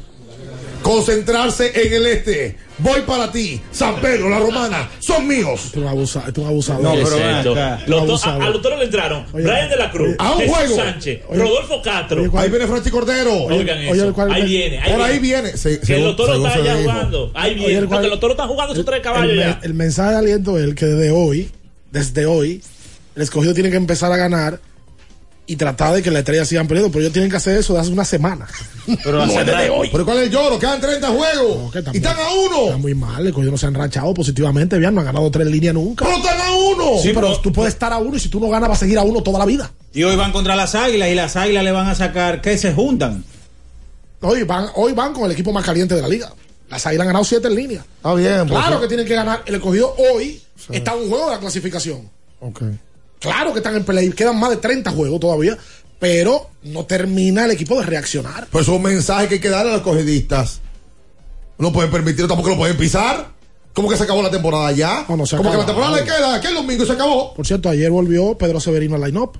Concentrarse 0.81 1.71
en 1.87 1.93
el 1.93 2.05
este. 2.07 2.55
Voy 2.79 3.01
para 3.01 3.31
ti. 3.31 3.59
San 3.71 3.99
Pedro, 3.99 4.29
la 4.29 4.37
romana, 4.39 4.87
son 4.99 5.27
míos. 5.27 5.71
Tú 5.73 5.85
abusador. 5.87 6.31
Tú 6.31 6.45
abusador. 6.45 6.83
No, 6.83 6.93
¿Qué 6.93 7.03
pero 7.03 7.51
acá. 7.51 7.81
Los 7.87 8.05
dos- 8.07 8.25
a, 8.27 8.37
los 8.37 8.61
toros 8.61 8.77
le 8.77 8.85
entraron 8.85 9.25
Oye, 9.33 9.43
Brian 9.43 9.67
de 9.67 9.75
la 9.77 9.89
Cruz, 9.89 10.15
a 10.19 10.33
un 10.33 10.39
Jesús 10.41 10.55
juego. 10.55 10.75
Sánchez, 10.75 11.21
Oye, 11.27 11.39
Rodolfo 11.41 11.81
Castro. 11.81 12.21
oye, 12.21 12.29
Ahí 12.35 12.49
viene 12.51 12.67
Franchi 12.67 12.89
Cordero. 12.91 13.33
Oigan 13.45 13.79
oye, 13.79 13.91
eso. 14.03 14.13
cual- 14.13 14.31
ahí 14.31 14.43
viene. 14.45 14.79
Ahí 14.79 14.91
Por 14.93 15.01
ahí 15.01 15.19
viene. 15.19 15.41
viene. 15.41 15.57
Se- 15.57 15.79
Que 15.79 15.85
según- 15.87 16.03
los 16.05 16.15
toros 16.15 16.37
están 16.45 16.63
ya 16.63 16.75
jugando. 16.83 17.31
Ahí 17.33 17.51
Oye, 17.53 17.59
viene. 17.59 17.73
el 17.79 17.87
cual- 17.87 17.97
Porque 17.97 18.09
los 18.11 18.19
toros 18.19 18.33
están 18.35 18.47
jugando 18.47 18.75
sus 18.75 18.85
tres 18.85 19.01
caballos 19.01 19.31
el, 19.31 19.39
ya. 19.39 19.59
el 19.63 19.73
mensaje 19.73 20.11
de 20.11 20.17
aliento 20.17 20.57
es 20.59 20.63
el 20.63 20.75
que 20.75 20.85
desde 20.85 21.09
hoy, 21.11 21.49
desde 21.91 22.25
hoy, 22.27 22.61
el 23.15 23.21
escogido 23.23 23.55
tiene 23.55 23.71
que 23.71 23.77
empezar 23.77 24.11
a 24.11 24.17
ganar 24.17 24.59
y 25.49 25.55
tratar 25.55 25.93
de 25.95 26.03
que 26.03 26.11
la 26.11 26.19
estrella 26.19 26.43
sigan 26.43 26.67
perdiendo, 26.67 26.91
pero 26.91 27.01
ellos 27.03 27.13
tienen 27.13 27.31
que 27.31 27.37
hacer 27.37 27.57
eso 27.57 27.73
de 27.73 27.79
hace 27.79 27.89
una 27.89 28.03
semana. 28.03 28.45
Pero 29.01 29.25
no 29.25 29.31
es 29.31 29.45
desde 29.45 29.69
hoy. 29.69 29.87
Pero 29.89 30.03
¿cuál 30.05 30.17
es 30.17 30.23
el 30.25 30.29
lloro? 30.29 30.59
Quedan 30.59 30.81
30 30.81 31.07
juegos. 31.07 31.71
que 31.71 31.83
y 31.93 31.97
están 31.97 32.17
a 32.19 32.29
uno. 32.33 32.65
Está 32.65 32.77
muy 32.77 32.93
mal, 32.93 33.21
el 33.21 33.27
escogido 33.27 33.51
no 33.51 33.57
se 33.57 33.65
ha 33.65 33.69
enrachado 33.69 34.13
positivamente, 34.13 34.77
bien, 34.77 34.93
no 34.93 35.01
ha 35.01 35.05
ganado 35.05 35.31
tres 35.31 35.47
líneas 35.47 35.73
nunca. 35.73 36.05
Pero 36.05 36.17
están 36.17 36.39
a 36.41 36.51
uno. 36.53 37.01
Sí, 37.01 37.11
pero 37.13 37.39
tú 37.39 37.53
puedes 37.53 37.73
estar 37.73 37.93
a 37.93 37.97
uno 37.97 38.17
y 38.17 38.19
si 38.19 38.27
tú 38.27 38.39
no 38.41 38.49
ganas 38.49 38.67
vas 38.67 38.77
a 38.77 38.81
seguir 38.81 38.99
a 38.99 39.03
uno 39.03 39.23
toda 39.23 39.39
la 39.39 39.45
vida. 39.45 39.71
Y 39.93 40.03
hoy 40.03 40.17
van 40.17 40.33
contra 40.33 40.55
las 40.55 40.75
águilas 40.75 41.09
y 41.09 41.15
las 41.15 41.35
águilas 41.37 41.63
le 41.63 41.71
van 41.71 41.87
a 41.87 41.95
sacar 41.95 42.41
que 42.41 42.57
se 42.57 42.73
juntan. 42.73 43.23
Hoy 44.21 44.43
van, 44.43 44.67
hoy 44.75 44.91
van 44.93 45.13
con 45.13 45.25
el 45.25 45.31
equipo 45.31 45.53
más 45.53 45.63
caliente 45.63 45.95
de 45.95 46.01
la 46.01 46.09
liga. 46.09 46.33
Las 46.69 46.85
águilas 46.85 47.03
han 47.03 47.07
ganado 47.07 47.23
siete 47.23 47.47
en 47.47 47.55
línea. 47.55 47.85
Está 47.97 48.13
bien. 48.15 48.47
pues, 48.47 48.59
Claro 48.59 48.81
que 48.81 48.87
tienen 48.87 49.05
que 49.05 49.15
ganar. 49.15 49.43
El 49.45 49.55
escogido 49.55 49.95
hoy 49.97 50.41
está 50.71 50.93
en 50.93 51.03
un 51.03 51.09
juego 51.09 51.25
de 51.29 51.31
la 51.35 51.39
clasificación. 51.39 52.09
Ok. 52.41 52.63
Claro 53.19 53.51
que 53.51 53.59
están 53.59 53.75
en 53.75 53.83
pelea 53.83 54.03
y 54.03 54.11
quedan 54.11 54.39
más 54.39 54.51
de 54.51 54.57
30 54.57 54.91
juegos 54.91 55.19
todavía, 55.19 55.57
pero 55.99 56.49
no 56.63 56.85
termina 56.85 57.45
el 57.45 57.51
equipo 57.51 57.79
de 57.79 57.85
reaccionar. 57.85 58.47
Pues 58.51 58.67
es 58.67 58.73
un 58.73 58.81
mensaje 58.81 59.27
que 59.27 59.35
hay 59.35 59.39
que 59.41 59.49
darle 59.49 59.71
a 59.71 59.77
los 59.77 59.81
escogidistas. 59.81 60.61
No 61.57 61.73
pueden 61.73 61.89
permitirlo, 61.89 62.27
tampoco 62.27 62.49
lo 62.49 62.57
pueden 62.57 62.77
pisar. 62.77 63.35
¿Cómo 63.73 63.89
que 63.89 63.97
se 63.97 64.03
acabó 64.03 64.21
la 64.21 64.31
temporada 64.31 64.71
ya? 64.71 65.05
No, 65.07 65.17
no 65.17 65.25
se 65.25 65.35
ha 65.35 65.37
Como 65.37 65.51
que 65.51 65.57
la 65.57 65.65
temporada 65.65 65.97
le 65.97 66.03
queda, 66.03 66.35
aquel 66.35 66.55
domingo 66.55 66.85
se 66.85 66.93
acabó. 66.93 67.33
Por 67.33 67.45
cierto, 67.45 67.69
ayer 67.69 67.91
volvió 67.91 68.37
Pedro 68.37 68.59
Severino 68.59 68.95
al 68.95 69.01
line-up. 69.01 69.37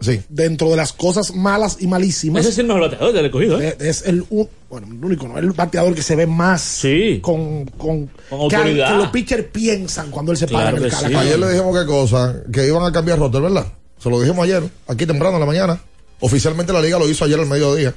Sí. 0.00 0.22
Dentro 0.30 0.70
de 0.70 0.76
las 0.76 0.92
cosas 0.94 1.34
malas 1.34 1.76
y 1.80 1.86
malísimas. 1.86 2.40
Ese 2.40 2.50
es 2.50 2.58
el 2.58 2.66
mejor 2.66 2.82
bateador 2.82 3.12
del 3.12 3.26
escogido, 3.26 3.60
¿eh? 3.60 3.76
Es 3.80 4.02
el, 4.06 4.24
un- 4.30 4.48
bueno, 4.70 4.86
el 4.90 5.04
único, 5.04 5.28
¿no? 5.28 5.36
El 5.38 5.50
bateador 5.52 5.94
que 5.94 6.02
se 6.02 6.16
ve 6.16 6.26
más 6.26 6.80
con, 7.20 7.66
con, 7.66 8.06
Con 8.30 8.48
que, 8.48 8.56
autoridad. 8.56 8.92
que 8.92 8.96
los 8.96 9.08
pitchers 9.08 9.44
piensan 9.52 10.10
cuando 10.10 10.32
él 10.32 10.38
se 10.38 10.46
Claro 10.46 10.76
para 10.78 10.90
sí. 10.90 11.14
Ayer 11.14 11.38
le 11.38 11.50
dijimos 11.52 11.78
qué 11.78 11.84
cosa, 11.86 12.36
que 12.52 12.66
iban 12.66 12.82
a 12.84 12.90
cambiar 12.92 13.18
roster, 13.18 13.42
¿verdad? 13.42 13.66
Se 13.98 14.08
lo 14.08 14.18
dijimos 14.20 14.42
ayer, 14.44 14.62
aquí 14.88 15.04
temprano 15.04 15.34
en 15.36 15.40
la 15.40 15.46
mañana. 15.46 15.80
Oficialmente 16.20 16.72
la 16.72 16.80
liga 16.80 16.98
lo 16.98 17.08
hizo 17.08 17.24
ayer 17.26 17.38
al 17.38 17.46
mediodía. 17.46 17.94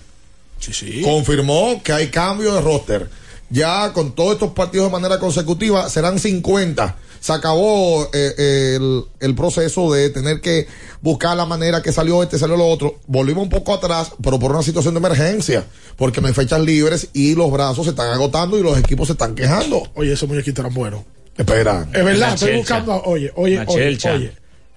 Sí, 0.60 0.74
sí. 0.74 1.02
Confirmó 1.04 1.82
que 1.84 1.94
hay 1.94 2.08
cambio 2.10 2.54
de 2.54 2.62
roster. 2.62 3.10
Ya 3.50 3.94
con 3.94 4.14
todos 4.14 4.34
estos 4.34 4.52
partidos 4.52 4.88
de 4.88 4.92
manera 4.92 5.20
consecutiva 5.20 5.90
serán 5.90 6.20
50. 6.20 6.96
Se 7.24 7.32
acabó 7.32 8.10
eh, 8.12 8.76
el, 8.76 9.06
el 9.22 9.34
proceso 9.34 9.94
de 9.94 10.10
tener 10.10 10.42
que 10.42 10.68
buscar 11.02 11.38
la 11.38 11.46
manera 11.46 11.82
que 11.82 11.94
salió 11.94 12.22
este, 12.22 12.38
salió 12.38 12.58
lo 12.58 12.68
otro. 12.68 13.00
Volvimos 13.08 13.44
un 13.44 13.50
poco 13.50 13.74
atrás, 13.74 14.12
pero 14.22 14.38
por 14.40 14.52
una 14.52 14.62
situación 14.62 14.94
de 14.94 14.98
emergencia, 15.00 15.64
porque 15.96 16.20
no 16.20 16.28
hay 16.28 16.34
fechas 16.34 16.60
libres 16.60 17.08
y 17.14 17.34
los 17.36 17.50
brazos 17.50 17.86
se 17.86 17.92
están 17.92 18.10
agotando 18.12 18.60
y 18.60 18.62
los 18.62 18.78
equipos 18.78 19.08
se 19.08 19.14
están 19.14 19.36
quejando. 19.36 19.88
Oye, 19.94 20.12
esos 20.12 20.28
muñequitos 20.28 20.66
eran 20.66 20.74
buenos. 20.74 21.04
Espera. 21.38 21.88
Es 21.94 22.04
verdad, 22.04 22.16
Una 22.28 22.34
estoy 22.34 22.48
chelcha. 22.50 22.58
buscando. 22.60 22.92
a- 22.92 23.02
Oye, 23.06 23.32
oye, 23.36 23.58
oye, 23.60 23.68
chelcha. 23.74 24.14
oye. 24.16 24.34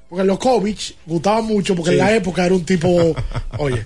Porque 0.09 0.25
Lokovic 0.25 0.95
gustaba 1.05 1.41
mucho 1.43 1.75
porque 1.75 1.91
en 1.91 1.99
la 1.99 2.15
época 2.15 2.47
era 2.47 2.55
un 2.55 2.65
tipo. 2.65 2.89
Oye. 3.59 3.85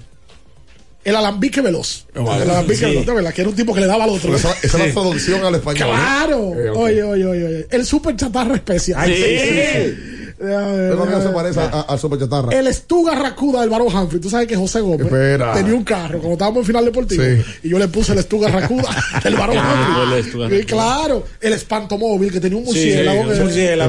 El 1.02 1.16
alambique 1.16 1.60
veloz. 1.62 2.04
El 2.14 2.26
alambique 2.28 2.76
Sí. 2.76 2.84
veloz, 2.84 3.04
¿te 3.04 3.10
acuerdas? 3.10 3.32
Que 3.34 3.40
era 3.40 3.50
un 3.50 3.56
tipo 3.56 3.74
que 3.74 3.80
le 3.80 3.86
daba 3.86 4.04
al 4.04 4.10
otro. 4.10 4.34
Esa, 4.36 4.52
esa 4.62 4.78
es 4.78 4.86
la 4.88 4.92
traducción 4.92 5.44
al 5.44 5.54
español. 5.54 5.88
¿eh? 5.88 5.92
Claro. 5.92 6.54
Eh. 6.60 6.70
Oye, 6.70 7.02
oye, 7.02 7.24
oye, 7.26 7.44
oye. 7.46 7.66
El 7.70 7.86
super 7.86 8.14
chatarra 8.16 8.54
especial. 8.56 9.00
Ay, 9.00 9.14
sí. 9.14 10.19
Pero 10.40 11.04
no 11.04 11.22
se 11.22 11.28
parece 11.28 11.60
al 11.60 11.98
Super 11.98 12.18
Chatarra. 12.18 12.50
El 12.58 12.66
Estuga 12.66 13.14
Racuda 13.14 13.60
del 13.60 13.68
Barón 13.70 13.94
Humphrey. 13.94 14.20
Tú 14.20 14.30
sabes 14.30 14.46
que 14.46 14.56
José 14.56 14.80
Gómez 14.80 15.02
Espera. 15.02 15.52
tenía 15.52 15.74
un 15.74 15.84
carro, 15.84 16.18
como 16.18 16.32
estábamos 16.32 16.60
en 16.60 16.66
final 16.66 16.84
deportivo, 16.86 17.22
Sí. 17.22 17.42
y 17.64 17.68
yo 17.68 17.78
le 17.78 17.88
puse 17.88 18.12
el 18.12 18.18
Estuga 18.20 18.48
Racuda 18.48 18.88
del 19.22 19.36
Barón 19.36 19.56
el 19.58 19.62
Humphrey. 19.62 20.22
Stuga 20.24 20.48
claro, 20.66 21.24
el 21.40 21.52
espantomóvil 21.52 22.32
que 22.32 22.40
tenía 22.40 22.56
un 22.58 22.64
Sí, 22.64 22.70
murciélago. 22.70 23.22
sí, 23.34 23.38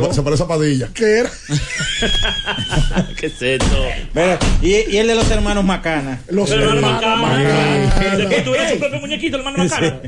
que-. 0.09 0.13
Se, 0.13 0.21
parece 0.21 0.43
a 0.43 0.47
Padilla. 0.47 0.89
que 0.93 1.19
era 1.19 1.29
¿Qué 3.17 3.25
es 3.27 3.41
esto? 3.41 3.77
Mira, 4.13 4.37
y, 4.61 4.69
y 4.91 4.97
el 4.97 5.07
de 5.07 5.15
los 5.15 5.29
hermanos 5.31 5.63
Macana. 5.63 6.21
los 6.29 6.51
El 6.51 6.61
hermano 6.63 6.79
hermanos 6.79 7.01
Macana. 7.01 7.21
Macana. 7.21 8.29
Que 8.29 8.41
tú 8.41 8.53
eres 8.53 8.71
su 8.73 8.79
propio 8.79 8.99
muñequito, 8.99 9.37
hermano 9.37 9.57
Macana. 9.63 10.01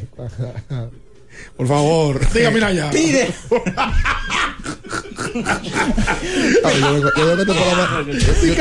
Por 1.57 1.67
favor. 1.67 2.19
Dígame 2.33 2.59
ya. 2.73 2.89
Pide. 2.89 3.33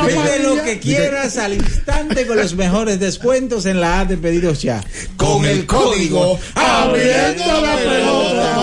Pide 0.06 0.38
lo 0.42 0.62
que 0.62 0.78
quieras 0.80 1.36
al 1.38 1.54
instante 1.54 2.26
con 2.26 2.36
los 2.36 2.54
mejores 2.54 3.00
descuentos 3.00 3.66
en 3.66 3.80
la 3.80 4.00
app 4.00 4.08
de 4.08 4.16
pedidos 4.16 4.62
ya. 4.62 4.82
Con 5.16 5.44
el 5.44 5.66
código 5.66 6.38
Abriendo 6.54 7.60
la 7.60 7.76
pelota. 7.76 8.58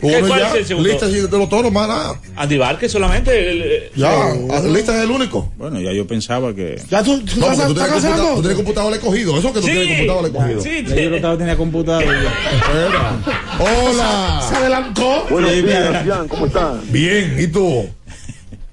Uno 0.00 0.26
¿Cuál 0.28 0.40
ya. 0.40 0.48
es 0.50 0.54
el 0.54 0.64
segundo? 0.66 0.88
Lista 0.88 1.06
de 1.06 1.38
los 1.38 1.48
toros, 1.48 1.72
más 1.72 1.88
nada. 1.88 2.20
Andy 2.36 2.56
Barker 2.58 2.88
solamente. 2.88 3.50
el- 3.50 3.62
el- 3.62 3.82
Ya. 3.96 4.10
Ah, 4.50 4.60
Lista 4.64 4.96
es 4.96 5.04
el 5.04 5.10
único. 5.10 5.52
Bueno, 5.56 5.80
ya 5.80 5.92
yo 5.92 6.06
pensaba 6.06 6.54
que. 6.54 6.80
Ya 6.88 7.02
tú, 7.02 7.18
tú 7.20 7.40
No, 7.40 7.50
estás, 7.52 7.66
tú 7.66 7.72
estás 7.72 7.88
tienes, 7.88 8.02
computa- 8.04 8.34
tú 8.34 8.40
tienes 8.40 8.56
computador 8.56 8.92
escogido. 8.94 9.38
Eso 9.38 9.52
que 9.52 9.60
tú 9.60 9.66
Sí. 9.66 9.72
tienes 9.72 9.88
computador 9.98 10.26
escogido. 10.26 10.60
Sí, 10.60 10.84
Ya 10.86 10.94
yo 11.02 11.10
lo 11.10 11.16
estaba 11.16 11.36
tenía 11.38 11.56
computado. 11.56 12.00
ya. 12.00 12.06
Espera. 12.52 13.16
Se 13.58 13.62
Hola. 13.94 14.48
adelantó. 14.58 15.24
Buenos 15.30 15.50
Sí, 15.52 15.62
días. 15.62 16.06
Jan, 16.06 16.28
¿cómo 16.28 16.46
están? 16.46 16.80
Bien, 16.92 17.36
¿y 17.38 17.46
tú? 17.48 17.86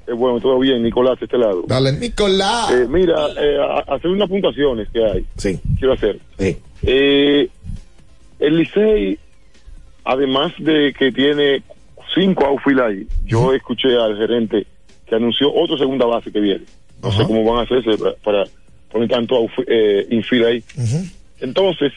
Eh, 0.08 0.14
bueno, 0.14 0.40
todo 0.40 0.60
bien, 0.60 0.84
Nicolás, 0.84 1.20
de 1.20 1.26
este 1.26 1.38
lado. 1.38 1.64
Dale, 1.68 1.92
Nicolás. 1.94 2.70
Eh, 2.72 2.86
mira, 2.88 3.16
eh, 3.42 3.58
a- 3.60 3.96
hacer 3.96 4.12
unas 4.12 4.30
puntuaciones 4.30 4.88
que 4.94 5.04
hay. 5.04 5.26
Sí. 5.38 5.60
Quiero 5.80 5.94
hacer. 5.94 6.20
Sí. 6.38 6.58
Eh, 6.84 7.50
el 8.40 8.58
Licey, 8.58 9.18
además 10.06 10.54
de 10.60 10.94
que 10.98 11.12
tiene 11.12 11.64
cinco 12.14 12.46
outfield 12.46 12.80
ahí, 12.80 13.08
yo 13.26 13.54
escuché 13.54 13.90
al 13.96 14.18
gerente 14.18 14.66
que 15.06 15.16
anunció 15.16 15.54
otro 15.54 15.78
segunda 15.78 16.06
base 16.06 16.32
que 16.32 16.40
viene. 16.40 16.64
No 17.02 17.12
sé 17.12 17.24
cómo 17.24 17.44
van 17.44 17.60
a 17.60 17.64
hacerse 17.64 17.98
para, 17.98 18.16
para 18.24 18.44
poner 18.92 19.10
tanto 19.10 19.36
outfield, 19.36 19.68
eh, 19.70 20.08
infield 20.10 20.46
ahí. 20.46 20.64
Entonces, 21.42 21.92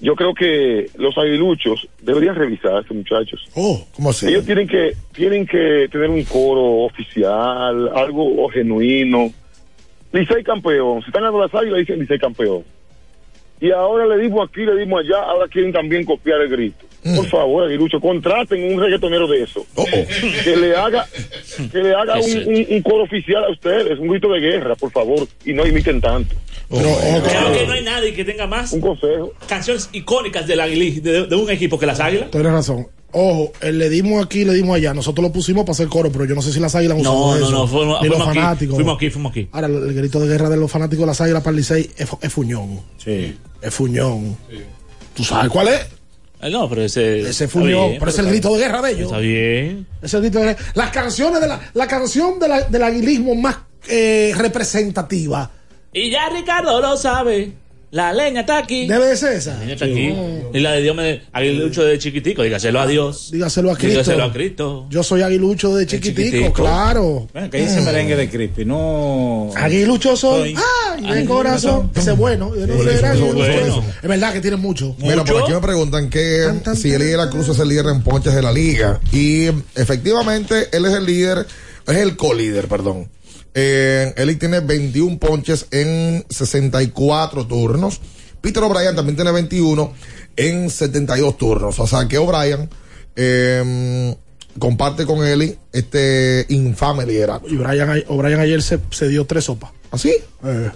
yo 0.00 0.16
creo 0.16 0.34
que 0.34 0.90
los 0.98 1.16
aguiluchos 1.16 1.88
deberían 2.00 2.34
revisarse, 2.34 2.92
muchachos. 2.92 3.40
Oh, 3.54 3.86
¿cómo 3.94 4.10
así? 4.10 4.26
Ellos 4.26 4.44
tienen 4.44 4.66
que 4.66 4.96
tienen 5.12 5.46
que 5.46 5.88
tener 5.90 6.10
un 6.10 6.24
coro 6.24 6.84
oficial, 6.84 7.88
algo 7.94 8.48
genuino. 8.48 9.32
Licey 10.12 10.42
campeón. 10.42 11.00
Si 11.00 11.06
están 11.06 11.22
ganando 11.22 11.40
las 11.40 11.54
águilas, 11.54 11.78
dicen 11.78 12.00
Licey 12.00 12.18
campeón. 12.18 12.64
Y 13.60 13.70
ahora 13.70 14.04
le 14.06 14.20
dimos 14.20 14.46
aquí, 14.46 14.64
le 14.64 14.74
dimos 14.74 15.00
allá, 15.00 15.22
ahora 15.22 15.46
quieren 15.46 15.72
también 15.72 16.04
copiar 16.04 16.40
el 16.40 16.48
grito. 16.48 16.84
Por 17.02 17.26
favor, 17.28 17.64
Aguilucho, 17.66 17.98
contraten 18.00 18.62
un 18.74 18.80
reggaetonero 18.80 19.26
de 19.26 19.42
eso. 19.42 19.66
Oh, 19.74 19.82
oh. 19.82 20.42
Que 20.44 20.56
le 20.56 20.76
haga, 20.76 21.06
que 21.72 21.78
le 21.78 21.92
haga 21.94 22.14
un, 22.18 22.54
un- 22.54 22.66
un 22.70 22.82
coro 22.82 23.02
oficial 23.02 23.42
a 23.44 23.50
ustedes, 23.50 23.98
un 23.98 24.06
grito 24.08 24.28
de 24.32 24.38
guerra, 24.40 24.76
por 24.76 24.90
favor, 24.92 25.26
y 25.44 25.52
no 25.52 25.66
imiten 25.66 26.00
tanto. 26.00 26.36
Pero, 26.70 26.90
ojo, 26.90 27.22
Creo 27.24 27.52
que 27.52 27.66
no 27.66 27.72
hay 27.72 27.82
nadie 27.82 28.14
que 28.14 28.24
tenga 28.24 28.46
más 28.46 28.72
Un 28.72 28.80
consejo. 28.80 29.32
canciones 29.48 29.90
icónicas 29.92 30.46
del 30.46 30.60
Aguilí, 30.60 31.00
de, 31.00 31.26
de 31.26 31.34
un 31.36 31.50
equipo 31.50 31.78
que 31.78 31.86
las 31.86 31.98
águilas. 32.00 32.30
Tienes 32.30 32.52
razón. 32.52 32.86
Ojo, 33.14 33.52
el 33.60 33.78
le 33.78 33.90
dimos 33.90 34.24
aquí, 34.24 34.44
le 34.44 34.54
dimos 34.54 34.74
allá. 34.76 34.94
Nosotros 34.94 35.22
lo 35.26 35.32
pusimos 35.32 35.64
para 35.64 35.72
hacer 35.72 35.88
coro, 35.88 36.10
pero 36.10 36.24
yo 36.24 36.34
no 36.34 36.40
sé 36.40 36.50
si 36.52 36.60
las 36.60 36.74
águilas 36.74 36.98
usado 36.98 37.14
No, 37.14 37.30
no, 37.32 37.36
eso. 37.36 37.50
no, 37.50 37.66
fuimos, 37.66 38.00
ni 38.00 38.08
los 38.08 38.16
fuimos 38.16 38.28
aquí, 38.28 38.38
fanáticos. 38.38 38.74
fuimos 38.76 38.96
aquí, 38.96 39.10
fuimos 39.10 39.30
aquí. 39.32 39.48
Ahora, 39.52 39.66
el 39.66 39.92
grito 39.94 40.18
de 40.20 40.28
guerra 40.28 40.48
de 40.48 40.56
los 40.56 40.70
fanáticos 40.70 41.00
de 41.02 41.06
las 41.08 41.20
águilas 41.20 41.42
para 41.42 41.50
el 41.50 41.56
Licey 41.56 41.90
es, 41.98 42.08
es 42.22 42.32
fuñón. 42.32 42.80
Sí. 42.96 43.36
Es 43.60 43.74
fuñón. 43.74 44.34
¿Tú 45.14 45.24
sabes 45.24 45.50
cuál 45.50 45.68
es? 45.68 45.86
Eh, 46.42 46.50
No, 46.50 46.68
pero 46.68 46.82
ese. 46.82 47.20
Ese 47.20 47.48
fuñón. 47.48 47.88
bien, 47.90 47.96
pero 47.98 48.10
es 48.10 48.18
el 48.18 48.26
grito 48.26 48.52
de 48.54 48.58
guerra 48.60 48.82
de 48.82 48.90
ellos. 48.90 49.06
Está 49.06 49.18
bien. 49.18 49.86
Es 50.02 50.12
el 50.14 50.20
grito 50.22 50.38
de 50.40 50.46
guerra. 50.46 50.64
Las 50.74 50.90
canciones 50.90 51.40
de 51.40 51.46
la, 51.48 51.60
la 51.72 51.86
canción 51.86 52.38
de 52.38 52.48
la- 52.48 52.62
del 52.62 52.82
aguilismo 52.82 53.34
más 53.34 53.56
eh, 53.88 54.32
representativa. 54.36 55.50
Y 55.92 56.10
ya 56.10 56.28
Ricardo 56.30 56.80
lo 56.80 56.96
sabe. 56.96 57.52
La 57.92 58.10
leña 58.14 58.40
está 58.40 58.56
aquí. 58.56 58.86
Debe 58.86 59.04
de 59.04 59.16
ser 59.18 59.34
esa. 59.34 59.52
La 59.52 59.60
leña 59.60 59.74
está 59.74 59.84
aquí. 59.84 60.14
Y 60.54 60.60
la 60.60 60.72
de 60.72 60.80
Dios 60.80 60.96
me. 60.96 61.20
Aguilucho 61.30 61.84
de 61.84 61.98
chiquitico, 61.98 62.42
dígaselo 62.42 62.80
a 62.80 62.86
Dios. 62.86 63.28
Dígaselo 63.30 63.70
a 63.70 63.74
Cristo. 63.74 63.90
Dígaselo 63.90 64.24
a 64.24 64.32
Cristo. 64.32 64.86
Yo 64.88 65.02
soy 65.02 65.20
aguilucho 65.20 65.76
de 65.76 65.86
chiquitico, 65.86 66.22
chiquitico. 66.22 66.52
claro. 66.54 67.28
Bueno, 67.34 67.50
que 67.50 67.60
dice 67.60 67.82
merengue 67.82 68.16
de 68.16 68.30
Crispy, 68.30 68.64
no. 68.64 69.50
Aguilucho 69.54 70.16
soy. 70.16 70.54
Soy. 70.54 70.64
Ah, 70.64 70.96
y 70.98 71.12
de 71.12 71.24
corazón. 71.26 71.90
Ese 71.94 72.12
es 72.12 72.16
bueno. 72.16 72.56
Yo 72.56 72.66
no 72.66 72.76
Bueno. 73.34 73.84
Es 74.02 74.08
verdad 74.08 74.32
que 74.32 74.40
tiene 74.40 74.56
mucho. 74.56 74.96
Mira, 74.98 75.22
por 75.22 75.42
aquí 75.42 75.52
me 75.52 75.60
preguntan 75.60 76.08
que 76.08 76.50
si 76.74 76.92
Eli 76.94 77.04
de 77.04 77.18
la 77.18 77.28
Cruz 77.28 77.50
es 77.50 77.58
el 77.58 77.68
líder 77.68 77.88
en 77.88 78.02
ponches 78.02 78.34
de 78.34 78.40
la 78.40 78.52
liga. 78.52 79.00
Y 79.12 79.48
efectivamente, 79.74 80.68
él 80.72 80.86
es 80.86 80.94
el 80.94 81.04
líder, 81.04 81.46
es 81.86 81.96
el 81.98 82.16
co-líder, 82.16 82.68
perdón. 82.68 83.08
Eh, 83.54 84.14
Eli 84.16 84.36
tiene 84.36 84.60
21 84.60 85.18
ponches 85.18 85.66
en 85.70 86.24
64 86.28 87.46
turnos. 87.46 88.00
Peter 88.40 88.62
O'Brien 88.62 88.96
también 88.96 89.16
tiene 89.16 89.30
21 89.32 89.92
en 90.36 90.70
72 90.70 91.36
turnos. 91.36 91.78
O 91.78 91.86
sea 91.86 92.08
que 92.08 92.18
O'Brien 92.18 92.68
eh, 93.14 94.16
comparte 94.58 95.06
con 95.06 95.24
Eli 95.24 95.56
este 95.72 96.46
infame 96.48 97.06
liderato. 97.06 97.48
Y 97.48 97.56
Brian, 97.56 98.02
O'Brien 98.08 98.40
ayer 98.40 98.62
se, 98.62 98.78
se 98.90 99.08
dio 99.08 99.26
tres 99.26 99.44
sopas. 99.44 99.70
¿Así? 99.90 100.14
Eh. 100.44 100.70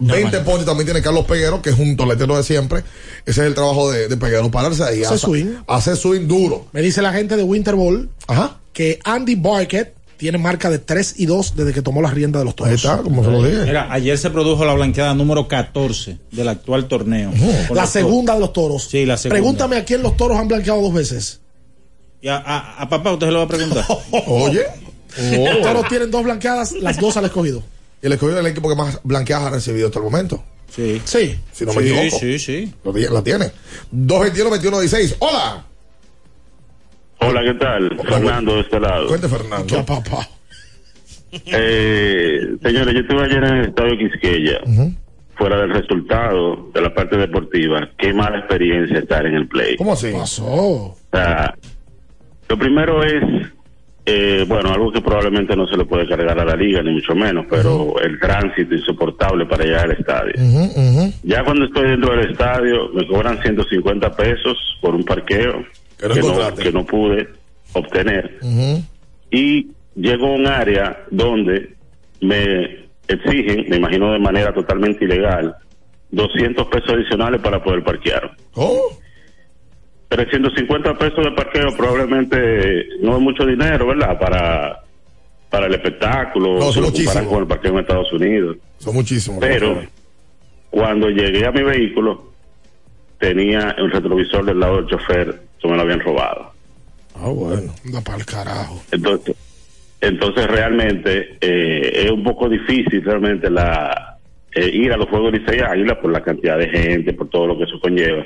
20 0.00 0.38
ponches 0.40 0.64
también 0.64 0.86
tiene 0.86 1.02
Carlos 1.02 1.24
Peguero, 1.24 1.60
que 1.60 1.70
es 1.70 1.78
un 1.78 1.96
toletero 1.96 2.36
de 2.36 2.44
siempre. 2.44 2.84
Ese 3.26 3.40
es 3.40 3.46
el 3.48 3.54
trabajo 3.54 3.90
de, 3.90 4.06
de 4.06 4.16
Peguero, 4.16 4.48
pararse 4.50 4.84
ahí. 4.84 5.02
Hace 5.02 5.18
swing. 5.18 5.46
Hace 5.66 5.96
swing 5.96 6.28
duro. 6.28 6.66
Me 6.72 6.82
dice 6.82 7.02
la 7.02 7.12
gente 7.12 7.36
de 7.36 7.42
Winter 7.42 7.74
Ball 7.74 8.08
Ajá. 8.28 8.60
que 8.72 9.00
Andy 9.02 9.34
Barkett 9.34 9.94
tiene 10.18 10.36
marca 10.36 10.68
de 10.68 10.78
3 10.78 11.14
y 11.16 11.24
2 11.26 11.54
desde 11.56 11.72
que 11.72 11.80
tomó 11.80 12.02
las 12.02 12.12
riendas 12.12 12.40
de 12.40 12.44
los 12.44 12.54
toros. 12.56 12.68
Ahí 12.70 12.74
está, 12.76 12.98
como 12.98 13.24
se 13.24 13.30
lo 13.30 13.42
dije. 13.42 13.64
Mira, 13.64 13.90
ayer 13.90 14.18
se 14.18 14.28
produjo 14.28 14.64
la 14.66 14.74
blanqueada 14.74 15.14
número 15.14 15.48
14 15.48 16.18
del 16.32 16.48
actual 16.48 16.88
torneo. 16.88 17.32
La 17.72 17.86
segunda 17.86 18.34
de 18.34 18.40
los 18.40 18.52
toros. 18.52 18.88
Sí, 18.90 19.06
la 19.06 19.16
segunda. 19.16 19.34
Pregúntame 19.40 19.76
a 19.76 19.84
quién 19.84 20.02
los 20.02 20.16
toros 20.16 20.36
han 20.38 20.48
blanqueado 20.48 20.82
dos 20.82 20.92
veces. 20.92 21.40
Y 22.20 22.28
a, 22.28 22.36
a- 22.36 22.82
a 22.82 22.88
papá 22.88 23.12
usted 23.12 23.26
se 23.28 23.32
lo 23.32 23.38
va 23.38 23.44
a 23.44 23.48
preguntar. 23.48 23.84
Oye. 24.26 24.64
Los 25.20 25.62
toros 25.62 25.88
tienen 25.88 26.10
dos 26.10 26.22
blanqueadas, 26.24 26.72
las 26.72 26.98
dos 27.00 27.16
al 27.16 27.24
escogido. 27.24 27.62
Y 28.02 28.06
el 28.06 28.12
escogido 28.12 28.38
es 28.40 28.44
el 28.44 28.50
equipo 28.52 28.68
que 28.68 28.74
más 28.76 29.00
blanqueadas 29.04 29.46
ha 29.46 29.50
recibido 29.50 29.86
hasta 29.86 29.98
el 30.00 30.04
momento. 30.04 30.42
Sí. 30.74 31.00
Sí. 31.04 31.34
Si 31.52 31.64
no 31.64 31.72
me 31.72 31.82
Sí, 31.82 31.88
equivoco. 31.90 32.18
sí, 32.20 32.38
sí. 32.38 32.74
La 33.10 33.22
tiene. 33.22 33.50
221 33.90 34.50
21 34.50 34.80
16 34.80 35.16
Hola. 35.20 35.64
Hola, 37.20 37.42
¿qué 37.42 37.54
tal? 37.54 37.98
Fernando 38.08 38.54
de 38.54 38.60
este 38.60 38.80
lado. 38.80 39.08
Cuente, 39.08 39.28
Fernando. 39.28 39.66
Ya, 39.66 39.84
papá. 39.84 40.28
Eh, 41.30 42.56
señores, 42.62 42.94
yo 42.94 43.00
estuve 43.00 43.24
ayer 43.24 43.44
en 43.44 43.56
el 43.56 43.68
estadio 43.68 43.98
Quisqueya. 43.98 44.60
Fuera 45.34 45.60
del 45.60 45.70
resultado 45.70 46.70
de 46.74 46.80
la 46.80 46.92
parte 46.92 47.16
deportiva, 47.16 47.90
qué 47.96 48.12
mala 48.12 48.38
experiencia 48.38 48.98
estar 48.98 49.24
en 49.24 49.34
el 49.34 49.46
play. 49.46 49.76
¿Cómo 49.76 49.92
así? 49.92 50.10
Pasó. 50.10 50.44
O 50.46 50.96
sea, 51.12 51.54
lo 52.48 52.58
primero 52.58 53.04
es, 53.04 53.22
eh, 54.06 54.44
bueno, 54.48 54.70
algo 54.72 54.90
que 54.90 55.00
probablemente 55.00 55.54
no 55.54 55.66
se 55.68 55.76
le 55.76 55.84
puede 55.84 56.08
cargar 56.08 56.40
a 56.40 56.44
la 56.44 56.56
liga, 56.56 56.82
ni 56.82 56.92
mucho 56.92 57.14
menos, 57.14 57.46
pero 57.48 58.00
el 58.00 58.18
tránsito 58.18 58.74
insoportable 58.74 59.46
para 59.46 59.64
llegar 59.64 59.84
al 59.84 59.92
estadio. 59.92 60.32
Ya 61.22 61.44
cuando 61.44 61.66
estoy 61.66 61.90
dentro 61.90 62.16
del 62.16 62.30
estadio, 62.30 62.88
me 62.94 63.06
cobran 63.06 63.40
150 63.40 64.16
pesos 64.16 64.56
por 64.80 64.94
un 64.96 65.04
parqueo 65.04 65.64
Que 65.98 66.08
no 66.08 66.54
que, 66.54 66.72
no, 66.72 66.86
pude 66.86 67.28
obtener. 67.72 68.38
Y 69.30 69.68
llego 69.94 70.26
a 70.28 70.32
un 70.32 70.46
área 70.46 71.04
donde 71.10 71.74
me 72.20 72.88
exigen, 73.08 73.68
me 73.68 73.76
imagino 73.76 74.12
de 74.12 74.18
manera 74.18 74.52
totalmente 74.54 75.04
ilegal, 75.04 75.56
200 76.10 76.66
pesos 76.68 76.90
adicionales 76.90 77.40
para 77.40 77.62
poder 77.62 77.82
parquear. 77.82 78.30
Oh. 78.54 78.96
350 80.08 80.96
pesos 80.96 81.24
de 81.24 81.32
parqueo 81.32 81.76
probablemente 81.76 82.86
no 83.02 83.16
es 83.16 83.22
mucho 83.22 83.44
dinero, 83.44 83.88
¿verdad? 83.88 84.18
Para, 84.18 84.82
para 85.50 85.66
el 85.66 85.74
espectáculo, 85.74 86.58
No, 86.58 86.72
son 86.72 86.84
lo 86.84 86.92
comparan 86.92 87.26
con 87.26 87.40
el 87.40 87.46
parqueo 87.46 87.72
en 87.72 87.78
Estados 87.80 88.12
Unidos. 88.12 88.56
Son 88.78 88.94
muchísimos. 88.94 89.40
Pero 89.40 89.82
cuando 90.70 91.08
llegué 91.10 91.46
a 91.46 91.52
mi 91.52 91.62
vehículo, 91.62 92.32
tenía 93.18 93.74
el 93.76 93.90
retrovisor 93.90 94.44
del 94.44 94.60
lado 94.60 94.76
del 94.76 94.86
chofer, 94.86 95.42
me 95.66 95.76
lo 95.76 95.82
habían 95.82 96.00
robado. 96.00 96.52
Ah, 97.16 97.28
bueno. 97.28 97.74
Anda 97.84 98.00
para 98.00 98.18
el 98.18 98.26
carajo. 98.26 98.82
Entonces, 98.92 99.36
entonces 100.00 100.46
realmente 100.46 101.36
eh, 101.40 102.04
es 102.04 102.10
un 102.10 102.22
poco 102.22 102.48
difícil 102.48 103.02
realmente 103.04 103.50
la 103.50 104.18
eh, 104.54 104.70
ir 104.72 104.92
a 104.92 104.96
los 104.96 105.08
Juegos 105.08 105.32
de 105.32 105.38
Licey 105.40 105.60
Águila 105.60 106.00
por 106.00 106.12
la 106.12 106.22
cantidad 106.22 106.58
de 106.58 106.68
gente, 106.68 107.12
por 107.12 107.28
todo 107.28 107.46
lo 107.48 107.58
que 107.58 107.64
eso 107.64 107.80
conlleva. 107.80 108.24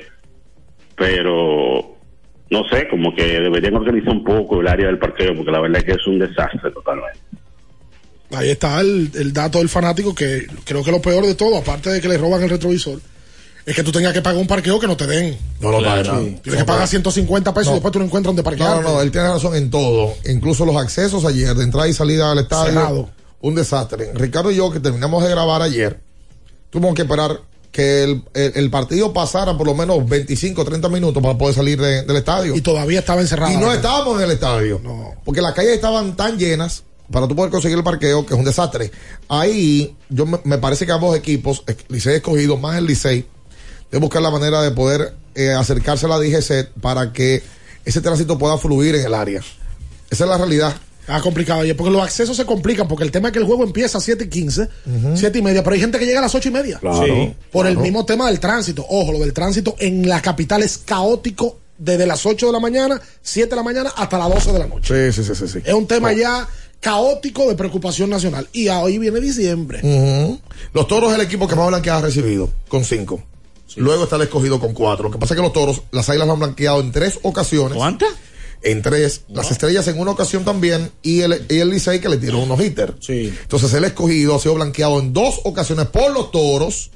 Pero 0.95 1.97
no 2.49 2.63
sé, 2.69 2.87
como 2.87 3.15
que 3.15 3.23
deberían 3.23 3.75
organizar 3.75 4.13
un 4.13 4.23
poco 4.23 4.61
el 4.61 4.67
área 4.67 4.87
del 4.87 4.99
parqueo, 4.99 5.35
porque 5.35 5.51
la 5.51 5.59
verdad 5.59 5.79
es 5.79 5.85
que 5.85 5.91
es 5.93 6.07
un 6.07 6.19
desastre 6.19 6.71
totalmente. 6.71 7.19
Ahí 8.31 8.49
está 8.49 8.79
el, 8.79 9.11
el 9.15 9.33
dato 9.33 9.59
del 9.59 9.69
fanático 9.69 10.13
que 10.13 10.45
creo 10.63 10.83
que 10.83 10.91
lo 10.91 11.01
peor 11.01 11.25
de 11.25 11.35
todo, 11.35 11.57
aparte 11.57 11.89
de 11.89 12.01
que 12.01 12.07
le 12.07 12.17
roban 12.17 12.43
el 12.43 12.49
retrovisor, 12.49 12.99
es 13.65 13.75
que 13.75 13.83
tú 13.83 13.91
tengas 13.91 14.13
que 14.13 14.21
pagar 14.21 14.39
un 14.41 14.47
parqueo 14.47 14.79
que 14.79 14.87
no 14.87 14.97
te 14.97 15.07
den. 15.07 15.37
No 15.61 15.71
lo 15.71 15.79
Claro. 15.79 16.03
pagan. 16.11 16.39
Tienes 16.41 16.59
que 16.61 16.65
pagar 16.65 16.87
150 16.87 17.53
pesos 17.53 17.71
y 17.71 17.73
después 17.75 17.91
tú 17.91 17.99
no 17.99 18.05
encuentras 18.05 18.29
donde 18.29 18.43
parquear. 18.43 18.77
No, 18.77 18.81
no, 18.81 18.93
no, 18.95 19.01
él 19.01 19.11
tiene 19.11 19.27
razón 19.29 19.55
en 19.55 19.69
todo. 19.69 20.13
Incluso 20.29 20.65
los 20.65 20.75
accesos 20.75 21.23
ayer, 21.25 21.55
de 21.55 21.63
entrada 21.63 21.87
y 21.87 21.93
salida 21.93 22.31
al 22.31 22.39
estadio. 22.39 22.73
Cerrado. 22.73 23.09
Un 23.41 23.55
desastre. 23.55 24.11
Ricardo 24.13 24.51
y 24.51 24.55
yo, 24.55 24.71
que 24.71 24.79
terminamos 24.79 25.23
de 25.23 25.29
grabar 25.29 25.61
ayer, 25.61 25.99
tuvimos 26.69 26.93
que 26.95 27.01
esperar 27.03 27.41
que 27.71 28.03
el, 28.03 28.23
el- 28.33 28.51
el 28.55 28.69
partido 28.69 29.11
pasara 29.13 29.57
por 29.57 29.65
lo 29.65 29.73
menos 29.73 30.07
25, 30.07 30.63
30 30.63 30.89
minutos 30.89 31.21
para 31.23 31.37
poder 31.37 31.55
salir 31.55 31.81
de- 31.81 32.03
del 32.03 32.15
estadio. 32.17 32.55
Y 32.55 32.61
todavía 32.61 32.99
estaba 32.99 33.19
encerrado. 33.21 33.51
Y 33.51 33.57
no 33.57 33.73
estábamos 33.73 34.17
en 34.19 34.25
el 34.25 34.31
estadio. 34.31 34.79
Porque 35.25 35.41
las 35.41 35.53
calles 35.53 35.71
estaban 35.73 36.15
tan 36.15 36.37
llenas 36.37 36.83
para 37.11 37.27
tú 37.27 37.35
poder 37.35 37.51
conseguir 37.51 37.77
el 37.77 37.83
parqueo 37.83 38.25
que 38.25 38.33
es 38.33 38.39
un 38.39 38.45
desastre. 38.45 38.91
Ahí, 39.27 39.95
yo 40.09 40.25
me, 40.25 40.39
me 40.43 40.57
parece 40.57 40.85
que 40.85 40.91
ambos 40.91 41.15
equipos, 41.17 41.63
Licey 41.89 42.15
escogido 42.15 42.57
más 42.57 42.77
el 42.77 42.85
Licey, 42.85 43.25
de 43.93 43.99
buscar 43.99 44.23
la 44.23 44.31
manera 44.31 44.59
de 44.63 44.71
poder 44.71 45.13
eh, 45.35 45.51
acercarse 45.51 46.07
a 46.07 46.09
la 46.09 46.17
DGC 46.17 46.71
para 46.81 47.13
que 47.13 47.43
ese 47.85 48.01
tránsito 48.01 48.39
pueda 48.39 48.57
fluir 48.57 48.95
en 48.95 49.05
el 49.05 49.13
área. 49.13 49.39
Esa 50.09 50.23
es 50.23 50.29
la 50.29 50.37
realidad. 50.37 50.73
Ah, 51.07 51.21
complicado 51.21 51.61
ayer, 51.61 51.77
porque 51.77 51.91
los 51.91 52.01
accesos 52.01 52.35
se 52.35 52.43
complican, 52.43 52.87
porque 52.87 53.03
el 53.03 53.11
tema 53.11 53.27
es 53.27 53.33
que 53.33 53.39
el 53.39 53.45
juego 53.45 53.63
empieza 53.63 53.99
a 53.99 54.01
7 54.01 54.23
y 54.23 54.29
15, 54.29 54.69
7 55.13 55.37
y 55.37 55.41
media, 55.43 55.63
pero 55.63 55.75
hay 55.75 55.79
gente 55.79 55.99
que 55.99 56.05
llega 56.07 56.17
a 56.19 56.21
las 56.23 56.33
8 56.33 56.49
y 56.49 56.51
media. 56.51 56.79
Claro, 56.79 57.05
Sí. 57.05 57.35
Por 57.51 57.67
el 57.67 57.77
mismo 57.77 58.03
tema 58.03 58.27
del 58.27 58.39
tránsito. 58.39 58.83
Ojo, 58.89 59.11
lo 59.11 59.19
del 59.19 59.31
tránsito 59.31 59.75
en 59.77 60.09
la 60.09 60.21
capital 60.23 60.63
es 60.63 60.79
caótico 60.79 61.59
desde 61.77 62.07
las 62.07 62.25
8 62.25 62.47
de 62.47 62.51
la 62.51 62.59
mañana, 62.59 62.99
7 63.21 63.47
de 63.47 63.55
la 63.55 63.63
mañana 63.63 63.91
hasta 63.95 64.17
las 64.17 64.29
12 64.29 64.53
de 64.53 64.59
la 64.59 64.65
noche. 64.67 65.11
Sí, 65.11 65.21
sí, 65.21 65.27
sí, 65.27 65.35
sí. 65.35 65.47
sí. 65.47 65.59
Es 65.63 65.73
un 65.73 65.85
tema 65.85 66.13
ya 66.13 66.47
caótico 66.79 67.47
de 67.47 67.55
preocupación 67.55 68.09
nacional. 68.09 68.47
Y 68.53 68.69
ahí 68.69 68.97
viene 68.97 69.19
diciembre. 69.19 69.81
Los 70.73 70.87
toros 70.87 71.11
es 71.11 71.19
el 71.19 71.25
equipo 71.25 71.47
que 71.47 71.55
más 71.55 71.67
blanqueadas 71.67 72.01
ha 72.01 72.05
recibido, 72.07 72.49
con 72.67 72.83
Luego 73.77 74.03
está 74.03 74.15
el 74.17 74.23
escogido 74.23 74.59
con 74.59 74.73
cuatro. 74.73 75.05
Lo 75.05 75.11
que 75.11 75.17
pasa 75.17 75.33
es 75.33 75.37
que 75.37 75.43
los 75.43 75.53
toros, 75.53 75.81
las 75.91 76.09
águilas 76.09 76.27
lo 76.27 76.33
han 76.33 76.39
blanqueado 76.39 76.79
en 76.81 76.91
tres 76.91 77.19
ocasiones. 77.23 77.77
¿Cuántas? 77.77 78.09
En 78.61 78.81
tres. 78.81 79.23
Las 79.27 79.51
estrellas 79.51 79.87
en 79.87 79.99
una 79.99 80.11
ocasión 80.11 80.45
también. 80.45 80.91
Y 81.01 81.21
el, 81.21 81.45
y 81.49 81.59
el 81.59 81.69
Licey 81.69 81.99
que 81.99 82.09
le 82.09 82.17
tiró 82.17 82.39
unos 82.39 82.59
hitters. 82.61 82.93
Sí. 83.01 83.33
Entonces 83.41 83.73
el 83.73 83.83
escogido 83.83 84.35
ha 84.35 84.39
sido 84.39 84.55
blanqueado 84.55 84.99
en 84.99 85.13
dos 85.13 85.41
ocasiones 85.43 85.87
por 85.87 86.11
los 86.11 86.31
toros. 86.31 86.91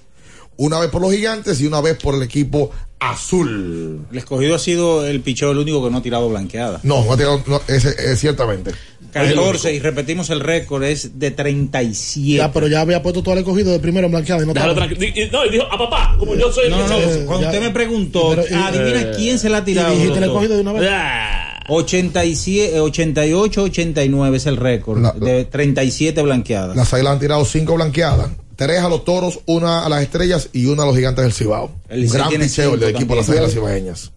Una 0.58 0.80
vez 0.80 0.90
por 0.90 1.02
los 1.02 1.12
gigantes 1.14 1.62
y 1.62 1.68
una 1.68 1.82
vez 1.82 1.98
por 1.98 2.16
el 2.16 2.22
equipo 2.24 2.72
azul. 3.00 4.06
El 4.12 4.18
escogido 4.18 4.56
ha 4.56 4.60
sido 4.60 5.06
el 5.06 5.22
picheo 5.22 5.52
el 5.52 5.60
único 5.60 5.84
que 5.84 5.92
no 5.92 5.98
ha 5.98 6.02
tirado 6.02 6.30
blanqueada. 6.30 6.80
No, 6.84 7.04
no 7.06 7.14
ha 7.14 7.18
tirado, 7.18 7.44
no, 7.48 7.62
ese, 7.68 7.90
es 8.12 8.20
ciertamente. 8.20 8.72
14, 9.14 9.74
y 9.74 9.80
repetimos 9.80 10.30
el 10.30 10.40
récord, 10.42 10.84
es 10.84 11.18
de 11.20 11.32
37. 11.32 12.38
Ya, 12.38 12.52
pero 12.52 12.68
ya 12.68 12.82
había 12.82 13.02
puesto 13.02 13.24
todo 13.24 13.34
el 13.34 13.40
escogido 13.40 13.72
de 13.72 13.80
primero 13.80 14.06
en 14.08 14.12
blanqueado 14.12 14.44
y 14.44 14.46
no 14.48 14.54
No, 14.54 15.46
y 15.46 15.50
dijo, 15.50 15.64
a 15.72 15.78
papá, 15.78 16.16
como 16.20 16.36
yo 16.36 16.52
soy 16.52 16.66
el 16.66 16.72
No, 16.72 16.78
que 16.86 17.20
no. 17.20 17.26
Cuando 17.26 17.48
usted 17.48 17.62
me 17.62 17.70
preguntó, 17.72 18.30
Pero, 18.36 18.44
y- 18.50 18.54
adivina 18.54 19.02
eh, 19.02 19.12
quién 19.16 19.40
se 19.40 19.50
la 19.50 19.60
ha 19.60 19.66
tirado. 19.66 19.94
y 19.94 19.98
dijiste 19.98 20.18
el 20.18 20.24
escogido 20.26 20.56
de 20.56 20.62
una 20.62 20.74
vez. 20.74 20.90
Ah, 20.92 21.60
87, 21.70 22.80
88, 22.80 23.64
89 23.64 24.38
es 24.38 24.46
el 24.46 24.58
récord. 24.58 25.02
La- 25.02 25.12
de 25.14 25.46
37 25.46 26.22
blanqueadas. 26.22 26.76
Las 26.76 26.94
águilas 26.94 27.14
han 27.14 27.20
tirado 27.20 27.46
cinco 27.46 27.76
blanqueadas. 27.76 28.30
Tres 28.58 28.80
a 28.80 28.90
los 28.90 29.06
toros, 29.06 29.40
una 29.46 29.86
a 29.86 29.90
las 29.90 30.02
estrellas 30.02 30.50
y 30.52 30.66
una 30.66 30.84
a 30.84 30.86
los 30.88 30.96
gigantes 30.96 31.24
del 31.24 31.32
Cibao. 31.34 31.72
El 31.90 32.10
Gran 32.10 32.28
picheo 32.30 32.74
el 32.74 32.80
del 32.80 32.90
equipo 32.90 33.14
de 33.14 33.22
las 33.22 33.30
águilas 33.30 33.54
cibaeñas. 33.54 34.12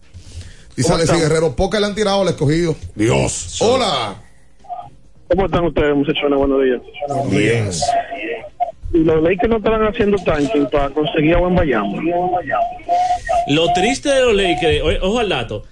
Dice 0.75 0.87
¿Cómo 0.89 0.95
Alexis? 0.95 1.19
Guerrero, 1.21 1.55
poca 1.55 1.79
le 1.79 1.85
han 1.85 1.95
tirado 1.95 2.21
al 2.23 2.27
escogido. 2.29 2.75
Dios. 2.95 3.57
Hola. 3.61 4.15
¿Cómo 5.29 5.45
están 5.45 5.63
ustedes, 5.65 5.95
muchachones? 5.95 6.37
Buenos 6.39 6.61
días. 6.63 6.81
Bien. 7.29 7.69
Y 8.93 9.03
los 9.05 9.21
Lakers 9.23 9.49
no 9.49 9.57
estaban 9.57 9.83
haciendo 9.87 10.17
tanking 10.17 10.67
para 10.71 10.89
conseguir 10.89 11.35
a 11.35 11.37
buen 11.37 11.55
Bayamo. 11.55 12.01
Lo 13.47 13.71
triste 13.73 14.09
de 14.09 14.21
los 14.25 14.35
Lakers, 14.35 14.81
ojo 15.03 15.19
al 15.19 15.29
dato, 15.29 15.63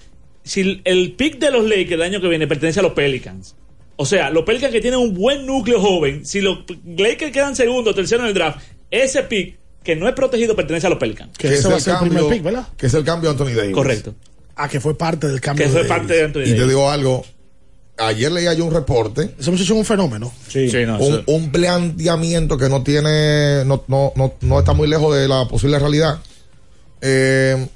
si 0.44 0.62
el- 0.62 0.82
el 0.86 1.12
pick 1.14 1.40
de 1.40 1.52
los 1.52 1.64
Lakers 1.66 1.92
el 1.94 2.02
año 2.04 2.22
que 2.22 2.28
viene 2.30 2.48
pertenece 2.48 2.80
a 2.80 2.84
los 2.84 2.94
Pelicans, 2.94 3.56
o 4.02 4.06
sea, 4.06 4.30
los 4.30 4.46
Pelicans 4.46 4.72
que 4.72 4.80
tienen 4.80 5.00
un 5.00 5.14
buen 5.14 5.46
núcleo 5.46 5.82
joven, 5.82 6.26
si 6.26 6.40
los 6.40 6.60
Lakers 6.86 7.34
quedan 7.34 7.54
segundo 7.54 7.92
o 7.92 7.94
tercero 7.94 8.22
en 8.24 8.30
el 8.30 8.34
draft, 8.34 8.60
ese 8.90 9.24
pick 9.24 9.58
que 9.84 9.96
no 9.98 10.08
es 10.08 10.14
protegido 10.14 10.56
pertenece 10.56 10.88
a 10.88 10.90
los 10.90 11.00
Pelicans. 11.00 11.38
Que 11.38 11.54
ese 11.54 11.68
va 11.68 11.76
a 11.76 11.80
ser 11.82 11.96
el 12.02 12.10
primer 12.10 12.28
pick, 12.30 12.42
¿verdad? 12.44 12.68
Que 12.78 12.86
es 12.88 12.94
el 12.94 13.04
cambio 13.04 13.30
de 13.30 13.34
Anthony 13.34 13.56
Davis. 13.58 13.74
Correcto. 13.76 14.16
Ah, 14.56 14.70
que 14.70 14.80
fue 14.80 14.98
parte 14.98 15.28
del 15.28 15.42
cambio. 15.42 15.66
Que 15.66 15.72
fue 15.72 15.84
de- 15.84 15.90
parte 15.90 16.14
de 16.14 16.24
Anthony 16.24 16.42
Y 16.42 16.46
te 16.46 16.52
Davis. 16.52 16.68
digo 16.70 16.90
algo. 16.90 17.26
Ayer 17.98 18.32
leía 18.32 18.54
yo 18.54 18.64
un 18.66 18.74
reporte. 18.74 19.32
Ese 19.38 19.52
muchacho 19.52 19.74
es 19.74 19.80
un 19.80 19.86
fenómeno. 19.86 20.32
Sí, 20.48 20.70
no, 20.86 20.98
un, 21.00 21.22
un 21.26 21.52
planteamiento 21.52 22.58
que 22.58 22.70
no 22.70 22.82
tiene, 22.84 23.66
no, 23.66 23.84
no, 23.90 24.14
no, 24.16 24.34
no 24.40 24.60
está 24.60 24.72
muy 24.72 24.88
lejos 24.88 25.14
de 25.14 25.28
la 25.28 25.46
posible 25.50 25.78
realidad. 25.80 26.20
Eh, 27.02 27.68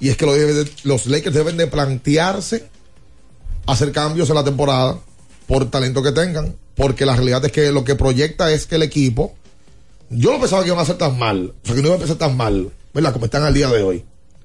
y 0.00 0.10
es 0.10 0.16
que 0.18 0.26
lo 0.26 0.34
debe- 0.36 0.70
los 0.84 1.06
Lakers 1.06 1.34
deben 1.34 1.56
de 1.56 1.66
plantearse 1.66 2.66
hacer 3.68 3.92
cambios 3.92 4.28
en 4.30 4.34
la 4.34 4.44
temporada 4.44 4.98
por 5.46 5.70
talento 5.70 6.02
que 6.02 6.12
tengan. 6.12 6.56
Porque 6.74 7.06
la 7.06 7.16
realidad 7.16 7.44
es 7.44 7.52
que 7.52 7.70
lo 7.72 7.84
que 7.84 7.94
proyecta 7.94 8.52
es 8.52 8.66
que 8.66 8.76
el 8.76 8.82
equipo, 8.82 9.34
yo 10.10 10.32
no 10.32 10.40
pensaba 10.40 10.62
que 10.62 10.68
iban 10.68 10.80
a 10.80 10.84
ser 10.84 10.96
tan 10.96 11.18
mal, 11.18 11.52
o 11.62 11.66
sea 11.66 11.74
que 11.74 11.82
no 11.82 11.88
iba 11.88 11.96
a 11.96 11.98
empezar 11.98 12.16
tan 12.16 12.36
mal, 12.36 12.70
¿verdad? 12.94 13.12
Como 13.12 13.24
están 13.24 13.42
al 13.42 13.54
día 13.54 13.68
de 13.68 13.82
hoy. 13.82 14.04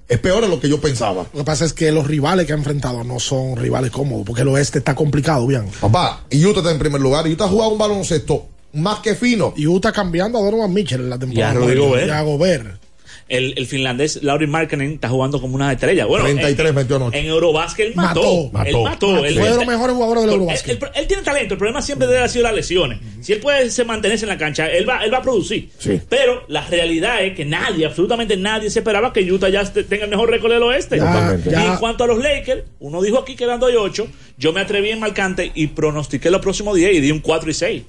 Es 0.10 0.20
peor 0.20 0.42
de 0.42 0.50
lo 0.50 0.60
que 0.60 0.68
yo 0.68 0.82
pensaba. 0.82 1.26
Lo 1.32 1.40
que 1.40 1.46
pasa 1.46 1.64
es 1.64 1.74
que 1.74 1.92
los 1.92 2.06
rivales 2.06 2.46
que 2.46 2.54
ha 2.54 2.56
enfrentado 2.58 3.04
no 3.04 3.20
son 3.20 3.56
rivales 3.56 3.92
cómodos, 3.92 4.26
porque 4.26 4.42
el 4.42 4.48
oeste 4.50 4.80
está 4.80 4.96
complicado, 4.96 5.48
bien. 5.48 5.70
Papá, 5.80 6.24
y 6.30 6.44
Utah 6.46 6.60
está 6.60 6.72
en 6.72 6.80
primer 6.80 7.00
lugar. 7.00 7.26
Y 7.28 7.34
Utah 7.34 7.46
ha 7.46 7.50
jugado 7.50 7.72
un 7.72 7.78
baloncesto 7.78 8.48
más 8.74 9.00
que 9.00 9.16
fino. 9.16 9.54
Y 9.56 9.68
Utah 9.68 9.92
cambiando 9.92 10.40
a 10.40 10.42
Donovan 10.42 10.74
Mitchell 10.74 11.02
en 11.02 11.10
la 11.10 11.20
temporada. 11.20 11.54
Y 11.54 11.58
a 11.58 11.60
Gobert. 11.60 12.08
Y 12.08 12.10
a 12.10 12.22
Gobert. 12.22 12.83
El, 13.30 13.54
el 13.58 13.66
finlandés 13.68 14.22
Lauri 14.22 14.48
Markkanen 14.48 14.94
está 14.94 15.10
jugando 15.10 15.40
como 15.40 15.56
una 15.56 15.72
estrella. 15.72 16.06
Bueno, 16.06 16.26
33 16.26 16.70
en, 16.70 16.76
metió 16.76 16.96
anoche. 16.98 17.20
en 17.20 17.26
Eurobásquet 17.28 17.88
él 17.88 17.94
mató. 17.96 18.50
Mató. 18.52 18.68
Él 18.70 18.78
mató. 18.84 19.26
Él- 19.26 19.36
Fue 19.40 19.50
de 19.50 19.56
los 19.56 19.66
mejores 19.66 19.96
jugadores 19.96 20.24
del 20.24 20.34
Eurobasket. 20.34 20.84
él- 20.84 20.90
él 20.96 21.08
tiene 21.08 21.24
talento, 21.24 21.54
el 21.54 21.58
problema 21.58 21.82
siempre 21.82 22.06
debe 22.08 22.20
haber 22.20 22.30
sido 22.30 22.44
las 22.44 22.54
lesiones. 22.54 23.00
Si 23.22 23.34
él 23.34 23.40
puede 23.40 23.70
se 23.72 23.86
mantenerse 23.86 24.26
en 24.26 24.30
la 24.30 24.38
cancha, 24.38 24.68
él 24.70 24.88
va, 24.88 25.04
él 25.06 25.14
va 25.14 25.20
a 25.20 25.22
producir. 25.22 25.70
Sí. 25.78 26.00
Pero 26.10 26.44
la 26.50 26.66
realidad 26.68 27.24
es 27.24 27.34
que 27.36 27.46
nadie, 27.46 27.86
absolutamente 27.86 28.36
nadie 28.38 28.70
se 28.70 28.80
esperaba 28.80 29.14
que 29.14 29.22
Utah 29.32 29.50
ya 29.50 29.64
tenga 29.72 30.04
el 30.04 30.10
mejor 30.10 30.30
récord 30.30 30.52
del 30.52 30.64
oeste. 30.64 30.98
Ya. 30.98 31.38
Y 31.46 31.66
en 31.66 31.78
cuanto 31.78 32.04
a 32.04 32.08
los 32.08 32.20
Lakers, 32.22 32.64
uno 32.80 33.02
dijo 33.02 33.20
aquí 33.20 33.36
que 33.36 33.46
eran 33.46 33.60
2 33.60 33.72
y 33.72 33.76
8, 33.76 34.08
yo 34.38 34.52
me 34.54 34.60
atreví 34.62 34.90
en 34.90 35.00
marcante 35.00 35.52
y 35.56 35.68
pronostiqué 35.68 36.30
los 36.30 36.42
próximos 36.42 36.76
10 36.76 36.94
y 36.96 37.00
di 37.00 37.12
un 37.12 37.20
4 37.20 37.50
y 37.50 37.54
6. 37.54 37.84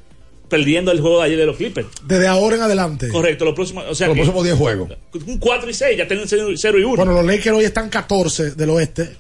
Perdiendo 0.48 0.92
el 0.92 1.00
juego 1.00 1.20
de 1.20 1.24
ayer 1.26 1.38
de 1.38 1.46
los 1.46 1.56
Clippers. 1.56 1.88
Desde 2.06 2.26
ahora 2.26 2.56
en 2.56 2.62
adelante. 2.62 3.08
Correcto, 3.08 3.44
los 3.44 3.54
próximos, 3.54 3.84
o 3.88 3.94
sea, 3.94 4.08
Los 4.08 4.16
próximos 4.16 4.44
10 4.44 4.56
juegos. 4.56 4.90
un 5.26 5.38
4 5.38 5.70
y 5.70 5.74
6, 5.74 5.98
ya 5.98 6.06
tienen 6.06 6.26
0 6.28 6.78
y 6.78 6.84
1. 6.84 6.96
Bueno, 6.96 7.12
los 7.12 7.24
Lakers 7.24 7.56
hoy 7.56 7.64
están 7.64 7.88
14 7.88 8.52
del 8.52 8.70
oeste. 8.70 9.16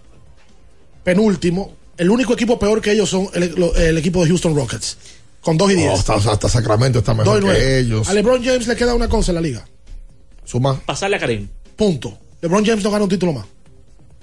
Penúltimo. 1.02 1.76
El 1.96 2.10
único 2.10 2.34
equipo 2.34 2.58
peor 2.58 2.80
que 2.80 2.92
ellos 2.92 3.08
son 3.08 3.28
el, 3.34 3.98
equipo 3.98 4.22
de 4.22 4.28
Houston 4.28 4.54
Rockets. 4.54 4.98
Con 5.40 5.56
2 5.56 5.72
y 5.72 5.74
10. 5.74 5.86
No, 5.86 5.94
hasta, 5.94 6.14
hasta 6.14 6.48
Sacramento 6.48 6.98
está 6.98 7.14
2 7.14 7.18
mejor 7.18 7.36
y 7.38 7.40
que 7.40 7.46
9. 7.46 7.78
ellos. 7.78 8.08
A 8.08 8.14
LeBron 8.14 8.42
James 8.42 8.66
le 8.66 8.76
queda 8.76 8.94
una 8.94 9.08
cosa 9.08 9.30
en 9.32 9.36
la 9.36 9.40
liga. 9.40 9.66
Suma. 10.44 10.80
Pasarle 10.84 11.16
a 11.16 11.18
Karim. 11.20 11.48
Punto. 11.76 12.18
LeBron 12.40 12.64
James 12.64 12.84
no 12.84 12.90
gana 12.90 13.04
un 13.04 13.10
título 13.10 13.32
más. 13.32 13.46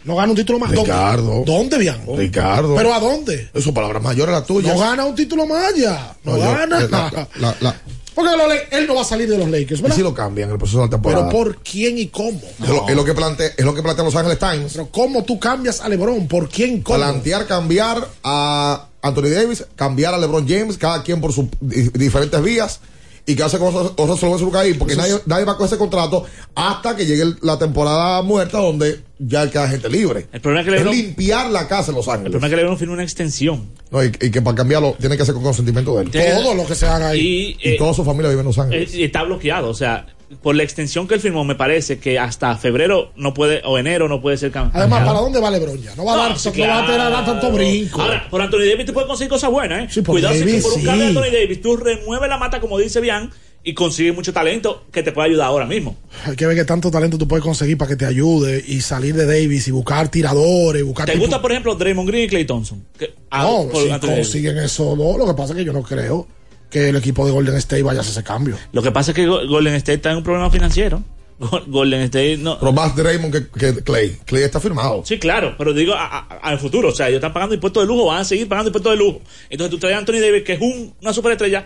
No 0.04 0.16
gana 0.16 0.30
un 0.32 0.36
título 0.36 0.58
más. 0.60 0.72
Ricardo. 0.72 1.44
¿Dónde, 1.46 1.78
bien? 1.78 1.96
Ricardo. 2.16 2.76
¿Pero 2.76 2.94
a 2.94 3.00
dónde? 3.00 3.50
Eso, 3.54 3.74
palabras 3.74 4.02
mayores 4.02 4.34
las 4.34 4.46
tuyas. 4.46 4.74
No 4.76 4.80
gana 4.82 5.06
un 5.06 5.16
título 5.16 5.46
más 5.46 5.74
ya. 5.76 6.16
No, 6.24 6.38
gana. 6.38 6.80
la- 6.90 7.28
la- 7.40 7.56
la- 7.60 7.76
Porque 8.14 8.30
él 8.72 8.88
no 8.88 8.96
va 8.96 9.02
a 9.02 9.06
salir 9.06 9.30
de 9.30 9.38
los 9.38 9.50
Lakers, 9.50 9.80
y 9.80 9.84
¿verdad? 9.84 9.96
si 9.96 10.02
lo 10.04 10.14
cambian 10.14 10.50
en 10.50 10.54
el 10.54 10.58
proceso 10.60 10.80
de 10.80 10.86
la 10.86 10.90
temporada. 10.90 11.30
Pero 11.30 11.38
¿por 11.44 11.58
quién 11.64 11.98
y 11.98 12.08
cómo? 12.08 12.42
Es, 12.62 12.68
lo, 12.70 12.90
es 12.90 12.96
lo 12.96 13.06
que 13.06 13.14
plantea, 13.14 13.48
es 13.58 13.64
lo 13.66 13.74
que 13.74 13.82
plantea 13.82 14.04
Los 14.04 14.16
Ángeles 14.16 14.38
Times. 14.38 14.74
Pero 14.74 14.90
¿cómo 14.92 15.24
tú 15.24 15.40
cambias 15.40 15.80
a 15.82 15.88
LeBron? 15.88 16.28
¿Por 16.28 16.50
quién 16.50 16.82
cómo? 16.82 16.98
Plantear 16.98 17.48
cambiar 17.48 18.06
a 18.24 18.88
Anthony 19.02 19.30
Davis, 19.30 19.66
cambiar 19.78 20.14
a 20.14 20.18
LeBron 20.18 20.46
James, 20.48 20.78
cada 20.78 21.04
quien 21.04 21.22
por 21.22 21.32
sus 21.32 21.46
di- 21.62 21.90
diferentes 21.94 22.42
vías, 22.44 22.82
y 23.26 23.36
que 23.36 23.44
hace 23.44 23.58
cosas, 23.60 23.92
cosas 23.92 24.20
solo 24.20 24.38
su 24.38 24.56
ahí, 24.58 24.74
porque 24.74 24.96
nadie, 24.96 25.14
nadie 25.26 25.46
va 25.46 25.54
a 25.54 25.56
coger 25.56 25.68
ese 25.68 25.78
contrato 25.78 26.26
hasta 26.56 26.96
que 26.96 27.06
llegue 27.06 27.22
el- 27.24 27.38
la 27.42 27.58
temporada 27.60 28.22
muerta 28.24 28.58
donde 28.60 29.00
ya 29.20 29.50
queda 29.50 29.68
gente 29.70 29.90
libre. 29.90 30.28
El 30.34 30.42
problema 30.42 30.62
es 30.68 30.84
que 30.84 30.90
es 30.90 30.96
limpiar 30.96 31.50
la 31.52 31.68
casa 31.68 31.92
en 31.92 31.98
Los 31.98 32.08
El 32.08 32.14
Ángeles. 32.14 32.32
problema 32.32 32.48
es 32.48 32.52
que 32.52 32.56
LeBron 32.58 32.78
firmó 32.78 32.94
una 32.96 33.04
extensión. 33.04 33.70
No, 33.92 34.04
y, 34.04 34.08
y 34.08 34.32
que 34.32 34.42
para 34.42 34.56
cambiarlo 34.56 34.96
tiene 35.00 35.16
que 35.18 35.24
hacer 35.24 35.34
con 35.36 35.44
consentimiento 35.44 35.96
de 35.98 36.04
él. 36.06 36.12
Tiene- 36.12 36.32
Todo 36.42 36.56
lo 36.56 36.66
que 36.66 36.76
se 36.76 36.86
haga 36.88 37.10
ahí. 37.10 37.58
Y, 37.62 37.70
Y 37.70 37.74
eh, 37.74 37.78
toda 37.78 37.94
su 37.94 38.04
familia 38.04 38.30
vive 38.30 38.42
en 38.42 38.48
Los 38.48 38.58
Ángeles. 38.58 38.94
eh, 38.94 38.98
y 39.00 39.04
está 39.04 39.24
bloqueado. 39.24 39.70
O 39.70 39.74
sea, 39.76 40.08
por 40.42 40.56
la 40.56 40.64
extensión 40.64 41.08
que 41.08 41.16
él 41.16 41.20
firmó, 41.20 41.44
me 41.44 41.56
parece 41.56 42.00
que 42.00 42.18
hasta 42.20 42.56
febrero 42.58 43.12
no 43.16 43.34
puede, 43.34 43.62
o 43.66 43.78
enero 43.78 44.08
no 44.08 44.22
puede 44.22 44.38
ser 44.38 44.52
campeón. 44.52 44.82
Además, 44.82 45.06
¿para 45.06 45.20
dónde 45.20 45.40
va 45.40 45.52
LeBron 45.52 45.82
ya? 45.82 45.96
No 45.96 46.06
va 46.06 46.14
a 46.14 46.18
dar, 46.30 46.40
sí, 46.40 46.50
no 46.58 46.68
va 46.68 46.88
a 47.06 47.10
dar 47.10 47.26
tanto 47.26 47.52
brinco. 47.52 48.02
Ahora, 48.02 48.28
por 48.30 48.42
Anthony 48.42 48.66
Davis 48.70 48.86
tú 48.86 48.94
puedes 48.94 49.08
conseguir 49.08 49.30
cosas 49.30 49.50
buenas, 49.52 49.84
¿eh? 49.84 49.88
Sí, 49.92 50.02
por 50.02 50.16
Cuidado 50.16 50.34
si 50.36 50.40
Davis, 50.42 50.64
por 50.64 50.74
un 50.74 50.80
sí. 50.80 50.86
cambio 50.86 51.04
de 51.04 51.10
Anthony 51.10 51.32
Davis 51.34 51.62
tú 51.62 51.76
remueves 51.78 52.30
la 52.30 52.38
mata, 52.38 52.60
como 52.62 52.78
dice 52.78 53.02
Bian, 53.02 53.30
y 53.64 53.74
consigues 53.76 54.16
mucho 54.16 54.34
talento 54.34 54.86
que 54.92 55.04
te 55.04 55.12
puede 55.12 55.28
ayudar 55.30 55.48
ahora 55.48 55.66
mismo. 55.68 55.96
Hay 56.26 56.36
que 56.36 56.48
ver 56.48 56.56
qué 56.56 56.66
tanto 56.66 56.90
talento 56.90 57.18
tú 57.18 57.28
puedes 57.28 57.44
conseguir 57.44 57.78
para 57.78 57.90
que 57.90 57.96
te 57.96 58.06
ayude 58.06 58.64
y 58.66 58.82
salir 58.82 59.14
de 59.16 59.26
Davis 59.26 59.68
y 59.68 59.72
buscar 59.72 60.10
tiradores, 60.10 60.84
buscar 60.84 61.06
¿Te 61.06 61.12
tipo- 61.14 61.26
gusta, 61.26 61.42
por 61.42 61.52
ejemplo, 61.52 61.76
Draymond 61.76 62.10
Green 62.10 62.26
y 62.26 62.28
Clay 62.28 62.46
Thompson? 62.46 62.84
Que- 62.98 63.14
ah, 63.30 63.44
No, 63.44 63.68
si 63.80 63.90
consiguen 64.08 64.58
eso 64.58 64.96
dos, 64.96 65.18
lo 65.18 65.28
que 65.28 65.34
pasa 65.34 65.54
es 65.54 65.58
que 65.60 65.66
yo 65.66 65.74
no 65.74 65.84
creo 65.84 66.28
que 66.72 66.90
el 66.90 66.96
equipo 66.96 67.26
de 67.26 67.32
Golden 67.32 67.56
State 67.58 67.84
vaya 67.84 68.00
a 68.00 68.02
hacer 68.02 68.14
ese 68.14 68.24
cambio. 68.24 68.58
Lo 68.72 68.82
que 68.82 68.92
pasa 68.92 69.12
es 69.12 69.16
que 69.16 69.28
Go- 69.28 69.46
Golden 69.48 69.76
State 69.76 69.96
está 69.98 70.12
en 70.12 70.18
un 70.18 70.24
problema 70.24 70.50
financiero. 70.50 71.04
Go- 71.40 71.64
Golden 71.68 72.02
State 72.02 72.38
no. 72.38 72.58
Pero 72.60 72.72
más 72.72 72.96
Draymond 72.96 73.34
que, 73.34 73.48
que 73.74 73.84
Clay. 73.84 74.18
Clay 74.26 74.44
está 74.44 74.60
firmado. 74.60 75.04
Sí, 75.06 75.20
claro, 75.20 75.56
pero 75.58 75.74
digo 75.74 75.94
al 75.96 76.60
futuro. 76.60 76.90
O 76.90 76.92
sea, 76.94 77.08
ellos 77.10 77.18
están 77.18 77.34
pagando 77.34 77.54
impuestos 77.56 77.84
de 77.84 77.88
lujo, 77.88 78.06
van 78.08 78.22
a 78.22 78.26
seguir 78.26 78.48
pagando 78.48 78.70
impuestos 78.70 78.92
de 78.94 78.98
lujo. 78.98 79.22
Entonces 79.50 79.72
tú 79.72 79.78
traes 79.80 79.96
a 79.96 80.00
Anthony 80.00 80.20
Davis, 80.22 80.44
que 80.44 80.54
es 80.54 80.62
un- 80.62 80.94
una 81.02 81.14
superestrella, 81.14 81.66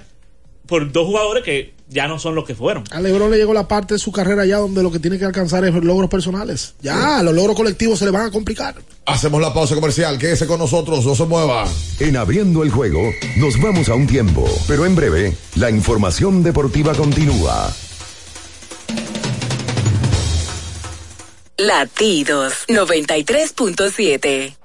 por 0.67 0.91
dos 0.91 1.05
jugadores 1.05 1.43
que 1.43 1.73
ya 1.87 2.07
no 2.07 2.19
son 2.19 2.35
los 2.35 2.45
que 2.45 2.55
fueron. 2.55 2.83
A 2.91 2.99
LeBron 2.99 3.29
le 3.31 3.37
llegó 3.37 3.53
la 3.53 3.67
parte 3.67 3.95
de 3.95 3.99
su 3.99 4.11
carrera 4.11 4.45
ya 4.45 4.57
donde 4.57 4.81
lo 4.81 4.91
que 4.91 4.99
tiene 4.99 5.17
que 5.17 5.25
alcanzar 5.25 5.63
es 5.65 5.73
logros 5.73 6.09
personales. 6.09 6.73
Ya, 6.81 7.21
los 7.23 7.33
logros 7.33 7.55
colectivos 7.55 7.99
se 7.99 8.05
le 8.05 8.11
van 8.11 8.27
a 8.27 8.31
complicar. 8.31 8.75
Hacemos 9.05 9.41
la 9.41 9.53
pausa 9.53 9.75
comercial. 9.75 10.17
Quédese 10.17 10.47
con 10.47 10.59
nosotros, 10.59 11.05
no 11.05 11.15
se 11.15 11.25
mueva. 11.25 11.67
En 11.99 12.17
abriendo 12.17 12.63
el 12.63 12.71
juego, 12.71 13.01
nos 13.37 13.61
vamos 13.61 13.89
a 13.89 13.95
un 13.95 14.07
tiempo, 14.07 14.45
pero 14.67 14.85
en 14.85 14.95
breve, 14.95 15.37
la 15.55 15.69
información 15.69 16.43
deportiva 16.43 16.93
continúa. 16.93 17.71
Latidos 21.57 22.53
93.7. 22.67 24.64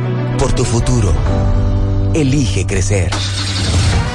por 0.41 0.53
tu 0.53 0.65
futuro. 0.65 1.13
Elige 2.15 2.65
crecer. 2.65 3.11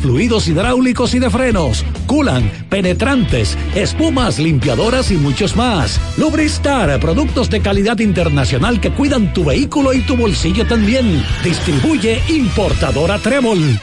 fluidos 0.00 0.48
hidráulicos 0.48 1.14
y 1.14 1.18
de 1.18 1.30
frenos, 1.30 1.84
culan, 2.06 2.50
penetrantes, 2.68 3.56
espumas, 3.74 4.38
limpiadoras 4.38 5.10
y 5.10 5.16
muchos 5.16 5.56
más. 5.56 6.00
Lubristar, 6.18 6.98
productos 7.00 7.50
de 7.50 7.60
calidad 7.60 7.98
internacional 8.00 8.80
que 8.80 8.92
cuidan 8.92 9.32
tu 9.32 9.44
vehículo 9.44 9.92
y 9.92 10.00
tu 10.00 10.16
bolsillo 10.16 10.66
también. 10.66 11.24
Distribuye 11.44 12.20
importadora 12.28 13.18
Trébol. 13.18 13.80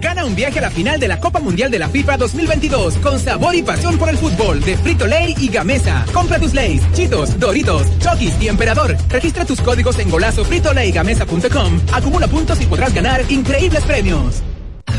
Gana 0.00 0.24
un 0.24 0.34
viaje 0.34 0.58
a 0.58 0.62
la 0.62 0.70
final 0.70 0.98
de 0.98 1.08
la 1.08 1.20
Copa 1.20 1.40
Mundial 1.40 1.70
de 1.70 1.78
la 1.78 1.88
FIFA 1.88 2.16
2022 2.16 2.96
con 2.98 3.18
sabor 3.18 3.54
y 3.54 3.62
pasión 3.62 3.98
por 3.98 4.08
el 4.08 4.16
fútbol 4.16 4.60
de 4.60 4.76
Frito 4.76 5.06
Lay 5.06 5.34
y 5.38 5.48
Gamesa. 5.48 6.04
Compra 6.12 6.38
tus 6.38 6.54
Lays, 6.54 6.82
Chitos, 6.92 7.38
Doritos, 7.38 7.86
Chokis 7.98 8.34
y 8.40 8.48
Emperador. 8.48 8.96
Registra 9.08 9.44
tus 9.44 9.60
códigos 9.60 9.98
en 9.98 10.10
golazo 10.10 10.44
fritolaygamesa.com. 10.44 11.80
Acumula 11.92 12.28
puntos 12.28 12.60
y 12.60 12.66
podrás 12.66 12.94
ganar 12.94 13.22
increíbles 13.30 13.84
premios. 13.84 14.42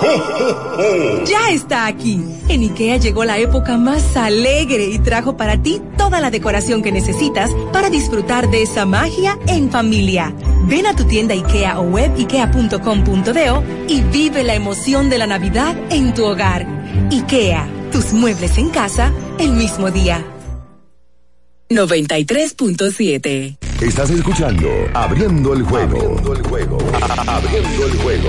Ya 1.26 1.50
está 1.50 1.86
aquí. 1.86 2.22
En 2.48 2.62
IKEA 2.62 2.98
llegó 2.98 3.24
la 3.24 3.38
época 3.38 3.76
más 3.76 4.16
alegre 4.16 4.86
y 4.86 4.98
trajo 4.98 5.36
para 5.36 5.60
ti 5.60 5.80
toda 5.96 6.20
la 6.20 6.30
decoración 6.30 6.82
que 6.82 6.92
necesitas 6.92 7.50
para 7.72 7.90
disfrutar 7.90 8.50
de 8.50 8.62
esa 8.62 8.86
magia 8.86 9.38
en 9.46 9.70
familia. 9.70 10.34
Ven 10.64 10.86
a 10.86 10.94
tu 10.94 11.04
tienda 11.04 11.34
IKEA 11.34 11.80
o 11.80 11.82
web 11.82 12.12
ikea.com.do 12.16 13.62
y 13.88 14.02
vive 14.02 14.44
la 14.44 14.54
emoción 14.54 15.08
de 15.10 15.18
la 15.18 15.26
Navidad 15.26 15.76
en 15.90 16.14
tu 16.14 16.24
hogar. 16.24 16.66
IKEA, 17.10 17.68
tus 17.92 18.12
muebles 18.12 18.58
en 18.58 18.70
casa 18.70 19.12
el 19.38 19.52
mismo 19.52 19.90
día. 19.90 20.24
93.7. 21.68 23.56
Estás 23.80 24.10
escuchando 24.10 24.68
Abriendo 24.94 25.52
el 25.52 25.62
juego. 25.64 25.98
Abriendo 25.98 26.32
el 26.32 26.42
juego. 26.46 26.78
Abriendo 27.26 27.86
el 27.86 27.98
juego. 27.98 28.28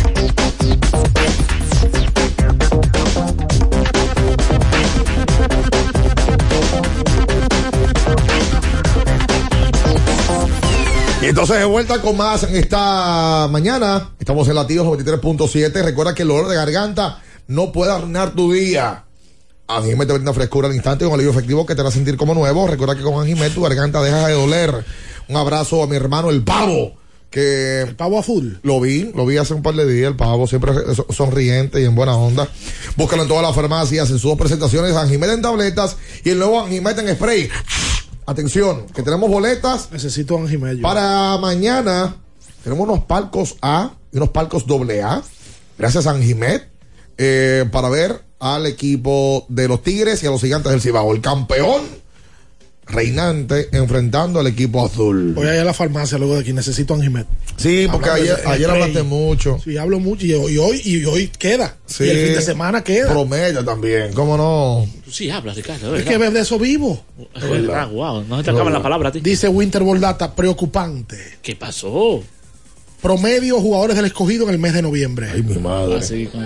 Entonces 11.31 11.59
de 11.59 11.65
vuelta 11.65 12.01
con 12.01 12.17
más 12.17 12.43
en 12.43 12.55
esta 12.57 13.47
mañana. 13.49 14.09
Estamos 14.19 14.47
en 14.49 14.55
latidos 14.55 14.85
93.7. 14.85 15.71
Recuerda 15.81 16.13
que 16.13 16.23
el 16.23 16.31
olor 16.31 16.49
de 16.49 16.55
garganta 16.55 17.21
no 17.47 17.71
puede 17.71 17.93
arruinar 17.93 18.31
tu 18.35 18.51
día. 18.51 19.05
Anjimet 19.67 20.07
te 20.09 20.13
brinda 20.13 20.33
frescura 20.33 20.67
al 20.67 20.75
instante 20.75 21.05
con 21.05 21.13
alivio 21.13 21.31
efectivo 21.31 21.65
que 21.65 21.73
te 21.73 21.79
hará 21.79 21.89
sentir 21.89 22.17
como 22.17 22.33
nuevo. 22.33 22.67
Recuerda 22.67 22.95
que 22.97 23.01
con 23.01 23.17
Anjimet 23.21 23.53
tu 23.53 23.61
garganta 23.61 24.01
deja 24.01 24.27
de 24.27 24.33
doler. 24.33 24.83
Un 25.29 25.37
abrazo 25.37 25.81
a 25.83 25.87
mi 25.87 25.95
hermano 25.95 26.29
el 26.31 26.43
pavo. 26.43 26.97
Que 27.29 27.83
el 27.83 27.95
pavo 27.95 28.19
azul. 28.19 28.59
Lo 28.63 28.81
vi, 28.81 29.09
lo 29.15 29.25
vi 29.25 29.37
hace 29.37 29.53
un 29.53 29.61
par 29.63 29.73
de 29.75 29.87
días. 29.89 30.09
El 30.11 30.17
pavo 30.17 30.47
siempre 30.47 30.73
so- 30.93 31.07
sonriente 31.11 31.81
y 31.81 31.85
en 31.85 31.95
buena 31.95 32.13
onda. 32.17 32.49
Búscalo 32.97 33.21
en 33.21 33.29
todas 33.29 33.43
las 33.43 33.55
farmacias, 33.55 34.09
en 34.09 34.19
sus 34.19 34.29
dos 34.31 34.37
presentaciones. 34.37 34.97
Anjimet 34.97 35.29
en 35.29 35.41
tabletas 35.41 35.95
y 36.25 36.31
el 36.31 36.39
nuevo 36.39 36.59
Anjimet 36.59 36.99
en 36.99 37.15
spray. 37.15 37.49
Atención, 38.25 38.85
que 38.87 39.01
tenemos 39.03 39.29
boletas. 39.29 39.89
Necesito 39.91 40.37
Anjimello. 40.37 40.81
Para 40.81 41.37
mañana 41.37 42.15
tenemos 42.63 42.87
unos 42.87 43.03
palcos 43.05 43.55
A 43.61 43.91
y 44.11 44.17
unos 44.17 44.29
palcos 44.29 44.65
doble 44.67 45.01
A. 45.03 45.21
Gracias 45.77 46.07
a 46.07 46.11
Anjimet. 46.11 46.69
eh, 47.17 47.65
para 47.71 47.89
ver 47.89 48.23
al 48.39 48.65
equipo 48.65 49.45
de 49.49 49.67
los 49.67 49.83
Tigres 49.83 50.23
y 50.23 50.27
a 50.27 50.31
los 50.31 50.41
Gigantes 50.41 50.71
del 50.71 50.81
Cibao. 50.81 51.13
El 51.13 51.21
campeón 51.21 51.81
reinante 52.91 53.69
enfrentando 53.71 54.39
al 54.39 54.47
equipo 54.47 54.85
azul. 54.85 55.33
Voy 55.33 55.47
a 55.47 55.53
ir 55.55 55.59
a 55.61 55.63
la 55.63 55.73
farmacia 55.73 56.17
luego 56.17 56.35
de 56.35 56.41
aquí, 56.41 56.53
necesito 56.53 56.93
Anjimet. 56.93 57.27
Sí, 57.57 57.87
porque 57.91 58.09
Hablando 58.09 58.49
ayer, 58.49 58.69
hablaste 58.69 59.03
mucho. 59.03 59.59
Sí, 59.63 59.77
hablo 59.77 59.99
mucho 59.99 60.25
y, 60.25 60.31
y 60.31 60.57
hoy 60.57 60.81
y 60.83 61.05
hoy 61.05 61.27
queda. 61.27 61.77
Sí. 61.85 62.03
Y 62.05 62.09
el 62.09 62.25
fin 62.27 62.35
de 62.35 62.41
semana 62.41 62.83
queda. 62.83 63.09
Promedio 63.09 63.63
también, 63.63 64.13
¿cómo 64.13 64.37
no? 64.37 64.85
Tú 65.05 65.11
sí 65.11 65.29
hablas, 65.29 65.55
Ricardo. 65.55 65.95
Es 65.95 66.03
que 66.03 66.17
ves 66.17 66.33
de 66.33 66.41
eso 66.41 66.57
vivo. 66.59 67.03
Es 67.35 67.49
verdad, 67.49 67.89
wow. 67.89 68.23
No 68.23 68.37
se 68.37 68.43
te 68.43 68.51
acaban 68.51 68.73
las 68.73 68.81
palabras 68.81 69.09
a 69.09 69.13
ti. 69.13 69.19
Dice 69.21 69.47
Winter 69.47 69.83
Data, 69.99 70.33
preocupante. 70.35 71.17
¿Qué 71.41 71.55
pasó? 71.55 72.21
Promedio 73.01 73.59
jugadores 73.59 73.95
del 73.95 74.05
escogido 74.05 74.43
en 74.45 74.51
el 74.51 74.59
mes 74.59 74.73
de 74.73 74.81
noviembre. 74.83 75.29
Ay, 75.33 75.41
mi 75.41 75.55
madre. 75.55 75.95
Así 75.95 76.27
como- 76.27 76.45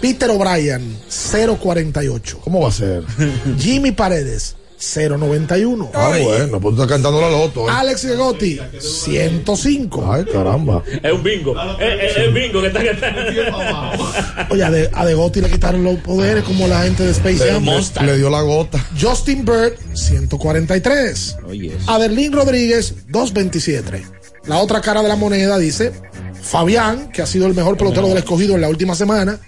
Peter 0.00 0.30
O'Brien, 0.30 0.96
0.48. 1.10 2.38
¿Cómo 2.40 2.60
va 2.62 2.68
a 2.68 2.72
ser? 2.72 3.02
Jimmy 3.58 3.92
Paredes, 3.92 4.56
0.91. 4.80 5.90
Ah, 5.94 6.16
bueno, 6.22 6.60
pues 6.60 6.74
tú 6.74 6.82
estás 6.82 6.86
cantando 6.88 7.20
la 7.20 7.30
loto. 7.30 7.68
¿eh? 7.68 7.72
Alex 7.72 8.16
Gotti, 8.16 8.58
105. 8.78 10.12
Ay, 10.12 10.24
caramba. 10.32 10.82
Es 11.02 11.12
un 11.12 11.22
bingo. 11.22 11.54
Es, 11.78 12.10
es- 12.10 12.16
es 12.16 12.34
bingo 12.34 12.60
que 12.62 12.68
está 12.68 12.82
cantando. 12.84 13.20
Oye, 14.50 14.64
a 14.64 14.70
De, 14.70 14.90
a 14.92 15.04
De 15.04 15.14
Gotti 15.14 15.40
le 15.42 15.50
quitaron 15.50 15.84
los 15.84 15.96
poderes 15.98 16.44
como 16.44 16.66
la 16.66 16.82
gente 16.82 17.04
de 17.04 17.10
Space 17.10 17.44
Le, 17.44 17.52
Jam. 17.52 17.64
le 18.06 18.16
dio 18.16 18.30
la 18.30 18.40
gota. 18.40 18.84
Justin 19.00 19.44
Bird, 19.44 19.74
143. 19.94 21.36
Adelín 21.86 22.32
Rodríguez, 22.32 22.94
227. 23.08 24.02
La 24.46 24.58
otra 24.58 24.80
cara 24.80 25.02
de 25.02 25.08
la 25.08 25.16
moneda 25.16 25.58
dice 25.58 25.92
Fabián, 26.42 27.10
que 27.12 27.20
ha 27.20 27.26
sido 27.26 27.46
el 27.46 27.54
mejor 27.54 27.76
pelotero 27.76 28.08
del 28.08 28.16
escogido 28.16 28.54
en 28.54 28.62
la 28.62 28.68
última 28.70 28.94
semana, 28.94 29.38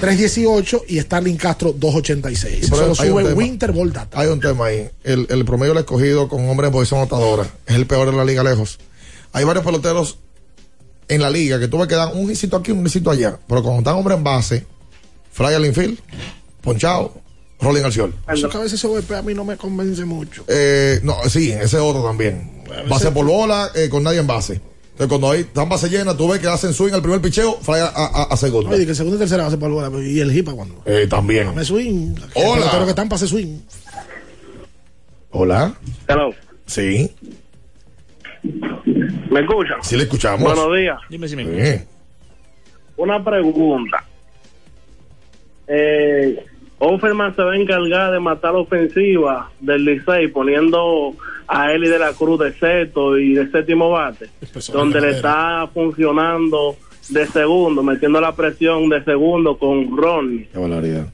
318 0.00 0.84
y 0.88 0.98
Starling 1.00 1.36
Castro, 1.36 1.72
286. 1.72 2.64
Eso 2.64 2.86
lo 2.86 2.94
sube 2.94 3.22
tema. 3.22 3.34
Winter 3.34 3.72
Ball 3.72 3.92
Data. 3.92 4.18
Hay 4.18 4.28
un 4.28 4.40
tema 4.40 4.66
ahí. 4.66 4.88
El, 5.04 5.26
el 5.28 5.44
promedio 5.44 5.74
del 5.74 5.82
escogido 5.82 6.28
con 6.28 6.48
hombre 6.48 6.68
en 6.68 6.72
posición 6.72 7.00
anotadora 7.00 7.46
es 7.66 7.74
el 7.76 7.86
peor 7.86 8.10
de 8.10 8.16
la 8.16 8.24
liga 8.24 8.42
lejos. 8.42 8.78
Hay 9.32 9.44
varios 9.44 9.64
peloteros 9.64 10.18
en 11.08 11.20
la 11.20 11.28
liga 11.28 11.58
que 11.60 11.68
tú 11.68 11.78
ves 11.78 11.88
que 11.88 11.96
dan 11.96 12.10
un 12.14 12.30
hicito 12.30 12.56
aquí, 12.56 12.70
un 12.72 12.86
hicito 12.86 13.10
allá. 13.10 13.38
Pero 13.46 13.62
cuando 13.62 13.80
están 13.80 13.96
hombre 13.96 14.14
en 14.14 14.24
base, 14.24 14.64
fly 15.32 15.54
al 15.54 15.66
infield, 15.66 15.98
ponchado, 16.62 17.14
rolling 17.60 17.82
al 17.82 17.92
sol. 17.92 18.14
Eso 18.32 18.48
que 18.48 18.56
a 18.56 18.60
veces 18.60 18.78
ese 18.78 18.86
OVP 18.86 19.14
a 19.16 19.22
mí 19.22 19.34
no 19.34 19.44
me 19.44 19.56
convence 19.56 20.04
mucho. 20.04 20.44
Eh, 20.48 21.00
no, 21.02 21.16
sí, 21.28 21.52
ese 21.52 21.78
otro 21.78 22.02
también. 22.02 22.64
Base 22.88 23.10
por 23.10 23.26
bola, 23.26 23.70
eh, 23.74 23.88
con 23.88 24.02
nadie 24.02 24.20
en 24.20 24.26
base. 24.26 24.60
Entonces, 25.00 25.08
cuando 25.08 25.30
hay 25.30 25.40
están 25.40 25.66
base 25.66 25.88
llena, 25.88 26.14
tú 26.14 26.28
ves 26.28 26.40
que 26.40 26.46
hacen 26.46 26.74
swing 26.74 26.92
al 26.92 27.00
primer 27.00 27.22
picheo, 27.22 27.54
fly 27.62 27.76
a, 27.76 27.86
a, 27.86 28.22
a 28.24 28.36
segundo. 28.36 28.68
Oye, 28.68 28.84
que 28.84 28.94
segunda 28.94 29.16
y 29.16 29.20
tercera 29.20 29.44
base 29.44 29.56
para 29.56 29.68
el 29.68 29.72
bola. 29.72 29.90
¿Y 30.06 30.20
el 30.20 30.36
hipa 30.36 30.52
cuando? 30.52 30.82
Eh, 30.84 31.06
también. 31.08 31.46
Dame 31.46 31.64
swing. 31.64 32.14
Hola. 32.34 32.52
El 32.52 32.58
pelotero 32.58 32.84
que 32.84 32.90
están 32.90 33.08
para 33.08 33.16
hacer 33.16 33.28
swing. 33.28 33.60
Hola. 35.30 35.72
Hello. 36.06 36.34
Sí. 36.66 37.10
¿Me 39.30 39.40
escuchan? 39.40 39.78
Sí, 39.80 39.96
le 39.96 40.02
escuchamos. 40.02 40.42
Buenos 40.54 40.76
días. 40.76 40.98
Dime 41.08 41.28
si 41.28 41.36
me 41.36 41.44
Eh, 41.44 41.86
Una 42.98 43.24
pregunta. 43.24 44.04
Eh, 45.66 46.44
Offerman 46.78 47.34
se 47.36 47.42
va 47.42 47.52
a 47.52 47.56
encargar 47.56 48.12
de 48.12 48.20
matar 48.20 48.52
la 48.52 48.60
ofensiva 48.60 49.50
del 49.60 49.82
Licey 49.82 50.28
poniendo 50.28 51.14
a 51.52 51.72
Eli 51.72 51.88
de 51.88 51.98
la 51.98 52.12
Cruz 52.12 52.38
de 52.38 52.52
sexto 52.58 53.18
y 53.18 53.34
de 53.34 53.50
séptimo 53.50 53.90
bate, 53.90 54.26
donde 54.72 55.00
le 55.00 55.10
está 55.10 55.68
funcionando 55.74 56.76
de 57.08 57.26
segundo, 57.26 57.82
metiendo 57.82 58.20
la 58.20 58.34
presión 58.36 58.88
de 58.88 59.02
segundo 59.04 59.58
con 59.58 59.96
Ronnie. 59.96 60.48
qué 60.52 60.58
barbaridad. 60.58 61.06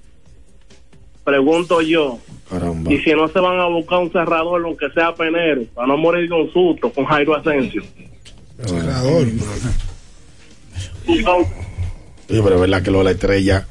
Pregunto 1.25 1.81
yo, 1.81 2.19
Caramba. 2.51 2.93
y 2.93 2.99
si 2.99 3.11
no 3.13 3.27
se 3.29 3.41
van 3.41 3.59
a 3.59 3.67
buscar 3.67 3.99
un 4.01 4.13
cerrador, 4.13 4.63
aunque 4.65 4.91
sea 4.91 5.15
penero, 5.15 5.63
para 5.75 5.89
no 5.89 5.97
morir 5.97 6.29
de 6.29 6.35
un 6.37 6.53
susto 6.53 6.91
con 6.91 7.05
Jairo 7.07 7.35
Asensio. 7.35 7.83
Cerrador. 8.65 9.27
Sí, 11.07 12.41
pero 12.43 12.55
es 12.57 12.61
verdad 12.61 12.83
que 12.83 12.91
lo 12.91 12.99
de 12.99 13.05
la 13.05 13.11
estrella. 13.13 13.67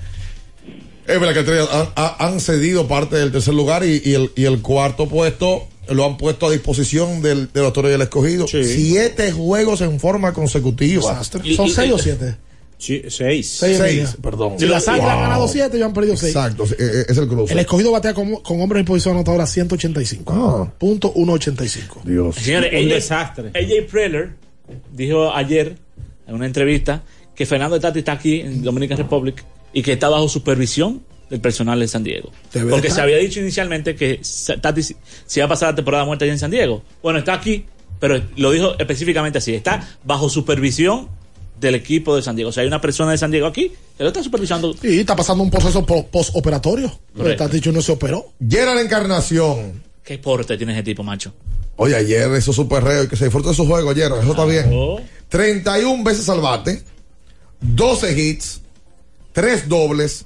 Es 1.08 1.20
verdad 1.20 1.34
que 1.34 1.42
la 1.52 1.62
estrella 1.64 1.82
han, 1.82 1.88
ha- 1.96 2.26
han 2.26 2.40
cedido 2.40 2.88
parte 2.88 3.16
del 3.18 3.32
tercer 3.32 3.54
lugar 3.54 3.84
y, 3.86 4.02
y 4.04 4.16
el, 4.16 4.32
y 4.36 4.46
el 4.46 4.62
cuarto 4.62 5.08
puesto 5.08 5.68
lo 5.90 6.06
han 6.06 6.18
puesto 6.18 6.48
a 6.48 6.52
disposición 6.52 7.22
del, 7.22 7.52
de 7.52 7.62
los 7.62 7.74
toros 7.74 7.92
del 7.92 8.02
escogido. 8.02 8.48
Siete 8.48 9.32
juegos 9.32 9.82
en 9.82 10.00
forma 10.00 10.34
consecutiva. 10.34 11.02
Desastre. 11.12 11.56
¿Son 11.56 11.70
seis 11.70 11.92
o 11.92 11.98
siete? 11.98 12.36
Sí, 12.78 13.04
seis. 13.08 13.56
Seis 13.60 14.18
perdón. 14.22 14.60
Si 14.60 14.66
las 14.66 14.88
águilas 14.88 15.10
han 15.10 15.16
Wow. 15.18 15.24
ganado 15.24 15.48
siete, 15.48 15.78
ellos 15.78 15.88
han 15.88 15.94
perdido 15.94 16.18
seis. 16.18 16.36
Exacto, 16.36 16.68
sí, 16.68 16.76
eh, 16.78 17.06
es 17.08 17.18
el 17.18 17.28
cruce. 17.28 17.54
El 17.54 17.60
escogido 17.60 17.92
batea 17.92 18.14
con, 18.14 18.36
con 18.38 18.60
hombres 18.62 18.82
en 18.82 18.86
posición 18.86 19.16
anotadora 19.16 19.48
185. 19.48 20.34
Ah. 20.36 20.74
Punto 20.78 21.12
185. 21.16 22.02
Dios. 22.06 22.36
Señores, 22.36 22.72
Un 22.84 22.90
desastre. 22.90 23.50
AJ 23.56 23.88
Preller 23.90 24.32
dijo 24.94 25.34
ayer 25.34 25.78
en 26.28 26.36
una 26.36 26.46
entrevista 26.46 27.04
que 27.36 27.46
Fernando 27.46 27.80
Tati 27.80 28.00
está 28.00 28.14
aquí 28.14 28.42
en 28.42 28.62
Dominican 28.62 28.98
Republic 28.98 29.44
y 29.74 29.82
que 29.82 29.94
está 29.94 30.10
bajo 30.10 30.28
supervisión 30.28 31.02
del 31.30 31.40
personal 31.42 31.80
de 31.80 31.88
San 31.88 32.04
Diego. 32.04 32.32
Porque 32.52 32.88
estar. 32.88 32.92
se 32.92 33.02
había 33.02 33.18
dicho 33.18 33.40
inicialmente 33.40 33.96
que 33.96 34.22
Tati 34.62 34.84
se 34.84 34.96
iba 35.36 35.46
a 35.46 35.50
pasar 35.50 35.70
la 35.72 35.76
temporada 35.76 36.06
muerta 36.06 36.26
allá 36.26 36.34
en 36.34 36.40
San 36.40 36.52
Diego. 36.52 36.84
Bueno, 37.02 37.20
está 37.20 37.34
aquí, 37.34 37.66
pero 38.00 38.22
lo 38.38 38.52
dijo 38.52 38.76
específicamente 38.78 39.38
así. 39.40 39.54
Está 39.56 39.88
bajo 40.04 40.30
supervisión 40.30 41.10
del 41.60 41.76
equipo 41.76 42.16
de 42.16 42.22
San 42.22 42.36
Diego. 42.36 42.50
O 42.50 42.52
sea, 42.52 42.62
hay 42.62 42.68
una 42.68 42.82
persona 42.82 43.12
de 43.12 43.18
San 43.18 43.32
Diego 43.32 43.48
aquí 43.48 43.72
que 43.98 44.04
lo 44.04 44.10
está 44.10 44.22
supervisando. 44.22 44.74
Sí, 44.74 45.00
está 45.00 45.16
pasando 45.16 45.44
un 45.44 45.50
proceso 45.50 45.86
po- 45.86 46.06
postoperatorio. 46.08 46.92
Pero 47.16 47.48
dicho 47.50 47.72
no 47.72 47.82
se 47.82 47.92
operó. 47.92 48.34
Gerald 48.48 48.82
Encarnación. 48.82 49.82
¿Qué 50.04 50.20
porte 50.20 50.58
tiene 50.58 50.74
ese 50.74 50.84
tipo, 50.84 51.02
macho? 51.02 51.34
Oye, 51.78 51.96
ayer 51.96 52.32
eso 52.34 52.54
super 52.54 52.84
reo 52.84 53.04
y 53.04 53.08
que 53.08 53.16
se 53.16 53.26
disfrute 53.26 53.50
de 53.50 53.56
su 53.56 53.66
juego 53.66 53.90
ayer, 53.90 54.12
eso 54.12 54.32
está 54.32 54.46
bien. 54.46 54.70
31 55.30 56.04
veces 56.04 56.30
al 56.30 56.40
bate, 56.40 56.84
12 57.62 58.18
hits, 58.22 58.62
3 59.34 59.68
dobles, 59.68 60.26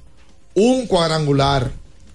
un 0.54 0.86
cuadrangular. 0.86 1.70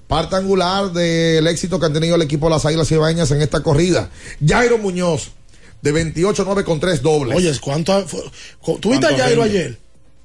Parte 0.07 0.35
angular 0.35 0.91
del 0.91 1.47
éxito 1.47 1.79
que 1.79 1.87
han 1.87 1.93
tenido 1.93 2.15
el 2.15 2.21
equipo 2.21 2.45
de 2.45 2.51
las 2.51 2.65
Águilas 2.65 2.91
Ibañas 2.91 3.31
en 3.31 3.41
esta 3.41 3.63
corrida. 3.63 4.09
Jairo 4.45 4.77
Muñoz, 4.77 5.31
de 5.81 5.91
28-9 5.93 6.63
con 6.63 6.79
3 6.79 7.01
dobles. 7.01 7.35
Oye, 7.37 7.51
¿cuánto 7.59 8.05
fue? 8.07 8.21
¿Tuviste 8.79 9.07
a 9.07 9.09
¿Cuánto 9.09 9.23
Jairo 9.23 9.43
rinde? 9.45 9.59
ayer? 9.59 9.77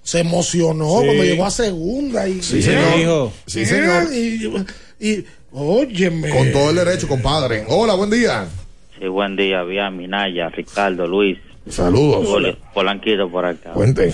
Se 0.02 0.20
emocionó 0.20 1.00
Sí. 1.00 1.06
cuando 1.06 1.24
llegó 1.24 1.46
a 1.46 1.50
segunda. 1.50 2.28
Y, 2.28 2.42
Sí, 2.42 2.62
señor. 2.62 2.98
Hijo. 2.98 3.32
Sí, 3.46 3.64
señor. 3.64 4.12
Y, 4.12 4.52
y, 5.00 5.24
óyeme. 5.52 6.28
Con 6.30 6.52
todo 6.52 6.70
el 6.70 6.76
derecho, 6.76 7.08
compadre. 7.08 7.64
Hola, 7.68 7.94
buen 7.94 8.10
día. 8.10 8.48
Sí, 8.98 9.06
buen 9.08 9.34
día, 9.36 9.62
bien, 9.62 9.96
Minaya, 9.96 10.50
Ricardo, 10.50 11.06
Luis. 11.06 11.38
Saludos. 11.66 12.26
Pol- 12.26 12.58
Polanquito 12.74 13.28
por 13.28 13.44
acá. 13.44 13.72
Cuente. 13.72 14.12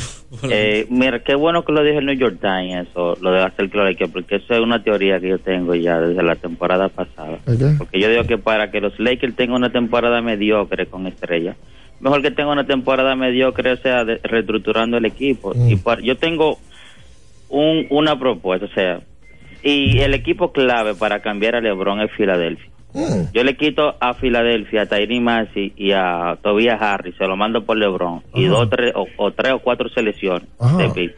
Eh, 0.50 0.86
mira, 0.90 1.20
qué 1.22 1.34
bueno 1.34 1.64
que 1.64 1.72
lo 1.72 1.82
dije 1.82 1.98
el 1.98 2.06
New 2.06 2.16
York 2.16 2.38
Times, 2.40 2.88
eso, 2.88 3.16
lo 3.20 3.30
de 3.32 3.42
hacer 3.42 3.70
que 3.96 4.08
porque 4.08 4.36
eso 4.36 4.54
es 4.54 4.60
una 4.60 4.82
teoría 4.82 5.20
que 5.20 5.28
yo 5.28 5.38
tengo 5.38 5.74
ya 5.74 6.00
desde 6.00 6.22
la 6.22 6.34
temporada 6.36 6.88
pasada. 6.88 7.38
Porque 7.78 8.00
yo 8.00 8.08
digo 8.10 8.24
que 8.24 8.36
para 8.36 8.70
que 8.70 8.80
los 8.80 8.98
Lakers 8.98 9.36
tengan 9.36 9.56
una 9.56 9.70
temporada 9.70 10.20
mediocre 10.20 10.86
con 10.86 11.06
estrella, 11.06 11.56
mejor 12.00 12.20
que 12.20 12.30
tengan 12.32 12.52
una 12.52 12.66
temporada 12.66 13.14
mediocre, 13.16 13.72
o 13.72 13.76
sea, 13.76 14.04
de- 14.04 14.18
reestructurando 14.24 14.96
el 14.98 15.04
equipo. 15.06 15.52
Y 15.70 15.76
par- 15.76 16.02
yo 16.02 16.16
tengo 16.16 16.58
un, 17.48 17.86
una 17.90 18.18
propuesta, 18.18 18.66
o 18.66 18.74
sea, 18.74 19.00
y 19.62 19.98
el 20.00 20.14
equipo 20.14 20.52
clave 20.52 20.94
para 20.94 21.22
cambiar 21.22 21.54
a 21.54 21.60
LeBron 21.60 22.00
es 22.00 22.10
Filadelfia. 22.16 22.70
Yo 23.32 23.44
le 23.44 23.56
quito 23.56 23.94
a 24.00 24.14
Filadelfia, 24.14 24.82
a 24.82 24.86
Tyree 24.86 25.20
Maxey 25.20 25.72
y 25.76 25.92
a 25.92 26.38
Tobias 26.42 26.80
Harris, 26.80 27.14
se 27.16 27.26
lo 27.26 27.36
mando 27.36 27.64
por 27.64 27.76
LeBron, 27.76 28.22
y 28.34 28.44
dos, 28.46 28.70
tres, 28.70 28.92
o, 28.94 29.06
o 29.16 29.32
tres 29.32 29.52
o 29.52 29.58
cuatro 29.58 29.88
selecciones 29.90 30.48
Ajá. 30.58 30.78
de 30.78 30.88
pick. 30.90 31.14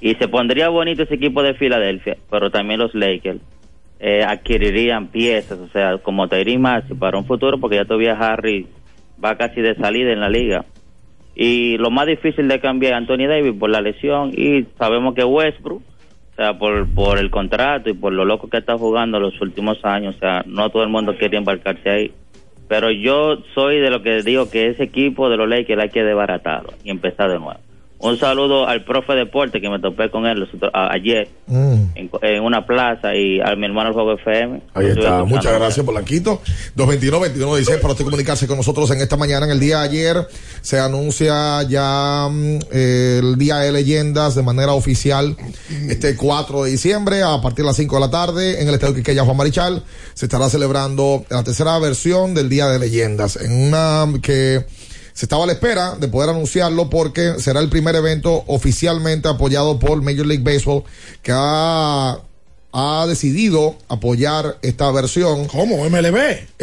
Y 0.00 0.14
se 0.14 0.28
pondría 0.28 0.68
bonito 0.68 1.02
ese 1.02 1.14
equipo 1.14 1.42
de 1.42 1.54
Filadelfia, 1.54 2.16
pero 2.30 2.50
también 2.50 2.80
los 2.80 2.94
Lakers 2.94 3.40
eh, 4.00 4.22
adquirirían 4.24 5.08
piezas, 5.08 5.58
o 5.58 5.68
sea, 5.68 5.98
como 5.98 6.28
Tyree 6.28 6.58
Maxey 6.58 6.96
para 6.96 7.18
un 7.18 7.26
futuro, 7.26 7.58
porque 7.58 7.76
ya 7.76 7.84
Tobias 7.84 8.20
Harris 8.20 8.66
va 9.22 9.36
casi 9.36 9.60
de 9.60 9.74
salida 9.74 10.12
en 10.12 10.20
la 10.20 10.28
liga. 10.28 10.64
Y 11.34 11.76
lo 11.78 11.90
más 11.90 12.06
difícil 12.06 12.48
de 12.48 12.60
cambiar 12.60 12.92
es 12.92 12.98
Anthony 12.98 13.28
Davis 13.28 13.54
por 13.58 13.70
la 13.70 13.80
lesión 13.80 14.32
y 14.36 14.66
sabemos 14.78 15.14
que 15.14 15.24
Westbrook, 15.24 15.82
o 16.38 16.40
sea, 16.40 16.56
por, 16.56 16.88
por 16.94 17.18
el 17.18 17.30
contrato 17.30 17.90
y 17.90 17.94
por 17.94 18.12
lo 18.12 18.24
loco 18.24 18.48
que 18.48 18.58
está 18.58 18.78
jugando 18.78 19.18
los 19.18 19.40
últimos 19.40 19.84
años, 19.84 20.14
o 20.14 20.18
sea, 20.20 20.44
no 20.46 20.70
todo 20.70 20.84
el 20.84 20.88
mundo 20.88 21.16
quiere 21.18 21.36
embarcarse 21.36 21.90
ahí. 21.90 22.12
Pero 22.68 22.92
yo 22.92 23.38
soy 23.56 23.80
de 23.80 23.90
lo 23.90 24.04
que 24.04 24.22
digo 24.22 24.48
que 24.48 24.68
ese 24.68 24.84
equipo 24.84 25.28
de 25.28 25.36
los 25.36 25.48
Lakers 25.48 25.82
hay 25.82 25.88
que 25.88 26.04
desbaratarlo 26.04 26.74
y 26.84 26.90
empezar 26.90 27.28
de 27.28 27.40
nuevo. 27.40 27.58
Un 28.00 28.18
saludo 28.18 28.66
al 28.66 28.84
profe 28.84 29.14
de 29.14 29.20
deporte 29.20 29.60
que 29.60 29.68
me 29.68 29.80
topé 29.80 30.10
con 30.10 30.26
él 30.26 30.48
ayer 30.72 31.28
Mm. 31.48 31.92
en, 31.94 32.10
en 32.20 32.44
una 32.44 32.66
plaza 32.66 33.14
y 33.14 33.40
a 33.40 33.56
mi 33.56 33.64
hermano 33.64 33.88
el 33.88 33.94
Juego 33.94 34.12
FM. 34.12 34.60
Ahí 34.74 34.88
está, 34.88 35.24
muchas 35.24 35.54
gracias 35.54 35.84
Polanquito. 35.84 36.42
221-2116 36.76 37.80
para 37.80 37.92
usted 37.92 38.04
comunicarse 38.04 38.46
con 38.46 38.58
nosotros 38.58 38.90
en 38.90 39.00
esta 39.00 39.16
mañana. 39.16 39.46
En 39.46 39.52
el 39.52 39.60
día 39.60 39.78
de 39.80 39.88
ayer 39.88 40.28
se 40.60 40.78
anuncia 40.78 41.62
ya 41.62 42.28
mm, 42.30 42.58
eh, 42.70 43.20
el 43.22 43.36
Día 43.38 43.56
de 43.56 43.72
Leyendas 43.72 44.34
de 44.34 44.42
manera 44.42 44.72
oficial 44.74 45.36
este 45.88 46.16
4 46.16 46.64
de 46.64 46.70
diciembre 46.70 47.22
a 47.22 47.40
partir 47.40 47.64
de 47.64 47.68
las 47.68 47.76
5 47.76 47.94
de 47.94 48.00
la 48.00 48.10
tarde 48.10 48.60
en 48.60 48.68
el 48.68 48.74
Estadio 48.74 48.94
Quiqueya 48.94 49.24
Juan 49.24 49.36
Marichal. 49.38 49.82
Se 50.12 50.26
estará 50.26 50.50
celebrando 50.50 51.24
la 51.30 51.42
tercera 51.44 51.78
versión 51.78 52.34
del 52.34 52.50
Día 52.50 52.66
de 52.66 52.78
Leyendas 52.78 53.36
en 53.36 53.52
una 53.52 54.06
que 54.20 54.66
se 55.18 55.24
estaba 55.24 55.42
a 55.42 55.46
la 55.48 55.54
espera 55.54 55.96
de 55.96 56.06
poder 56.06 56.30
anunciarlo 56.30 56.88
porque 56.88 57.40
será 57.40 57.58
el 57.58 57.68
primer 57.68 57.96
evento 57.96 58.44
oficialmente 58.46 59.28
apoyado 59.28 59.76
por 59.80 60.00
Major 60.00 60.24
League 60.24 60.44
Baseball 60.44 60.84
que 61.22 61.32
ha, 61.34 62.20
ha 62.72 63.06
decidido 63.08 63.74
apoyar 63.88 64.58
esta 64.62 64.88
versión. 64.92 65.48
¿Cómo? 65.48 65.78
¿MLB? 65.90 66.16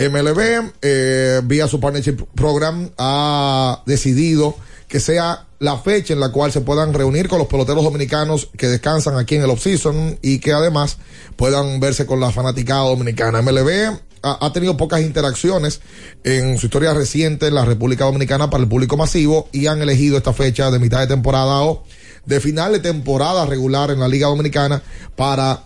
MLB, 0.09 0.71
eh, 0.81 1.41
vía 1.43 1.67
su 1.67 1.81
partnership 1.81 2.25
program, 2.33 2.91
ha 2.97 3.83
decidido 3.85 4.55
que 4.87 5.01
sea 5.01 5.47
la 5.59 5.77
fecha 5.77 6.13
en 6.13 6.21
la 6.21 6.31
cual 6.31 6.53
se 6.53 6.61
puedan 6.61 6.93
reunir 6.93 7.27
con 7.27 7.39
los 7.39 7.49
peloteros 7.49 7.83
dominicanos 7.83 8.47
que 8.57 8.67
descansan 8.67 9.17
aquí 9.17 9.35
en 9.35 9.43
el 9.43 9.49
off-season 9.49 10.17
y 10.21 10.39
que 10.39 10.53
además 10.53 10.97
puedan 11.35 11.81
verse 11.81 12.05
con 12.05 12.21
la 12.21 12.31
fanaticada 12.31 12.83
dominicana. 12.83 13.41
MLB 13.41 13.99
ha, 14.25 14.51
tenido 14.53 14.75
pocas 14.75 15.01
interacciones 15.01 15.81
en 16.23 16.57
su 16.57 16.65
historia 16.65 16.93
reciente 16.93 17.47
en 17.47 17.53
la 17.53 17.63
República 17.63 18.05
Dominicana 18.05 18.49
para 18.49 18.63
el 18.63 18.69
público 18.69 18.97
masivo 18.97 19.47
y 19.51 19.67
han 19.67 19.81
elegido 19.81 20.17
esta 20.17 20.33
fecha 20.33 20.71
de 20.71 20.79
mitad 20.79 20.99
de 20.99 21.07
temporada 21.07 21.61
o 21.61 21.83
de 22.25 22.39
final 22.39 22.73
de 22.73 22.79
temporada 22.79 23.45
regular 23.45 23.91
en 23.91 23.99
la 23.99 24.07
Liga 24.07 24.27
Dominicana 24.27 24.81
para 25.15 25.63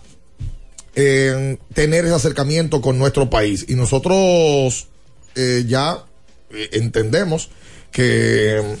eh, 0.94 1.56
tener 1.72 2.04
ese 2.04 2.14
acercamiento 2.14 2.82
con 2.82 2.98
nuestro 2.98 3.30
país. 3.30 3.64
Y 3.68 3.76
nosotros 3.76 4.88
eh, 5.36 5.64
ya 5.66 6.04
eh, 6.50 6.68
entendemos 6.72 7.48
que 7.90 8.76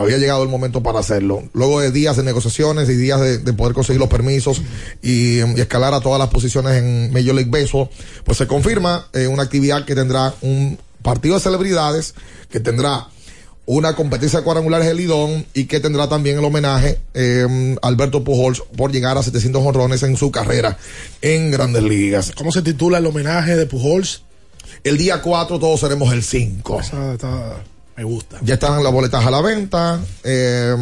había 0.00 0.18
llegado 0.18 0.42
el 0.42 0.48
momento 0.48 0.82
para 0.82 0.98
hacerlo. 1.00 1.42
Luego 1.52 1.80
de 1.80 1.90
días 1.90 2.16
de 2.16 2.22
negociaciones 2.22 2.88
y 2.88 2.96
días 2.96 3.20
de, 3.20 3.38
de 3.38 3.52
poder 3.52 3.74
conseguir 3.74 4.00
los 4.00 4.08
permisos 4.08 4.60
y, 5.02 5.40
mm, 5.44 5.56
y 5.56 5.60
escalar 5.60 5.94
a 5.94 6.00
todas 6.00 6.18
las 6.18 6.28
posiciones 6.28 6.74
en 6.76 7.12
Major 7.12 7.34
League 7.34 7.50
Baseball, 7.50 7.88
pues 8.24 8.38
se 8.38 8.46
confirma 8.46 9.08
eh, 9.12 9.26
una 9.26 9.42
actividad 9.44 9.84
que 9.84 9.94
tendrá 9.94 10.34
un 10.42 10.78
partido 11.02 11.34
de 11.36 11.40
celebridades, 11.40 12.14
que 12.50 12.60
tendrá 12.60 13.06
una 13.66 13.94
competencia 13.94 14.40
de 14.40 14.44
cuadrangulares 14.44 14.88
de 14.88 14.94
Lidón 14.94 15.46
y 15.54 15.66
que 15.66 15.78
tendrá 15.78 16.08
también 16.08 16.38
el 16.38 16.44
homenaje 16.44 16.98
eh, 17.14 17.76
a 17.80 17.86
Alberto 17.86 18.24
Pujols 18.24 18.62
por 18.76 18.90
llegar 18.90 19.16
a 19.16 19.22
700 19.22 19.64
honrones 19.64 20.02
en 20.02 20.16
su 20.16 20.32
carrera 20.32 20.76
en 21.22 21.52
Grandes 21.52 21.84
Ligas. 21.84 22.32
¿Cómo 22.36 22.50
se 22.50 22.62
titula 22.62 22.98
el 22.98 23.06
homenaje 23.06 23.54
de 23.54 23.66
Pujols? 23.66 24.22
El 24.82 24.98
día 24.98 25.22
4 25.22 25.58
todos 25.60 25.78
seremos 25.78 26.12
el 26.12 26.22
5. 26.24 26.80
Esa 26.80 27.12
está- 27.14 27.62
me 28.00 28.04
gusta. 28.04 28.38
Ya 28.42 28.54
están 28.54 28.82
las 28.82 28.92
boletas 28.92 29.26
a 29.26 29.30
la 29.30 29.42
venta, 29.42 30.00
eh, 30.24 30.74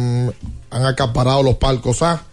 han 0.69 0.85
acaparado 0.85 1.43
los 1.43 1.55
palcos 1.55 2.01
A. 2.01 2.23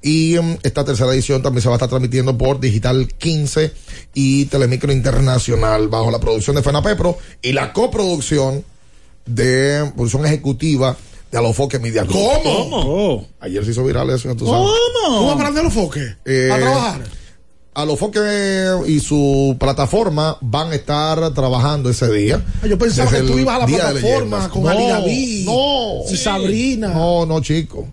Y 0.00 0.36
mm, 0.40 0.58
esta 0.62 0.84
tercera 0.84 1.12
edición 1.12 1.42
también 1.42 1.62
se 1.62 1.68
va 1.68 1.74
a 1.74 1.78
estar 1.78 1.88
transmitiendo 1.88 2.38
por 2.38 2.60
Digital 2.60 3.08
15 3.08 3.72
y 4.14 4.44
Telemicro 4.44 4.92
Internacional 4.92 5.88
bajo 5.88 6.12
la 6.12 6.20
producción 6.20 6.54
de 6.54 6.62
Fenapepro 6.62 7.18
y 7.42 7.54
la 7.54 7.72
coproducción 7.72 8.64
de 9.24 9.90
producción 9.96 10.24
ejecutiva 10.24 10.96
de 11.32 11.38
Alofoque 11.38 11.80
Media 11.80 12.04
Group. 12.04 12.22
¿Cómo? 12.44 13.26
Ayer 13.40 13.64
se 13.64 13.72
hizo 13.72 13.82
viral 13.82 14.10
eso, 14.10 14.32
tú 14.36 14.46
sabes. 14.46 14.70
¿Cómo? 15.02 15.18
¿Tú 15.18 15.26
vas 15.26 15.36
para 15.36 15.62
los 15.62 15.72
foques? 15.72 16.16
Eh, 16.24 16.50
¿A 16.52 16.56
trabajar? 16.56 17.02
Alofoque 17.76 18.20
y 18.86 19.00
su 19.00 19.54
plataforma 19.60 20.38
van 20.40 20.72
a 20.72 20.74
estar 20.76 21.34
trabajando 21.34 21.90
ese 21.90 22.10
día. 22.10 22.42
Ah, 22.62 22.66
Yo 22.66 22.78
pensaba 22.78 23.10
Desde 23.10 23.26
que 23.26 23.32
tú 23.32 23.38
ibas 23.38 23.56
a 23.56 23.58
la 23.58 23.66
plataforma 23.66 24.48
con 24.48 24.62
No, 24.62 24.68
Ali 24.70 24.86
David 24.88 25.44
No. 25.44 25.92
y 26.10 26.16
Sabrina. 26.16 26.88
No, 26.88 27.26
no, 27.26 27.40
chico. 27.42 27.86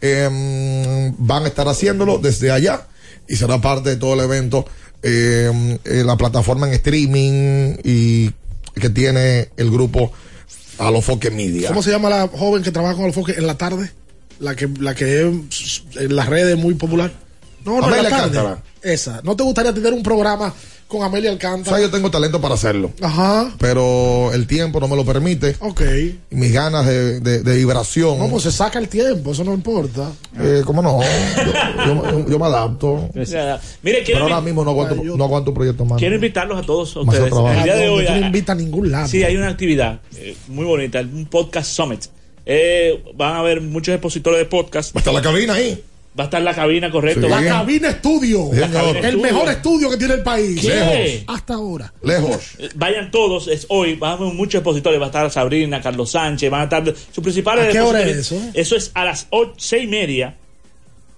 Em, 0.00 1.14
van 1.18 1.44
a 1.44 1.48
estar 1.48 1.68
haciéndolo 1.68 2.18
desde 2.18 2.50
allá 2.50 2.86
y 3.28 3.36
será 3.36 3.60
parte 3.60 3.90
de 3.90 3.96
todo 3.96 4.14
el 4.14 4.20
evento. 4.20 4.64
em, 5.02 5.78
eh, 5.84 6.02
la 6.04 6.16
plataforma 6.16 6.66
en 6.66 6.72
streaming 6.74 7.76
y 7.84 8.30
que 8.80 8.88
tiene 8.90 9.50
el 9.56 9.70
grupo 9.70 10.10
Alofoque 10.78 11.30
Media. 11.30 11.68
¿Cómo 11.68 11.82
se 11.82 11.90
llama 11.90 12.08
la 12.10 12.26
joven 12.28 12.62
que 12.62 12.72
trabaja 12.72 12.96
con 12.96 13.04
el 13.04 13.12
foque 13.12 13.32
en 13.36 13.46
la 13.46 13.56
tarde? 13.56 13.90
La 14.40 14.56
que, 14.56 14.68
la 14.80 14.94
que 14.94 15.20
es 15.20 15.82
en 15.96 16.16
las 16.16 16.26
redes 16.28 16.56
muy 16.56 16.74
popular. 16.74 17.12
No, 17.66 17.80
no, 17.80 17.86
Amelia. 17.86 18.08
Alcántara. 18.08 18.62
Esa. 18.82 19.20
¿No 19.24 19.34
te 19.36 19.42
gustaría 19.42 19.74
tener 19.74 19.92
un 19.92 20.02
programa 20.02 20.54
con 20.86 21.02
Amelia 21.02 21.30
O 21.30 21.32
Alcántara? 21.32 21.76
sea, 21.76 21.84
yo 21.84 21.90
tengo 21.90 22.10
talento 22.10 22.40
para 22.40 22.54
hacerlo. 22.54 22.92
Ajá. 23.02 23.52
Pero 23.58 24.32
el 24.32 24.46
tiempo 24.46 24.78
no 24.78 24.86
me 24.86 24.94
lo 24.94 25.04
permite. 25.04 25.56
Ok. 25.58 25.82
Mis 26.30 26.52
ganas 26.52 26.86
de, 26.86 27.18
de- 27.20 27.42
de 27.42 27.56
vibración. 27.56 28.18
No, 28.18 28.28
pues 28.28 28.44
se 28.44 28.52
saca 28.52 28.78
el 28.78 28.88
tiempo, 28.88 29.32
eso 29.32 29.42
no 29.42 29.52
importa. 29.52 30.12
Eh, 30.38 30.62
¿Cómo 30.64 30.80
no? 30.82 31.00
Yo, 31.84 32.10
yo- 32.12 32.28
yo 32.28 32.38
me 32.38 32.46
adapto. 32.46 32.86
O 32.92 33.10
mire, 33.12 33.58
Pero 33.82 33.98
quiero, 34.04 34.22
ahora 34.22 34.40
mismo 34.40 34.64
no 34.64 34.70
aguanto, 34.70 34.94
no 35.02 35.24
aguanto 35.24 35.50
un 35.50 35.56
proyecto 35.56 35.84
más. 35.84 35.98
quiero 35.98 36.14
invitarlos 36.14 36.58
a 36.58 36.62
todos 36.62 36.94
Más 37.04 37.16
ustedes. 37.18 37.32
El 37.32 37.64
día 37.64 37.74
de 37.76 37.86
No, 37.86 37.92
hoy. 37.94 38.04
no 38.04 38.10
ah, 38.12 38.18
invitas 38.18 38.56
a 38.56 38.60
ningún 38.60 38.92
lado. 38.92 39.08
Sí, 39.08 39.24
hay 39.24 39.36
una 39.36 39.48
actividad 39.48 40.00
eh, 40.16 40.36
muy 40.46 40.64
bonita, 40.64 41.00
un 41.00 41.26
podcast 41.26 41.68
summit. 41.70 42.04
Eh, 42.48 43.02
van 43.16 43.34
a 43.34 43.38
haber 43.40 43.60
muchos 43.60 43.92
expositores 43.92 44.38
de 44.38 44.44
podcast. 44.46 44.94
Va 44.94 44.98
a 44.98 45.00
estar 45.00 45.12
la 45.12 45.20
cabina 45.22 45.54
ahí. 45.54 45.82
Va 46.18 46.24
a 46.24 46.26
estar 46.28 46.40
la 46.40 46.54
cabina, 46.54 46.90
correcto. 46.90 47.26
Sí. 47.26 47.28
Va 47.30 47.38
a- 47.38 47.42
La 47.42 47.48
cabina 47.50 47.88
estudio. 47.90 48.50
El 48.52 48.62
Estudio. 48.64 49.18
mejor 49.18 49.48
estudio 49.50 49.90
que 49.90 49.96
tiene 49.98 50.14
el 50.14 50.22
país. 50.22 50.60
¿Qué? 50.60 50.68
Lejos. 50.68 51.24
Hasta 51.36 51.54
ahora. 51.54 51.92
Lejos. 52.02 52.52
Eh, 52.58 52.70
Vayan 52.74 53.10
todos, 53.10 53.48
es 53.48 53.66
hoy, 53.68 53.96
van 53.96 54.12
a 54.12 54.14
haber 54.14 54.32
muchos 54.32 54.60
expositores, 54.60 54.98
va 54.98 55.04
a 55.04 55.08
estar 55.08 55.30
Sabrina, 55.30 55.80
Carlos 55.82 56.10
Sánchez, 56.12 56.50
van 56.50 56.62
a 56.62 56.64
estar 56.64 56.94
sus 57.12 57.22
principales 57.22 57.68
¿A 57.68 57.72
qué 57.72 57.80
hora 57.80 58.02
es 58.02 58.16
eso? 58.16 58.40
Eso 58.54 58.76
es 58.76 58.90
a 58.94 59.04
las 59.04 59.26
ocho, 59.30 59.52
seis 59.58 59.84
y 59.84 59.88
media 59.88 60.34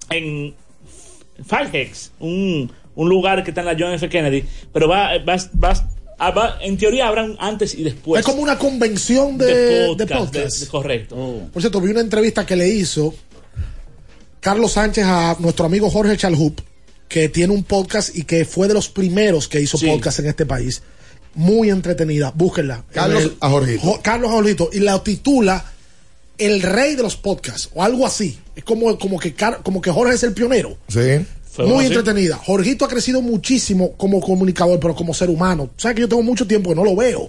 en 0.09 0.53
Firehex, 1.45 2.11
un, 2.19 2.71
un 2.95 3.09
lugar 3.09 3.43
que 3.43 3.51
está 3.51 3.61
en 3.61 3.67
la 3.67 3.75
John 3.79 3.93
F. 3.93 4.09
Kennedy, 4.09 4.43
pero 4.73 4.87
va, 4.89 5.17
va, 5.19 5.37
va- 5.63 5.87
ah, 6.17 6.31
va- 6.31 6.57
en 6.61 6.77
teoría 6.77 7.07
habrá 7.07 7.23
un 7.23 7.37
antes 7.39 7.73
y 7.75 7.83
después. 7.83 8.19
es 8.19 8.25
como 8.25 8.41
una 8.41 8.57
convención 8.57 9.37
de, 9.37 9.45
de 9.45 9.79
de 9.79 9.87
podcast, 9.87 10.19
podcast. 10.25 10.53
de- 10.57 10.65
de- 10.65 10.67
correcto. 10.71 11.15
Por 11.53 11.61
cierto, 11.61 11.79
vi 11.79 11.91
una 11.91 12.01
entrevista 12.01 12.45
que 12.45 12.55
le 12.57 12.67
hizo 12.67 13.13
Carlos 14.41 14.73
Sánchez 14.73 15.05
a 15.05 15.35
nuestro 15.39 15.65
amigo 15.65 15.89
Jorge 15.89 16.15
Chalhup, 16.17 16.61
que 17.07 17.29
tiene 17.29 17.53
un 17.53 17.63
podcast 17.63 18.15
y 18.15 18.23
que 18.23 18.45
fue 18.45 18.67
de 18.67 18.73
los 18.73 18.89
primeros 18.89 19.47
que 19.47 19.59
hizo 19.61 19.77
Sí. 19.77 19.87
podcast 19.87 20.19
en 20.19 20.27
este 20.27 20.45
país. 20.45 20.81
Muy 21.35 21.69
entretenida, 21.69 22.31
búsquenla. 22.35 22.85
Carlos 22.93 23.23
El- 23.23 23.37
a 23.39 23.49
Jorgito. 23.49 23.81
Jo- 23.81 23.99
Carlos 24.01 24.29
a 24.29 24.33
Jorgito. 24.33 24.69
Y 24.73 24.79
la 24.79 25.03
titula 25.03 25.65
El 26.37 26.61
rey 26.61 26.95
de 26.95 27.03
los 27.03 27.17
podcasts, 27.17 27.69
o 27.73 27.83
algo 27.83 28.05
así. 28.07 28.39
Es 28.55 28.63
como, 28.63 28.97
como, 28.97 29.19
que, 29.19 29.33
Car- 29.33 29.59
como 29.61 29.81
que 29.81 29.91
Jorge 29.91 30.15
es 30.15 30.23
el 30.23 30.33
pionero. 30.33 30.77
Sí. 30.87 31.25
Fue 31.51 31.65
Muy 31.65 31.85
así. 31.85 31.93
entretenida. 31.95 32.37
Jorgito 32.37 32.85
ha 32.85 32.87
crecido 32.87 33.21
muchísimo 33.21 33.93
como 33.97 34.21
comunicador, 34.21 34.79
pero 34.79 34.95
como 34.95 35.13
ser 35.13 35.29
humano. 35.29 35.69
Sabes 35.77 35.95
que 35.95 36.01
yo 36.01 36.07
tengo 36.07 36.21
mucho 36.21 36.45
tiempo 36.47 36.69
que 36.69 36.75
no 36.75 36.83
lo 36.83 36.95
veo 36.95 37.27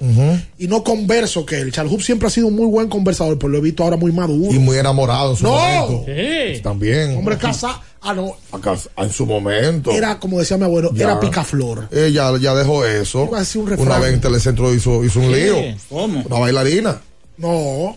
y 0.58 0.68
no 0.68 0.84
converso 0.84 1.44
que 1.46 1.58
él. 1.60 1.72
Chalhub 1.72 2.02
siempre 2.02 2.28
ha 2.28 2.30
sido 2.30 2.46
un 2.48 2.54
muy 2.54 2.66
buen 2.66 2.88
conversador, 2.88 3.38
pero 3.38 3.48
lo 3.48 3.58
he 3.58 3.60
visto 3.62 3.82
ahora 3.82 3.96
muy 3.96 4.12
maduro. 4.12 4.52
Y 4.52 4.58
muy 4.58 4.76
enamorado 4.76 5.30
en 5.30 5.36
su 5.36 5.44
No. 5.44 5.52
momento. 5.52 6.04
Sí. 6.06 6.60
También. 6.62 7.16
Hombre 7.16 7.38
casa, 7.38 7.80
ah 8.02 8.12
no, 8.14 8.36
Acá, 8.52 8.76
en 8.98 9.10
su 9.10 9.24
momento. 9.26 9.90
era 9.90 10.18
como 10.20 10.38
decía 10.38 10.58
mi 10.58 10.64
abuelo, 10.64 10.92
Ya. 10.94 11.04
era 11.04 11.18
picaflor. 11.20 11.88
Ella 11.90 12.30
ya 12.38 12.54
dejó 12.54 12.84
eso. 12.84 13.24
Iba 13.26 13.38
a 13.38 13.40
decir 13.40 13.62
un. 13.62 13.72
Una 13.80 13.98
vez 13.98 14.12
en 14.12 14.20
Telecentro 14.20 14.72
hizo, 14.74 15.02
hizo 15.02 15.18
un 15.20 15.32
¿Qué? 15.32 15.44
lío. 15.44 15.56
¿Cómo? 15.88 16.22
Una 16.26 16.38
bailarina. 16.38 17.00
No. 17.38 17.96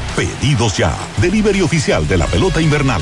Pedidos 0.15 0.77
ya, 0.77 0.93
delivery 1.17 1.61
oficial 1.61 2.07
de 2.07 2.17
la 2.17 2.27
pelota 2.27 2.61
invernal. 2.61 3.01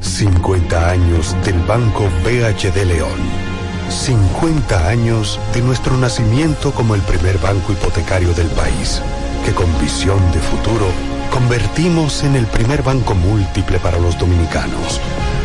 50 0.00 0.90
años 0.90 1.36
del 1.44 1.58
Banco 1.60 2.08
BHD 2.24 2.84
León. 2.86 3.46
50 3.90 4.88
años 4.88 5.38
de 5.52 5.60
nuestro 5.60 5.96
nacimiento 5.98 6.72
como 6.72 6.94
el 6.94 7.02
primer 7.02 7.38
banco 7.38 7.72
hipotecario 7.72 8.32
del 8.32 8.48
país, 8.48 9.02
que 9.44 9.52
con 9.52 9.66
visión 9.78 10.20
de 10.32 10.40
futuro 10.40 10.86
convertimos 11.30 12.24
en 12.24 12.34
el 12.34 12.46
primer 12.46 12.82
banco 12.82 13.14
múltiple 13.14 13.78
para 13.78 13.98
los 13.98 14.18
dominicanos. 14.18 15.00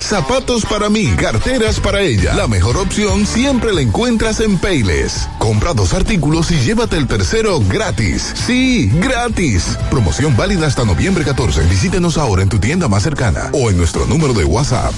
Zapatos 0.00 0.64
para 0.64 0.88
mí, 0.88 1.06
carteras 1.16 1.80
para 1.80 2.00
ella. 2.00 2.34
La 2.34 2.46
mejor 2.48 2.76
opción 2.76 3.26
siempre 3.26 3.72
la 3.72 3.80
encuentras 3.80 4.40
en 4.40 4.58
Payless. 4.58 5.28
Compra 5.38 5.74
dos 5.74 5.92
artículos 5.94 6.50
y 6.50 6.58
llévate 6.60 6.96
el 6.96 7.06
tercero 7.06 7.60
gratis. 7.60 8.34
Sí, 8.46 8.90
gratis. 8.94 9.76
Promoción 9.90 10.36
válida 10.36 10.66
hasta 10.66 10.84
noviembre 10.84 11.24
14. 11.24 11.62
Visítenos 11.66 12.16
ahora 12.16 12.42
en 12.42 12.48
tu 12.48 12.58
tienda 12.58 12.88
más 12.88 13.02
cercana 13.02 13.50
o 13.52 13.70
en 13.70 13.76
nuestro 13.76 14.06
número 14.06 14.32
de 14.32 14.44
WhatsApp. 14.44 14.94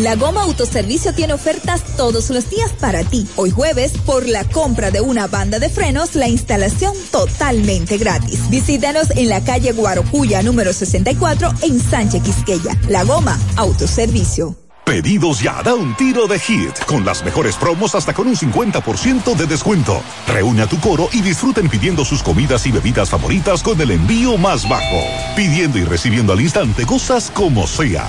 La 0.00 0.16
Goma 0.16 0.44
Autoservicio 0.44 1.12
tiene 1.12 1.34
ofertas 1.34 1.82
todos 1.98 2.30
los 2.30 2.48
días 2.48 2.72
para 2.80 3.04
ti. 3.04 3.28
Hoy 3.36 3.50
jueves, 3.50 3.92
por 4.06 4.26
la 4.26 4.44
compra 4.44 4.90
de 4.90 5.02
una 5.02 5.26
banda 5.26 5.58
de 5.58 5.68
frenos, 5.68 6.14
la 6.14 6.26
instalación 6.26 6.94
totalmente 7.10 7.98
gratis. 7.98 8.48
Visítanos 8.48 9.10
en 9.10 9.28
la 9.28 9.44
calle 9.44 9.72
Guarocuya 9.72 10.42
número 10.42 10.72
64 10.72 11.50
en 11.64 11.78
Sánchez 11.78 12.22
Quisqueya. 12.22 12.80
La 12.88 13.04
Goma 13.04 13.38
Autoservicio. 13.56 14.56
Pedidos 14.86 15.42
ya, 15.42 15.62
da 15.62 15.74
un 15.74 15.94
tiro 15.94 16.26
de 16.26 16.38
hit, 16.38 16.76
con 16.86 17.04
las 17.04 17.22
mejores 17.22 17.56
promos 17.56 17.94
hasta 17.94 18.14
con 18.14 18.26
un 18.26 18.36
50% 18.36 19.36
de 19.36 19.46
descuento. 19.46 20.02
Reúne 20.26 20.62
a 20.62 20.66
tu 20.66 20.80
coro 20.80 21.10
y 21.12 21.20
disfruten 21.20 21.68
pidiendo 21.68 22.06
sus 22.06 22.22
comidas 22.22 22.66
y 22.66 22.72
bebidas 22.72 23.10
favoritas 23.10 23.62
con 23.62 23.78
el 23.78 23.90
envío 23.90 24.38
más 24.38 24.66
bajo. 24.66 24.96
Pidiendo 25.36 25.78
y 25.78 25.84
recibiendo 25.84 26.32
al 26.32 26.40
instante 26.40 26.86
cosas 26.86 27.30
como 27.30 27.66
sea. 27.66 28.08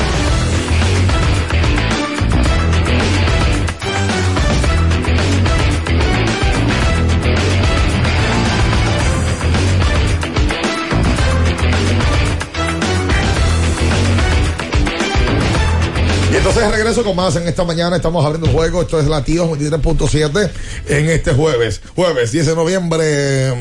Entonces 16.41 16.71
regreso 16.71 17.03
con 17.03 17.15
más 17.15 17.35
en 17.35 17.47
esta 17.47 17.63
mañana. 17.63 17.95
Estamos 17.95 18.25
abriendo 18.25 18.47
el 18.47 18.53
juego. 18.53 18.81
Esto 18.81 18.99
es 18.99 19.05
Latidos 19.07 19.47
23.7 19.51 20.49
en 20.87 21.09
este 21.09 21.33
jueves. 21.33 21.81
Jueves 21.95 22.31
10 22.31 22.47
de 22.47 22.55
noviembre. 22.55 23.53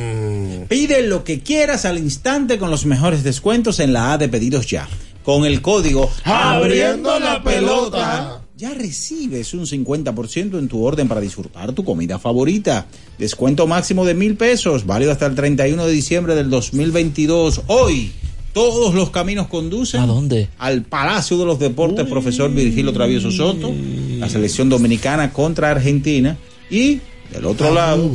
mm, 0.63 0.67
Pide 0.67 1.03
lo 1.03 1.23
que 1.23 1.41
quieras 1.43 1.85
al 1.85 1.99
instante 1.99 2.59
con 2.59 2.71
los 2.71 2.87
mejores 2.87 3.23
descuentos 3.23 3.81
en 3.81 3.93
la 3.93 4.15
A 4.15 4.19
de 4.19 4.31
pedidos 4.31 4.67
ya. 4.67 4.89
Con 5.23 5.45
el 5.45 5.61
código 5.61 6.11
Abriendo 6.25 7.21
la 7.21 7.43
pelota. 7.43 8.41
Ya 8.57 8.71
recibes 8.71 9.53
un 9.53 9.67
50% 9.67 10.59
en 10.59 10.69
tu 10.69 10.83
orden 10.83 11.07
para 11.07 11.21
disfrutar 11.21 11.75
tu 11.75 11.85
comida 11.85 12.19
favorita. 12.19 12.87
Descuento 13.19 13.67
máximo 13.67 14.07
de 14.07 14.15
mil 14.15 14.39
pesos, 14.39 14.87
válido 14.87 15.13
hasta 15.13 15.27
el 15.27 15.35
31 15.35 15.85
de 15.85 15.93
diciembre 15.93 16.35
del 16.35 16.49
2022. 16.49 17.61
Hoy, 17.67 18.13
todos 18.53 18.95
los 18.95 19.11
caminos 19.11 19.47
conducen. 19.49 20.01
¿A 20.01 20.07
dónde? 20.07 20.49
Al 20.59 20.83
Palacio 20.83 21.39
de 21.39 21.45
los 21.45 21.59
Deportes, 21.59 22.07
profesor 22.07 22.53
Virgilio 22.53 22.93
Travieso 22.93 23.31
Soto. 23.31 23.73
La 24.19 24.29
selección 24.29 24.69
dominicana 24.69 25.33
contra 25.33 25.71
Argentina. 25.71 26.37
Y 26.71 27.01
del 27.33 27.47
otro 27.47 27.73
lado, 27.73 28.11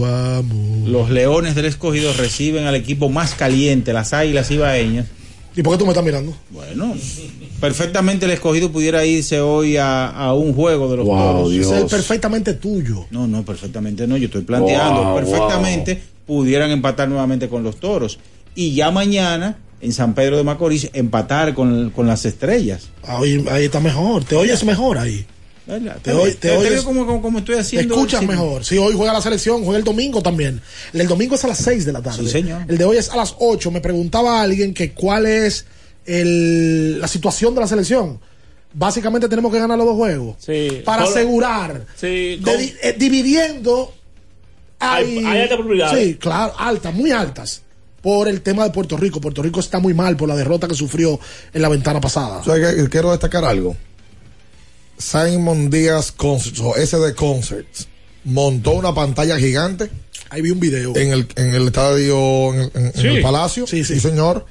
los 0.85 1.09
Leones 1.09 1.55
del 1.55 1.65
Escogido 1.65 2.13
reciben 2.13 2.65
al 2.65 2.75
equipo 2.75 3.09
más 3.09 3.33
caliente, 3.33 3.93
las 3.93 4.13
Águilas 4.13 4.51
Ibaeñas. 4.51 5.07
¿Y 5.57 5.63
por 5.63 5.73
qué 5.73 5.79
tú 5.79 5.85
me 5.85 5.91
estás 5.91 6.03
mirando? 6.03 6.35
Bueno, 6.51 6.93
perfectamente 7.61 8.25
el 8.25 8.31
escogido 8.31 8.71
pudiera 8.71 9.05
irse 9.05 9.39
hoy 9.39 9.77
a, 9.77 10.07
a 10.07 10.33
un 10.33 10.53
juego 10.53 10.91
de 10.91 10.97
los 10.97 11.05
Wow, 11.05 11.17
toros. 11.17 11.51
Dios. 11.51 11.71
Es 11.71 11.85
perfectamente 11.85 12.55
tuyo. 12.55 13.05
No, 13.11 13.25
no, 13.25 13.43
perfectamente 13.43 14.05
no. 14.05 14.17
Yo 14.17 14.25
estoy 14.25 14.41
planteando. 14.41 15.01
Wow, 15.03 15.15
perfectamente 15.15 16.01
pudieran 16.27 16.71
empatar 16.71 17.07
nuevamente 17.07 17.47
con 17.47 17.63
los 17.63 17.77
toros. 17.77 18.19
Y 18.53 18.73
ya 18.73 18.91
mañana, 18.91 19.57
en 19.85 19.93
San 19.93 20.13
Pedro 20.15 20.35
de 20.37 20.43
Macorís, 20.43 20.89
empatar 20.93 21.53
con, 21.53 21.91
con 21.91 22.07
las 22.07 22.25
estrellas. 22.25 22.89
Ahí, 23.03 23.45
ahí 23.49 23.65
está 23.65 23.79
mejor. 23.79 24.23
Te 24.25 24.35
oyes 24.35 24.63
mejor 24.65 24.97
ahí. 24.97 25.25
¿Verdad? 25.67 25.97
Te, 26.01 26.11
oy- 26.11 26.31
te 26.33 26.49
te 26.49 26.57
oyes- 26.57 26.69
veo 26.69 26.83
como, 26.83 27.05
como, 27.07 27.21
como 27.21 27.39
estoy 27.39 27.55
Te 27.55 27.61
haciendo. 27.61 27.95
escuchas 27.95 28.19
sí. 28.19 28.27
mejor. 28.27 28.63
Si 28.65 28.77
hoy 28.77 28.93
juega 28.95 29.13
la 29.13 29.21
selección, 29.21 29.63
juega 29.63 29.79
el 29.79 29.83
domingo 29.83 30.21
también. 30.21 30.61
El 30.93 31.07
domingo 31.07 31.33
es 31.35 31.43
a 31.43 31.47
las 31.47 31.57
6 31.57 31.85
de 31.85 31.91
la 31.93 32.01
tarde. 32.03 32.23
Sí, 32.23 32.29
señor. 32.29 32.63
El 32.67 32.77
de 32.77 32.83
hoy 32.83 32.97
es 32.97 33.09
a 33.09 33.15
las 33.15 33.35
8. 33.39 33.71
Me 33.71 33.81
preguntaba 33.81 34.41
alguien 34.41 34.73
que 34.75 34.91
cuál 34.91 35.25
es 35.25 35.65
el, 36.05 36.99
la 37.01 37.07
situación 37.07 37.55
de 37.55 37.61
la 37.61 37.67
selección. 37.67 38.19
Básicamente 38.73 39.27
tenemos 39.29 39.51
que 39.51 39.57
ganar 39.59 39.77
los 39.77 39.87
dos 39.87 39.95
juegos. 39.95 40.35
Sí. 40.39 40.81
Para 40.85 41.03
asegurar. 41.03 41.85
Sí, 41.95 42.35
de 42.43 42.75
eh, 42.83 42.95
dividiendo. 42.97 43.91
Hay- 44.79 45.17
hay 45.25 45.41
altas 45.41 45.57
probabilidades. 45.57 46.05
Sí, 46.07 46.15
claro, 46.15 46.53
altas, 46.59 46.93
muy 46.93 47.09
altas. 47.11 47.61
Por 48.05 48.27
el 48.27 48.41
tema 48.41 48.65
de 48.65 48.69
Puerto 48.69 48.97
Rico. 48.97 49.19
Puerto 49.19 49.41
Rico 49.41 49.59
está 49.59 49.79
muy 49.79 49.95
mal 49.95 50.15
por 50.15 50.29
la 50.29 50.35
derrota 50.35 50.67
que 50.67 50.75
sufrió 50.75 51.19
en 51.51 51.59
la 51.59 51.69
ventana 51.69 51.99
pasada. 51.99 52.39
Quiero 52.91 53.09
destacar 53.09 53.43
algo. 53.43 53.75
Simon 54.99 55.71
Díaz 55.71 56.11
Concerts 56.11 56.59
o 56.59 56.75
SD 56.75 57.15
Concerts 57.15 57.87
montó 58.23 58.73
una 58.73 58.93
pantalla 58.93 59.39
gigante. 59.39 59.89
Ahí 60.29 60.43
vi 60.43 60.51
un 60.51 60.59
video. 60.59 60.95
En 60.95 61.13
el, 61.13 61.27
en 61.35 61.55
el 61.55 61.65
estadio, 61.65 62.53
en, 62.53 62.61
en- 62.75 62.85
en 62.85 62.93
Sí. 62.93 63.07
el 63.07 63.21
palacio. 63.23 63.65
Sí, 63.65 63.83
señor. 63.83 64.45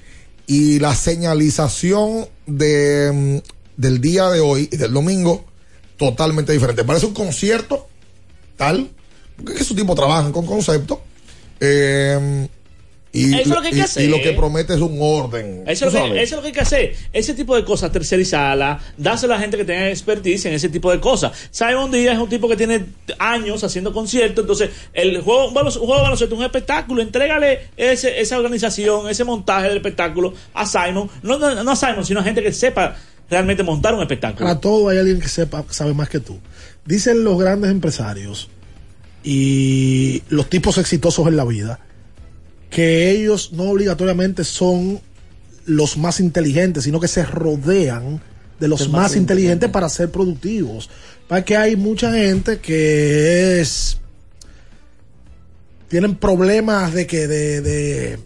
Y 0.49 0.81
la 0.81 0.93
señalización 0.97 2.27
de, 2.47 3.13
mm, 3.47 3.81
del 3.81 4.01
día 4.01 4.31
de 4.31 4.41
hoy 4.41 4.69
y 4.73 4.77
del 4.77 4.93
domingo, 4.93 5.45
totalmente 5.97 6.53
diferente. 6.53 6.83
Parece 6.83 7.07
un 7.07 7.15
concierto 7.15 7.87
tal 8.57 8.91
Porque 9.37 9.63
esos 9.63 9.77
tipos 9.77 9.95
trabajan 9.95 10.33
con 10.33 10.45
conceptos. 10.45 10.99
Eh, 11.61 12.49
y, 13.17 13.33
Eso 13.33 13.43
es 13.43 13.47
lo 13.49 13.61
que 13.63 13.69
hay 13.69 13.73
que 13.75 13.79
y- 13.79 13.83
hacer. 13.83 14.05
y 14.05 14.09
lo 14.09 14.21
que 14.21 14.33
promete 14.33 14.75
es 14.75 14.81
un 14.81 14.99
orden. 15.01 15.63
Eso 15.67 15.87
es, 15.87 15.93
lo 15.95 16.01
que, 16.03 16.07
sabes. 16.09 16.23
eso 16.25 16.35
es 16.35 16.37
lo 16.37 16.41
que 16.43 16.47
hay 16.49 16.53
que 16.53 16.61
hacer. 16.61 16.97
Ese 17.13 17.33
tipo 17.35 17.55
de 17.55 17.65
cosas, 17.65 17.93
tercerizarla, 17.93 18.81
dárselo 18.99 19.35
a 19.35 19.37
la 19.37 19.41
gente 19.43 19.57
que 19.57 19.65
tenga 19.65 19.89
expertise 19.89 20.47
en 20.47 20.55
ese 20.55 20.69
tipo 20.69 20.91
de 20.91 20.99
cosas. 20.99 21.31
Simon 21.53 21.93
Díaz 21.93 22.15
es 22.17 22.21
un 22.21 22.29
tipo 22.29 22.49
que 22.49 22.57
tiene 22.57 22.85
años 23.21 23.63
haciendo 23.63 23.93
conciertos, 23.93 24.43
entonces 24.43 24.71
el 24.93 25.21
juego, 25.21 25.47
un 25.49 25.55
baloncesto- 25.55 25.81
un 25.81 25.87
juego 25.87 25.97
de 25.97 26.03
baloncesto 26.03 26.35
es 26.35 26.39
un 26.41 26.45
espectáculo, 26.45 27.03
entrégale 27.03 27.69
ese, 27.77 28.21
esa 28.21 28.37
organización, 28.37 29.09
ese 29.09 29.23
montaje 29.23 29.69
del 29.69 29.77
espectáculo 29.77 30.35
a 30.53 30.67
Simon, 30.67 31.09
no, 31.23 31.39
no, 31.39 31.63
no 31.63 31.71
a 31.71 31.77
Simon, 31.77 32.05
sino 32.05 32.19
a 32.19 32.25
gente 32.25 32.43
que 32.43 32.53
sepa 32.53 32.97
realmente 33.31 33.63
montar 33.63 33.95
un 33.95 34.01
espectáculo. 34.03 34.45
Para 34.45 34.59
todo 34.61 34.89
hay 34.89 34.99
alguien 34.99 35.21
que 35.21 35.29
sepa, 35.29 35.65
sabe 35.71 35.95
más 35.95 36.09
que 36.09 36.19
tú. 36.19 36.39
Dicen 36.85 37.23
los 37.23 37.39
grandes 37.39 37.71
empresarios 37.71 38.49
y 39.23 40.23
los 40.29 40.51
tipos 40.51 40.79
exitosos 40.79 41.27
en 41.29 41.37
la 41.37 41.45
vida 41.45 41.81
que 42.75 43.11
ellos 43.13 43.53
no 43.53 43.71
obligatoriamente 43.71 44.43
son 44.43 45.01
los 45.65 45.97
más 45.97 46.19
inteligentes, 46.19 46.83
sino 46.83 46.99
que 46.99 47.07
se 47.07 47.25
rodean 47.25 48.21
de 48.59 48.67
los 48.67 48.89
más, 48.89 49.03
más 49.03 49.17
inteligentes 49.17 49.71
para 49.71 49.89
ser 49.89 50.11
productivos. 50.11 50.91
Para 51.29 51.45
que 51.45 51.57
hay 51.57 51.77
mucha 51.77 52.13
gente 52.13 52.59
que 52.59 53.61
es 53.61 53.99
tienen 55.89 56.17
problemas 56.17 56.93
de 56.93 57.07
que 57.07 57.29
de, 57.29 57.61
de, 57.61 58.19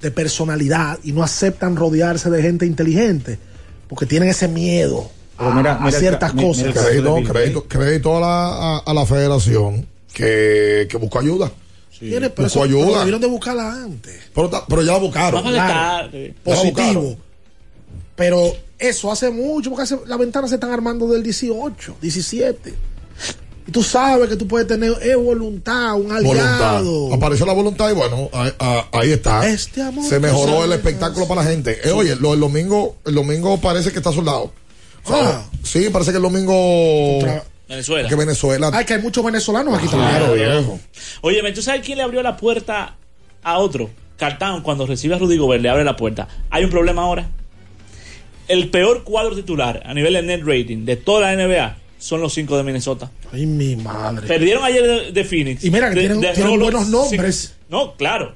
de 0.00 0.10
personalidad 0.12 0.98
y 1.02 1.10
no 1.12 1.22
aceptan 1.24 1.74
rodearse 1.74 2.30
de 2.30 2.42
gente 2.42 2.66
inteligente 2.66 3.38
porque 3.88 4.06
tienen 4.06 4.28
ese 4.28 4.46
miedo 4.46 5.10
a, 5.38 5.50
mira- 5.54 5.78
mira 5.78 5.98
ciertas 5.98 6.32
cosas. 6.32 6.72
Crédito, 6.72 7.14
Bill 7.16 7.28
crédito, 7.28 7.64
crédito 7.64 8.16
a 8.16 8.20
la, 8.20 8.48
a, 8.76 8.78
a 8.78 8.94
la 8.94 9.04
federación 9.06 9.86
que, 10.12 10.86
que 10.88 10.96
buscó 10.98 11.18
ayuda. 11.18 11.50
Tiene, 11.98 12.30
pero, 12.30 12.46
eso- 12.48 12.60
pero 12.60 12.78
ayuda. 12.80 12.98
debieron 13.00 13.20
de 13.20 13.26
buscarla 13.26 13.72
antes. 13.72 14.20
Pero, 14.34 14.50
pero 14.68 14.82
ya 14.82 14.92
la 14.92 14.98
buscaron. 14.98 15.42
Vamos 15.42 15.58
a 15.58 15.64
Claro. 15.66 16.08
estar- 16.18 16.34
Positivo. 16.42 17.16
Pero 18.14 18.52
eso 18.78 19.12
hace 19.12 19.30
mucho, 19.30 19.70
porque 19.70 19.82
hace- 19.84 19.98
las 20.06 20.18
ventanas 20.18 20.50
se 20.50 20.56
están 20.56 20.70
armando 20.70 21.06
del 21.08 21.22
18, 21.22 21.96
17. 22.00 22.74
Y 23.68 23.72
tú 23.72 23.82
sabes 23.82 24.28
que 24.28 24.36
tú 24.36 24.46
puedes 24.46 24.68
tener 24.68 24.92
eh, 25.02 25.16
voluntad, 25.16 25.94
un 25.94 26.08
Voluntad. 26.08 26.76
aliado. 26.76 27.12
Apareció 27.12 27.44
la 27.46 27.52
voluntad 27.52 27.90
y 27.90 27.94
bueno, 27.94 28.30
ahí, 28.32 28.52
a- 28.58 28.86
ahí 28.92 29.12
está. 29.12 29.46
Este 29.48 29.82
amor 29.82 30.04
Se 30.08 30.20
mejoró 30.20 30.64
el 30.64 30.72
espectáculo 30.72 31.26
para 31.26 31.42
la 31.42 31.50
gente. 31.50 31.78
Eh, 31.84 31.90
oye, 31.90 32.14
lo, 32.16 32.32
el 32.34 32.40
domingo, 32.40 32.96
el 33.04 33.14
domingo 33.16 33.60
parece 33.60 33.90
que 33.90 33.98
está 33.98 34.12
soldado. 34.12 34.52
O 35.04 35.08
sea, 35.08 35.28
Ah. 35.38 35.44
Sí, 35.64 35.88
parece 35.90 36.12
que 36.12 36.18
el 36.18 36.22
domingo 36.22 36.54
Venezuela. 37.68 38.08
que 38.08 38.14
Venezuela. 38.14 38.70
Ay, 38.72 38.84
que 38.84 38.94
hay 38.94 39.02
muchos 39.02 39.24
venezolanos 39.24 39.76
aquí 39.78 39.88
Claro, 39.88 40.26
también. 40.26 40.48
viejo. 40.50 40.80
Oye, 41.22 41.52
¿tú 41.52 41.62
sabes 41.62 41.82
quién 41.84 41.98
le 41.98 42.04
abrió 42.04 42.22
la 42.22 42.36
puerta 42.36 42.96
a 43.42 43.58
otro? 43.58 43.90
Cartán, 44.16 44.62
cuando 44.62 44.86
recibe 44.86 45.14
a 45.14 45.18
Rudy 45.18 45.36
Gobert, 45.36 45.62
le 45.62 45.68
abre 45.68 45.84
la 45.84 45.96
puerta. 45.96 46.26
Hay 46.50 46.64
un 46.64 46.70
problema 46.70 47.02
ahora. 47.02 47.28
El 48.48 48.68
peor 48.70 49.02
cuadro 49.02 49.34
titular 49.34 49.82
a 49.84 49.92
nivel 49.92 50.14
de 50.14 50.22
net 50.22 50.42
rating 50.44 50.84
de 50.84 50.96
toda 50.96 51.22
la 51.22 51.32
NBA 51.34 51.76
son 51.98 52.20
los 52.20 52.32
cinco 52.32 52.56
de 52.56 52.62
Minnesota. 52.62 53.10
Ay, 53.32 53.44
mi 53.46 53.74
madre. 53.74 54.26
Perdieron 54.28 54.62
ayer 54.64 54.82
de, 54.84 55.12
de 55.12 55.24
Phoenix. 55.24 55.64
Y 55.64 55.70
mira 55.70 55.88
que 55.88 55.96
De- 55.96 56.00
tienen- 56.02 56.20
de 56.20 56.32
tienen 56.32 56.52
Rolo- 56.52 56.62
buenos 56.64 56.88
nombres. 56.88 57.56
no, 57.68 57.94
claro. 57.96 58.34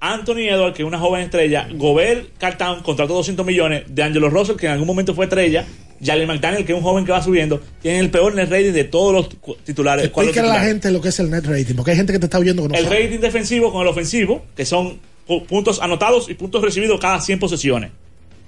Anthony 0.00 0.48
Edwards, 0.48 0.74
que 0.76 0.82
es 0.82 0.86
una 0.88 0.98
joven 0.98 1.22
estrella. 1.22 1.68
Gobert, 1.74 2.30
Cartán, 2.38 2.80
contrató 2.82 3.14
200 3.14 3.44
millones. 3.46 3.84
De 3.88 4.02
Angelo 4.02 4.30
Russell, 4.30 4.56
que 4.56 4.66
en 4.66 4.72
algún 4.72 4.86
momento 4.88 5.14
fue 5.14 5.26
estrella. 5.26 5.64
Jalen 6.04 6.26
McDaniel, 6.26 6.64
que 6.64 6.72
es 6.72 6.78
un 6.78 6.82
joven 6.84 7.04
que 7.04 7.12
va 7.12 7.22
subiendo. 7.22 7.60
Tienen 7.80 8.00
el 8.00 8.10
peor 8.10 8.34
net 8.34 8.50
rating 8.50 8.72
de 8.72 8.84
todos 8.84 9.12
los 9.14 9.56
titulares. 9.64 10.04
Explícale 10.06 10.48
a 10.50 10.54
la 10.54 10.60
gente 10.60 10.90
lo 10.90 11.00
que 11.00 11.08
es 11.10 11.20
el 11.20 11.30
net 11.30 11.44
rating, 11.46 11.74
porque 11.74 11.92
hay 11.92 11.96
gente 11.96 12.12
que 12.12 12.18
te 12.18 12.26
está 12.26 12.38
oyendo 12.38 12.66
no 12.68 12.74
el 12.74 12.84
sabe. 12.84 13.02
rating 13.04 13.20
defensivo 13.20 13.72
con 13.72 13.82
el 13.82 13.88
ofensivo, 13.88 14.44
que 14.56 14.66
son 14.66 14.98
pu- 15.28 15.44
puntos 15.46 15.80
anotados 15.80 16.28
y 16.28 16.34
puntos 16.34 16.60
recibidos 16.62 16.98
cada 17.00 17.20
100 17.20 17.38
posesiones. 17.38 17.90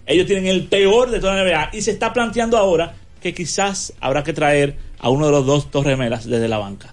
Ellos 0.06 0.26
tienen 0.26 0.46
el 0.46 0.64
peor 0.66 1.10
de 1.10 1.20
toda 1.20 1.34
la 1.36 1.44
NBA 1.44 1.70
y 1.72 1.82
se 1.82 1.92
está 1.92 2.12
planteando 2.12 2.58
ahora 2.58 2.94
que 3.22 3.32
quizás 3.32 3.92
habrá 4.00 4.22
que 4.24 4.32
traer 4.32 4.76
a 4.98 5.08
uno 5.08 5.26
de 5.26 5.32
los 5.32 5.46
dos 5.46 5.70
Torres 5.70 5.96
Melas 5.96 6.26
desde 6.26 6.48
la 6.48 6.58
banca. 6.58 6.92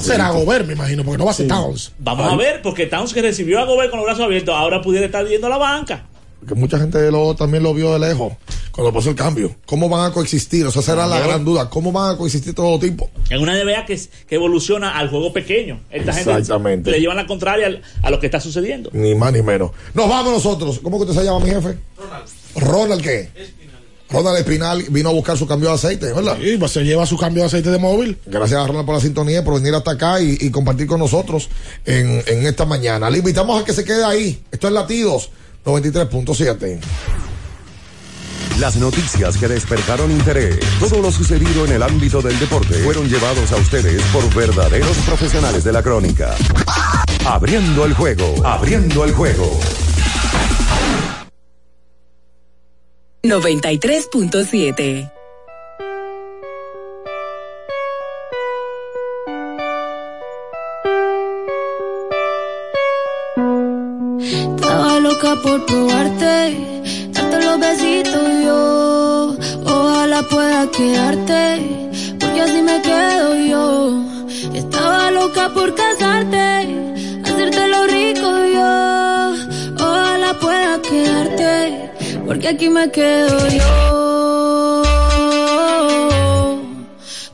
Será 0.00 0.30
Gobert, 0.30 0.66
me 0.66 0.72
imagino, 0.72 1.04
porque 1.04 1.18
no 1.18 1.24
va 1.26 1.32
a 1.32 1.34
ser 1.34 1.46
Towns. 1.46 1.92
Vamos 1.98 2.26
Ay. 2.28 2.34
a 2.34 2.36
ver, 2.36 2.62
porque 2.62 2.86
Towns 2.86 3.12
que 3.12 3.20
recibió 3.22 3.60
a 3.60 3.64
Gobert 3.64 3.90
con 3.90 3.98
los 3.98 4.06
brazos 4.06 4.24
abiertos, 4.24 4.54
ahora 4.56 4.80
pudiera 4.80 5.06
estar 5.06 5.24
viendo 5.26 5.46
a 5.46 5.50
la 5.50 5.58
banca. 5.58 6.06
Que 6.46 6.54
mucha 6.54 6.78
gente 6.78 7.10
lo, 7.10 7.34
también 7.36 7.62
lo 7.62 7.72
vio 7.72 7.92
de 7.92 7.98
lejos 8.00 8.32
cuando 8.72 8.92
pasó 8.92 9.10
el 9.10 9.14
cambio. 9.16 9.54
¿Cómo 9.66 9.88
van 9.88 10.10
a 10.10 10.12
coexistir? 10.14 10.66
O 10.66 10.70
sea, 10.72 10.82
esa 10.82 10.94
era 10.94 11.06
la 11.06 11.20
gran 11.20 11.44
duda. 11.44 11.70
¿Cómo 11.70 11.92
van 11.92 12.14
a 12.14 12.18
coexistir 12.18 12.54
todo 12.54 12.78
tipo? 12.78 13.10
En 13.30 13.40
una 13.40 13.54
NBA 13.56 13.86
que, 13.86 13.92
es- 13.94 14.08
que 14.26 14.34
evoluciona 14.34 14.98
al 14.98 15.08
juego 15.08 15.32
pequeño. 15.32 15.80
Esta 15.90 16.12
gente 16.12 16.30
Exactamente. 16.32 16.90
le 16.90 17.00
llevan 17.00 17.16
la 17.16 17.26
contraria 17.26 17.66
al- 17.68 17.82
a 18.02 18.10
lo 18.10 18.18
que 18.18 18.26
está 18.26 18.40
sucediendo. 18.40 18.90
Ni 18.92 19.14
más 19.14 19.32
ni 19.32 19.42
menos. 19.42 19.70
Nos 19.94 20.08
vamos 20.08 20.32
nosotros. 20.32 20.80
¿Cómo 20.82 20.98
que 20.98 21.04
usted 21.10 21.20
se 21.20 21.24
llama, 21.26 21.40
mi 21.40 21.50
jefe? 21.50 21.76
Ronald. 21.96 22.28
¿Ronald 22.56 23.02
qué? 23.02 23.28
Ronald 24.10 24.36
Espinal 24.36 24.82
vino 24.90 25.08
a 25.08 25.12
buscar 25.12 25.38
su 25.38 25.46
cambio 25.46 25.70
de 25.70 25.76
aceite, 25.76 26.12
¿verdad? 26.12 26.36
Sí, 26.38 26.56
pues 26.58 26.70
se 26.72 26.84
lleva 26.84 27.06
su 27.06 27.16
cambio 27.16 27.42
de 27.44 27.46
aceite 27.46 27.70
de 27.70 27.78
móvil. 27.78 28.18
Gracias 28.26 28.60
a 28.60 28.66
Ronald 28.66 28.84
por 28.84 28.94
la 28.96 29.00
sintonía 29.00 29.42
por 29.42 29.54
venir 29.54 29.74
hasta 29.74 29.92
acá 29.92 30.20
y, 30.20 30.36
y 30.38 30.50
compartir 30.50 30.86
con 30.86 30.98
nosotros 31.00 31.48
en, 31.86 32.22
en 32.26 32.46
esta 32.46 32.66
mañana. 32.66 33.08
Le 33.08 33.18
invitamos 33.18 33.62
a 33.62 33.64
que 33.64 33.72
se 33.72 33.84
quede 33.84 34.04
ahí. 34.04 34.42
Esto 34.50 34.66
es 34.66 34.74
Latidos 34.74 35.30
93.7. 35.64 36.80
Las 38.58 38.76
noticias 38.76 39.38
que 39.38 39.48
despertaron 39.48 40.10
interés, 40.10 40.58
todo 40.78 41.00
lo 41.00 41.10
sucedido 41.10 41.64
en 41.64 41.72
el 41.72 41.82
ámbito 41.82 42.20
del 42.20 42.38
deporte, 42.38 42.74
fueron 42.82 43.08
llevados 43.08 43.50
a 43.52 43.56
ustedes 43.56 44.02
por 44.12 44.32
verdaderos 44.34 44.96
profesionales 44.98 45.64
de 45.64 45.72
la 45.72 45.82
crónica. 45.82 46.34
Abriendo 47.24 47.84
el 47.84 47.94
juego, 47.94 48.44
abriendo 48.44 49.04
el 49.04 49.12
juego. 49.12 49.58
93.7. 53.22 55.21
por 65.40 65.64
probarte, 65.64 66.56
darte 67.10 67.44
los 67.44 67.58
besitos 67.58 68.22
yo. 68.44 69.36
Ojalá 69.64 70.22
pueda 70.22 70.70
quedarte, 70.70 71.86
porque 72.20 72.40
así 72.42 72.60
me 72.62 72.82
quedo 72.82 73.36
yo. 73.36 74.04
Estaba 74.52 75.10
loca 75.10 75.48
por 75.54 75.74
casarte, 75.74 76.68
hacerte 77.24 77.68
lo 77.68 77.86
rico 77.86 78.30
yo. 78.56 79.34
Ojalá 79.76 80.38
pueda 80.38 80.82
quedarte, 80.82 81.90
porque 82.26 82.48
aquí 82.48 82.68
me 82.68 82.90
quedo 82.90 83.48
yo. 83.48 84.82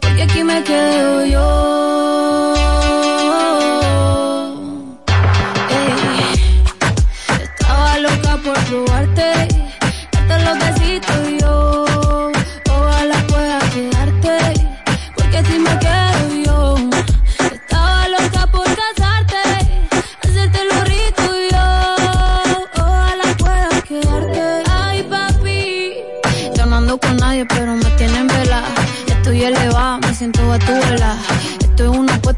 Porque 0.01 0.23
aquí 0.23 0.45
me 0.45 0.62
quedo 0.62 1.27
yo. 1.27 1.98
Porque 15.80 16.18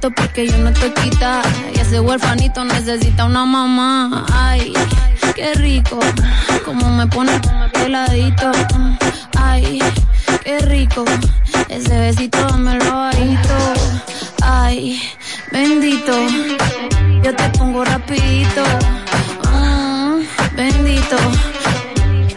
porque 0.08 0.46
yo 0.46 0.56
no 0.58 0.70
estoy 0.70 0.90
quita. 0.92 1.42
Y 1.74 1.80
ese 1.80 2.00
huerfanito 2.00 2.64
necesita 2.64 3.26
una 3.26 3.44
mamá. 3.44 4.24
Ay, 4.32 4.72
qué 5.34 5.52
rico. 5.54 5.98
Como 6.64 6.88
me 6.90 7.06
pone 7.06 7.32
peladito. 7.72 8.50
Ay, 9.36 9.80
qué 10.42 10.58
rico. 10.60 11.04
Ese 11.68 11.98
besito 11.98 12.38
dámelo 12.38 12.84
bajito. 12.94 13.56
Ay, 14.42 15.02
bendito. 15.52 16.12
Yo 17.22 17.34
te 17.34 17.48
pongo 17.58 17.84
rapidito. 17.84 18.62
Mm, 19.52 20.22
bendito. 20.56 21.16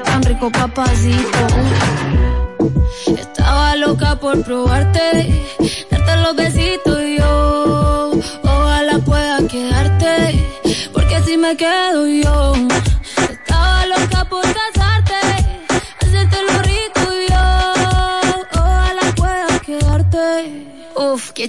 Tan 0.03 0.23
rico 0.23 0.51
papacito. 0.51 1.47
Estaba 3.07 3.42
por 4.19 4.43
probarte, 4.43 5.45
darte 5.91 6.17
los 6.17 6.35
besitos 6.35 6.99
yo. 7.17 8.11
Ojalá 8.43 8.97
pueda 9.05 9.47
quedarte, 9.47 10.49
porque 10.91 11.15
así 11.15 11.37
me 11.37 11.55
quedo 11.55 12.07
yo. 12.07 12.53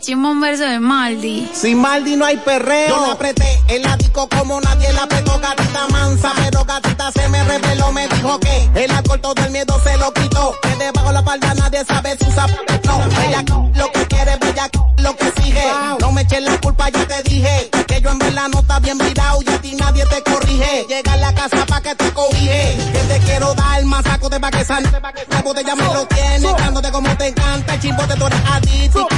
Chismo 0.05 0.31
un 0.31 0.41
verso 0.41 0.65
de 0.65 0.81
Maldi. 0.81 1.49
Sin 1.55 1.81
Maldi 1.81 2.17
no 2.17 2.27
hay 2.27 2.37
perreo. 2.37 2.89
Yo 2.89 3.07
la 3.07 3.13
apreté 3.13 3.63
el 3.69 3.83
la 3.83 3.97
como 4.13 4.61
nadie 4.61 4.93
la 4.93 5.05
apretó, 5.05 5.39
gatita 5.41 5.89
mansa. 5.89 6.33
Pero 6.37 6.65
gatita 6.65 7.11
se 7.11 7.29
me 7.29 7.43
reveló, 7.45 7.91
me 7.93 8.07
dijo 8.09 8.39
que 8.39 8.85
el 8.85 8.91
alcohol 8.91 9.21
todo 9.21 9.45
el 9.45 9.51
miedo 9.51 9.81
se 9.83 9.97
lo 9.97 10.13
quitó. 10.13 10.55
Que 10.61 10.77
debajo 10.77 11.11
la 11.11 11.25
palda 11.25 11.55
nadie 11.55 11.85
sabe 11.87 12.17
su 12.19 12.31
zapato. 12.33 12.65
No, 12.85 13.23
ella 13.23 13.45
lo 13.75 13.91
que 13.93 14.07
quiere, 14.07 14.37
bella 14.37 14.69
lo 14.99 15.17
que 15.17 15.33
sigue. 15.41 15.65
No 16.01 16.13
me 16.13 16.23
eches 16.23 16.43
la 16.43 16.61
culpa, 16.61 16.91
ya 16.91 17.07
te 17.07 17.23
dije. 17.23 17.71
Que 17.89 18.01
yo 18.03 18.11
en 18.11 18.19
verdad 18.19 18.49
no 18.53 18.61
está 18.61 18.79
bien 18.81 18.99
virado 18.99 19.41
y 19.41 19.49
a 19.49 19.59
ti 19.59 19.75
nadie 19.75 20.05
te 20.05 20.23
corrige. 20.23 20.85
Llega 20.87 21.13
a 21.15 21.17
la 21.17 21.35
casa 21.35 21.65
pa' 21.65 21.81
que 21.81 21.95
te 21.95 22.13
cobije. 22.13 22.77
Que 22.93 22.99
te 22.99 23.19
quiero 23.21 23.55
dar 23.55 23.83
más 23.87 24.05
saco 24.05 24.29
de 24.29 24.39
pa' 24.39 24.51
que 24.51 24.65
sal. 24.65 24.85
La 25.31 25.41
botella 25.41 25.75
me 25.75 25.85
lo 25.85 26.07
tiene, 26.09 26.53
dándote 26.59 26.91
como 26.93 27.17
te 27.17 27.29
encanta. 27.29 27.75
El 27.75 27.81
chimbote 27.81 28.15
tú 28.17 28.27
eres 28.27 28.41
adicto. 28.51 29.09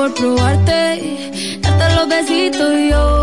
Por 0.00 0.14
probarte, 0.14 1.58
darte 1.60 1.94
los 1.94 2.08
besitos 2.08 2.72
y 2.72 2.88
yo. 2.88 3.19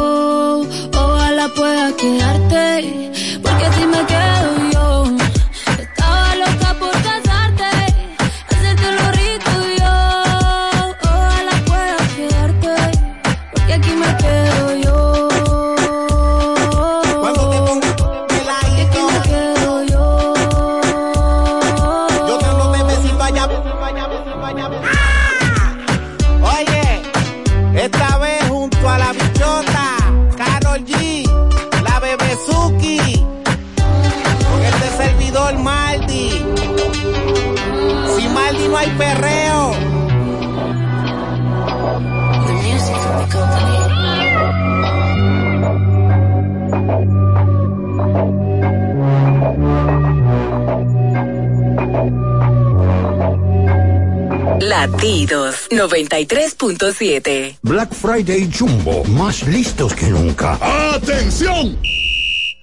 Latidos 54.77 55.67
93.7. 55.71 57.57
Black 57.63 57.91
Friday 57.95 58.47
Jumbo, 58.47 59.03
más 59.05 59.41
listos 59.47 59.95
que 59.95 60.05
nunca. 60.05 60.59
¡Atención! 60.93 61.79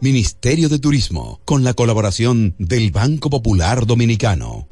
Ministerio 0.00 0.68
de 0.68 0.78
Turismo, 0.78 1.40
con 1.44 1.64
la 1.64 1.74
colaboración 1.74 2.54
del 2.58 2.90
Banco 2.90 3.30
Popular 3.30 3.86
Dominicano. 3.86 4.68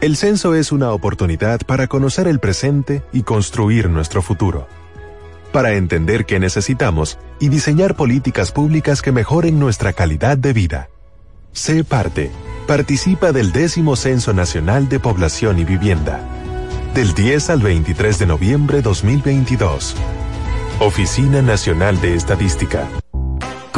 El 0.00 0.16
censo 0.16 0.54
es 0.54 0.72
una 0.72 0.92
oportunidad 0.92 1.60
para 1.66 1.86
conocer 1.86 2.28
el 2.28 2.38
presente 2.38 3.02
y 3.12 3.22
construir 3.22 3.88
nuestro 3.88 4.22
futuro. 4.22 4.68
Para 5.52 5.74
entender 5.74 6.26
qué 6.26 6.38
necesitamos 6.38 7.18
y 7.40 7.48
diseñar 7.48 7.96
políticas 7.96 8.52
públicas 8.52 9.02
que 9.02 9.12
mejoren 9.12 9.58
nuestra 9.58 9.92
calidad 9.92 10.38
de 10.38 10.52
vida. 10.52 10.88
Sé 11.52 11.84
parte. 11.84 12.30
Participa 12.66 13.32
del 13.32 13.52
décimo 13.52 13.96
Censo 13.96 14.32
Nacional 14.32 14.88
de 14.88 15.00
Población 15.00 15.58
y 15.58 15.64
Vivienda. 15.64 16.20
Del 16.94 17.14
10 17.14 17.50
al 17.50 17.60
23 17.60 18.18
de 18.18 18.26
noviembre 18.26 18.82
2022. 18.82 19.96
Oficina 20.80 21.42
Nacional 21.42 22.00
de 22.00 22.14
Estadística. 22.14 22.88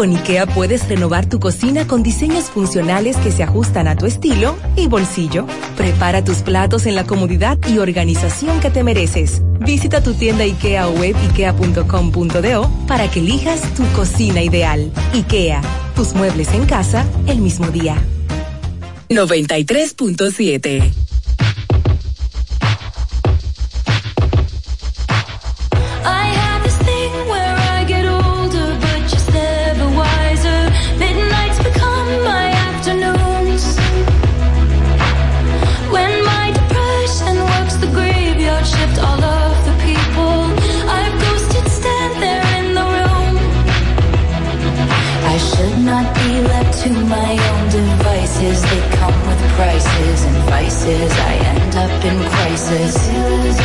Con 0.01 0.17
IKEA 0.17 0.47
puedes 0.47 0.89
renovar 0.89 1.27
tu 1.27 1.41
cocina 1.41 1.87
con 1.87 2.03
diseños 2.03 2.45
funcionales 2.45 3.19
que 3.19 3.31
se 3.31 3.43
ajustan 3.43 3.87
a 3.87 3.97
tu 3.97 4.07
estilo 4.07 4.57
y 4.75 4.87
bolsillo. 4.87 5.47
Prepara 5.77 6.25
tus 6.25 6.39
platos 6.39 6.87
en 6.87 6.95
la 6.95 7.05
comodidad 7.05 7.59
y 7.69 7.77
organización 7.77 8.61
que 8.61 8.71
te 8.71 8.83
mereces. 8.83 9.43
Visita 9.59 10.03
tu 10.03 10.15
tienda 10.15 10.45
IKEA 10.45 10.89
o 10.89 10.93
web 10.93 11.15
ikea.com.do 11.29 12.71
para 12.89 13.11
que 13.11 13.21
elijas 13.21 13.61
tu 13.75 13.85
cocina 13.95 14.43
ideal. 14.43 14.91
IKEA, 15.13 15.61
tus 15.95 16.15
muebles 16.15 16.49
en 16.55 16.65
casa 16.65 17.05
el 17.27 17.43
mismo 17.43 17.67
día. 17.67 18.03
93.7. 19.11 21.10
roses. 52.71 53.59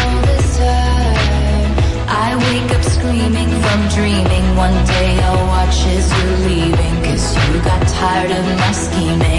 I 2.08 2.36
wake 2.46 2.72
up 2.76 2.84
screaming 2.84 3.52
from 3.64 3.80
dreaming. 3.98 4.46
One 4.56 4.78
day 4.86 5.20
I'll 5.28 5.48
watch 5.48 5.78
as 5.96 6.06
you're 6.18 6.40
leaving. 6.50 6.96
Cause 7.04 7.36
you 7.48 7.62
got 7.62 7.88
tired 7.88 8.32
of 8.32 8.46
my 8.46 8.72
scheming. 8.72 9.35